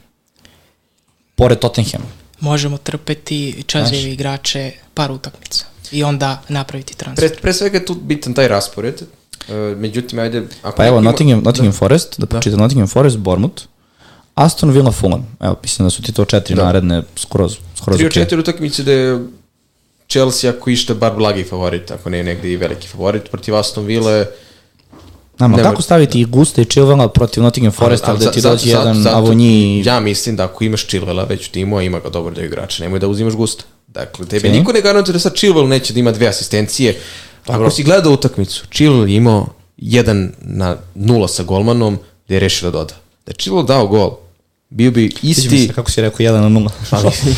Pored 1.36 1.60
Tottenhama. 1.60 2.06
Možemo 2.40 2.78
trpeti 2.78 3.64
Chelseaevi 3.68 4.02
Znaš. 4.02 4.14
igrače 4.14 4.72
par 4.94 5.12
utakmica 5.12 5.66
i 5.92 6.04
onda 6.04 6.42
napraviti 6.50 6.98
transfer. 6.98 7.30
Pre, 7.30 7.42
pre 7.42 7.54
svega 7.54 7.78
je 7.78 7.86
tu 7.86 7.96
bitan 7.96 8.34
taj 8.34 8.48
raspored. 8.48 9.02
Uh, 9.02 9.78
međutim, 9.78 10.20
ajde... 10.20 10.44
Ako 10.62 10.78
Pa 10.78 10.86
evo, 10.88 10.98
ima- 10.98 11.12
Nottingham, 11.12 11.42
Nottingham 11.44 11.74
Forest, 11.74 12.20
da 12.20 12.26
pročitam 12.26 12.60
Nottingham 12.60 12.88
Forest, 12.88 13.18
Bournemouth, 13.18 13.64
Aston 14.36 14.70
Villa 14.72 14.92
Fulham. 14.92 15.38
Evo, 15.40 15.56
mislim 15.64 15.86
da 15.86 15.90
su 15.90 16.02
ti 16.02 16.12
to 16.12 16.26
četiri 16.26 16.56
Da. 16.56 16.64
naredne 16.66 17.04
skroz, 17.16 17.58
skroz 17.76 17.98
Tri 17.98 18.06
od 18.06 18.12
četiri 18.12 18.40
utakmice 18.40 18.84
da 18.84 18.92
je 18.92 19.26
Chelsea 20.10 20.50
ako 20.50 20.70
išta 20.70 20.94
bar 20.94 21.16
blagi 21.16 21.44
favorit, 21.44 21.92
ako 21.92 22.10
ne 22.10 22.24
negde 22.24 22.52
i 22.52 22.58
veliki 22.58 22.88
favorit, 22.88 23.30
protiv 23.32 23.56
Aston 23.56 23.86
Ville 23.86 24.26
Nama, 25.40 25.58
Nema- 25.58 25.70
kako 25.70 25.82
staviti 25.82 26.22
i 26.22 26.26
Gusta 26.26 26.62
i 26.62 26.66
Chilvela 26.66 27.10
protiv 27.10 27.44
Nottingham 27.44 27.72
Foresta, 27.72 28.10
Ali- 28.12 28.18
gde 28.18 28.26
ali 28.26 28.36
ti 28.36 28.42
dođe 28.42 28.70
jedan 28.70 29.02
zato 29.04 29.16
Avonji... 29.18 29.84
Ja 29.86 30.00
mislim 30.00 30.36
da 30.36 30.44
ako 30.44 30.64
imaš 30.64 30.88
Chilvela 30.88 31.24
već 31.24 31.48
u 31.48 31.52
timu, 31.52 31.78
a 31.78 31.82
ima 31.84 32.00
ga 32.00 32.10
dobar 32.10 32.34
deo 32.34 32.46
igrača, 32.46 32.84
nemoj 32.84 33.00
da 33.00 33.08
uzimaš 33.08 33.34
Gusta. 33.34 33.64
Dakle, 33.98 34.26
tebe 34.26 34.48
Ok. 34.48 34.54
niko 34.54 34.72
ne 34.72 34.82
garantuje 34.82 35.14
da 35.14 35.20
sad 35.20 35.34
Chilwell 35.34 35.68
neće 35.68 35.94
da 35.94 36.00
ima 36.00 36.12
dve 36.12 36.28
asistencije. 36.28 37.00
Ako 37.48 37.70
si 37.70 37.84
gledao 37.84 38.14
utakmicu, 38.14 38.66
Chilwell 38.72 39.10
je 39.10 39.16
imao 39.16 39.48
jedan 39.78 40.32
na 40.42 40.78
nula 40.96 41.28
sa 41.28 41.44
golmanom 41.44 41.98
gde 42.26 42.36
je 42.36 42.40
rešio 42.40 42.72
da 42.72 42.78
doda. 42.78 42.94
Da 43.26 43.32
je 43.32 43.34
Chilwell 43.34 43.66
dao 43.66 43.88
gol, 43.88 44.18
bio 44.70 44.92
bi 44.92 45.12
Sviđa 45.12 45.26
mi 45.26 45.30
isti... 45.32 45.68
se 45.68 45.74
kako 45.74 45.92
si 45.92 46.02
rekao 46.02 46.18
1 46.18 46.50
na 46.50 46.50
0. 46.50 46.70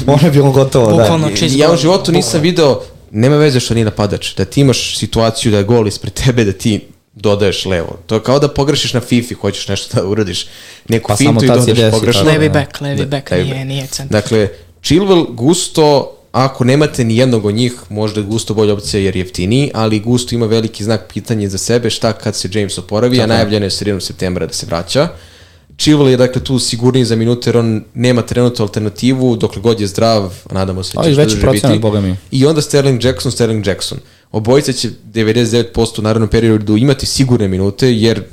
Ono 0.13 0.27
je 0.27 0.31
bilo 0.31 0.51
gotovo, 0.51 0.97
da. 0.97 1.35
Čist 1.35 1.55
Ja 1.57 1.71
u 1.71 1.77
životu 1.77 2.11
nisam 2.11 2.41
video, 2.41 2.81
nema 3.11 3.35
veze 3.35 3.59
što 3.59 3.73
nije 3.73 3.85
napadač, 3.85 4.35
da 4.35 4.45
ti 4.45 4.61
imaš 4.61 4.97
situaciju 4.97 5.51
da 5.51 5.57
je 5.57 5.63
gol 5.63 5.87
ispred 5.87 6.13
tebe, 6.13 6.43
da 6.43 6.51
ti 6.51 6.81
dodaješ 7.13 7.65
levo. 7.65 7.97
To 8.07 8.15
je 8.15 8.23
kao 8.23 8.39
da 8.39 8.47
pogrešiš 8.47 8.93
na 8.93 8.99
FIFA, 8.99 9.35
hoćeš 9.41 9.67
nešto 9.67 9.95
da 9.95 10.07
uradiš, 10.07 10.47
neku 10.87 11.07
Pa 11.07 11.15
fintu 11.15 11.39
samo 11.39 11.43
i 11.43 11.47
tad 11.47 11.65
si 11.65 11.69
dodaš 11.69 11.83
desi, 11.83 11.91
pogrešno. 11.91 12.23
Levi 12.23 12.49
da. 12.49 12.53
back, 12.53 12.81
levi 12.81 12.97
Da, 12.97 13.05
back, 13.05 13.31
nije, 13.31 13.65
nije 13.65 13.87
centar. 13.87 14.21
Dakle, 14.21 14.47
Chilwell, 14.81 15.25
Gusto, 15.33 16.15
ako 16.31 16.63
nemate 16.63 17.03
ni 17.03 17.17
jednog 17.17 17.45
od 17.45 17.53
njih, 17.53 17.73
možda 17.89 18.19
je 18.19 18.25
Gusto 18.25 18.53
bolja 18.53 18.73
opcija 18.73 19.01
jer 19.01 19.15
je 19.15 19.19
jeftiniji, 19.19 19.71
ali 19.73 19.99
Gusto 19.99 20.35
ima 20.35 20.45
veliki 20.45 20.83
znak 20.83 21.13
pitanja 21.13 21.49
za 21.49 21.57
sebe 21.57 21.89
šta 21.89 22.13
kad 22.13 22.35
se 22.35 22.49
James 22.53 22.77
oporavi, 22.77 23.21
a 23.21 23.25
najavljeno 23.25 23.65
je 23.65 23.71
sredinom 23.71 24.01
septembra 24.01 24.45
da 24.45 24.53
se 24.53 24.65
vraća. 24.65 25.07
Chilwell 25.77 26.07
je 26.07 26.17
dakle 26.17 26.43
tu 26.43 26.59
sigurniji 26.59 27.05
za 27.05 27.15
minute 27.15 27.49
jer 27.49 27.57
on 27.57 27.83
nema 27.93 28.21
trenutnu 28.21 28.65
alternativu 28.65 29.35
dokle 29.35 29.61
god 29.61 29.81
je 29.81 29.87
zdrav, 29.87 30.33
nadamo 30.51 30.83
se 30.83 30.97
da 30.97 31.03
će 31.03 31.13
što 31.13 31.23
duže 31.23 31.67
biti. 31.67 31.79
boga 31.79 32.01
mi. 32.01 32.15
I 32.31 32.45
onda 32.45 32.61
Sterling 32.61 33.03
Jackson, 33.03 33.31
Sterling 33.31 33.67
Jackson. 33.67 33.97
Obojica 34.31 34.73
će 34.73 34.89
99% 35.13 35.99
u 35.99 36.01
narednom 36.01 36.29
periodu 36.29 36.77
imati 36.77 37.05
sigurne 37.05 37.47
minute, 37.47 37.93
jer 37.93 38.23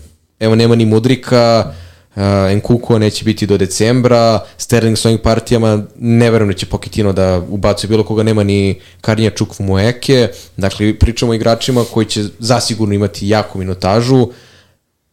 evo 0.41 0.55
nema 0.55 0.75
ni 0.75 0.87
Mudrika, 0.87 1.73
uh, 2.17 2.23
Nkuko 2.57 2.99
neće 2.99 3.25
biti 3.25 3.47
do 3.47 3.57
decembra, 3.57 4.41
Sterling 4.59 4.99
s 4.99 5.05
ovim 5.05 5.19
partijama, 5.19 5.83
ne 5.99 6.31
verujem 6.31 6.53
da 6.53 6.59
će 6.59 6.67
Poketino 6.67 7.13
da 7.13 7.43
ubacuje 7.49 7.89
bilo 7.89 8.05
koga, 8.05 8.23
nema 8.23 8.43
ni 8.43 8.81
Karnija 9.01 9.31
Čukvu 9.31 9.67
Moeke, 9.67 10.29
dakle 10.57 10.99
pričamo 10.99 11.33
o 11.33 11.35
igračima 11.35 11.85
koji 11.93 12.07
će 12.07 12.25
zasigurno 12.39 12.95
imati 12.95 13.29
jaku 13.29 13.59
minutažu, 13.59 14.29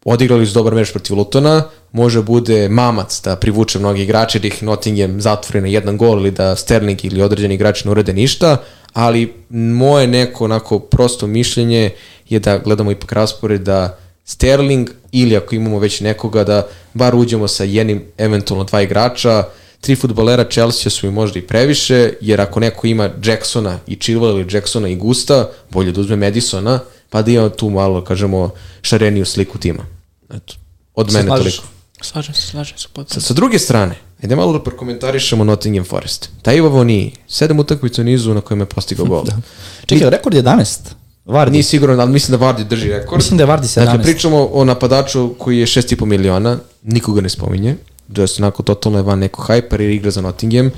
odigrali 0.05 0.45
su 0.45 0.53
dobar 0.53 0.75
meč 0.75 0.91
protiv 0.91 1.17
Lutona, 1.17 1.63
može 1.91 2.21
bude 2.21 2.69
mamac 2.69 3.21
da 3.23 3.35
privuče 3.35 3.79
mnogi 3.79 4.03
igrače, 4.03 4.39
da 4.39 4.47
ih 4.47 4.63
Nottingham 4.63 5.21
zatvori 5.21 5.61
na 5.61 5.67
jedan 5.67 5.97
gol 5.97 6.19
ili 6.19 6.31
da 6.31 6.55
Sterling 6.55 7.05
ili 7.05 7.21
određeni 7.21 7.53
igrači 7.53 7.87
ne 7.87 7.91
urade 7.91 8.13
ništa, 8.13 8.57
ali 8.93 9.33
moje 9.49 10.07
neko 10.07 10.43
onako 10.43 10.79
prosto 10.79 11.27
mišljenje 11.27 11.89
je 12.29 12.39
da 12.39 12.57
gledamo 12.57 12.91
ipak 12.91 13.11
raspored 13.11 13.61
da 13.61 13.97
Sterling 14.25 14.89
ili 15.11 15.37
ako 15.37 15.55
imamo 15.55 15.79
već 15.79 15.99
nekoga 16.01 16.43
da 16.43 16.67
bar 16.93 17.15
uđemo 17.15 17.47
sa 17.47 17.63
jednim, 17.63 18.03
eventualno 18.17 18.63
dva 18.63 18.81
igrača, 18.81 19.43
tri 19.81 19.95
futbolera 19.95 20.43
Chelsea 20.43 20.89
su 20.89 21.05
mi 21.07 21.11
možda 21.13 21.39
i 21.39 21.47
previše, 21.47 22.13
jer 22.21 22.41
ako 22.41 22.59
neko 22.59 22.87
ima 22.87 23.09
Jacksona 23.23 23.79
i 23.87 23.95
Chilwell 23.95 24.39
ili 24.39 24.55
Jacksona 24.55 24.87
i 24.89 24.95
Gusta, 24.95 25.49
bolje 25.69 25.91
da 25.91 26.01
uzme 26.01 26.15
Madisona, 26.15 26.79
pa 27.09 27.21
da 27.21 27.31
ima 27.31 27.49
tu 27.49 27.69
malo, 27.69 28.03
kažemo, 28.03 28.49
šareniju 28.81 29.25
sliku 29.25 29.57
tima. 29.57 29.85
Eto, 30.33 30.53
od 30.95 31.11
Se 31.11 31.17
mene 31.17 31.27
slažeš? 31.27 31.55
toliko. 31.55 31.73
Slažem 32.01 32.33
se, 32.35 32.41
slažem 32.41 32.77
se 32.77 32.83
Sa, 32.83 32.89
potpuno. 32.93 33.21
sa 33.21 33.33
druge 33.33 33.59
strane, 33.59 33.95
ajde 34.23 34.35
malo 34.35 34.53
da 34.53 34.63
prokomentarišemo 34.63 35.43
Nottingham 35.43 35.85
Forest. 35.85 36.29
Taj 36.41 36.55
Ivo 36.57 36.83
nije, 36.83 37.11
sedam 37.27 37.59
utakmica 37.59 38.01
u 38.01 38.05
nizu 38.05 38.33
na 38.33 38.41
kojem 38.41 38.59
je 38.59 38.65
postigao 38.65 39.05
gol. 39.05 39.23
da. 39.29 39.37
Čekaj, 39.85 40.09
rekord 40.09 40.35
je 40.35 40.43
11. 40.43 40.79
Vardy. 41.25 41.51
Nije 41.51 41.63
siguran, 41.63 41.99
ali 41.99 42.11
mislim 42.11 42.39
da 42.39 42.45
Vardy 42.45 42.63
drži 42.63 42.89
rekord. 42.89 43.17
Mislim 43.17 43.37
da 43.37 43.43
je 43.43 43.47
Vardy 43.47 43.79
17. 43.79 43.85
Dakle, 43.85 44.03
pričamo 44.03 44.49
o 44.51 44.65
napadaču 44.65 45.33
koji 45.39 45.59
je 45.59 45.65
6,5 45.65 46.05
miliona, 46.05 46.57
nikoga 46.83 47.21
ne 47.21 47.29
spominje, 47.29 47.75
just 48.15 48.39
onako 48.39 48.63
totalno 48.63 48.99
je 48.99 49.03
van 49.03 49.19
neko 49.19 49.43
hyper 49.43 49.81
jer 49.81 49.89
igra 49.91 50.11
za 50.11 50.21
Nottingham, 50.21 50.71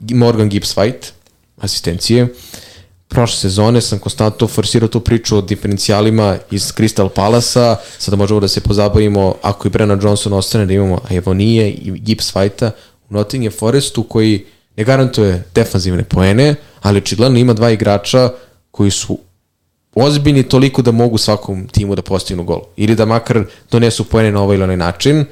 Morgan 0.00 0.48
Gibbs 0.48 0.76
White, 0.76 1.10
asistencije. 1.60 2.28
Prošle 3.08 3.36
sezone 3.36 3.80
sam 3.80 3.98
konstantno 3.98 4.46
forsirao 4.46 4.88
tu 4.88 5.00
priču 5.00 5.36
o 5.36 5.40
diferencijalima 5.40 6.36
iz 6.50 6.62
Crystal 6.62 7.08
Palasa, 7.08 7.76
sada 7.98 8.16
možemo 8.16 8.40
da 8.40 8.48
se 8.48 8.60
pozabavimo 8.60 9.34
ako 9.42 9.68
i 9.68 9.70
Brennan 9.70 10.00
Johnson 10.02 10.32
ostane 10.32 10.66
da 10.66 10.72
imamo 10.72 11.00
Evonije 11.10 11.70
i 11.70 11.90
Gibbs 11.90 12.34
Whitea 12.34 12.70
u 13.10 13.14
Nottingham 13.14 13.52
Forestu 13.58 14.02
koji 14.02 14.44
ne 14.76 14.84
garantuje 14.84 15.44
defanzivne 15.54 16.04
poene, 16.04 16.54
ali 16.82 16.98
očigledno 16.98 17.38
ima 17.38 17.52
dva 17.52 17.70
igrača 17.70 18.30
koji 18.70 18.90
su 18.90 19.18
ozbiljni 19.94 20.42
toliko 20.42 20.82
da 20.82 20.92
mogu 20.92 21.18
svakom 21.18 21.68
timu 21.68 21.94
da 21.94 22.02
postignu 22.02 22.44
gol. 22.44 22.60
Ili 22.76 22.94
da 22.94 23.04
makar 23.04 23.44
donesu 23.70 24.04
poene 24.04 24.32
na 24.32 24.42
ovaj 24.42 24.54
ili 24.54 24.64
onaj 24.64 24.76
način. 24.76 25.24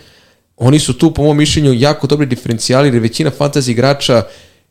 Oni 0.57 0.79
su 0.79 0.99
tu, 0.99 1.15
po 1.15 1.23
mom 1.23 1.37
mišljenju, 1.37 1.73
jako 1.73 2.07
dobri 2.07 2.27
diferencijali, 2.27 2.89
jer 2.89 2.99
većina 2.99 3.31
fantasy 3.39 3.71
igrača 3.71 4.23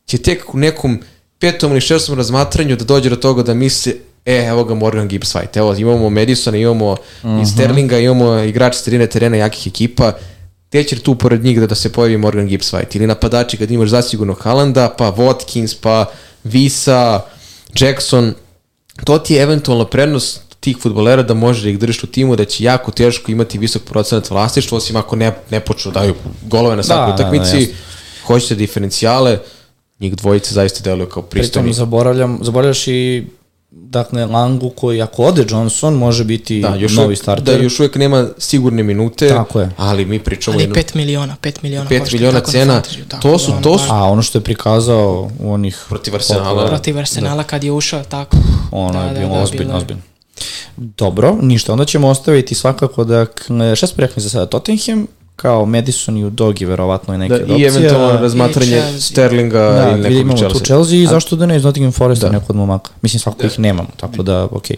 će 0.05 0.17
tek 0.17 0.53
u 0.53 0.57
nekom 0.57 1.01
petom 1.39 1.71
ili 1.71 1.81
šestom 1.81 2.17
razmatranju 2.17 2.75
da 2.75 2.86
dođe 2.86 3.09
do 3.09 3.15
toga 3.15 3.43
da 3.43 3.53
misle 3.53 3.93
e, 4.25 4.45
evo 4.45 4.63
ga 4.63 4.73
Morgan 4.73 5.07
Gibbs 5.07 5.36
White, 5.36 5.57
evo 5.57 5.75
imamo 5.75 6.09
Madisona, 6.09 6.57
imamo 6.57 6.91
uh 6.91 6.97
-huh. 7.23 7.41
i 7.41 7.45
Sterlinga, 7.45 7.99
imamo 7.99 8.39
igrače 8.39 8.79
sredine 8.79 9.07
terena 9.07 9.38
jakih 9.38 9.67
ekipa, 9.67 10.11
te 10.69 10.83
će 10.83 10.99
tu 10.99 11.15
pored 11.15 11.43
njih 11.43 11.59
da, 11.59 11.67
da 11.67 11.75
se 11.75 11.91
pojavi 11.91 12.17
Morgan 12.17 12.47
Gibbs 12.47 12.73
White. 12.73 12.95
Ili 12.95 13.07
napadači 13.07 13.57
kad 13.57 13.71
imaš 13.71 13.89
zasigurno 13.89 14.33
Halanda, 14.33 14.89
pa 14.97 15.11
Watkins, 15.11 15.75
pa 15.81 16.05
Visa, 16.43 17.21
Jackson, 17.79 18.33
to 19.04 19.18
ti 19.20 19.34
je 19.34 19.41
eventualno 19.41 19.86
prednost 19.86 20.41
tih 20.60 20.78
futbolera 20.82 21.24
da 21.24 21.34
može 21.34 21.64
da 21.64 21.70
ih 21.70 21.80
držiš 21.80 22.04
u 22.04 22.08
timu, 22.08 22.36
da 22.36 22.46
će 22.46 22.64
jako 22.64 22.91
teško 22.91 23.32
imati 23.32 23.58
visok 23.58 23.84
procenat 23.84 24.30
vlastištva, 24.30 24.78
osim 24.78 24.96
ako 24.96 25.16
ne, 25.16 25.32
ne 25.52 25.60
počnu 25.60 25.91
da 25.91 26.00
daju 26.00 26.16
golove 26.41 26.76
na 26.76 26.84
svakoj 26.84 27.12
Da, 27.12 27.18
da, 27.18 27.24
da, 27.24 27.30
utakmici, 27.30 27.62
jasno. 27.62 27.76
hoćete 28.28 28.56
diferencijale, 28.56 29.39
njih 30.00 30.16
dvojice 30.16 30.54
zaista 30.54 30.84
deluju 30.84 31.10
kao 31.10 31.24
pristojni. 31.24 31.66
Pritom 31.66 31.74
zaboravljam, 31.74 32.39
zaboravljaš 32.41 32.88
i 32.88 33.26
dakle 33.76 34.26
Langu 34.26 34.69
koji 34.69 35.01
ako 35.01 35.23
ode 35.23 35.45
Johnson 35.45 35.93
može 35.93 36.24
biti 36.24 36.62
Da, 36.62 36.75
još 36.75 36.93
novi 36.93 37.05
uvijek, 37.05 37.20
starter. 37.20 37.45
da 37.47 37.63
još 37.63 37.79
uvijek 37.79 37.95
nema 37.95 38.28
sigurne 38.37 38.83
minute, 38.83 39.29
Tako 39.29 39.59
je. 39.59 39.70
ali 39.78 40.05
mi 40.05 40.20
pričamo 40.20 40.55
Ali 40.55 40.63
jedno- 40.63 40.75
5 40.75 40.95
miliona, 40.95 41.36
5 41.41 41.54
miliona 41.63 41.89
5 41.89 42.00
košta 42.00 42.16
miliona 42.16 42.39
na 42.39 42.45
cena, 42.45 42.82
tako 43.08 43.21
to 43.24 43.39
su- 43.39 43.51
da 43.51 43.58
on 43.58 43.63
to 43.63 43.78
su- 43.78 43.86
A 43.89 44.04
ono 44.04 44.21
što 44.21 44.37
je 44.37 44.43
prikazao 44.43 45.32
u 45.39 45.54
onih 45.54 45.86
Protiv 45.89 46.16
Arsenala. 46.16 46.67
protiv 46.67 46.97
Arsenala 46.97 47.43
kad 47.43 47.63
je 47.63 47.71
ušao 47.71 48.04
tako. 48.04 48.37
Ono 48.71 49.04
je 49.04 49.13
bilo 49.13 49.33
ozbiljno, 49.33 49.66
bilo 49.66 49.78
ozbiljno. 49.78 50.01
Dobro, 50.78 51.37
ništa, 51.41 51.71
onda 51.71 51.86
ćemo 51.86 52.08
ostaviti 52.08 52.55
svakako 52.55 53.04
da, 53.04 53.25
šta 53.75 53.87
smo 53.87 53.95
rekli 53.97 54.24
za 54.24 54.29
sada, 54.29 54.45
Tottenham, 54.45 55.08
kao 55.36 55.66
Madison 55.66 56.17
i 56.17 56.25
Udogi, 56.25 56.66
verovatno 56.66 57.13
je 57.13 57.17
neke 57.17 57.37
da, 57.37 57.43
opcije. 57.43 57.59
i 57.59 57.63
eventualno 57.63 58.07
a- 58.07 58.21
razmatranje 58.21 58.71
Chelsea. 58.71 58.99
Sterlinga 59.01 59.59
Da, 59.59 59.91
ili 59.91 60.01
nekog 60.01 60.17
imamo 60.17 60.37
Chelsea. 60.37 60.59
tu 60.59 60.66
Chelsea 60.66 60.97
i 60.97 61.07
zašto 61.07 61.36
da 61.36 61.45
ne 61.45 61.57
iz 61.57 61.63
Nottingham 61.63 61.91
Foresta 61.91 62.25
Da. 62.25 62.32
neko 62.32 62.45
od 62.49 62.55
momaka. 62.55 62.91
Mislim, 63.01 63.20
svako 63.20 63.45
ih 63.45 63.59
nemamo, 63.59 63.89
tako 63.97 64.24
da, 64.24 64.47
okej. 64.51 64.78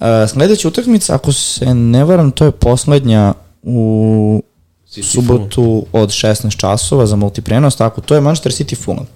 Okay. 0.00 0.28
sledeća 0.28 0.68
utakmica, 0.68 1.14
ako 1.14 1.32
se 1.32 1.74
ne 1.74 2.04
varam, 2.04 2.30
to 2.30 2.44
je 2.44 2.50
poslednja 2.50 3.34
u 3.62 4.42
City 4.90 5.02
subotu 5.02 5.86
od 5.92 6.08
16 6.08 6.56
časova 6.56 7.06
za 7.06 7.16
multiprenos, 7.16 7.76
tako, 7.76 8.00
to 8.00 8.14
je 8.14 8.20
Manchester 8.20 8.52
City 8.52 8.76
Fulham. 8.84 9.06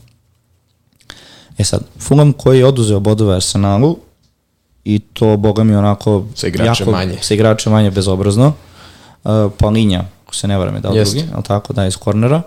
E 1.59 1.65
sad, 1.65 1.81
Fulham 1.99 2.33
koji 2.33 2.59
je 2.59 2.67
oduzeo 2.67 3.01
bodove 3.01 3.35
Arsenalu 3.35 3.97
i 4.85 4.99
to, 4.99 5.37
boga 5.37 5.65
mi, 5.65 5.75
onako... 5.75 6.25
Sa 6.35 6.47
igračem 6.47 6.89
manje. 6.91 7.19
Sa 7.21 7.35
igračem 7.35 7.73
manje 7.73 7.91
bezobrazno. 7.91 8.53
Uh, 9.25 9.31
Palinja, 9.59 10.05
ako 10.31 10.37
se 10.37 10.49
ne 10.49 10.59
varam 10.59 10.75
je 10.75 10.81
dao 10.81 10.93
Jeste. 10.95 11.19
drugi, 11.19 11.33
ali 11.35 11.43
tako, 11.43 11.73
da, 11.73 11.87
iz 11.87 11.97
kornera. 11.97 12.43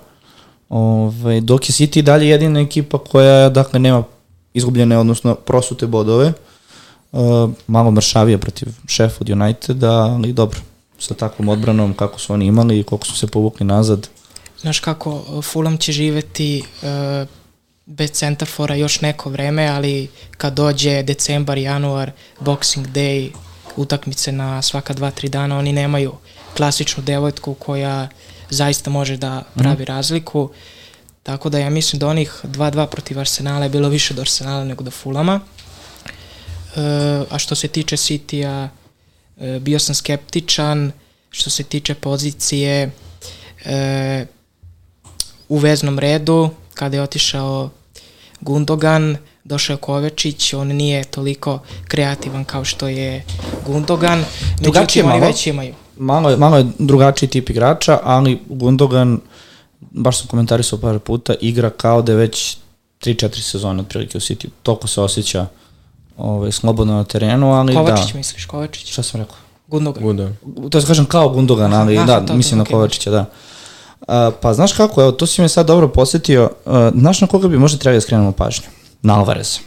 Ove, 0.69 1.41
dok 1.41 1.69
je 1.69 1.73
City 1.73 2.01
dalje 2.01 2.29
jedina 2.29 2.59
ekipa 2.59 2.97
koja, 2.97 3.49
dakle, 3.49 3.79
nema 3.79 4.03
izgubljene, 4.53 4.97
odnosno 4.97 5.35
prosute 5.35 5.87
bodove. 5.87 6.33
Uh, 7.11 7.49
malo 7.67 7.91
mršavije 7.91 8.37
protiv 8.37 8.67
Sheffield 8.87 9.29
Uniteda, 9.29 9.91
ali 9.91 10.33
dobro, 10.33 10.59
sa 10.99 11.13
takvom 11.13 11.49
odbranom 11.49 11.93
kako 11.93 12.19
su 12.19 12.33
oni 12.33 12.45
imali 12.45 12.79
i 12.79 12.83
koliko 12.83 13.05
su 13.05 13.17
se 13.17 13.27
povukli 13.27 13.65
nazad. 13.65 14.07
Znaš 14.61 14.79
kako, 14.79 15.41
Fulham 15.41 15.77
će 15.77 15.91
živeti 15.91 16.63
uh, 16.63 17.27
bez 17.85 18.11
centafora 18.11 18.75
još 18.75 19.01
neko 19.01 19.29
vreme, 19.29 19.67
ali 19.67 20.07
kad 20.37 20.53
dođe 20.53 21.03
decembar, 21.03 21.57
januar, 21.57 22.11
Boxing 22.39 22.87
Day, 22.93 23.29
utakmice 23.75 24.31
na 24.31 24.61
svaka 24.61 24.93
dva, 24.93 25.11
tri 25.11 25.29
dana, 25.29 25.57
oni 25.57 25.73
nemaju 25.73 26.13
klasičnu 26.57 27.03
devojtku 27.03 27.53
koja 27.53 28.07
zaista 28.49 28.89
može 28.89 29.17
da 29.17 29.43
pravi 29.55 29.83
mm. 29.83 29.85
razliku. 29.85 30.49
Tako 31.23 31.49
da 31.49 31.59
ja 31.59 31.69
mislim 31.69 31.99
da 31.99 32.07
onih 32.07 32.39
2-2 32.43 32.85
protiv 32.85 33.19
Arsenala 33.19 33.63
je 33.63 33.69
bilo 33.69 33.89
više 33.89 34.13
do 34.13 34.21
Arsenala 34.21 34.63
nego 34.63 34.83
do 34.83 34.91
Fulama. 34.91 35.39
E, 36.75 36.79
a 37.29 37.39
što 37.39 37.55
se 37.55 37.67
tiče 37.67 37.97
City-a, 37.97 38.69
e, 39.39 39.59
bio 39.59 39.79
sam 39.79 39.95
skeptičan. 39.95 40.91
Što 41.29 41.49
se 41.49 41.63
tiče 41.63 41.95
pozicije, 41.95 42.91
e, 43.65 44.25
u 45.49 45.57
veznom 45.57 45.99
redu, 45.99 46.49
kada 46.73 46.97
je 46.97 47.03
otišao 47.03 47.69
Gundogan, 48.41 49.17
došao 49.43 49.77
Kovečić, 49.77 50.53
on 50.53 50.67
nije 50.67 51.03
toliko 51.03 51.59
kreativan 51.87 52.45
kao 52.45 52.65
što 52.65 52.87
je 52.87 53.23
Gundogan, 53.65 54.25
međutim 54.61 55.11
oni 55.11 55.19
već 55.19 55.47
imaju. 55.47 55.73
Malo 55.97 56.29
je, 56.29 56.37
malo 56.37 56.57
je 56.57 56.65
drugačiji 56.79 57.29
tip 57.29 57.49
igrača, 57.49 57.99
ali 58.03 58.39
Gundogan, 58.49 59.19
baš 59.79 60.19
sam 60.19 60.27
komentarisao 60.27 60.79
par 60.79 60.99
puta, 60.99 61.33
igra 61.41 61.69
kao 61.69 62.01
da 62.01 62.11
je 62.11 62.17
već 62.17 62.57
3-4 63.01 63.41
sezone 63.41 63.81
otprilike 63.81 64.17
u 64.17 64.21
City. 64.21 64.47
Toliko 64.63 64.87
se 64.87 65.01
osjeća 65.01 65.45
ovaj, 66.17 66.51
slobodno 66.51 66.93
na 66.93 67.03
terenu, 67.03 67.53
ali 67.53 67.73
Kovačić, 67.73 67.89
da. 67.89 67.95
Kovačić 67.95 68.13
misliš, 68.13 68.45
Kovačić? 68.45 68.91
Šta 68.91 69.03
sam 69.03 69.21
rekao? 69.21 69.35
Gundogan. 69.67 70.03
Gundogan. 70.03 70.35
To 70.69 70.77
je 70.77 70.85
kažem 70.85 71.05
kao 71.05 71.29
Gundogan, 71.29 71.73
ali 71.73 71.97
Aha, 71.97 72.05
da, 72.05 72.25
to, 72.25 72.33
mislim 72.33 72.59
to, 72.59 72.63
na 72.63 72.65
Kovačića, 72.65 73.11
da. 73.11 73.25
Uh, 74.01 74.33
pa 74.41 74.53
znaš 74.53 74.73
kako, 74.73 75.01
evo, 75.01 75.11
to 75.11 75.25
si 75.25 75.41
me 75.41 75.49
sad 75.49 75.67
dobro 75.67 75.87
posetio, 75.87 76.49
uh, 76.65 76.73
znaš 76.95 77.21
na 77.21 77.27
koga 77.27 77.47
bi 77.47 77.57
možda 77.59 77.77
trebali 77.77 77.97
da 77.97 78.01
skrenemo 78.01 78.31
pažnju? 78.31 78.67
Na 79.01 79.17
Alvarez. 79.17 79.59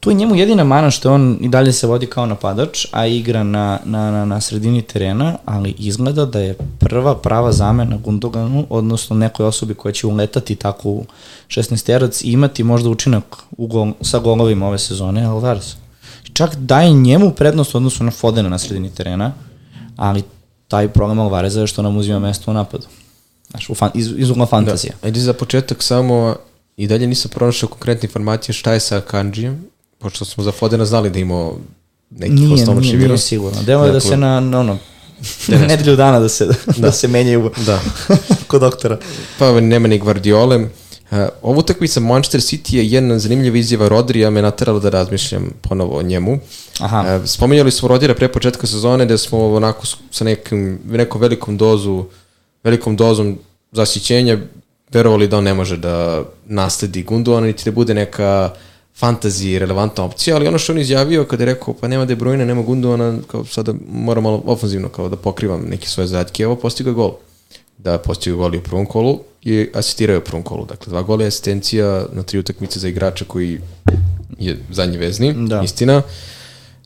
Tu 0.00 0.10
je 0.10 0.14
njemu 0.14 0.34
jedina 0.34 0.64
mana 0.64 0.90
što 0.90 1.12
on 1.12 1.38
i 1.40 1.48
dalje 1.48 1.72
se 1.72 1.86
vodi 1.86 2.06
kao 2.06 2.26
napadač, 2.26 2.86
a 2.92 3.06
igra 3.06 3.42
na, 3.42 3.78
na, 3.84 4.10
na, 4.10 4.24
na 4.24 4.40
sredini 4.40 4.82
terena, 4.82 5.36
ali 5.44 5.74
izgleda 5.78 6.24
da 6.24 6.40
je 6.40 6.54
prva 6.78 7.16
prava 7.16 7.52
zamena 7.52 7.96
Gundoganu, 7.96 8.66
odnosno 8.70 9.16
nekoj 9.16 9.46
osobi 9.46 9.74
koja 9.74 9.92
će 9.92 10.06
uletati 10.06 10.56
tako 10.56 10.88
u 10.88 11.04
16 11.48 11.86
terac 11.86 12.22
i 12.22 12.32
imati 12.32 12.64
možda 12.64 12.90
učinak 12.90 13.36
u 13.56 13.66
gol, 13.66 13.92
sa 14.00 14.18
golovima 14.18 14.66
ove 14.66 14.78
sezone, 14.78 15.24
Alvarez. 15.24 15.74
Čak 16.32 16.56
daje 16.56 16.92
njemu 16.92 17.30
prednost 17.30 17.74
odnosno 17.74 18.04
na 18.04 18.10
Fodena 18.10 18.48
na 18.48 18.58
sredini 18.58 18.90
terena, 18.90 19.32
ali 19.96 20.22
taj 20.68 20.88
problem 20.88 21.18
Alvareza 21.18 21.60
je 21.60 21.66
što 21.66 21.82
nam 21.82 21.96
uzima 21.96 22.18
mesto 22.18 22.50
u 22.50 22.54
napadu. 22.54 22.86
Znaš, 23.50 23.70
u 23.70 23.74
fan, 23.74 23.90
iz, 23.94 24.12
iz 24.16 24.30
ugla 24.30 24.46
fantazija. 24.46 24.92
Da. 25.02 25.06
Ajde 25.06 25.20
za 25.20 25.32
početak 25.32 25.82
samo 25.82 26.36
i 26.76 26.86
dalje 26.86 27.06
nisam 27.06 27.30
pronašao 27.34 27.68
konkretne 27.68 28.06
informacije 28.06 28.52
šta 28.52 28.72
je 28.72 28.80
sa 28.80 29.00
Kanjijem, 29.00 29.64
pošto 29.98 30.24
smo 30.24 30.44
za 30.44 30.52
Fodena 30.52 30.84
znali 30.84 31.10
da 31.10 31.18
imao 31.18 31.56
neki 32.10 32.32
nije, 32.32 32.66
nije, 32.66 32.96
virus. 32.96 33.08
Nije 33.08 33.18
sigurno. 33.18 33.62
Delo 33.62 33.86
je 33.86 33.92
da 33.92 34.00
se 34.00 34.16
na, 34.16 34.40
na 34.40 34.60
ono, 34.60 34.78
nedelju 35.68 35.96
dana 35.96 36.20
da 36.20 36.28
se, 36.28 36.46
da. 36.46 36.54
da 36.76 36.92
se 36.92 37.08
menjaju 37.08 37.50
da. 37.66 37.80
kod 38.48 38.60
doktora. 38.60 38.98
Pa 39.38 39.60
nema 39.60 39.88
ni 39.88 39.98
Guardiole. 39.98 40.56
Uh, 41.10 41.18
ovu 41.42 41.58
utakmica 41.58 42.00
Manchester 42.00 42.40
City 42.40 42.76
je 42.76 42.90
jedna 42.90 43.18
zanimljiva 43.18 43.56
izjava 43.56 43.88
Rodrija 43.88 44.30
me 44.30 44.42
naterala 44.42 44.80
da 44.80 44.88
razmišljam 44.88 45.50
ponovo 45.62 45.98
o 45.98 46.02
njemu. 46.02 46.38
Aha. 46.80 47.16
Uh, 47.16 47.26
spominjali 47.26 47.70
smo 47.70 47.88
Rodira 47.88 48.14
pre 48.14 48.28
početka 48.28 48.66
sezone 48.66 49.06
da 49.06 49.18
smo 49.18 49.54
onako 49.54 49.86
sa 50.10 50.24
nekim, 50.24 50.80
nekom 50.84 51.20
velikom 51.20 51.56
dozu 51.56 52.04
velikom 52.64 52.96
dozom 52.96 53.38
zasićenja 53.72 54.38
verovali 54.92 55.28
da 55.28 55.38
on 55.38 55.44
ne 55.44 55.54
može 55.54 55.76
da 55.76 56.22
nasledi 56.46 57.02
Gundogan 57.02 57.44
niti 57.44 57.64
da 57.64 57.74
bude 57.74 57.94
neka 57.94 58.52
fantasy 59.00 59.58
relevantna 59.58 60.04
opcija, 60.04 60.36
ali 60.36 60.46
ono 60.46 60.58
što 60.58 60.72
on 60.72 60.78
izjavio 60.78 61.24
kada 61.24 61.42
je 61.42 61.54
rekao 61.54 61.74
pa 61.74 61.88
nema 61.88 62.04
De 62.04 62.16
Bruyne, 62.16 62.44
nema 62.44 62.62
Gundogana, 62.62 63.18
kao 63.26 63.44
sada 63.44 63.74
moram 63.92 64.22
malo 64.22 64.42
ofanzivno 64.46 64.88
kao 64.88 65.08
da 65.08 65.16
pokrivam 65.16 65.60
neke 65.60 65.88
svoje 65.88 66.06
zadatke, 66.06 66.42
evo 66.42 66.56
postigao 66.56 66.94
gol. 66.94 67.12
Da 67.78 67.98
postigao 67.98 68.38
gol 68.38 68.54
i 68.54 68.58
u 68.58 68.62
prvom 68.62 68.86
kolu 68.86 69.20
i 69.42 69.68
asistirao 69.74 70.18
u 70.18 70.20
prvom 70.20 70.42
kolu. 70.42 70.66
Dakle, 70.66 70.90
dva 70.90 71.02
gola 71.02 71.22
je 71.22 71.28
asistencija 71.28 72.06
na 72.12 72.22
tri 72.22 72.38
utakmice 72.38 72.78
za 72.78 72.88
igrača 72.88 73.24
koji 73.24 73.60
je 74.38 74.58
zadnji 74.70 74.98
vezni, 74.98 75.34
da. 75.48 75.62
istina. 75.64 76.02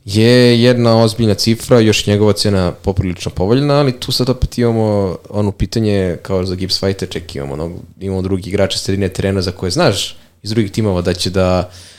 Je 0.05 0.61
jedna 0.63 1.03
ozbiljna 1.03 1.33
cifra, 1.33 1.79
još 1.79 2.07
njegova 2.07 2.33
cena 2.33 2.71
poprilično 2.71 3.31
povoljna, 3.31 3.73
ali 3.73 3.99
tu 3.99 4.11
sad 4.11 4.29
opet 4.29 4.57
imamo 4.57 5.17
ono 5.29 5.51
pitanje 5.51 6.17
kao 6.21 6.45
za 6.45 6.55
Gibbs 6.55 6.79
Fighter, 6.79 7.09
ček 7.09 7.35
imamo, 7.35 7.53
ono, 7.53 7.71
imamo 7.99 8.21
drugi 8.21 8.49
igrača 8.49 8.77
sredine 8.77 9.09
terena 9.09 9.41
za 9.41 9.51
koje 9.51 9.71
znaš 9.71 10.17
iz 10.43 10.49
drugih 10.49 10.71
timova 10.71 11.01
da 11.01 11.13
će 11.13 11.29
da 11.29 11.69
uh, 11.69 11.92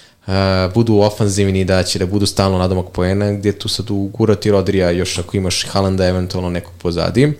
budu 0.74 0.98
ofanzivni, 0.98 1.64
da 1.64 1.82
će 1.82 1.98
da 1.98 2.06
budu 2.06 2.26
stalno 2.26 2.58
nadomak 2.58 2.86
poena, 2.92 3.32
gdje 3.32 3.58
tu 3.58 3.68
sad 3.68 3.90
ugurati 3.90 4.50
Rodrija 4.50 4.90
još 4.90 5.18
ako 5.18 5.36
imaš 5.36 5.66
Halanda 5.66 6.06
eventualno 6.06 6.50
nekog 6.50 6.72
pozadi. 6.78 7.32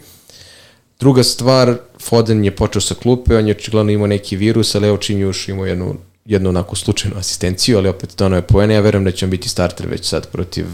Druga 1.00 1.22
stvar, 1.22 1.76
Foden 2.00 2.44
je 2.44 2.56
počeo 2.56 2.80
sa 2.80 2.94
klupe, 2.94 3.36
on 3.36 3.48
je 3.48 3.54
očigledno 3.54 3.92
imao 3.92 4.06
neki 4.06 4.36
virus, 4.36 4.74
ali 4.74 4.88
evo 4.88 4.96
čim 4.96 5.20
još 5.20 5.48
imao 5.48 5.66
jednu, 5.66 5.94
jednu 6.24 6.48
onako 6.48 6.76
slučajnu 6.76 7.18
asistenciju, 7.18 7.78
ali 7.78 7.88
opet 7.88 8.14
donao 8.18 8.36
je 8.36 8.42
poene, 8.42 8.74
ja 8.74 8.80
verujem 8.80 9.04
da 9.04 9.10
će 9.10 9.26
on 9.26 9.30
biti 9.30 9.48
starter 9.48 9.86
već 9.86 10.08
sad 10.08 10.28
protiv 10.28 10.66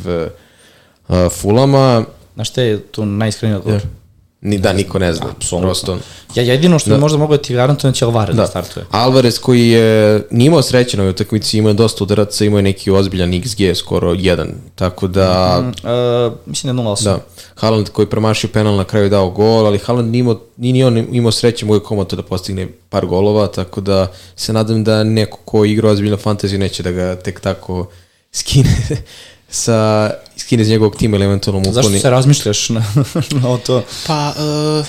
uh, 1.08 1.16
Fulama. 1.30 2.04
Znaš 2.34 2.50
te 2.50 2.62
je 2.62 2.82
tu 2.82 3.06
najiskreniji 3.06 3.56
odgovor? 3.56 3.80
Yeah. 3.80 3.99
Ni 4.42 4.58
da, 4.58 4.72
niko 4.72 4.98
ne 4.98 5.12
zna. 5.12 5.26
Apsolutno. 5.36 5.68
Prosto. 5.68 5.98
Ja 6.34 6.42
jedino 6.42 6.78
što 6.78 6.90
da. 6.90 6.98
možda 6.98 7.18
mogu 7.18 7.36
da 7.36 7.42
ti 7.42 7.54
garantujem 7.54 7.92
da 7.92 7.96
će 7.96 8.04
Alvarez 8.04 8.36
da. 8.36 8.42
da 8.42 8.48
startuje. 8.48 8.86
Alvarez 8.90 9.38
koji 9.38 9.68
je 9.68 10.22
nije 10.30 10.46
imao 10.46 10.62
sreće 10.62 10.96
na 10.96 11.02
ovoj 11.02 11.10
utakmici, 11.10 11.58
imao 11.58 11.70
je 11.70 11.74
dosta 11.74 12.04
udaraca, 12.04 12.44
imao 12.44 12.58
je 12.58 12.62
neki 12.62 12.90
ozbiljan 12.90 13.30
XG, 13.30 13.74
skoro 13.74 14.14
jedan. 14.18 14.48
Tako 14.74 15.06
da... 15.06 15.58
Mm, 15.62 15.66
uh, 15.68 16.32
mislim 16.46 16.76
da 16.76 16.82
0-8. 16.82 17.04
Da. 17.04 17.18
Haaland 17.54 17.88
koji 17.88 18.06
promašio 18.06 18.50
penal 18.52 18.76
na 18.76 18.84
kraju 18.84 19.08
dao 19.08 19.30
gol, 19.30 19.66
ali 19.66 19.78
Haaland 19.78 20.10
nije 20.10 20.20
imao, 20.20 20.40
nije 20.56 20.86
on 20.86 20.98
imao 20.98 21.32
sreće 21.32 21.66
mogu 21.66 21.80
komoto 21.80 22.16
da 22.16 22.22
postigne 22.22 22.68
par 22.88 23.06
golova, 23.06 23.46
tako 23.46 23.80
da 23.80 24.12
se 24.36 24.52
nadam 24.52 24.84
da 24.84 25.04
neko 25.04 25.38
ko 25.44 25.64
igra 25.64 25.90
ozbiljno 25.90 26.16
fantaziju 26.16 26.58
neće 26.58 26.82
da 26.82 26.90
ga 26.90 27.16
tek 27.16 27.40
tako 27.40 27.86
skine 28.32 28.70
sa 29.50 30.10
skine 30.36 30.62
iz 30.62 30.68
njegovog 30.68 30.96
tima 30.96 31.16
ili 31.16 31.26
eventualno 31.26 31.60
mu 31.60 31.72
Zašto 31.72 31.98
se 31.98 32.10
razmišljaš 32.10 32.68
na, 32.68 32.84
na 33.42 33.58
to? 33.58 33.84
Pa, 34.06 34.34
uh, 34.36 34.86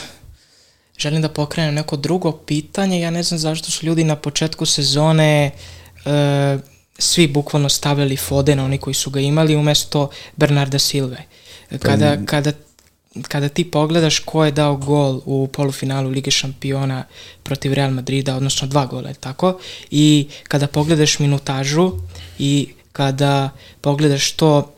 želim 0.97 1.21
da 1.21 1.29
pokrenem 1.29 1.73
neko 1.75 1.97
drugo 1.97 2.31
pitanje. 2.31 3.01
Ja 3.01 3.09
ne 3.09 3.23
znam 3.23 3.39
zašto 3.39 3.71
su 3.71 3.85
ljudi 3.85 4.03
na 4.03 4.15
početku 4.15 4.65
sezone 4.65 5.51
uh, 6.05 6.61
svi 6.97 7.27
bukvalno 7.27 7.69
stavljali 7.69 8.17
Fodena, 8.17 8.65
oni 8.65 8.77
koji 8.77 8.93
su 8.93 9.09
ga 9.09 9.19
imali, 9.19 9.55
umesto 9.55 10.09
Bernarda 10.35 10.79
Silve. 10.79 11.23
Kada, 11.79 12.17
pa, 12.19 12.25
kada, 12.25 12.51
kada 13.27 13.49
ti 13.49 13.71
pogledaš 13.71 14.19
ko 14.19 14.45
je 14.45 14.51
dao 14.51 14.75
gol 14.77 15.21
u 15.25 15.47
polufinalu 15.47 16.09
Lige 16.09 16.31
šampiona 16.31 17.03
protiv 17.43 17.73
Real 17.73 17.91
Madrida, 17.91 18.35
odnosno 18.35 18.67
dva 18.67 18.85
gola, 18.85 19.13
tako? 19.13 19.59
I 19.91 20.27
kada 20.47 20.67
pogledaš 20.67 21.19
minutažu 21.19 21.91
i 22.39 22.67
kada 22.91 23.49
pogledaš 23.81 24.31
to 24.31 24.71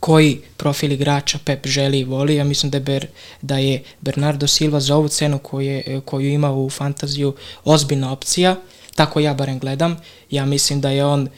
koji 0.00 0.40
profil 0.56 0.92
igrača 0.92 1.38
Pep 1.44 1.66
želi 1.66 1.98
i 1.98 2.04
voli, 2.04 2.34
ja 2.34 2.44
mislim 2.44 2.70
da 2.70 2.76
je, 2.76 2.80
Ber, 2.80 3.06
da 3.42 3.58
je 3.58 3.82
Bernardo 4.00 4.46
Silva 4.46 4.80
za 4.80 4.96
ovu 4.96 5.08
cenu 5.08 5.38
koju, 5.38 5.66
je, 5.66 6.00
koju 6.04 6.28
ima 6.28 6.52
u 6.52 6.70
fantaziju 6.70 7.34
ozbiljna 7.64 8.12
opcija, 8.12 8.56
tako 8.94 9.20
ja 9.20 9.34
barem 9.34 9.58
gledam, 9.58 9.96
ja 10.30 10.46
mislim 10.46 10.80
da 10.80 10.90
je 10.90 11.04
on, 11.04 11.28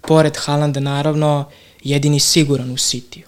pored 0.00 0.36
Haalanda 0.36 0.80
naravno, 0.80 1.44
jedini 1.82 2.20
siguran 2.20 2.70
u 2.70 2.76
Cityu. 2.76 3.22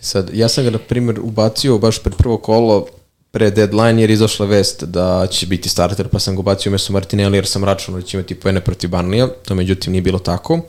Sad, 0.00 0.30
ja 0.32 0.48
sam 0.48 0.64
ga 0.64 0.70
na 0.70 0.78
primjer 0.78 1.20
ubacio 1.20 1.78
baš 1.78 1.98
pred 1.98 2.14
prvo 2.16 2.38
kolo, 2.38 2.86
pre 3.30 3.50
deadline 3.50 4.00
jer 4.00 4.10
izašla 4.10 4.46
vest 4.46 4.84
da 4.84 5.26
će 5.30 5.46
biti 5.46 5.68
starter, 5.68 6.08
pa 6.08 6.18
sam 6.18 6.34
ga 6.34 6.40
ubacio 6.40 6.70
umesto 6.70 6.92
Martinelli 6.92 7.36
jer 7.36 7.46
sam 7.46 7.64
računao 7.64 8.00
da 8.00 8.06
će 8.06 8.16
imati 8.16 8.34
poene 8.34 8.60
protiv 8.60 8.90
Barnija, 8.90 9.28
to 9.28 9.54
međutim 9.54 9.92
nije 9.92 10.02
bilo 10.02 10.18
tako 10.18 10.60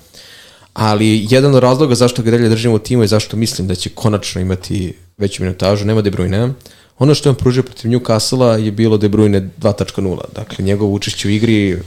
ali 0.74 1.28
jedan 1.30 1.56
od 1.56 1.64
razloga 1.64 1.96
zašto 1.96 2.22
ga 2.22 2.32
dalje 2.32 2.50
držimo 2.50 2.76
u 2.76 2.80
timu 2.80 3.04
i 3.04 3.08
zašto 3.08 3.38
mislim 3.38 3.68
da 3.68 3.76
će 3.76 3.90
konačno 3.90 4.42
imati 4.42 4.94
veću 5.18 5.44
minutažu, 5.44 5.86
nema 5.86 6.02
De 6.02 6.12
Bruyne. 6.12 6.54
Ono 7.02 7.16
što 7.16 7.30
je 7.30 7.32
on 7.32 7.36
pružio 7.36 7.64
protiv 7.64 7.92
Newcastle-a 7.92 8.58
je 8.58 8.72
bilo 8.72 8.98
De 8.98 9.10
Bruyne 9.10 9.50
2.0. 9.62 10.18
Dakle, 10.36 10.66
njegovo 10.66 10.94
učešće 10.94 11.28
u 11.28 11.32
igri... 11.32 11.74
Uh, 11.74 11.82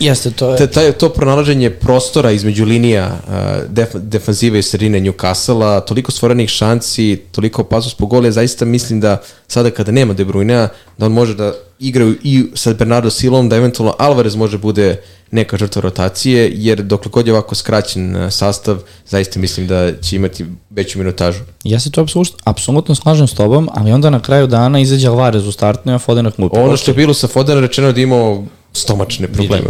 Jeste, 0.00 0.30
to 0.30 0.50
je... 0.50 0.56
Te, 0.56 0.66
taj, 0.66 0.92
to 0.92 1.08
pronalaženje 1.08 1.70
prostora 1.70 2.30
između 2.30 2.64
linija 2.64 3.18
uh, 3.28 3.34
def, 3.68 3.88
defanzive 3.94 4.58
i 4.58 4.62
sredine 4.62 5.00
Newcastle-a, 5.00 5.80
toliko 5.80 6.12
stvorenih 6.12 6.48
šanci, 6.48 7.20
toliko 7.32 7.62
opasnost 7.62 7.98
po 7.98 8.06
gole, 8.06 8.32
zaista 8.32 8.64
mislim 8.64 9.00
da 9.00 9.22
sada 9.48 9.70
kada 9.70 9.92
nema 9.92 10.14
De 10.14 10.24
Bruyne-a, 10.24 10.68
da 10.98 11.06
on 11.06 11.12
može 11.12 11.34
da 11.34 11.52
igraju 11.80 12.16
i 12.22 12.44
sa 12.54 12.74
Bernardo 12.74 13.10
Silom, 13.10 13.48
da 13.48 13.56
eventualno 13.56 13.94
Alvarez 13.98 14.36
može 14.36 14.58
bude 14.58 14.96
neka 15.30 15.56
žrtva 15.56 15.82
rotacije, 15.82 16.50
jer 16.54 16.82
dok 16.82 17.08
god 17.08 17.26
je 17.26 17.32
ovako 17.32 17.54
skraćen 17.54 18.16
uh, 18.16 18.32
sastav, 18.32 18.78
zaista 19.06 19.38
mislim 19.38 19.66
da 19.66 20.00
će 20.00 20.16
imati 20.16 20.46
veću 20.70 20.98
minutažu. 20.98 21.40
Ja 21.64 21.80
se 21.80 21.90
to 21.90 22.00
apsolutno, 22.00 22.38
apsolutno 22.44 22.94
slažem 22.94 23.28
s 23.28 23.34
tobom, 23.34 23.68
ali 23.72 23.92
onda 23.92 24.10
na 24.10 24.20
kraju 24.22 24.46
dana 24.46 24.80
izađe 24.80 25.08
Alvarez 25.08 25.46
u 25.46 25.52
startnu 25.52 25.96
i 25.96 25.98
Foden 25.98 26.24
na 26.24 26.30
klupu. 26.30 26.60
Ono 26.60 26.76
što 26.76 26.90
je 26.90 26.94
bilo 26.94 27.14
sa 27.14 27.28
Fodena 27.28 27.60
rečeno 27.60 27.92
da 27.92 28.00
imao 28.00 28.44
stomačne 28.72 29.28
probleme. 29.28 29.68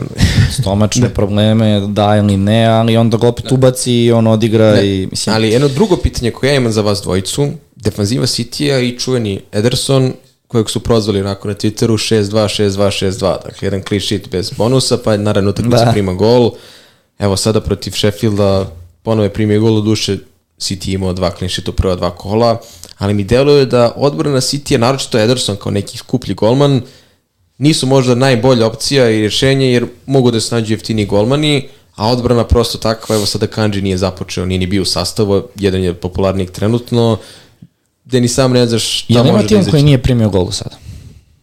stomačne 0.60 1.08
probleme, 1.18 1.80
da 1.88 2.16
ili 2.16 2.36
ne, 2.36 2.66
ali 2.66 2.96
onda 2.96 3.16
ga 3.16 3.28
opet 3.28 3.52
ubaci 3.52 3.92
i 3.92 4.12
on 4.12 4.26
odigra 4.26 4.74
ne. 4.74 4.86
i 4.86 5.06
mislim... 5.10 5.34
Ali 5.34 5.48
jedno 5.48 5.68
drugo 5.68 5.96
pitanje 5.96 6.30
koje 6.30 6.50
ja 6.50 6.56
imam 6.56 6.72
za 6.72 6.82
vas 6.82 7.02
dvojicu, 7.02 7.48
defanziva 7.76 8.26
City-a 8.26 8.78
i 8.78 8.98
čuveni 8.98 9.40
Ederson, 9.52 10.12
kojeg 10.50 10.70
su 10.70 10.80
prozvali 10.80 11.20
onako 11.20 11.48
na 11.48 11.54
Twitteru 11.54 12.14
6-2, 12.14 12.62
6-2, 12.62 13.06
6-2, 13.06 13.20
dakle 13.20 13.66
jedan 13.66 13.82
clean 13.88 14.00
sheet 14.00 14.28
bez 14.30 14.50
bonusa, 14.56 14.98
pa 15.04 15.16
naravno 15.16 15.50
utakmica 15.50 15.84
da. 15.84 15.92
prima 15.92 16.12
gol. 16.12 16.50
Evo 17.18 17.36
sada 17.36 17.60
protiv 17.60 17.90
Sheffielda 17.90 18.70
ponove 19.02 19.32
primio 19.32 19.60
gol 19.60 19.76
u 19.76 19.80
duše 19.80 20.18
City 20.58 20.94
imao 20.94 21.12
dva 21.12 21.30
clean 21.38 21.50
sheet 21.50 21.68
u 21.68 21.72
prva 21.72 21.94
dva 21.96 22.10
kola, 22.10 22.60
ali 22.98 23.14
mi 23.14 23.24
deluje 23.24 23.66
da 23.66 23.92
odbrana 23.96 24.40
City 24.40 24.72
je 24.72 24.78
naročito 24.78 25.18
Ederson 25.18 25.56
kao 25.56 25.72
neki 25.72 25.98
skuplji 25.98 26.34
golman, 26.34 26.82
nisu 27.58 27.86
možda 27.86 28.14
najbolja 28.14 28.66
opcija 28.66 29.10
i 29.10 29.20
rješenje 29.20 29.72
jer 29.72 29.86
mogu 30.06 30.30
da 30.30 30.40
se 30.40 30.54
nađu 30.54 30.72
jeftini 30.72 31.06
golmani, 31.06 31.68
a 31.94 32.08
odbrana 32.08 32.44
prosto 32.44 32.78
takva, 32.78 33.16
evo 33.16 33.26
sada 33.26 33.46
Kanji 33.46 33.82
nije 33.82 33.98
započeo, 33.98 34.46
nije 34.46 34.58
ni 34.58 34.66
bio 34.66 34.82
u 34.82 34.84
sastavu, 34.84 35.42
jedan 35.56 35.82
je 35.82 35.94
popularnijeg 35.94 36.50
trenutno, 36.50 37.18
gde 38.10 38.20
ni 38.20 38.28
sam 38.28 38.52
ne 38.52 38.66
znaš 38.66 39.02
šta 39.02 39.14
ja, 39.14 39.22
može 39.22 39.32
da 39.32 39.44
izaći. 39.44 39.64
tim 39.64 39.70
koji 39.70 39.82
nije 39.82 40.02
primio 40.02 40.28
gol 40.28 40.50
sada? 40.50 40.76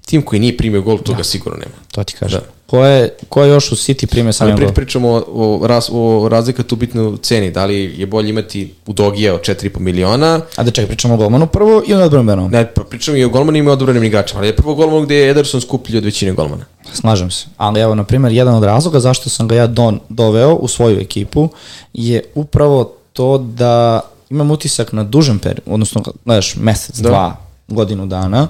Tim 0.06 0.22
koji 0.22 0.39
nije 0.39 0.57
primio 0.57 0.81
gol, 0.81 0.98
toga 0.98 1.18
da. 1.18 1.23
sigurno 1.23 1.57
nema. 1.57 1.76
To 1.91 2.03
ti 2.03 2.14
kažem. 2.14 2.39
Da. 2.39 2.45
Ko 2.65 2.85
je, 2.85 3.15
ko 3.30 3.44
je 3.44 3.49
još 3.49 3.72
u 3.72 3.76
City 3.76 4.06
primio 4.06 4.34
sam 4.34 4.56
gol? 4.56 4.65
Ali 4.65 4.73
pričamo 4.73 5.10
o, 5.10 5.23
o, 5.61 5.68
raz, 5.68 5.89
o 5.91 6.30
razlika 6.30 6.64
tu 6.64 6.76
bitnu 6.76 7.18
ceni. 7.18 7.52
Da 7.52 7.65
li 7.65 7.94
je 7.98 8.06
bolje 8.06 8.30
imati 8.30 8.73
u 8.85 8.94
Dogija 8.94 9.34
od 9.34 9.41
4,5 9.41 9.80
miliona? 9.80 10.41
A 10.56 10.64
da 10.64 10.72
čekaj, 10.72 10.88
pričamo 10.88 11.14
o 11.14 11.18
golmanu 11.18 11.48
prvo 11.48 11.84
i 11.88 11.94
o 11.94 12.03
odbranbenom? 12.03 12.52
Ne, 12.52 12.73
pa 12.73 12.84
pričamo 12.84 13.18
i 13.18 13.23
o 13.23 13.30
golmanima 13.30 13.69
i 13.69 13.72
o 13.72 13.73
odbranim 13.73 14.03
igračima. 14.03 14.39
Ali 14.39 14.48
je 14.48 14.56
prvo 14.56 14.76
golman 14.76 15.03
gde 15.03 15.15
je 15.15 15.30
Ederson 15.30 15.61
skuplji 15.61 15.98
od 15.98 16.06
većine 16.06 16.31
golmana. 16.31 16.65
Slažem 16.94 17.31
se. 17.31 17.45
Ali 17.57 17.81
evo, 17.81 17.95
na 17.95 18.03
primjer, 18.03 18.34
jedan 18.34 18.56
od 18.56 18.64
razloga 18.64 18.99
zašto 18.99 19.30
sam 19.30 19.48
ga 19.48 19.56
ja 19.56 19.68
don, 19.68 19.99
doveo 20.10 20.53
u 20.53 20.68
svoju 20.68 20.99
ekipu 20.99 21.49
je 21.94 22.23
upravo 22.35 22.94
to 23.14 23.38
da 23.38 24.02
imam 24.30 24.52
utisak 24.52 24.94
na 24.94 25.04
dužem 25.04 25.40
periodu, 25.40 25.62
odnosno, 25.66 26.04
gledaš, 26.26 26.56
mesec, 26.56 26.99
da. 26.99 27.10
dva, 27.10 27.38
godinu 27.68 28.06
dana, 28.06 28.48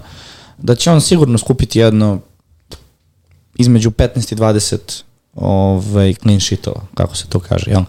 da 0.58 0.76
će 0.76 0.92
on 0.92 1.02
sigurno 1.02 1.38
skupiti 1.38 1.80
jedno 1.80 2.20
između 3.56 3.92
15 3.92 4.34
i 4.34 4.36
20 4.36 4.78
ovaj, 5.36 6.14
clean 6.14 6.40
sheetova, 6.40 6.82
kako 6.94 7.16
se 7.16 7.28
to 7.28 7.40
kaže, 7.40 7.72
jel? 7.72 7.84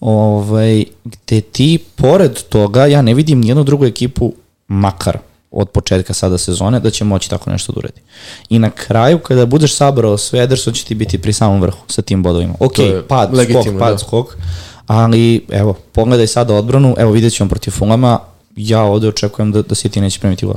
Ovaj, 0.00 0.84
gde 1.04 1.40
ti, 1.40 1.78
pored 1.96 2.42
toga, 2.48 2.86
ja 2.86 3.02
ne 3.02 3.14
vidim 3.14 3.40
nijednu 3.40 3.64
drugu 3.64 3.84
ekipu, 3.84 4.32
makar 4.68 5.18
od 5.50 5.68
početka 5.68 6.14
sada 6.14 6.38
sezone, 6.38 6.80
da 6.80 6.90
će 6.90 7.04
moći 7.04 7.30
tako 7.30 7.50
nešto 7.50 7.72
da 7.72 7.78
uredi. 7.78 8.00
I 8.48 8.58
na 8.58 8.70
kraju, 8.70 9.18
kada 9.18 9.46
budeš 9.46 9.76
sabrao 9.76 10.18
sve, 10.18 10.42
Ederson 10.42 10.74
će 10.74 10.84
ti 10.84 10.94
biti 10.94 11.22
pri 11.22 11.32
samom 11.32 11.60
vrhu 11.60 11.84
sa 11.88 12.02
tim 12.02 12.22
bodovima. 12.22 12.54
Ok, 12.60 12.76
pad, 13.08 13.30
skok, 13.50 13.66
pad, 13.78 13.92
da. 13.92 13.98
skok, 13.98 14.36
ali 14.86 15.46
evo, 15.50 15.74
pogledaj 15.92 16.26
sada 16.26 16.54
odbranu, 16.54 16.94
evo 16.98 17.10
vidjet 17.10 17.32
ćemo 17.32 17.48
protiv 17.48 17.70
Fulama, 17.70 18.18
ja 18.56 18.82
ovde 18.82 19.08
očekujem 19.08 19.52
da, 19.52 19.62
da 19.62 19.74
City 19.74 20.00
neće 20.00 20.20
premiti 20.20 20.46
gol 20.46 20.56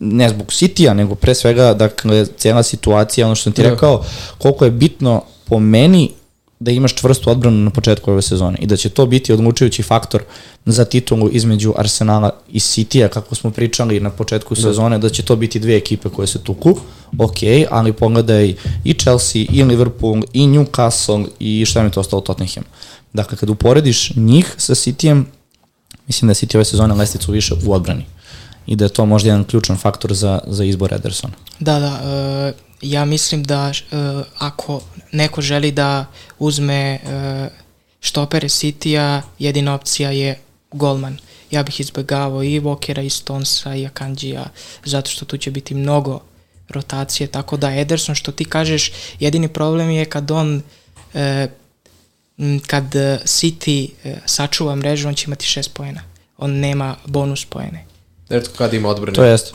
ne 0.00 0.28
zbog 0.28 0.46
City-a, 0.46 0.94
nego 0.94 1.14
pre 1.14 1.34
svega, 1.34 1.74
dakle, 1.74 2.26
cijela 2.26 2.62
situacija, 2.62 3.26
ono 3.26 3.34
što 3.34 3.42
sam 3.42 3.52
ti 3.52 3.62
da. 3.62 3.70
rekao, 3.70 4.04
koliko 4.38 4.64
je 4.64 4.70
bitno 4.70 5.22
po 5.44 5.58
meni 5.58 6.10
da 6.60 6.70
imaš 6.70 6.94
čvrstu 6.94 7.30
odbranu 7.30 7.56
na 7.56 7.70
početku 7.70 8.10
ove 8.10 8.22
sezone 8.22 8.58
i 8.60 8.66
da 8.66 8.76
će 8.76 8.88
to 8.88 9.06
biti 9.06 9.32
odlučujući 9.32 9.82
faktor 9.82 10.22
za 10.66 10.84
titulu 10.84 11.30
između 11.32 11.72
Arsenala 11.76 12.30
i 12.52 12.58
City-a, 12.58 13.08
kako 13.08 13.34
smo 13.34 13.50
pričali 13.50 14.00
na 14.00 14.10
početku 14.10 14.54
da. 14.54 14.60
sezone, 14.60 14.98
da 14.98 15.08
će 15.08 15.22
to 15.22 15.36
biti 15.36 15.58
dve 15.58 15.76
ekipe 15.76 16.08
koje 16.08 16.26
se 16.26 16.42
tuku, 16.42 16.76
ok, 17.18 17.36
ali 17.70 17.92
pogledaj 17.92 18.54
i 18.84 18.94
Chelsea, 18.94 19.44
i 19.52 19.62
Liverpool, 19.62 20.22
i 20.32 20.46
Newcastle, 20.46 21.26
i 21.38 21.64
šta 21.66 21.82
mi 21.82 21.90
to 21.90 22.00
ostalo 22.00 22.22
Tottenham. 22.22 22.64
Dakle, 23.12 23.38
kad 23.38 23.50
uporediš 23.50 24.12
njih 24.16 24.54
sa 24.56 24.74
City-em, 24.74 25.24
mislim 26.06 26.26
da 26.28 26.30
je 26.30 26.34
City 26.34 26.56
ove 26.56 26.64
sezone 26.64 26.94
lesticu 26.94 27.32
više 27.32 27.54
u 27.66 27.72
odbrani 27.72 28.06
i 28.66 28.76
da 28.76 28.84
je 28.84 28.88
to 28.88 29.06
možda 29.06 29.28
jedan 29.28 29.44
ključan 29.44 29.76
faktor 29.76 30.14
za, 30.14 30.38
za 30.46 30.64
izbor 30.64 30.94
Edersona. 30.94 31.34
Da, 31.60 31.78
da, 31.78 31.92
uh, 31.92 32.54
ja 32.82 33.04
mislim 33.04 33.42
da 33.42 33.70
uh, 33.70 33.98
ako 34.38 34.80
neko 35.12 35.40
želi 35.40 35.72
da 35.72 36.06
uzme 36.38 36.98
uh, 37.02 37.52
štopere 38.00 38.48
City-a, 38.48 39.22
jedina 39.38 39.74
opcija 39.74 40.10
je 40.10 40.38
golman. 40.72 41.18
Ja 41.50 41.62
bih 41.62 41.80
izbegavao 41.80 42.42
i 42.42 42.60
Walkera, 42.60 43.06
i 43.06 43.10
Stonesa, 43.10 43.74
i 43.74 43.86
Akanjija, 43.86 44.44
zato 44.84 45.10
što 45.10 45.24
tu 45.24 45.36
će 45.36 45.50
biti 45.50 45.74
mnogo 45.74 46.20
rotacije, 46.68 47.26
tako 47.26 47.56
da 47.56 47.74
Ederson, 47.74 48.14
što 48.14 48.32
ti 48.32 48.44
kažeš, 48.44 48.92
jedini 49.20 49.48
problem 49.48 49.90
je 49.90 50.04
kad 50.04 50.30
on 50.30 50.62
kad 52.66 52.84
City 53.24 53.88
sačuva 54.26 54.76
mrežu, 54.76 55.08
on 55.08 55.14
će 55.14 55.24
imati 55.26 55.46
šest 55.46 55.74
pojena. 55.74 56.00
On 56.38 56.50
nema 56.50 56.96
bonus 57.06 57.44
pojene. 57.44 57.84
Redko 58.28 58.52
kad 58.58 58.74
ima 58.74 58.88
odbrane. 58.88 59.14
To 59.14 59.24
jeste. 59.24 59.52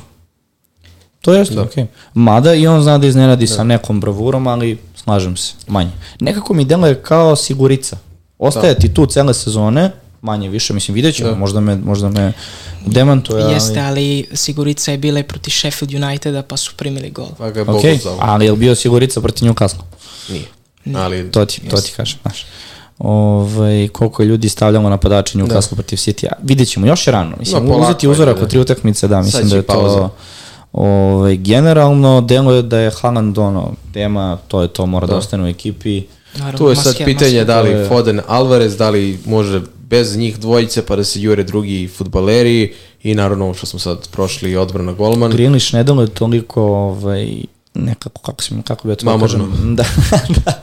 To 1.22 1.34
jeste, 1.34 1.56
da. 1.56 1.62
okej. 1.62 1.84
Okay. 1.84 1.88
Mada 2.14 2.53
i 2.53 2.68
on 2.68 2.82
zna 2.82 2.98
da 2.98 3.07
iznenadi 3.07 3.45
da. 3.45 3.53
sa 3.53 3.64
nekom 3.64 3.99
bravurom, 3.99 4.48
ali 4.48 4.78
slažem 5.03 5.38
se, 5.38 5.53
manje. 5.68 5.91
Nekako 6.20 6.53
mi 6.53 6.66
deluje 6.66 7.02
kao 7.02 7.36
sigurica. 7.36 7.98
Ostaje 8.38 8.74
da. 8.74 8.80
ti 8.80 8.94
tu 8.94 9.06
cele 9.06 9.34
sezone, 9.34 9.91
manje 10.22 10.49
više, 10.49 10.74
mislim, 10.74 10.95
vidjet 10.95 11.16
ćemo, 11.16 11.30
da. 11.30 11.36
možda 11.36 11.60
me, 11.60 11.76
možda 11.76 12.10
me 12.10 12.34
demantuje. 12.86 13.44
Jeste, 13.44 13.80
ali 13.80 14.28
Sigurica 14.34 14.91
je 14.91 14.98
bila 14.98 15.20
i 15.20 15.24
proti 15.24 15.52
Sheffield 15.52 15.94
Uniteda, 15.94 16.41
pa 16.41 16.57
su 16.57 16.74
primili 16.78 17.10
gol. 17.10 17.30
Pa 17.38 17.49
ga 17.49 17.60
je 17.60 17.66
okay. 17.66 18.16
ali 18.20 18.45
je 18.45 18.52
li 18.52 18.57
bio 18.57 18.76
Sigurica 18.76 19.22
proti 19.22 19.45
Newcastle? 19.45 19.82
Nije. 20.30 20.45
Nije. 20.86 20.98
Ali, 20.98 21.32
to 21.32 21.45
ti, 21.45 21.62
to 21.70 21.82
ti 21.82 21.94
kažem, 21.95 22.20
znaš 22.22 22.45
ovaj, 23.00 23.88
koliko 23.88 24.22
je 24.22 24.26
ljudi 24.26 24.50
stavljamo 24.50 24.90
napadača 24.90 25.40
Newcastle 25.40 25.70
da. 25.70 25.76
protiv 25.76 25.98
City. 25.98 26.28
Vidjet 26.44 26.70
ćemo, 26.70 26.88
još 26.88 27.08
je 27.08 27.12
rano. 27.12 27.36
Mislim, 27.40 27.66
no, 27.66 27.78
uzeti 27.78 28.08
uzorak 28.08 28.42
od 28.42 28.50
tri 28.50 28.60
utakmice, 28.60 29.08
da, 29.08 29.22
mislim 29.22 29.50
da 29.50 29.56
je 29.56 29.62
to... 29.62 30.10
Ovaj, 30.74 31.38
generalno, 31.38 32.22
delo 32.22 32.54
je 32.54 32.62
da 32.62 32.80
je 32.80 32.92
Haaland 33.02 33.38
ono, 33.38 33.72
tema, 33.94 34.38
to 34.48 34.62
je 34.62 34.68
to, 34.68 34.86
mora 34.86 35.08
da, 35.08 35.12
da 35.12 35.18
ostane 35.18 35.44
u 35.44 35.48
ekipi. 35.48 36.04
Naravno, 36.38 36.58
tu 36.58 36.70
je 36.70 36.76
sad 36.76 36.86
maske, 36.86 37.06
pitanje 37.06 37.32
maske, 37.32 37.46
da 37.46 37.62
li 37.62 37.70
je... 37.70 37.88
Foden 37.88 38.22
Alvarez, 38.28 38.78
da 38.78 38.90
li 38.90 39.20
može 39.26 39.62
bez 39.90 40.18
njih 40.18 40.40
dvojice 40.40 40.86
pa 40.86 40.96
da 40.96 41.04
se 41.04 41.22
jure 41.22 41.44
drugi 41.44 41.88
futbaleri 41.88 42.74
i 43.04 43.16
naravno 43.16 43.46
ovo 43.46 43.54
što 43.54 43.66
smo 43.66 43.80
sad 43.80 44.08
prošli 44.08 44.56
odbrana 44.56 44.94
golman. 44.94 45.32
Greenlish 45.32 45.74
ne 45.74 45.84
delo 45.84 46.02
je 46.02 46.08
toliko 46.08 46.62
ovaj, 46.64 47.28
nekako, 47.76 48.22
kako, 48.22 48.44
sam, 48.44 48.62
kako 48.62 48.88
bi 48.88 48.92
ja 48.92 48.96
to 48.96 49.20
kažem, 49.20 49.76
da, 49.76 49.84
da. 50.46 50.54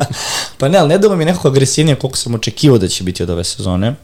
Pa 0.58 0.68
ne, 0.68 0.78
ali 0.78 0.88
ne 0.88 0.98
delo 0.98 1.16
mi 1.16 1.24
nekako 1.24 1.48
agresivnije 1.48 1.96
koliko 1.96 2.18
sam 2.18 2.34
očekivao 2.34 2.78
da 2.78 2.88
će 2.88 3.04
biti 3.04 3.22
od 3.22 3.30
ove 3.30 3.44
sezone. 3.44 3.94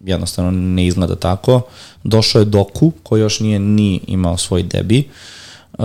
Jednostavno 0.00 0.50
ne 0.50 0.86
izgleda 0.86 1.16
tako. 1.16 1.60
Došao 2.04 2.40
je 2.40 2.44
Doku, 2.44 2.92
koji 3.02 3.20
još 3.20 3.40
nije 3.40 3.58
ni 3.58 4.00
imao 4.06 4.36
svoj 4.36 4.62
debi. 4.62 5.08
Uh, 5.72 5.84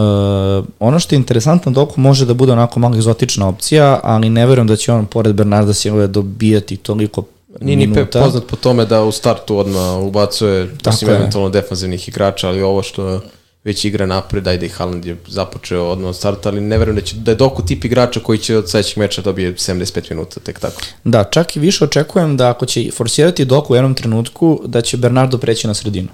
ono 0.80 1.00
što 1.00 1.16
je 1.16 1.18
interesantno, 1.18 1.72
Doku 1.72 2.02
može 2.02 2.26
da 2.26 2.34
bude 2.34 2.52
onako 2.52 2.80
malo 2.80 2.96
egzotična 2.96 3.48
opcija, 3.48 4.00
ali 4.04 4.30
ne 4.30 4.46
verujem 4.46 4.68
da 4.68 4.76
će 4.76 4.94
on 4.94 5.06
pored 5.06 5.36
Bernarda 5.36 5.74
Silva 5.74 6.08
dobijati 6.08 6.78
toliko 6.78 7.24
Nije 7.62 7.88
ni 7.88 8.06
poznat 8.12 8.44
po 8.48 8.56
tome 8.56 8.86
da 8.86 9.04
u 9.04 9.12
startu 9.12 9.58
odmah 9.58 9.98
ubacuje, 10.04 10.76
osim 10.86 11.10
eventualno 11.10 11.50
defanzivnih 11.50 12.08
igrača, 12.08 12.48
ali 12.48 12.62
ovo 12.62 12.84
što 12.84 13.22
već 13.68 13.86
igra 13.86 14.06
napred, 14.06 14.48
ajde 14.48 14.66
i 14.66 14.70
Haaland 14.70 15.06
je 15.06 15.18
započeo 15.28 15.84
odmah 15.84 16.10
od 16.10 16.16
starta, 16.16 16.50
ali 16.50 16.62
ne 16.62 16.78
verujem 16.78 16.96
da, 16.96 17.02
će, 17.02 17.16
da 17.16 17.32
je 17.32 17.36
Doku 17.36 17.66
tip 17.66 17.86
igrača 17.86 18.20
koji 18.20 18.40
će 18.40 18.58
od 18.58 18.70
sledećeg 18.70 18.98
meča 18.98 19.22
dobije 19.22 19.56
75 19.56 20.12
minuta, 20.12 20.40
tek 20.40 20.60
tako. 20.60 20.82
Da, 21.04 21.24
čak 21.24 21.56
i 21.56 21.60
više 21.60 21.84
očekujem 21.84 22.38
da 22.38 22.50
ako 22.50 22.66
će 22.66 22.92
forsirati 22.92 23.46
Doku 23.46 23.74
u 23.74 23.76
jednom 23.76 23.96
trenutku, 23.96 24.62
da 24.66 24.82
će 24.82 24.98
Bernardo 24.98 25.38
preći 25.38 25.68
na 25.68 25.74
sredinu. 25.74 26.10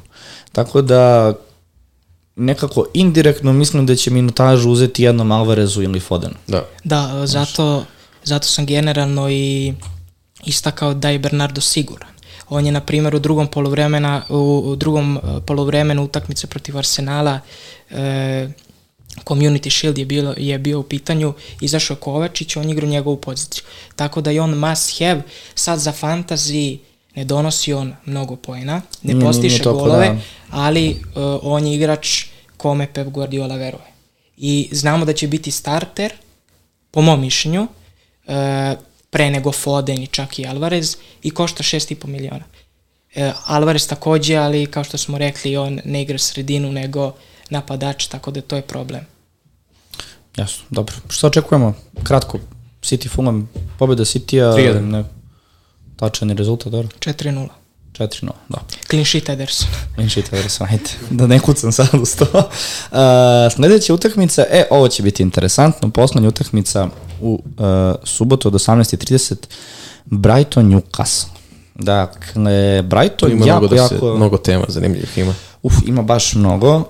Tako 0.52 0.82
da 0.82 1.34
nekako 2.36 2.86
indirektno 2.94 3.54
mislim 3.54 3.86
da 3.86 3.96
će 3.96 4.12
minutažu 4.12 4.70
uzeti 4.70 5.04
jednom 5.04 5.32
Alvarezu 5.32 5.84
ili 5.84 6.00
Fodenu. 6.00 6.36
Da. 6.48 6.66
Da, 6.84 7.28
zato, 7.28 7.86
zato 8.24 8.48
sam 8.48 8.66
generalno 8.66 9.30
i 9.30 9.74
istakao 10.46 10.94
da 10.94 11.10
je 11.10 11.20
Bernardo 11.20 11.62
siguran 11.62 12.13
On 12.50 12.66
je, 12.66 12.72
na 12.72 12.82
primjer, 12.82 13.16
u 13.16 13.20
drugom 13.20 13.48
polovremena, 13.48 14.22
u, 14.30 14.76
drugom 14.76 15.18
e, 15.18 15.42
polovremenu 15.46 16.04
utakmice 16.04 16.48
protiv 16.48 16.78
Arsenala 16.78 17.40
e, 17.90 18.48
Community 19.26 19.70
Shield 19.70 19.98
je, 19.98 20.06
bilo, 20.06 20.34
je 20.38 20.60
bio 20.60 20.80
u 20.80 20.84
pitanju, 20.84 21.34
izašao 21.62 21.96
Kovačić, 21.96 22.56
on 22.56 22.70
igra 22.70 22.88
njegovu 22.88 23.18
poziciju. 23.18 23.64
Tako 23.96 24.22
da 24.22 24.32
je 24.32 24.42
on 24.42 24.58
must 24.58 25.00
have, 25.00 25.22
sad 25.56 25.80
za 25.80 25.92
fantasy 25.92 26.78
ne 27.16 27.24
donosi 27.24 27.74
on 27.74 27.94
mnogo 28.06 28.36
poena, 28.36 28.82
ne 29.02 29.20
postiše 29.20 29.64
golove, 29.64 30.08
da. 30.08 30.18
ali 30.50 30.90
uh, 30.90 31.40
on 31.42 31.68
je 31.68 31.76
igrač 31.76 32.26
kome 32.58 32.88
Pep 32.94 33.08
Guardiola 33.08 33.56
veruje. 33.56 33.94
i 34.38 34.70
znamo 34.72 35.06
da 35.06 35.14
će 35.14 35.28
biti 35.28 35.52
starter, 35.52 36.14
po 36.92 37.02
mom 37.02 37.22
mišljenju, 37.22 37.68
e, 38.28 38.76
pre 39.14 39.30
nego 39.32 39.52
Foden 39.52 40.04
i 40.04 40.08
čak 40.08 40.40
i 40.40 40.46
Alvarez 40.46 40.98
i 41.24 41.32
košta 41.32 41.64
6,5 41.64 42.08
miliona. 42.08 42.44
E, 43.16 43.32
Alvarez 43.46 43.88
takođe, 43.88 44.36
ali 44.36 44.66
kao 44.66 44.84
što 44.84 44.98
smo 44.98 45.18
rekli, 45.18 45.58
on 45.58 45.80
ne 45.86 46.02
igra 46.02 46.18
sredinu 46.18 46.72
nego 46.72 47.14
napadač, 47.50 48.08
tako 48.08 48.32
da 48.32 48.42
to 48.42 48.56
je 48.56 48.62
problem. 48.62 49.06
Jasno, 50.38 50.66
dobro. 50.70 50.96
Što 51.10 51.28
očekujemo? 51.28 51.74
Kratko, 52.04 52.40
City 52.82 53.10
Fulham, 53.10 53.50
pobjeda 53.80 54.04
City-a, 54.04 54.56
3:1. 54.58 54.80
ne, 54.80 55.04
tačan 55.96 56.30
je 56.30 56.36
rezultat, 56.36 56.72
dobro? 56.72 56.88
4-0. 57.00 57.63
4-0, 57.94 58.30
da. 58.50 58.58
Clean 58.90 59.06
sheet 59.06 59.30
Ederson. 59.30 59.68
Clean 59.96 60.10
sheet 60.10 60.34
Ederson, 60.34 60.68
ajde, 60.70 60.90
da 61.20 61.28
ne 61.28 61.40
kucam 61.40 61.72
sad 61.72 61.88
uz 62.02 62.16
to. 62.16 62.26
Uh, 62.34 62.98
sledeća 63.56 63.94
utakmica, 63.94 64.46
e, 64.50 64.66
ovo 64.70 64.88
će 64.88 65.04
biti 65.04 65.24
interesantno, 65.24 65.90
poslednja 65.90 66.30
utakmica 66.30 66.90
u 67.22 67.34
uh, 67.34 67.96
subotu 68.04 68.48
od 68.48 68.54
18.30, 68.54 69.36
Brighton 70.06 70.72
Newcastle. 70.72 71.28
Dakle, 71.76 72.82
Brighton 72.82 73.32
ima 73.32 73.46
jako, 73.46 73.60
mnogo, 73.60 73.76
da 73.76 73.88
se, 73.88 73.96
jako... 73.96 74.16
mnogo 74.16 74.38
tema 74.38 74.66
zanimljivih 74.68 75.18
ima. 75.18 75.34
Uf, 75.64 75.74
ima 75.86 76.02
baš 76.02 76.34
mnogo. 76.34 76.84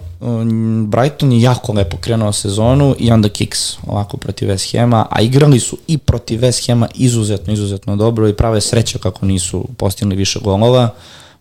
Brighton 0.87 1.31
je 1.31 1.41
jako 1.41 1.73
lepo 1.73 1.97
krenuo 1.97 2.31
sezonu 2.31 2.95
i 2.99 3.11
onda 3.11 3.29
Kicks 3.29 3.77
ovako 3.87 4.17
protiv 4.17 4.49
West 4.49 4.79
Hama, 4.79 5.05
a 5.09 5.21
igrali 5.21 5.59
su 5.59 5.77
i 5.87 5.97
protiv 5.97 6.39
West 6.39 6.67
Hama 6.67 6.87
izuzetno, 6.95 7.53
izuzetno 7.53 7.95
dobro 7.95 8.27
i 8.27 8.33
prave 8.33 8.61
sreće 8.61 8.99
kako 8.99 9.25
nisu 9.25 9.65
postigli 9.77 10.15
više 10.15 10.39
golova. 10.39 10.89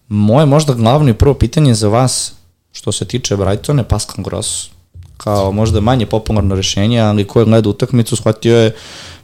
Moje 0.09 0.47
možda 0.47 0.75
glavno 0.75 1.11
i 1.11 1.15
prvo 1.15 1.35
pitanje 1.35 1.75
za 1.75 1.89
vas 1.89 2.33
što 2.73 2.93
se 2.93 3.05
tiče 3.05 3.37
Brightona 3.37 3.83
je 3.83 3.89
Pascal 3.89 4.25
Gross 4.25 4.71
kao 5.17 5.53
možda 5.53 5.81
manje 5.81 6.07
popularno 6.07 6.55
rešenje, 6.55 7.01
ali 7.01 7.27
ko 7.27 7.39
je 7.39 7.45
gleda 7.45 7.69
utakmicu 7.69 8.17
shvatio 8.17 8.57
je 8.57 8.75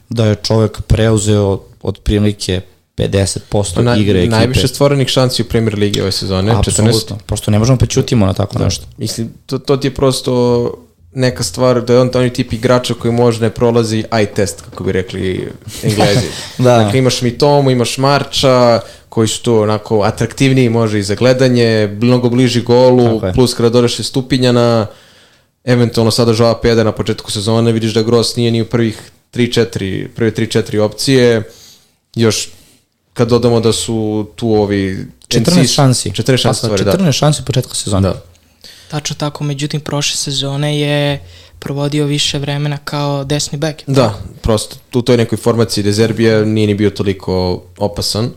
da 0.09 0.25
je 0.25 0.35
čovek 0.35 0.81
preuzeo 0.81 1.59
od 1.81 1.99
prilike 1.99 2.61
50% 2.99 3.81
Na, 3.81 3.95
igre 3.97 4.19
ekipe. 4.19 4.35
najviše 4.35 4.67
stvorenih 4.67 5.07
šansi 5.07 5.41
u 5.41 5.45
Premier 5.45 5.75
Ligi 5.75 6.01
ove 6.01 6.11
sezone. 6.11 6.51
14. 6.51 6.57
Apsolutno, 6.69 7.17
prosto 7.25 7.51
ne 7.51 7.59
možemo 7.59 7.77
pećutimo 7.77 8.25
na 8.25 8.33
tako 8.33 8.57
Da. 8.57 8.65
nešto. 8.65 8.85
Mislim, 8.97 9.33
to, 9.45 9.57
to 9.57 9.77
ti 9.77 9.87
je 9.87 9.95
prosto 9.95 10.73
neka 11.13 11.43
stvar 11.43 11.81
da 11.81 11.93
je 11.93 11.99
on 11.99 12.09
onaj 12.15 12.33
tip 12.33 12.53
igrača 12.53 12.93
koji 12.93 13.11
može 13.11 13.41
ne 13.41 13.49
prolazi 13.49 14.03
eye 14.11 14.33
test, 14.33 14.61
kako 14.61 14.83
bi 14.83 14.91
rekli 14.91 15.47
englezi. 15.83 16.27
Da. 16.57 16.77
Dakle, 16.77 16.99
imaš 16.99 17.21
Mitomu, 17.21 17.71
imaš 17.71 17.97
Marča, 17.97 18.79
koji 19.09 19.27
su 19.27 19.43
tu 19.43 19.55
onako 19.55 20.01
atraktivniji, 20.01 20.69
može 20.69 20.99
i 20.99 21.03
za 21.03 21.15
gledanje, 21.15 21.97
mnogo 22.01 22.29
bliži 22.29 22.61
golu, 22.61 23.21
plus 23.33 23.53
kada 23.53 23.69
dodaš 23.69 23.99
je 23.99 24.03
Stupinjana, 24.03 24.87
eventualno 25.63 26.11
sada 26.11 26.33
Joao 26.37 26.61
Peda 26.61 26.83
na 26.83 26.91
početku 26.91 27.31
sezone, 27.31 27.71
vidiš 27.71 27.93
da 27.93 28.03
Gross 28.03 28.35
nije 28.35 28.51
ni 28.51 28.61
u 28.61 28.65
prvih 28.65 29.01
3-4, 29.33 30.07
prve 30.07 30.31
3-4 30.31 30.79
opcije, 30.79 31.43
još 32.15 32.49
kad 33.13 33.29
dodamo 33.29 33.59
da 33.59 33.73
su 33.73 34.27
tu 34.35 34.53
ovi 34.53 35.05
14 35.27 35.73
šansi. 35.73 36.11
14 36.11 36.37
šansi, 36.37 36.47
je, 36.47 36.53
stvari, 36.53 36.83
da. 36.83 36.91
14 36.91 37.11
šansi 37.11 37.45
početka 37.45 37.75
sezone. 37.75 38.07
Da. 38.09 38.21
Tačno 38.91 39.15
tako, 39.15 39.43
međutim, 39.43 39.81
prošle 39.81 40.15
sezone 40.15 40.79
je 40.79 41.19
provodio 41.59 42.05
više 42.05 42.39
vremena 42.39 42.77
kao 42.77 43.23
desni 43.23 43.57
bek. 43.57 43.83
Da, 43.87 44.19
prosto 44.41 44.99
u 44.99 45.01
toj 45.01 45.17
nekoj 45.17 45.37
formaciji 45.37 45.83
Dezerbija 45.83 46.45
nije 46.45 46.67
ni 46.67 46.73
bio 46.73 46.89
toliko 46.89 47.63
opasan, 47.77 48.29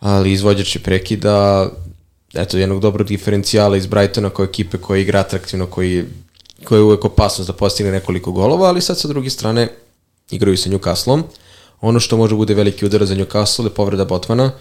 ali 0.00 0.32
izvođač 0.32 0.76
je 0.76 0.82
prekida, 0.82 1.68
eto, 2.34 2.58
jednog 2.58 2.80
dobrog 2.80 3.08
diferencijala 3.08 3.76
iz 3.76 3.86
Brightona 3.86 4.30
kao 4.30 4.44
ekipe 4.44 4.78
koja 4.78 5.00
igra 5.00 5.20
atraktivno, 5.20 5.66
koji, 5.66 6.04
koja 6.64 6.78
je 6.78 6.82
uvek 6.82 7.04
opasnost 7.04 7.50
da 7.50 7.56
postigne 7.56 7.92
nekoliko 7.92 8.32
golova, 8.32 8.68
ali 8.68 8.80
sad 8.80 8.98
sa 8.98 9.08
druge 9.08 9.30
strane 9.30 9.68
igraju 10.30 10.56
sa 10.56 10.70
Newcastlom. 10.70 11.22
Ono 11.84 12.00
što 12.00 12.16
može 12.16 12.34
bude 12.34 12.54
veliki 12.54 12.86
udar 12.86 13.04
za 13.04 13.14
Newcastle 13.14 13.64
je 13.64 13.70
povreda 13.70 14.04
Botmana, 14.04 14.52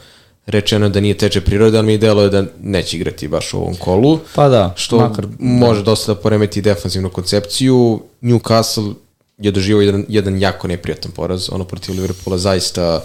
rečeno 0.45 0.86
je 0.86 0.90
da 0.90 1.00
nije 1.00 1.18
teče 1.18 1.41
prirode, 1.41 1.78
ali 1.78 1.88
mi 1.88 1.98
delo 1.98 2.22
je 2.22 2.30
da 2.30 2.44
neće 2.62 2.98
igrati 2.98 3.28
baš 3.28 3.54
u 3.54 3.58
ovom 3.58 3.76
kolu. 3.76 4.20
Pa 4.36 4.50
da, 4.50 4.74
što 4.76 4.98
makar- 4.98 5.28
može 5.40 5.84
dosta 5.84 6.14
da 6.14 6.20
poremeti 6.20 6.62
defanzivnu 6.62 7.10
koncepciju. 7.10 8.02
Newcastle 8.22 8.94
je 9.38 9.52
doživao 9.52 9.82
jedan, 9.82 10.06
jedan 10.10 10.40
jako 10.41 10.68
neprijatan 10.68 11.12
poraz, 11.12 11.50
ono 11.52 11.64
protiv 11.64 11.95
Liverpoola 11.95 12.38
zaista 12.38 13.04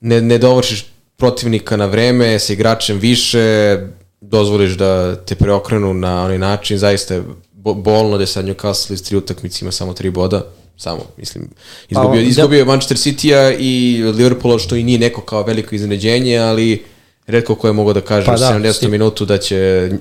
ne, 0.00 0.20
ne 0.20 0.38
dovršiš 0.38 0.86
protivnika 1.16 1.76
na 1.76 1.86
vreme, 1.86 2.38
sa 2.38 2.52
igračem 2.52 2.98
više, 2.98 3.78
dozvoliš 4.20 4.72
da 4.72 5.16
te 5.16 5.34
preokrenu 5.34 5.94
na 5.94 6.24
onaj 6.24 6.38
način, 6.38 6.78
zaista 6.78 7.14
je 7.14 7.22
bo, 7.52 7.74
bolno 7.74 8.16
da 8.16 8.22
je 8.22 8.26
sad 8.26 8.44
Newcastle 8.44 8.92
iz 8.92 9.04
tri 9.04 9.16
utakmice 9.16 9.64
ima 9.64 9.72
samo 9.72 9.92
tri 9.92 10.10
boda, 10.10 10.42
samo, 10.76 11.00
mislim, 11.16 11.48
izgubio, 11.90 12.10
Pa, 12.12 12.28
izgubio 12.28 12.58
je 12.58 12.64
Manchester 12.64 12.96
City-a 12.96 13.52
i 13.52 14.02
Liverpoola, 14.06 14.58
što 14.58 14.76
i 14.76 14.82
nije 14.82 14.98
neko 14.98 15.20
kao 15.20 15.42
veliko 15.42 15.74
iznenađenje, 15.74 16.38
ali 16.38 16.82
redko 17.26 17.54
ko 17.54 17.66
je 17.66 17.72
mogao 17.72 17.92
da 17.92 18.00
kaže 18.00 18.26
Pa 18.26 18.34
u 18.34 18.38
da, 18.38 18.46
70. 18.52 18.72
sti- 18.72 18.88
minutu 18.88 19.24
da 19.24 19.38
će 19.38 19.56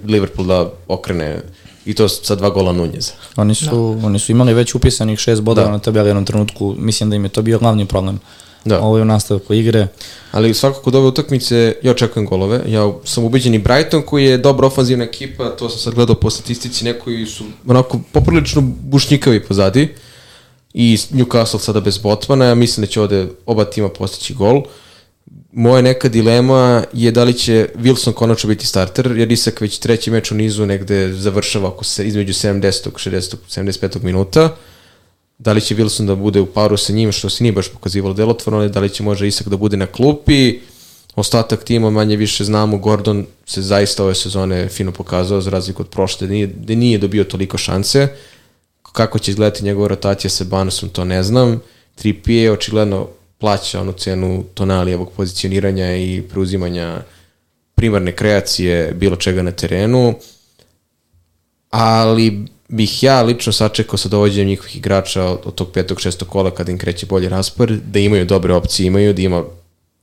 Liverpool 0.05 0.47
da 0.47 0.71
okrene 0.87 1.41
i 1.85 1.93
to 1.93 2.09
sa 2.09 2.35
dva 2.35 2.49
gola 2.49 2.71
Nunjeza. 2.71 3.11
Oni 3.35 3.55
su, 3.55 3.99
oni 4.03 4.19
su 4.19 4.31
imali 4.31 4.53
već 4.53 4.75
upisanih 4.75 5.19
šest 5.19 5.41
bodova 5.41 5.67
Da. 5.67 5.71
na 5.71 5.79
tabeli 5.79 6.05
u 6.05 6.09
jednom 6.09 6.25
trenutku. 6.25 6.75
Mislim 6.77 7.09
da 7.09 7.15
im 7.15 7.23
je 7.23 7.29
to 7.29 7.41
bio 7.41 7.59
glavni 7.59 7.85
problem. 7.85 8.19
Da. 8.65 8.81
Ovo 8.81 8.97
je 8.97 9.01
u 9.01 9.05
nastavku 9.05 9.53
igre. 9.53 9.87
Ali 10.31 10.53
svakako 10.53 10.89
od 10.89 10.95
ove 10.95 11.07
utakmice 11.07 11.75
ja 11.83 11.91
očekujem 11.91 12.25
golove. 12.25 12.61
Ja 12.67 12.91
sam 13.03 13.23
ubeđen 13.23 13.53
i 13.53 13.59
Brighton 13.59 14.01
koji 14.01 14.25
je 14.25 14.37
dobra 14.37 14.67
ofanzivna 14.67 15.03
ekipa, 15.03 15.49
to 15.49 15.69
sam 15.69 15.79
sad 15.79 15.93
gledao 15.93 16.15
po 16.15 16.29
statistici, 16.29 16.85
neki 16.85 17.25
su 17.25 17.43
onako 17.67 17.99
poprilično 18.11 18.61
bušnjikavi 18.61 19.43
pozadi 19.43 19.89
i 20.77 20.97
Newcastle 20.97 21.59
sada 21.59 21.79
bez 21.79 21.97
Botmana, 21.97 22.45
ja 22.45 22.55
mislim 22.55 22.85
da 22.85 22.91
će 22.91 23.01
ovde 23.01 23.27
oba 23.45 23.65
tima 23.65 23.89
postići 23.89 24.33
gol. 24.33 24.61
Moja 25.51 25.81
neka 25.81 26.09
dilema 26.09 26.83
je 26.93 27.11
da 27.11 27.23
li 27.23 27.33
će 27.33 27.69
Wilson 27.75 28.13
konačno 28.13 28.47
biti 28.47 28.67
starter, 28.67 29.17
jer 29.17 29.31
Isak 29.31 29.61
već 29.61 29.77
treći 29.77 30.11
meč 30.11 30.31
u 30.31 30.35
nizu 30.35 30.65
negde 30.65 31.13
završava 31.13 31.67
oko 31.67 31.83
se, 31.83 32.07
između 32.07 32.33
70. 32.33 32.89
60. 32.91 33.35
75. 33.49 34.03
minuta. 34.03 34.55
Da 35.37 35.53
li 35.53 35.61
će 35.61 35.75
Wilson 35.75 36.05
da 36.05 36.15
bude 36.15 36.39
u 36.39 36.45
paru 36.45 36.77
sa 36.77 36.93
njim, 36.93 37.11
što 37.11 37.29
se 37.29 37.43
nije 37.43 37.53
baš 37.53 37.69
pokazivalo 37.69 38.13
delotvorno, 38.13 38.67
da 38.67 38.79
li 38.79 38.89
će 38.89 39.03
možda 39.03 39.25
Isak 39.25 39.47
da 39.47 39.57
bude 39.57 39.77
na 39.77 39.85
klupi. 39.85 40.59
Ostatak 41.15 41.63
tima 41.63 41.89
manje 41.89 42.15
više 42.15 42.43
znamo, 42.43 42.77
Gordon 42.77 43.25
se 43.45 43.61
zaista 43.61 44.03
ove 44.03 44.15
sezone 44.15 44.67
fino 44.69 44.91
pokazao, 44.91 45.41
za 45.41 45.49
razliku 45.49 45.81
od 45.81 45.89
prošle, 45.89 46.27
da 46.27 46.33
nije, 46.33 46.47
da 46.47 46.75
nije 46.75 46.97
dobio 46.97 47.23
toliko 47.23 47.57
šanse. 47.57 48.07
Kako 48.95 49.19
će 49.19 49.31
izgledati 49.31 49.63
njegova 49.63 49.87
rotacija 49.87 50.31
sa 50.31 50.43
Banosom, 50.43 50.89
to 50.89 51.05
ne 51.05 51.23
znam. 51.23 51.61
Trippier 51.95 52.51
očigledno 52.51 53.07
plaća 53.37 53.81
onu 53.81 53.93
cenu 53.93 54.43
Tonalijevog 54.53 55.11
pozicioniranja 55.11 55.95
i 55.95 56.23
preuzimanja 56.29 57.01
primarne 57.75 58.11
kreacije 58.11 58.93
bilo 58.93 59.15
čega 59.15 59.41
na 59.41 59.51
terenu 59.51 60.15
ali 61.69 62.45
bih 62.67 63.03
ja 63.03 63.21
lično 63.21 63.53
sačekao 63.53 63.97
sa 63.97 64.09
dovođenjem 64.09 64.47
njihovih 64.47 64.77
igrača 64.77 65.23
od, 65.23 65.39
od 65.45 65.55
tog 65.55 65.71
petog, 65.71 66.01
šestog 66.01 66.27
kola 66.27 66.51
kada 66.51 66.71
im 66.71 66.77
kreće 66.77 67.05
bolji 67.05 67.29
raspor, 67.29 67.71
da 67.71 67.99
imaju 67.99 68.25
dobre 68.25 68.53
opcije, 68.53 68.87
imaju, 68.87 69.13
da 69.13 69.21
ima 69.21 69.43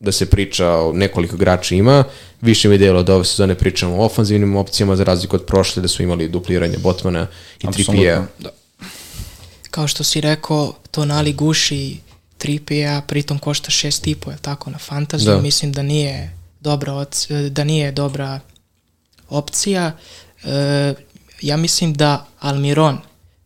da 0.01 0.13
se 0.13 0.27
priča 0.27 0.69
o 0.69 0.93
nekoliko 0.93 1.37
igrača 1.37 1.75
ima, 1.75 2.05
više 2.41 2.69
mi 2.69 2.75
je 2.75 2.79
delo 2.79 3.03
da 3.03 3.15
ove 3.15 3.25
sezone 3.25 3.55
pričamo 3.55 3.97
o 3.97 4.05
ofanzivnim 4.05 4.57
opcijama 4.57 4.97
za 4.97 5.05
razliku 5.05 5.37
od 5.37 5.45
prošle 5.45 5.83
da 5.83 5.89
su 5.89 6.03
imali 6.03 6.29
dupliranje 6.29 6.79
Botmana 6.79 7.27
i 7.61 7.67
Trippija. 7.73 8.27
Da. 8.39 8.51
Kao 9.73 9.89
što 9.89 10.05
si 10.05 10.21
rekao, 10.21 10.75
Tonali 10.91 11.33
guši 11.33 11.97
Tripija, 12.39 13.03
pritom 13.07 13.39
košta 13.39 13.71
6,5, 13.71 14.29
je 14.29 14.33
li 14.33 14.41
tako, 14.43 14.71
na 14.71 14.79
fantaziju. 14.79 15.33
Da. 15.33 15.41
Mislim 15.41 15.73
da 15.73 15.83
nije 15.83 16.37
dobra, 16.61 16.93
oc- 16.93 17.49
da 17.49 17.65
nije 17.65 17.93
dobra 17.93 18.41
opcija. 19.29 19.93
E, 20.45 20.95
ja 21.41 21.57
mislim 21.57 21.95
da 21.95 22.27
Almiron 22.41 22.99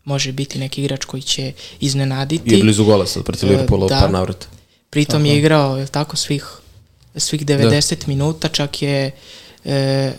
može 0.04 0.32
biti 0.32 0.58
neki 0.58 0.80
igrač 0.82 1.04
koji 1.04 1.22
će 1.22 1.52
iznenaditi. 1.80 2.50
I 2.50 2.58
je 2.58 2.62
blizu 2.62 2.84
gola 2.84 3.06
sad 3.06 3.22
protiv 3.24 3.48
E, 3.48 3.52
Liverpoola 3.52 3.88
da. 3.88 4.00
par 4.00 4.10
navrata. 4.10 4.46
Pritom 4.90 5.26
je 5.26 5.38
igrao, 5.38 5.76
je 5.76 5.86
tako, 5.86 6.16
svih, 6.16 6.46
svih 7.16 7.46
90 7.46 8.08
minuta, 8.08 8.48
čak 8.48 8.82
je, 8.82 9.10
e, 9.64 10.12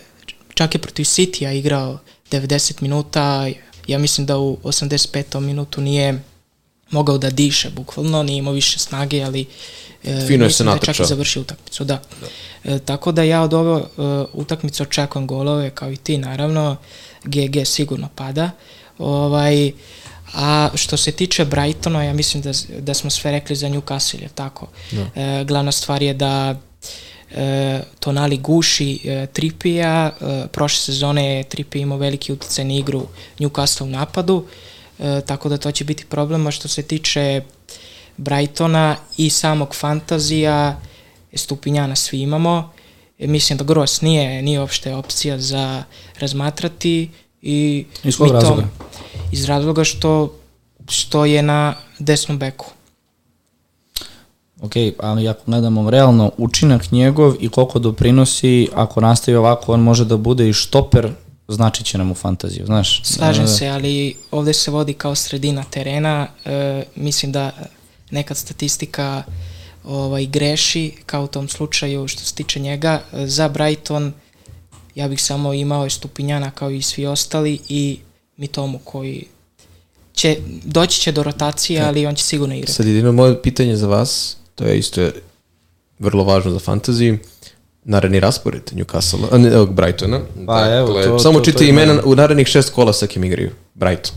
čak 0.53 0.75
je 0.75 0.81
protiv 0.81 1.03
City-a 1.03 1.51
igrao 1.51 1.99
90 2.31 2.81
minuta, 2.81 3.47
ja 3.87 3.97
mislim 3.97 4.25
da 4.25 4.37
u 4.37 4.57
85. 4.63 5.39
minutu 5.39 5.81
nije 5.81 6.21
mogao 6.89 7.17
da 7.17 7.29
diše, 7.29 7.69
bukvalno, 7.69 8.23
nije 8.23 8.37
imao 8.37 8.53
više 8.53 8.79
snage, 8.79 9.23
ali 9.23 9.45
e, 10.03 10.25
Fino 10.27 10.45
je 10.45 10.51
se 10.51 10.63
mislim 10.63 10.65
da 10.65 10.73
je 10.73 10.79
čak 10.79 10.99
i 10.99 11.05
završio 11.05 11.41
utakmicu, 11.41 11.83
da. 11.83 12.01
E, 12.63 12.79
tako 12.79 13.11
da 13.11 13.23
ja 13.23 13.41
od 13.41 13.53
ove 13.53 13.81
e, 13.81 13.85
utakmice 14.33 14.83
očekujem 14.83 15.27
golove, 15.27 15.69
kao 15.69 15.91
i 15.91 15.97
ti, 15.97 16.17
naravno, 16.17 16.77
GG 17.23 17.65
sigurno 17.65 18.09
pada. 18.15 18.51
Ovaj, 18.97 19.71
a 20.33 20.69
što 20.75 20.97
se 20.97 21.11
tiče 21.11 21.45
Brightona, 21.45 22.03
ja 22.03 22.13
mislim 22.13 22.43
da, 22.43 22.51
da 22.79 22.93
smo 22.93 23.09
sve 23.09 23.31
rekli 23.31 23.55
za 23.55 23.67
Newcastle, 23.67 24.21
je 24.21 24.29
tako? 24.35 24.67
E, 25.15 25.43
glavna 25.43 25.71
stvar 25.71 26.01
je 26.01 26.13
da 26.13 26.55
e, 27.31 27.81
Tonali 27.99 28.37
guši 28.37 28.99
e, 29.03 29.27
Tripija, 29.33 30.11
e, 30.21 30.47
prošle 30.47 30.77
sezone 30.77 31.35
je 31.35 31.43
Tripija 31.43 31.81
imao 31.81 31.97
veliki 31.97 32.33
uticaj 32.33 32.65
na 32.65 32.73
igru 32.73 33.07
Newcastle 33.39 33.83
u 33.83 33.89
napadu, 33.89 34.45
e, 34.99 35.21
tako 35.25 35.49
da 35.49 35.57
to 35.57 35.71
će 35.71 35.83
biti 35.83 36.05
problem, 36.05 36.47
a 36.47 36.51
što 36.51 36.67
se 36.67 36.83
tiče 36.83 37.41
Brightona 38.17 38.95
i 39.17 39.29
samog 39.29 39.75
fantazija, 39.75 40.81
Stupinjana 41.33 41.95
svi 41.95 42.21
imamo, 42.21 42.71
e, 43.19 43.27
mislim 43.27 43.57
da 43.57 43.63
Gros 43.63 44.01
nije, 44.01 44.41
nije 44.41 44.59
uopšte 44.59 44.95
opcija 44.95 45.39
za 45.39 45.83
razmatrati 46.19 47.09
i 47.41 47.85
iz 48.03 48.17
kog 48.17 48.31
razloga? 48.31 48.63
iz 49.31 49.45
razloga 49.45 49.83
što, 49.83 50.33
što 50.89 51.25
je 51.25 51.41
na 51.41 51.75
desnom 51.99 52.39
beku. 52.39 52.76
Ok, 54.61 54.73
ali 54.99 55.27
ako 55.27 55.41
gledamo 55.45 55.89
realno 55.89 56.31
učinak 56.37 56.91
njegov 56.91 57.35
i 57.39 57.49
koliko 57.49 57.79
doprinosi, 57.79 58.67
ako 58.75 59.01
nastavi 59.01 59.37
ovako, 59.37 59.73
on 59.73 59.79
može 59.79 60.05
da 60.05 60.17
bude 60.17 60.49
i 60.49 60.53
štoper, 60.53 61.11
znači 61.47 61.83
će 61.83 61.97
nam 61.97 62.11
u 62.11 62.15
fantaziju, 62.15 62.65
znaš. 62.65 63.01
Slažem 63.03 63.45
e, 63.45 63.47
se, 63.47 63.67
ali 63.67 64.15
ovde 64.31 64.53
se 64.53 64.71
vodi 64.71 64.93
kao 64.93 65.15
sredina 65.15 65.63
terena, 65.63 66.27
e, 66.45 66.83
mislim 66.95 67.31
da 67.31 67.51
nekad 68.11 68.37
statistika 68.37 69.23
ovaj, 69.85 70.25
greši, 70.25 70.91
kao 71.05 71.23
u 71.23 71.27
tom 71.27 71.47
slučaju 71.47 72.07
što 72.07 72.23
se 72.23 72.35
tiče 72.35 72.59
njega. 72.59 73.01
Za 73.13 73.49
Brighton 73.49 74.13
ja 74.95 75.07
bih 75.07 75.23
samo 75.23 75.53
imao 75.53 75.83
je 75.83 75.89
Stupinjana 75.89 76.51
kao 76.51 76.71
i 76.71 76.81
svi 76.81 77.05
ostali 77.05 77.59
i 77.69 77.97
Mitomu 78.37 78.79
koji 78.83 79.25
će, 80.13 80.37
doći 80.63 81.01
će 81.01 81.11
do 81.11 81.23
rotacije, 81.23 81.81
ali 81.81 82.05
on 82.05 82.15
će 82.15 82.23
sigurno 82.23 82.55
igrati. 82.55 82.73
Sad 82.73 82.87
jedino 82.87 83.11
moje 83.11 83.41
pitanje 83.41 83.75
za 83.75 83.87
vas, 83.87 84.37
to 84.57 84.65
je 84.65 84.77
isto 84.79 85.09
vrlo 85.99 86.23
važno 86.23 86.51
za 86.51 86.59
fantaziju, 86.59 87.17
naredni 87.83 88.19
raspored 88.19 88.71
Newcastle, 88.73 89.27
a 89.31 89.37
ne, 89.37 89.65
Brightona. 89.65 90.19
Pa 90.47 90.61
dakle, 90.61 90.77
evo, 90.77 91.03
to, 91.03 91.19
samo 91.19 91.39
čite 91.39 91.67
imena 91.67 92.01
u 92.05 92.15
narednih 92.15 92.47
šest 92.47 92.73
kola 92.73 92.93
sa 92.93 93.07
kim 93.07 93.23
igraju. 93.23 93.51
Brighton. 93.73 94.15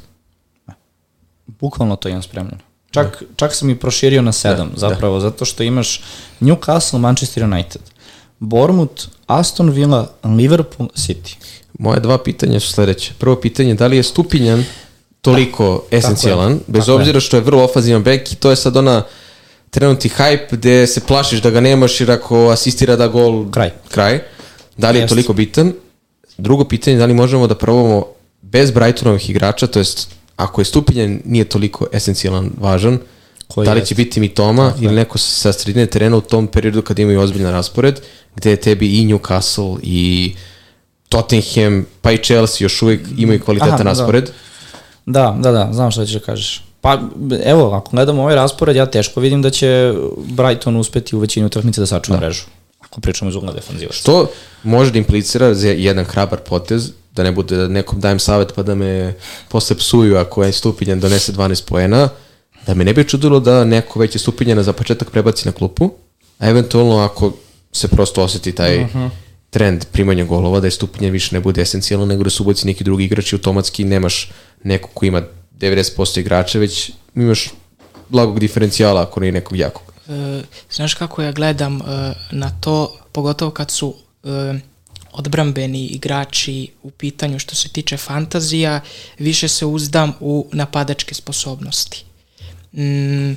Bukvalno 1.46 1.96
to 1.96 2.08
imam 2.08 2.22
spremljeno. 2.22 2.58
Čak, 2.90 3.22
da. 3.22 3.26
čak 3.36 3.54
sam 3.54 3.70
i 3.70 3.78
proširio 3.78 4.22
na 4.22 4.32
sedam, 4.32 4.70
da, 4.70 4.78
zapravo, 4.78 5.14
da. 5.14 5.20
zato 5.20 5.44
što 5.44 5.62
imaš 5.62 6.02
Newcastle, 6.40 6.98
Manchester 6.98 7.44
United, 7.44 7.82
Bournemouth, 8.38 9.04
Aston 9.26 9.70
Villa, 9.70 10.08
Liverpool, 10.24 10.88
City. 10.88 11.36
Moje 11.78 12.00
dva 12.00 12.18
pitanja 12.18 12.60
su 12.60 12.72
sledeće. 12.72 13.12
Prvo 13.18 13.36
pitanje, 13.36 13.74
da 13.74 13.86
li 13.86 13.96
je 13.96 14.02
Stupinjan 14.02 14.64
toliko 15.20 15.84
da, 15.90 15.96
esencijalan, 15.96 16.60
bez 16.66 16.88
obzira 16.88 17.16
je. 17.16 17.20
što 17.20 17.36
je 17.36 17.40
vrlo 17.40 17.64
ofazivan 17.64 18.02
bek 18.02 18.32
i 18.32 18.36
to 18.36 18.50
je 18.50 18.56
sad 18.56 18.76
ona 18.76 19.02
trenutni 19.70 20.10
hype 20.10 20.46
gde 20.50 20.86
se 20.86 21.00
plašiš 21.00 21.42
da 21.42 21.50
ga 21.50 21.60
nemaš 21.60 22.00
jer 22.00 22.10
ako 22.10 22.48
asistira 22.48 22.96
da 22.96 23.08
gol 23.08 23.50
kraj. 23.50 23.70
kraj. 23.88 24.20
Da 24.76 24.90
li 24.90 24.98
je 24.98 25.02
Jest. 25.02 25.08
toliko 25.08 25.32
bitan? 25.32 25.72
Drugo 26.38 26.64
pitanje, 26.64 26.98
da 26.98 27.06
li 27.06 27.14
možemo 27.14 27.46
da 27.46 27.54
probamo 27.54 28.06
bez 28.42 28.70
Brightonovih 28.70 29.30
igrača, 29.30 29.66
to 29.66 29.78
jest 29.78 30.08
ako 30.36 30.60
je 30.60 30.64
Stupinjan 30.64 31.20
nije 31.24 31.44
toliko 31.44 31.86
esencijalan, 31.92 32.50
važan, 32.58 32.98
Koji 33.48 33.66
da 33.66 33.72
li 33.72 33.86
će 33.86 33.94
biti 33.94 34.20
Mitoma 34.20 34.72
ili 34.80 34.94
neko 34.94 35.18
sa 35.18 35.52
sredine 35.52 35.86
terena 35.86 36.16
u 36.16 36.20
tom 36.20 36.46
periodu 36.46 36.82
kad 36.82 36.98
imaju 36.98 37.20
ozbiljan 37.20 37.52
raspored, 37.52 38.00
gde 38.36 38.50
je 38.50 38.56
tebi 38.56 38.98
i 38.98 39.06
Newcastle 39.06 39.78
i 39.82 40.34
Tottenham, 41.08 41.86
pa 42.00 42.12
i 42.12 42.18
Chelsea 42.18 42.64
još 42.64 42.82
uvijek 42.82 43.00
imaju 43.16 43.40
kvalitetan 43.40 43.74
Aha, 43.74 43.82
da. 43.84 43.90
raspored. 43.90 44.30
Da. 45.06 45.36
da, 45.40 45.50
da, 45.50 45.52
da, 45.52 45.72
znam 45.72 45.90
šta 45.90 46.04
ćeš 46.06 46.14
da 46.14 46.20
kažeš. 46.20 46.64
Pa, 46.80 47.00
evo, 47.44 47.72
ako 47.72 47.90
gledamo 47.90 48.22
ovaj 48.22 48.34
raspored, 48.34 48.76
ja 48.76 48.86
teško 48.86 49.20
vidim 49.20 49.42
da 49.42 49.50
će 49.50 49.94
Brighton 50.16 50.76
uspeti 50.76 51.16
u 51.16 51.18
većini 51.18 51.46
utakmice 51.46 51.80
da 51.80 51.86
sačuva 51.86 52.18
da. 52.18 52.26
mrežu. 52.26 52.42
Ako 52.80 53.00
pričamo 53.00 53.30
iz 53.30 53.34
ugla 53.34 53.52
defanzivaca. 53.52 53.98
Što 53.98 54.30
može 54.62 54.92
da 54.92 54.98
implicira 54.98 55.54
za 55.54 55.68
jedan 55.68 56.04
hrabar 56.04 56.38
potez, 56.38 56.90
da 57.12 57.22
ne 57.22 57.32
bude 57.32 57.56
da 57.56 57.68
nekom 57.68 58.00
dajem 58.00 58.18
savet 58.18 58.52
pa 58.54 58.62
da 58.62 58.74
me 58.74 59.14
posle 59.48 59.76
psuju 59.76 60.16
ako 60.16 60.44
je 60.44 60.52
stupinjan 60.52 61.00
donese 61.00 61.32
12 61.32 61.64
poena, 61.64 62.08
da 62.66 62.74
me 62.74 62.84
ne 62.84 62.94
bi 62.94 63.08
čudilo 63.08 63.40
da 63.40 63.64
neko 63.64 64.00
već 64.00 64.14
je 64.14 64.18
stupinjena 64.18 64.62
za 64.62 64.72
početak 64.72 65.10
prebaci 65.10 65.46
na 65.48 65.52
klupu, 65.52 65.90
a 66.38 66.48
eventualno 66.48 66.98
ako 66.98 67.32
se 67.72 67.88
prosto 67.88 68.22
oseti 68.22 68.52
taj 68.52 68.78
uh 68.78 68.86
mhm. 68.86 68.98
-huh. 68.98 69.10
trend 69.50 69.84
primanja 69.92 70.24
golova, 70.24 70.60
da 70.60 70.66
je 70.66 70.70
stupinjen 70.70 71.12
više 71.12 71.34
ne 71.34 71.40
bude 71.40 71.62
esencijalno, 71.62 72.06
nego 72.06 72.24
da 72.24 72.30
su 72.30 72.42
ubaci 72.42 72.66
neki 72.66 72.84
drugi 72.84 73.04
igrači, 73.04 73.34
automatski 73.34 73.84
nemaš 73.84 74.30
neko 74.64 74.88
ko 74.94 75.06
ima 75.06 75.22
90% 75.60 76.20
igrača, 76.20 76.58
već 76.58 76.90
imaš 77.14 77.50
blagog 78.08 78.40
diferencijala 78.40 79.02
ako 79.02 79.20
nije 79.20 79.32
nekog 79.32 79.58
jakog. 79.58 79.92
E, 80.08 80.42
znaš 80.70 80.94
kako 80.94 81.22
ja 81.22 81.32
gledam 81.32 81.76
e, 81.76 81.82
na 82.30 82.50
to, 82.60 82.96
pogotovo 83.12 83.50
kad 83.50 83.70
su 83.70 83.94
e, 84.24 84.28
odbrambeni 85.12 85.86
igrači 85.86 86.68
u 86.82 86.90
pitanju 86.90 87.38
što 87.38 87.54
se 87.54 87.68
tiče 87.68 87.96
fantazija, 87.96 88.80
više 89.18 89.48
se 89.48 89.66
uzdam 89.66 90.12
u 90.20 90.46
napadačke 90.52 91.14
sposobnosti. 91.14 92.04
Mm, 92.72 93.32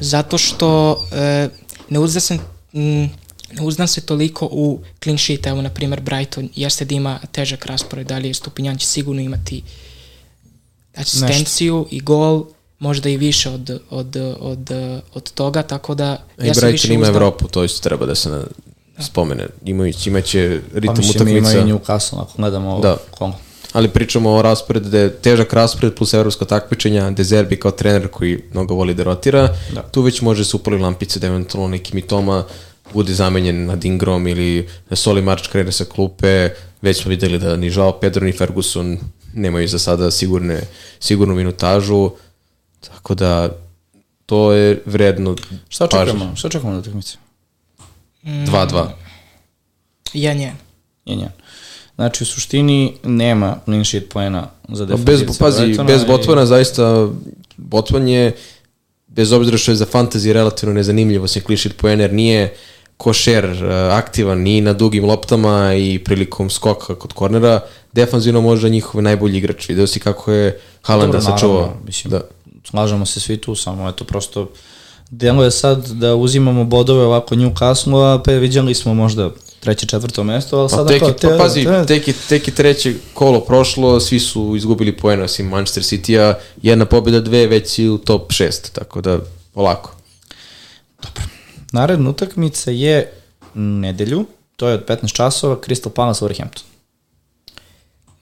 zato 0.00 0.38
što 0.38 1.00
e, 1.12 1.48
ne 1.88 1.98
uzdam 1.98 2.20
se 2.20 2.38
mm, 2.72 3.04
ne 3.52 3.62
uzdam 3.62 3.88
se 3.88 4.00
toliko 4.00 4.48
u 4.52 4.80
clean 5.02 5.18
sheet, 5.18 5.46
evo 5.46 5.62
na 5.62 5.70
primjer 5.70 6.00
Brighton 6.00 6.48
jeste 6.56 6.84
da 6.84 6.94
ima 6.94 7.20
težak 7.32 7.66
raspored, 7.66 8.06
da 8.06 8.18
li 8.18 8.28
je 8.28 8.34
Stupinjan 8.34 8.78
će 8.78 8.86
sigurno 8.86 9.22
imati 9.22 9.62
asistenciju 10.94 11.78
Nešto. 11.78 11.96
i 11.96 12.00
gol, 12.00 12.44
možda 12.78 13.08
i 13.08 13.16
više 13.16 13.50
od, 13.50 13.80
od, 13.90 14.16
od, 14.40 14.70
od 15.14 15.32
toga, 15.32 15.62
tako 15.62 15.94
da 15.94 16.06
ja 16.38 16.46
I 16.46 16.60
Brighton 16.60 16.92
ima 16.92 17.06
Evropu, 17.06 17.48
to 17.48 17.64
isto 17.64 17.88
treba 17.88 18.06
da 18.06 18.14
se 18.14 18.30
na, 18.30 18.38
da. 18.96 19.02
spomene. 19.02 19.46
Imajući, 19.64 20.08
imaće 20.08 20.60
ritam 20.74 20.96
pa, 20.96 21.02
utakmica. 21.10 21.24
Pa 21.24 21.30
ima 21.30 21.52
i 21.52 21.72
Newcastle, 21.72 22.20
ako 22.20 22.32
gledamo 22.36 22.80
da. 22.80 22.96
Kongo. 23.10 23.36
Ali 23.72 23.88
pričamo 23.88 24.30
o 24.30 24.42
rasporedu, 24.42 24.88
da 24.88 24.98
je 24.98 25.10
težak 25.10 25.52
raspored 25.52 25.94
plus 25.94 26.14
evropsko 26.14 26.44
takmičenja, 26.44 27.10
De 27.10 27.24
Zerbi 27.24 27.56
kao 27.56 27.70
trener 27.70 28.08
koji 28.08 28.42
mnogo 28.52 28.74
voli 28.74 28.94
da 28.94 29.02
rotira, 29.02 29.48
da. 29.74 29.82
tu 29.82 30.02
već 30.02 30.20
može 30.20 30.44
se 30.44 30.56
upali 30.56 30.78
lampice 30.78 31.20
da 31.20 31.26
eventualno 31.26 31.68
neki 31.68 31.94
mitoma 31.94 32.44
bude 32.92 33.14
zamenjen 33.14 33.66
na 33.66 33.76
Dingrom 33.76 34.26
ili 34.26 34.68
Soli 34.92 35.22
Marč 35.22 35.48
krene 35.48 35.72
sa 35.72 35.84
klupe, 35.84 36.50
već 36.82 37.02
smo 37.02 37.08
videli 37.08 37.38
da 37.38 37.56
ni 37.56 37.70
Žao 37.70 37.92
Pedro 37.92 38.26
ni 38.26 38.32
Ferguson 38.32 38.98
nemaju 39.34 39.68
za 39.68 39.78
sada 39.78 40.10
sigurne, 40.10 40.60
sigurnu 41.00 41.34
minutažu, 41.34 42.10
tako 42.80 43.14
da 43.14 43.48
to 44.26 44.52
je 44.52 44.82
vredno 44.86 45.36
Šta 45.68 45.86
čekamo? 45.86 46.36
Šta 46.36 46.48
čekamo 46.48 46.72
na 46.72 46.78
utakmici? 46.78 47.16
2-2. 48.24 48.88
1-1. 50.14 50.50
1-1. 51.06 51.28
Znači, 51.94 52.24
u 52.24 52.26
suštini 52.26 52.96
nema 53.04 53.56
clean 53.64 53.84
sheet 53.84 54.08
poena 54.08 54.50
za 54.68 54.86
defensivce. 54.86 55.24
Bez, 55.24 55.38
pazi, 55.38 55.66
Bretona 55.66 55.86
bez 55.86 56.04
Botvana 56.04 56.42
i... 56.42 56.46
zaista 56.46 57.08
Botvan 57.56 58.08
je, 58.08 58.36
bez 59.06 59.32
obzira 59.32 59.58
što 59.58 59.70
je 59.70 59.76
za 59.76 59.86
fantasy 59.86 60.32
relativno 60.32 60.74
nezanimljivo 60.74 61.28
se 61.28 61.40
clean 61.40 61.58
sheet 61.58 61.76
poena, 61.76 62.02
jer 62.02 62.12
nije 62.12 62.54
košer 62.96 63.44
uh, 63.44 63.70
aktivan 63.92 64.38
ni 64.38 64.60
na 64.60 64.72
dugim 64.72 65.04
loptama 65.04 65.74
i 65.74 65.98
prilikom 66.04 66.50
skoka 66.50 66.94
kod 66.94 67.12
kornera, 67.12 67.60
defanzivno 67.92 68.40
možda 68.40 68.68
njihov 68.68 69.02
najbolji 69.02 69.38
igrač. 69.38 69.68
Video 69.68 69.86
si 69.86 70.00
kako 70.00 70.32
je 70.32 70.60
Haalanda 70.82 71.20
sačuvao. 71.20 71.72
Mislim, 71.86 72.10
da. 72.10 72.20
slažemo 72.64 73.06
se 73.06 73.20
svi 73.20 73.36
tu, 73.36 73.54
samo 73.54 73.88
eto 73.88 74.04
prosto 74.04 74.48
deluje 75.10 75.50
sad 75.50 75.88
da 75.88 76.14
uzimamo 76.14 76.64
bodove 76.64 77.04
ovako 77.04 77.34
Newcastle, 77.34 78.14
a 78.14 78.22
pa 78.22 78.32
vidjeli 78.32 78.74
smo 78.74 78.94
možda 78.94 79.30
treće, 79.60 79.86
četvrto 79.86 80.24
mesto, 80.24 80.58
ali 80.58 80.68
pa 80.68 80.76
sada 80.76 80.88
tek, 80.88 81.00
kao... 81.00 81.14
Pa 81.20 81.36
pazi, 81.38 81.64
te... 81.64 81.86
tek, 81.86 82.08
je, 82.08 82.14
tek 82.28 82.48
je 82.48 82.54
treće 82.54 82.94
kolo 83.14 83.40
prošlo, 83.40 84.00
svi 84.00 84.20
su 84.20 84.56
izgubili 84.56 84.96
poena, 84.96 85.24
osim 85.24 85.48
Manchester 85.48 85.82
City-a, 85.82 86.34
jedna 86.62 86.84
pobjeda, 86.84 87.20
dve, 87.20 87.46
već 87.46 87.78
i 87.78 87.88
u 87.88 87.98
top 87.98 88.32
6, 88.32 88.72
tako 88.72 89.00
da 89.00 89.18
polako. 89.54 89.92
Dobro. 91.02 91.22
Naredna 91.72 92.10
utakmica 92.10 92.70
je 92.70 93.12
nedelju, 93.54 94.26
to 94.56 94.68
je 94.68 94.74
od 94.74 94.86
15 94.86 95.12
časova, 95.12 95.56
Crystal 95.56 95.88
Palace 95.88 96.24
Wolverhampton. 96.24 96.69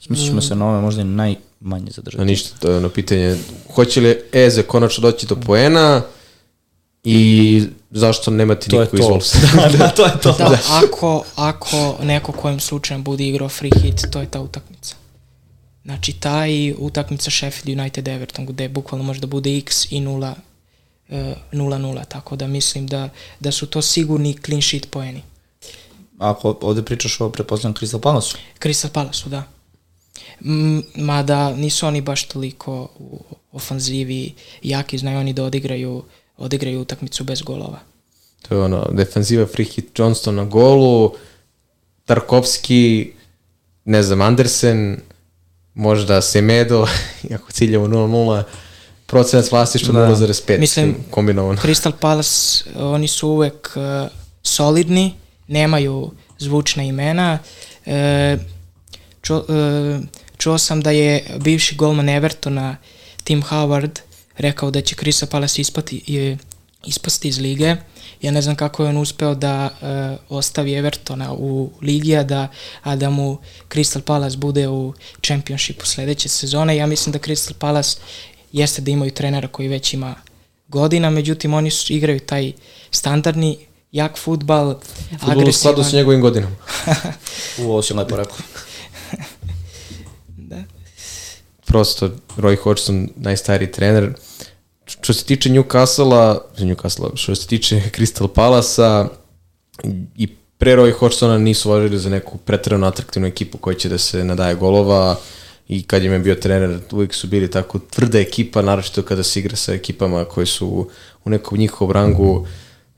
Mislim 0.09 0.29
ćemo 0.29 0.41
se 0.41 0.55
na 0.57 0.69
ove 0.69 0.81
možda 0.81 1.03
i 1.03 1.05
najmanje 1.05 1.91
zadržati. 1.91 2.23
A 2.23 2.25
ništa, 2.25 2.59
to 2.61 2.71
je 2.71 2.77
ono 2.77 2.89
pitanje, 2.89 3.37
hoće 3.75 4.01
li 4.01 4.21
Eze 4.33 4.63
konačno 4.63 5.03
doći 5.03 5.27
do 5.27 5.37
poena, 5.37 6.03
i 7.05 7.63
zašto 7.91 8.31
nemate 8.31 8.77
niko 8.77 8.97
iz 8.97 9.03
Wolvesa. 9.03 9.39
da, 9.73 9.79
da, 9.79 9.89
to 9.89 10.05
je 10.05 10.13
to. 10.23 10.33
Da, 10.33 10.49
da, 10.49 10.59
ako, 10.71 11.25
ako 11.37 11.99
neko 12.03 12.33
kojem 12.33 12.61
slučajem 12.61 13.05
bude 13.05 13.25
igrao 13.25 13.49
free 13.49 13.71
hit, 13.83 14.03
to 14.11 14.21
je 14.21 14.27
ta 14.27 14.41
utakmica. 14.41 14.95
Znači, 15.85 16.13
ta 16.13 16.47
i 16.47 16.75
utakmica 16.79 17.31
Sheffield 17.31 17.81
United 17.81 18.09
Everton, 18.09 18.47
gde 18.47 18.69
bukvalno 18.69 19.05
može 19.05 19.21
da 19.21 19.27
bude 19.27 19.59
x 19.59 19.93
i 19.93 20.01
0 20.01 20.35
0-0, 21.53 22.05
tako 22.09 22.37
da 22.37 22.47
mislim 22.47 22.87
da, 22.87 23.09
da 23.41 23.53
su 23.53 23.67
to 23.67 23.83
sigurni 23.83 24.37
clean 24.45 24.63
sheet 24.63 24.91
poeni. 24.91 25.23
Ako 26.19 26.59
ovde 26.61 26.83
pričaš 26.83 27.21
o, 27.21 27.31
prepoznam, 27.31 27.75
Crystal 27.75 28.01
Palace? 28.01 28.37
Crystal 28.61 28.89
Palace, 28.89 29.29
da. 29.29 29.43
Mada 30.95 31.57
nisu 31.57 31.87
oni 31.87 32.01
baš 32.01 32.29
toliko 32.29 32.89
u 32.99 33.21
ofanzivi 33.53 34.35
jaki, 34.63 34.99
znaju 34.99 35.19
oni 35.19 35.33
da 35.33 35.45
odigraju 35.45 36.03
odigraju 36.39 36.81
utakmicu 36.81 37.25
bez 37.25 37.43
golova. 37.43 37.79
To 38.49 38.55
je 38.55 38.63
ono, 38.63 38.87
defenziva 38.93 39.47
free 39.47 39.67
hit 39.67 39.99
Johnston 39.99 40.35
na 40.35 40.45
golu, 40.45 41.15
Tarkovski, 42.05 43.13
ne 43.85 44.03
znam, 44.03 44.21
Andersen, 44.21 45.01
možda 45.75 46.21
Semedo, 46.23 46.87
ako 47.35 47.53
ciljamo 47.53 47.87
0-0, 47.87 48.43
procenac 49.07 49.51
vlastištva 49.51 49.93
Da. 49.93 50.15
0,5 50.17 50.59
Mislim, 50.61 50.97
kombinovano. 51.11 51.61
Crystal 51.63 51.93
Palace, 52.01 52.65
oni 52.77 53.09
su 53.09 53.29
uvek 53.29 53.77
uh, 53.77 54.11
solidni, 54.43 55.15
nemaju 55.49 56.11
zvučna 56.39 56.83
imena. 56.83 57.39
E, 57.87 58.37
ču, 59.29 59.35
e, 59.37 60.01
čuo 60.37 60.59
sam 60.59 60.81
da 60.81 60.91
je 60.91 61.37
bivši 61.39 61.77
golman 61.77 62.09
Evertona, 62.09 62.77
Tim 63.25 63.43
Howard, 63.43 63.99
rekao 64.37 64.71
da 64.71 64.81
će 64.81 64.97
Crystal 64.97 65.27
Palace 65.27 65.61
ispati, 65.61 66.03
je, 66.07 66.39
ispasti 66.87 67.29
iz 67.29 67.39
lige. 67.39 67.77
Ja 68.23 68.31
ne 68.31 68.43
znam 68.43 68.57
kako 68.57 68.83
je 68.83 68.89
on 68.89 68.97
uspeo 68.97 69.35
da 69.35 69.71
e, 69.83 70.17
ostavi 70.29 70.75
Evertona 70.75 71.33
u 71.33 71.71
ligi, 71.83 72.17
a 72.17 72.23
da, 72.23 72.49
a 72.83 72.97
da 72.97 73.11
mu 73.11 73.39
Crystal 73.69 74.01
Palace 74.01 74.37
bude 74.37 74.69
u 74.69 74.95
čempionšipu 75.21 75.87
sledeće 75.87 76.29
sezone. 76.29 76.77
Ja 76.77 76.87
mislim 76.87 77.13
da 77.13 77.19
Crystal 77.19 77.53
Palace 77.53 77.99
jeste 78.53 78.83
da 78.83 78.91
imaju 78.91 79.11
trenera 79.11 79.49
koji 79.49 79.69
već 79.69 79.95
ima 79.95 80.15
godina, 80.69 81.11
međutim 81.11 81.55
oni 81.55 81.71
su, 81.71 81.93
igraju 81.93 82.21
taj 82.21 82.53
standardni 82.91 83.59
jak 83.93 84.19
futbal, 84.19 84.75
Futbol 85.21 85.49
u 85.49 85.53
skladu 85.53 85.85
s 85.85 85.93
njegovim 85.93 86.21
godinama. 86.21 86.57
U, 87.59 87.63
ovo 87.63 87.83
si 87.83 87.95
lepo 87.95 88.17
rekao. 88.17 88.37
Da. 90.49 90.63
Prosto, 91.69 92.11
Roy 92.37 92.57
Hodgson, 92.57 93.09
najstariji 93.17 93.73
trener. 93.73 94.13
Što 94.87 95.13
se 95.13 95.25
tiče 95.25 95.51
Newcastle-a, 95.51 96.39
Newcastle, 96.59 97.11
što 97.15 97.35
se 97.35 97.47
tiče 97.47 97.83
Crystal 97.97 98.29
Palasa 98.29 99.09
i 100.17 100.29
pre 100.59 100.77
Roy 100.77 100.93
Hodgsona 100.93 101.39
nisu 101.39 101.71
važili 101.71 101.99
za 101.99 102.11
neku 102.11 102.39
pretredno 102.39 102.87
atraktivnu 102.87 103.29
ekipu 103.29 103.59
koja 103.59 103.77
će 103.77 103.89
da 103.89 103.99
se 103.99 104.25
nadaje 104.25 104.55
golova 104.55 105.17
i 105.69 105.83
kad 105.83 106.03
je 106.03 106.11
me 106.11 106.19
bio 106.19 106.35
trener, 106.35 106.79
uvijek 106.93 107.15
su 107.15 107.27
bili 107.27 107.51
tako 107.51 107.79
tvrda 107.79 108.19
ekipa, 108.19 108.63
naročito 108.63 109.03
kada 109.03 109.23
se 109.23 109.41
igra 109.41 109.57
sa 109.57 109.73
ekipama 109.73 110.25
koji 110.25 110.47
su 110.47 110.89
u 111.25 111.31
nekom 111.31 111.59
njihovom 111.59 111.93
rangu. 111.93 112.47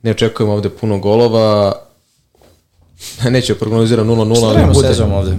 Ne 0.03 0.11
očekujemo 0.11 0.53
ovde 0.53 0.71
puno 0.71 0.99
golova, 0.99 1.75
neću 3.31 3.55
prognozirati 3.55 4.09
0-0, 4.09 4.37
Šta 4.37 4.47
ali 4.47 4.55
trebamo 4.55 4.75
bude... 4.75 4.89
sezom 4.89 5.13
ovde? 5.13 5.37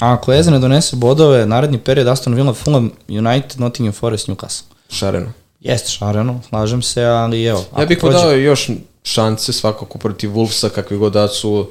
Ako 0.00 0.32
Eze 0.32 0.50
ne 0.50 0.58
donese 0.58 0.96
bodove, 0.96 1.46
naredni 1.46 1.78
period 1.78 2.08
Aston 2.08 2.34
Villa, 2.34 2.54
Fulham, 2.54 2.90
United, 3.08 3.60
Nottingham 3.60 3.92
Forest, 3.92 4.28
Newcastle. 4.28 4.64
Šareno. 4.90 5.32
Jeste 5.60 5.90
šareno, 5.90 6.40
slažem 6.48 6.82
se, 6.82 7.04
ali 7.04 7.44
evo. 7.44 7.64
Ja 7.78 7.86
bih 7.86 7.98
prođe- 7.98 8.12
dao 8.12 8.32
još 8.32 8.70
šanse 9.04 9.52
svakako 9.52 9.98
protiv 9.98 10.30
Wolvesa, 10.30 10.68
kakvi 10.68 10.96
god 10.96 11.12
da 11.12 11.28
su. 11.28 11.68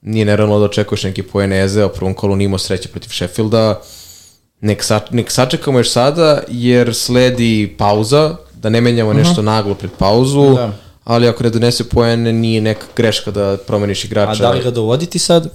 Nije 0.00 0.24
nerealno 0.24 0.58
da 0.58 0.64
očekuješ 0.64 1.02
neki 1.02 1.22
poene 1.22 1.64
Eze, 1.64 1.82
a 1.82 1.88
prvom 1.88 2.14
kolu 2.14 2.36
nije 2.36 2.46
imao 2.46 2.58
sreće 2.58 2.88
protiv 2.88 3.08
Sheffielda. 3.08 3.80
Nek, 4.60 4.82
sa, 4.82 5.00
nek 5.10 5.30
sačekamo 5.30 5.78
još 5.78 5.90
sada, 5.90 6.42
jer 6.48 6.94
sledi 6.94 7.74
pauza, 7.78 8.36
da 8.54 8.68
ne 8.68 8.80
menjamo 8.80 9.12
nešto 9.12 9.42
naglo 9.42 9.74
pred 9.74 9.90
pauzu, 9.98 10.54
Da. 10.54 10.72
ali 11.04 11.28
ako 11.28 11.42
ne 11.42 11.50
donese 11.50 11.84
poene, 11.84 12.32
nije 12.32 12.60
neka 12.60 12.86
greška 12.96 13.30
da 13.30 13.56
promeniš 13.66 14.04
igrača. 14.04 14.30
A 14.32 14.36
da 14.36 14.50
li 14.50 14.62
ga 14.62 14.70
dovoditi 14.70 15.18
sad? 15.18 15.48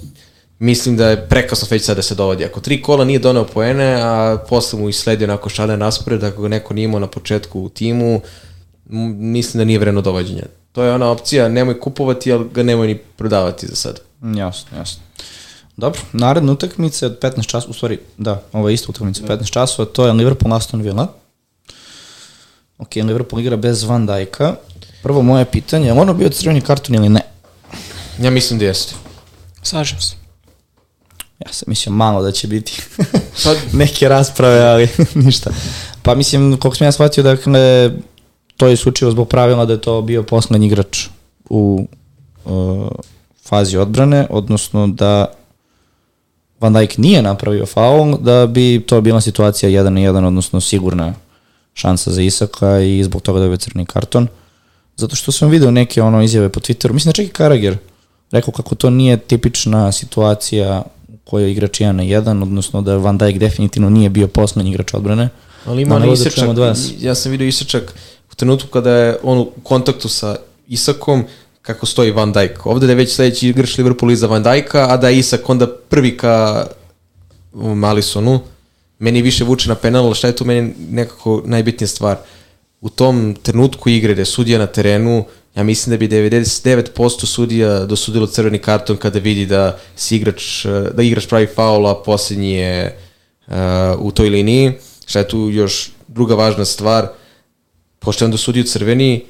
Mislim 0.60 0.98
da 0.98 1.10
je 1.10 1.28
prekasno 1.30 1.68
već 1.72 1.86
sad 1.86 1.96
da 1.96 2.02
se 2.02 2.16
dovodi. 2.16 2.46
Ako 2.46 2.60
tri 2.60 2.82
kola 2.82 3.06
nije 3.06 3.20
doneo 3.20 3.46
poene, 3.46 4.02
a 4.02 4.38
posle 4.50 4.80
mu 4.80 4.90
i 4.90 4.94
sledi 4.94 5.24
onako 5.24 5.50
šalen 5.50 5.80
raspored, 5.80 6.24
ako 6.24 6.42
ga 6.42 6.48
neko 6.48 6.74
nije 6.74 6.86
imao 6.86 7.00
na 7.00 7.08
početku 7.08 7.62
u 7.62 7.70
timu, 7.70 8.22
mislim 9.20 9.60
da 9.60 9.66
nije 9.66 9.80
vremeno 9.80 10.02
dovođenja. 10.02 10.44
To 10.72 10.84
je 10.84 10.94
ona 10.94 11.10
opcija, 11.10 11.50
nemoj 11.50 11.80
kupovati, 11.80 12.32
ali 12.32 12.50
ga 12.54 12.64
nemoj 12.64 12.88
ni 12.88 12.98
prodavati 12.98 13.68
za 13.68 13.76
sad. 13.76 14.00
Jasno, 14.36 14.78
jasno. 14.78 15.04
Dobro, 15.78 16.02
naredna 16.14 16.52
utakmica 16.52 17.06
je 17.06 17.12
od 17.12 17.20
15 17.20 17.48
časova, 17.48 17.72
u 17.72 17.74
stvari, 17.74 18.00
da, 18.18 18.44
ovo 18.54 18.70
je 18.70 18.74
isto 18.74 18.90
utakmica, 18.90 19.24
15 19.24 19.52
časova, 19.52 19.86
to 19.86 20.06
je 20.06 20.14
Liverpool 20.14 20.54
Aston 20.54 20.82
Villa. 20.82 21.08
Ok, 22.78 22.96
Liverpool 22.96 23.42
igra 23.42 23.56
bez 23.56 23.84
Van 23.84 24.08
Dijka. 24.08 24.56
Prvo 25.04 25.22
moje 25.22 25.46
pitanje, 25.46 25.88
je 25.88 25.94
li 25.94 26.00
ono 26.00 26.14
bio 26.14 26.30
crveni 26.30 26.62
karton 26.62 26.96
ili 26.96 27.10
ne? 27.10 27.22
Ja 28.20 28.32
mislim 28.32 28.60
da 28.60 28.66
jeste. 28.66 28.94
Slažem 29.64 30.02
se. 30.02 30.27
Ja 31.40 31.54
sam 31.54 31.66
mislio 31.68 31.94
malo 31.94 32.22
da 32.22 32.32
će 32.32 32.48
biti 32.48 32.82
Pa, 33.44 33.54
neke 33.78 34.10
rasprave, 34.10 34.62
ali 34.62 34.90
ništa. 35.26 35.52
Pa 36.02 36.16
mislim, 36.16 36.58
koliko 36.58 36.76
sam 36.76 36.88
ja 36.88 36.92
shvatio, 36.92 37.24
dakle, 37.24 37.92
to 38.58 38.68
je 38.68 38.74
isključivo 38.74 39.12
zbog 39.12 39.28
pravila 39.28 39.66
da 39.66 39.74
je 39.74 39.82
to 39.82 40.02
bio 40.02 40.24
poslednji 40.24 40.68
igrač 40.68 41.08
u 41.50 41.88
uh, 42.46 42.88
fazi 43.44 43.78
odbrane, 43.78 44.28
odnosno 44.30 44.88
da 44.88 45.26
Van 46.60 46.74
Dijk 46.74 46.98
nije 46.98 47.22
napravio 47.22 47.66
faul, 47.66 48.18
da 48.18 48.48
bi 48.48 48.84
to 48.88 49.02
bila 49.02 49.22
situacija 49.22 49.70
1 49.70 49.90
na 49.90 50.02
1, 50.02 50.28
odnosno 50.28 50.62
sigurna 50.62 51.14
šansa 51.74 52.12
za 52.12 52.22
Isaka 52.22 52.80
i 52.80 53.04
zbog 53.04 53.22
toga 53.22 53.40
dobio 53.40 53.58
crni 53.58 53.86
karton. 53.86 54.28
Zato 54.96 55.16
što 55.16 55.32
sam 55.32 55.50
video 55.50 55.72
neke 55.72 56.02
ono 56.02 56.24
izjave 56.24 56.50
po 56.50 56.60
Twitteru, 56.60 56.94
mislim 56.94 57.10
da 57.10 57.16
čak 57.16 57.26
i 57.26 57.30
Karager 57.30 57.78
rekao 58.32 58.52
kako 58.52 58.76
to 58.76 58.90
nije 58.90 59.18
tipična 59.18 59.92
situacija 59.92 60.84
u 61.28 61.30
kojoj 61.30 61.48
je 61.48 61.52
igrač 61.52 61.80
1 61.80 61.92
na 61.92 62.04
1, 62.04 62.44
odnosno 62.44 62.82
da 62.82 62.98
Van 62.98 63.18
Dijk 63.18 63.38
definitivno 63.38 63.90
nije 63.90 64.10
bio 64.10 64.28
poslednji 64.28 64.72
igrač 64.72 64.94
odbrane. 64.94 65.30
ali 65.66 65.82
ima 65.82 66.00
Da, 66.00 66.06
evo 66.06 66.16
da 66.16 66.22
isečak, 66.22 66.58
vas. 66.58 66.92
ja 67.00 67.16
sam 67.16 67.32
vidio 67.32 67.48
isečak 67.48 67.94
u 68.32 68.36
trenutku 68.36 68.68
kada 68.70 68.92
je 68.92 69.18
on 69.24 69.38
u 69.40 69.52
kontaktu 69.64 70.10
sa 70.10 70.36
Isakom, 70.68 71.24
kako 71.62 71.86
stoji 71.86 72.12
Van 72.12 72.32
Dijk. 72.34 72.66
Ovde 72.66 72.86
da 72.86 72.92
je 72.92 72.96
već 72.96 73.16
sledeći 73.16 73.50
igrač 73.50 73.78
Liverpool 73.78 74.12
iza 74.12 74.28
Van 74.28 74.44
Dijka, 74.44 74.88
a 74.90 74.98
da 74.98 75.10
je 75.10 75.18
Isak 75.18 75.50
onda 75.50 75.68
prvi 75.90 76.18
ka 76.18 76.66
um, 77.54 77.84
Alisonu. 77.84 78.40
Meni 79.00 79.22
više 79.22 79.44
vuče 79.44 79.70
na 79.70 79.76
penal, 79.76 80.06
ali 80.06 80.16
šta 80.16 80.28
je 80.28 80.36
tu 80.36 80.46
meni 80.46 80.74
nekako 80.90 81.42
najbitnija 81.46 81.88
stvar? 81.88 82.18
U 82.82 82.90
tom 82.90 83.36
trenutku 83.44 83.90
igre 83.90 84.16
da 84.16 84.22
je 84.22 84.26
sudija 84.26 84.60
na 84.60 84.68
terenu, 84.68 85.26
ja 85.58 85.64
mislim 85.64 85.92
da 85.92 85.98
bi 85.98 86.08
99% 86.08 87.26
sudija 87.26 87.86
dosudilo 87.86 88.28
crveni 88.28 88.60
karton 88.60 88.98
kada 88.98 89.20
vidi 89.20 89.46
da 89.46 89.80
si 89.96 90.16
igrač, 90.16 90.66
da 90.94 91.04
igrač 91.04 91.28
pravi 91.28 91.48
faul, 91.56 91.88
a 91.88 91.96
posljednji 91.96 92.52
je 92.52 92.98
uh, 93.48 93.54
u 94.00 94.12
toj 94.12 94.30
liniji. 94.30 94.74
Šta 95.06 95.20
je 95.20 95.28
tu 95.28 95.50
još 95.50 95.92
druga 96.08 96.36
važna 96.36 96.66
stvar? 96.66 97.08
Pošto 98.00 98.24
je 98.24 98.26
on 98.26 98.32
dosudio 98.32 98.64
crveni, 98.64 99.26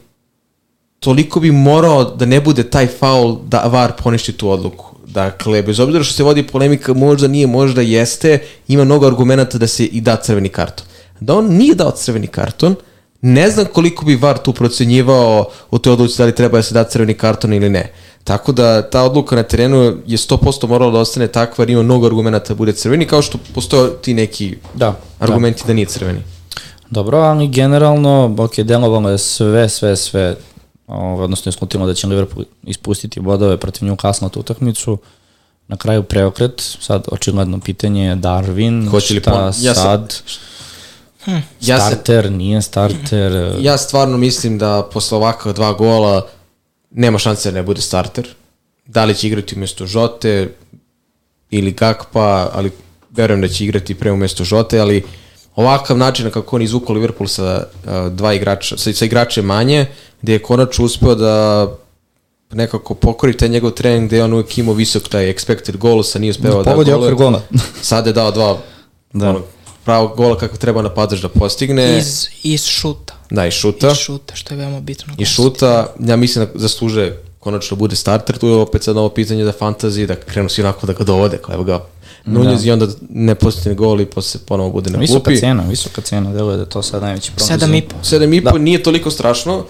toliko 0.99 1.39
bi 1.39 1.51
morao 1.51 2.03
da 2.03 2.25
ne 2.25 2.41
bude 2.41 2.63
taj 2.63 2.87
faul 2.87 3.37
da 3.47 3.63
VAR 3.63 3.91
poništi 4.03 4.31
tu 4.31 4.49
odluku. 4.49 4.95
Dakle, 5.05 5.61
bez 5.61 5.79
obzira 5.79 6.03
što 6.03 6.13
se 6.13 6.23
vodi 6.23 6.47
polemika, 6.47 6.93
možda 6.93 7.27
nije, 7.27 7.47
možda 7.47 7.81
jeste, 7.81 8.39
ima 8.67 8.83
mnogo 8.83 9.07
argumenta 9.07 9.57
da 9.57 9.67
se 9.67 9.85
i 9.85 10.01
da 10.01 10.15
crveni 10.15 10.49
karton. 10.49 10.85
Da 11.19 11.35
on 11.35 11.45
nije 11.45 11.75
dao 11.75 11.91
crveni 11.91 12.27
karton, 12.27 12.75
ne 13.21 13.49
znam 13.49 13.65
koliko 13.65 14.05
bi 14.05 14.15
VAR 14.15 14.37
tu 14.37 14.53
procenjivao 14.53 15.45
u 15.71 15.77
toj 15.77 15.93
odluci 15.93 16.17
da 16.17 16.25
li 16.25 16.35
treba 16.35 16.57
da 16.57 16.63
se 16.63 16.73
da 16.73 16.83
crveni 16.83 17.13
karton 17.13 17.53
ili 17.53 17.69
ne. 17.69 17.91
Tako 18.23 18.51
da 18.51 18.81
ta 18.81 19.03
odluka 19.03 19.35
na 19.35 19.43
terenu 19.43 19.77
je 20.05 20.17
100% 20.17 20.67
morala 20.67 20.91
da 20.91 20.99
ostane 20.99 21.27
takva 21.27 21.61
jer 21.61 21.69
ima 21.69 21.83
mnogo 21.83 22.05
argumenta 22.05 22.47
da 22.47 22.55
bude 22.55 22.73
crveni, 22.73 23.05
kao 23.05 23.21
što 23.21 23.37
postoje 23.53 23.97
ti 23.97 24.13
neki 24.13 24.57
Da, 24.73 24.95
argumenti 25.19 25.63
da, 25.63 25.67
da 25.67 25.73
nije 25.73 25.85
crveni. 25.85 26.19
Dobro, 26.89 27.17
ali 27.17 27.47
generalno, 27.47 28.35
ok, 28.37 28.55
delovalo 28.59 29.09
je 29.09 29.17
sve, 29.17 29.69
sve, 29.69 29.95
sve, 29.95 30.35
ovaj, 30.87 31.23
odnosno 31.23 31.49
iskutilo 31.49 31.85
da 31.85 31.93
će 31.93 32.07
Liverpool 32.07 32.45
ispustiti 32.63 33.19
bodove 33.19 33.57
protiv 33.57 33.87
Newcastle 33.87 34.21
na 34.21 34.29
tu 34.29 34.39
utakmicu. 34.39 34.97
Na 35.67 35.77
kraju 35.77 36.03
preokret, 36.03 36.53
sad 36.79 37.03
očigledno 37.11 37.59
pitanje 37.59 38.05
je 38.05 38.15
Darwin, 38.15 38.89
Hoće 38.89 39.13
li 39.13 39.19
šta 39.19 39.31
pon- 39.31 39.53
ja 39.61 39.73
sam- 39.73 39.83
sad, 39.83 40.15
Ja 41.61 41.79
sam, 41.79 41.91
starter, 41.91 42.31
nije 42.31 42.61
starter, 42.61 43.55
ja 43.59 43.77
stvarno 43.77 44.17
mislim 44.17 44.57
da 44.57 44.89
posle 44.93 45.17
ovakva 45.17 45.53
dva 45.53 45.73
gola 45.73 46.27
nema 46.91 47.17
šanse 47.17 47.51
da 47.51 47.55
ne 47.55 47.63
bude 47.63 47.81
starter. 47.81 48.27
Da 48.85 49.05
li 49.05 49.15
će 49.15 49.27
igrati 49.27 49.55
umjesto 49.55 49.85
Žote 49.85 50.49
ili 51.49 51.71
Gakpa, 51.71 52.49
ali 52.53 52.71
verujem 53.11 53.41
da 53.41 53.47
će 53.47 53.63
igrati 53.63 53.95
pre 53.95 54.11
umjesto 54.11 54.43
Žote, 54.43 54.79
ali 54.79 55.03
ovakav 55.55 55.97
način 55.97 56.25
na 56.25 56.31
kako 56.31 56.55
on 56.55 56.61
izvukao 56.61 56.95
Liverpool 56.95 57.27
sa 57.27 57.63
uh, 57.63 58.11
dva 58.11 58.33
igrača, 58.33 58.77
sa, 58.77 58.93
sa 58.93 59.05
igrače 59.05 59.41
manje, 59.41 59.85
gde 60.21 60.33
je 60.33 60.43
konačno 60.43 60.85
uspeo 60.85 61.15
da 61.15 61.67
nekako 62.51 62.93
pokori 62.93 63.37
taj 63.37 63.49
njegov 63.49 63.71
trening 63.71 64.07
gde 64.07 64.17
je 64.17 64.23
on 64.23 64.33
uvijek 64.33 64.57
imao 64.57 64.73
visok 64.73 65.07
taj 65.09 65.33
expected 65.33 65.77
goals, 65.77 66.15
a 66.15 66.19
nije 66.19 66.31
uspevao 66.31 66.63
da 66.63 66.71
pogodi 66.71 66.91
goluje. 66.91 67.13
okvir 67.13 67.25
gola. 67.25 67.41
Sad 67.81 68.07
je 68.07 68.13
dao 68.13 68.31
dva 68.31 68.57
Da. 69.13 69.25
da. 69.25 69.29
ono, 69.29 69.41
pravog 69.87 70.17
gola 70.17 70.37
kako 70.37 70.57
treba 70.57 70.81
napadač 70.81 71.19
da 71.19 71.29
postigne. 71.29 71.97
Iz, 71.97 72.27
iz 72.43 72.65
šuta. 72.65 73.13
Da, 73.29 73.45
i 73.47 73.51
šuta. 73.51 73.87
Iz 73.87 73.97
šuta, 73.97 74.35
što 74.35 74.53
je 74.53 74.57
veoma 74.57 74.79
bitno. 74.81 75.13
I 75.17 75.25
šuta, 75.25 75.93
ja 75.99 76.15
mislim 76.15 76.45
da 76.45 76.59
zasluže 76.59 77.13
konačno 77.39 77.75
da 77.75 77.79
bude 77.79 77.95
starter, 77.95 78.37
tu 78.37 78.47
je 78.47 78.55
opet 78.55 78.83
sad 78.83 78.97
ovo 78.97 79.09
pitanje 79.09 79.45
za 79.45 79.53
fantasy, 79.53 80.05
da 80.05 80.15
krenu 80.15 80.49
svi 80.49 80.63
onako 80.63 80.87
da 80.87 80.93
ga 80.93 81.03
dovode, 81.03 81.37
kao 81.37 81.53
evo 81.55 81.63
ga 81.63 81.85
Nunez 82.25 82.65
i 82.65 82.71
onda 82.71 82.87
ne 83.09 83.35
postigne 83.35 83.75
gol 83.75 84.01
i 84.01 84.05
posle 84.05 84.39
ponovo 84.45 84.69
bude 84.69 84.89
na 84.89 84.99
Visoka 84.99 85.19
klupi. 85.19 85.39
cena, 85.39 85.63
visoka 85.63 86.01
cena, 86.01 86.33
deluje 86.33 86.57
da 86.57 86.63
je 86.63 86.69
to 86.69 86.81
sad 86.81 87.01
najveći 87.01 87.31
problem. 87.31 87.47
Sedam 87.47 87.73
i 87.73 87.81
po. 87.81 87.95
7,5 88.03 88.43
Da. 88.43 88.57
nije 88.57 88.83
toliko 88.83 89.11
strašno, 89.11 89.65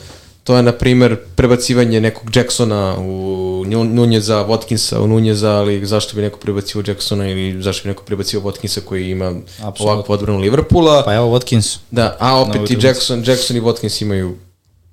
To 0.47 0.55
je, 0.55 0.63
na 0.63 0.71
primer, 0.71 1.17
prebacivanje 1.35 2.01
nekog 2.01 2.35
Jacksona 2.35 2.95
u 2.99 3.63
Nunjeza, 3.67 4.45
Watkinsa 4.45 4.99
u 4.99 5.07
Nunjeza, 5.07 5.51
ali 5.51 5.85
zašto 5.85 6.15
bi 6.15 6.21
neko 6.21 6.39
prebacio 6.39 6.83
Jacksona 6.87 7.29
ili 7.29 7.63
zašto 7.63 7.83
bi 7.83 7.89
neko 7.89 8.03
prebacio 8.03 8.41
Watkinsa 8.41 8.79
koji 8.79 9.09
ima 9.09 9.33
Absolut. 9.61 9.91
ovakvu 9.91 10.13
odbranu 10.13 10.39
Liverpoola. 10.39 11.03
Pa 11.03 11.13
evo 11.13 11.39
Watkins. 11.39 11.77
Da, 11.91 12.17
a 12.19 12.41
opet 12.41 12.71
i 12.71 12.77
Jackson, 12.81 13.23
Jackson 13.25 13.57
i 13.57 13.61
Watkins 13.61 14.01
imaju 14.01 14.35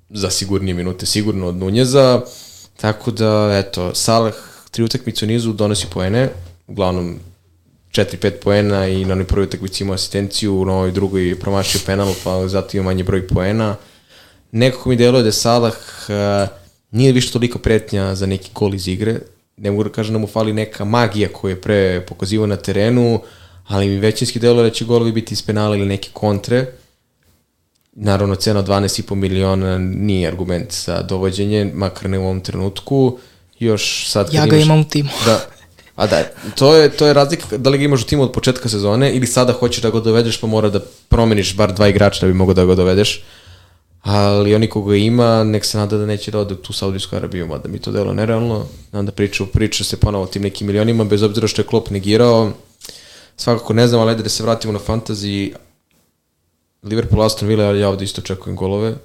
za 0.09 0.29
sigurnije 0.29 0.73
minute, 0.73 1.05
sigurno 1.05 1.47
od 1.47 1.55
Nunjeza. 1.55 2.21
Tako 2.77 3.11
da, 3.11 3.61
eto, 3.65 3.95
Salah 3.95 4.33
tri 4.71 4.83
utakmice 4.83 5.25
u 5.25 5.27
nizu 5.27 5.53
donosi 5.53 5.87
poene, 5.93 6.29
uglavnom 6.67 7.19
4-5 7.91 8.31
poena 8.43 8.87
i 8.87 9.05
na 9.05 9.13
onoj 9.13 9.27
prvoj 9.27 9.43
utakmici 9.43 9.83
imao 9.83 9.93
asistenciju, 9.93 10.61
u 10.61 10.65
novoj 10.65 10.91
drugoj 10.91 11.39
promašio 11.39 11.81
penal, 11.85 12.13
pa 12.23 12.47
zato 12.47 12.77
ima 12.77 12.83
manje 12.83 13.03
broj 13.03 13.27
poena. 13.27 13.75
Nekako 14.55 14.89
mi 14.89 14.95
deluje 14.95 15.23
da 15.23 15.31
Salah 15.31 15.73
uh, 15.73 16.49
nije 16.91 17.11
više 17.11 17.31
toliko 17.31 17.59
pretnja 17.59 18.15
za 18.15 18.25
neki 18.25 18.49
gol 18.53 18.73
iz 18.73 18.87
igre, 18.87 19.19
ne 19.57 19.71
mogu 19.71 19.83
da 19.83 19.89
kažem 19.89 20.13
da 20.13 20.19
mu 20.19 20.27
fali 20.27 20.53
neka 20.53 20.85
magija 20.85 21.29
koju 21.33 21.51
je 21.51 21.61
pre 21.61 22.05
pokazivao 22.07 22.47
na 22.47 22.55
terenu, 22.55 23.19
ali 23.67 23.87
mi 23.87 23.97
većinski 23.97 24.39
deluje 24.39 24.63
da 24.63 24.75
će 24.75 24.85
golovi 24.85 25.11
biti 25.11 25.33
iz 25.33 25.41
penala 25.41 25.75
ili 25.75 25.85
neke 25.85 26.09
kontre. 26.13 26.65
Naravno, 27.93 28.35
cena 28.35 28.59
od 28.59 28.67
12,5 28.67 29.15
miliona 29.15 29.77
nije 29.77 30.27
argument 30.27 30.73
za 30.73 31.01
dovođenje, 31.01 31.71
makar 31.73 32.09
ne 32.09 32.19
u 32.19 32.23
ovom 32.23 32.41
trenutku. 32.41 33.17
Još 33.59 34.07
sad... 34.09 34.33
Ja 34.33 34.45
ga 34.45 34.55
imaš, 34.55 34.65
imam 34.65 34.79
u 34.79 34.83
timu. 34.89 35.09
Da, 35.25 35.39
A 35.95 36.07
da, 36.07 36.23
to 36.55 36.75
je, 36.75 36.89
to 36.89 37.07
je 37.07 37.13
razlika 37.13 37.57
da 37.57 37.69
li 37.69 37.77
ga 37.77 37.83
imaš 37.83 38.01
u 38.01 38.07
timu 38.07 38.23
od 38.23 38.31
početka 38.31 38.69
sezone 38.69 39.11
ili 39.11 39.27
sada 39.27 39.53
hoćeš 39.53 39.81
da 39.81 39.89
ga 39.89 39.99
dovedeš 39.99 40.37
pa 40.37 40.47
mora 40.47 40.69
da 40.69 40.79
promeniš 41.09 41.55
bar 41.55 41.73
dva 41.73 41.87
igrača 41.87 42.21
da 42.21 42.27
bi 42.27 42.33
mogo 42.33 42.53
da 42.53 42.65
ga 42.65 42.75
dovedeš. 42.75 43.23
Ali 44.05 44.55
oni 44.55 44.67
koga 44.67 44.95
ima, 44.95 45.43
nek 45.43 45.65
se 45.65 45.77
nada 45.77 45.97
da 45.97 46.05
neće 46.05 46.31
da 46.31 46.39
ode 46.39 46.53
u 46.53 46.57
tu 46.57 46.73
Saudijsku 46.73 47.15
Arabiju, 47.15 47.47
mada 47.47 47.69
mi 47.69 47.79
to 47.79 47.91
delo 47.91 48.13
nerealno. 48.13 48.65
Onda 48.91 49.11
priča, 49.11 49.43
priča 49.53 49.83
se 49.83 49.97
ponovo 49.97 50.23
o 50.23 50.27
tim 50.27 50.41
nekim 50.41 50.67
milionima, 50.67 51.03
bez 51.03 51.23
obzira 51.23 51.47
što 51.47 51.61
je 51.61 51.65
Klopp 51.65 51.89
negirao. 51.89 52.51
Svakako 53.37 53.73
ne 53.73 53.87
znam, 53.87 54.01
ali 54.01 54.23
da 54.23 54.29
se 54.29 54.43
vratimo 54.43 54.73
na 54.73 54.79
fantasy. 54.79 55.53
Liverpool, 56.83 57.23
Aston 57.23 57.47
Villa, 57.49 57.63
ja 57.63 57.89
ovde 57.89 58.03
isto 58.03 58.21
očekujem 58.21 58.55
golove. 58.55 58.95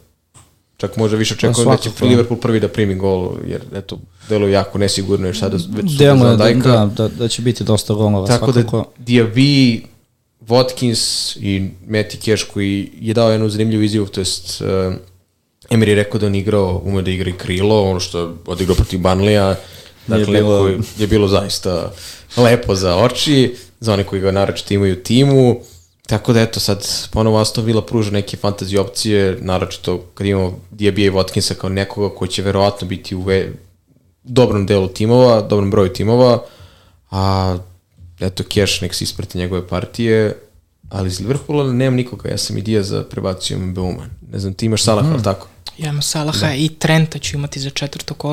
Čak 0.76 0.96
možda 0.96 1.16
više 1.16 1.34
očekujem 1.34 1.68
da 1.68 1.76
će 1.76 1.90
Liverpool 2.00 2.40
prvi 2.40 2.60
da 2.60 2.68
primi 2.68 2.94
gol, 2.94 3.32
jer 3.46 3.60
eto, 3.74 3.98
delo 4.28 4.46
je 4.46 4.52
jako 4.52 4.78
nesigurno, 4.78 5.26
jer 5.26 5.36
sada 5.36 5.56
već 5.70 5.92
su 5.92 5.98
da, 5.98 6.14
da, 6.54 6.90
da, 6.96 7.08
da, 7.08 7.28
će 7.28 7.42
biti 7.42 7.64
dosta 7.64 7.94
golova. 7.94 8.26
Tako 8.26 8.46
da 8.46 8.52
svakako. 8.52 8.84
da 8.98 9.04
Diaby, 9.04 9.80
Watkins 10.48 11.36
i 11.40 11.70
Matty 11.88 12.16
Cash 12.16 12.52
koji 12.52 12.90
je 13.00 13.14
dao 13.14 13.30
jednu 13.30 13.48
zanimljivu 13.48 13.82
izjavu, 13.82 14.06
to 14.06 14.20
jest 14.20 14.60
uh, 14.60 14.94
Emery 15.70 15.88
je 15.88 15.94
rekao 15.94 16.20
da 16.20 16.26
on 16.26 16.34
igrao, 16.34 16.82
ume 16.84 17.02
da 17.02 17.10
igra 17.10 17.30
i 17.30 17.38
krilo, 17.38 17.82
ono 17.82 18.00
što 18.00 18.20
je 18.20 18.28
odigrao 18.46 18.76
protiv 18.76 19.00
Banlija, 19.00 19.56
dakle, 20.06 20.38
je 20.38 20.42
bilo... 20.42 20.68
je 20.98 21.06
bilo 21.06 21.28
zaista 21.28 21.92
lepo 22.36 22.74
za 22.74 22.96
oči, 22.96 23.54
za 23.80 23.92
one 23.92 24.04
koji 24.04 24.20
ga 24.20 24.32
naročito 24.32 24.74
imaju 24.74 24.92
u 24.92 25.02
timu, 25.02 25.60
Tako 26.10 26.32
da 26.32 26.40
eto 26.40 26.60
sad 26.60 26.86
ponovo 27.12 27.38
Aston 27.38 27.64
Villa 27.64 27.82
pruža 27.82 28.10
neke 28.10 28.36
fantasy 28.36 28.78
opcije, 28.78 29.38
naročito 29.40 29.98
kad 30.14 30.26
imamo 30.26 30.58
Diabija 30.70 31.06
i 31.06 31.10
Watkinsa 31.10 31.54
kao 31.54 31.70
nekoga 31.70 32.14
koji 32.14 32.28
će 32.28 32.42
verovatno 32.42 32.88
biti 32.88 33.14
u 33.14 33.22
ve, 33.22 33.52
dobrom 34.24 34.66
delu 34.66 34.88
timova, 34.88 35.40
dobrom 35.40 35.70
broju 35.70 35.92
timova, 35.92 36.42
a 37.10 37.56
eto 38.20 38.42
Cash 38.42 38.82
nek 38.82 38.94
se 38.94 39.04
isprati 39.04 39.38
njegove 39.38 39.66
partije, 39.68 40.38
ali 40.88 41.08
iz 41.08 41.20
Liverpoola 41.20 41.72
nemam 41.72 41.94
nikoga, 41.94 42.30
ja 42.30 42.38
sam 42.38 42.58
i 42.58 42.62
Diaza 42.62 43.02
prebacio 43.02 43.58
Beuma. 43.58 44.06
Ne 44.32 44.38
znam, 44.38 44.54
ti 44.54 44.66
imaš 44.66 44.82
Salaha, 44.82 45.08
mm. 45.08 45.12
ali 45.12 45.22
tako? 45.22 45.48
Ja 45.78 45.88
imam 45.88 46.02
Salaha 46.02 46.46
da. 46.46 46.54
i 46.54 46.68
Trenta 46.68 47.18
ću 47.18 47.36
imati 47.36 47.60
za 47.60 47.70
četvrto 47.70 48.14
kolo. 48.14 48.28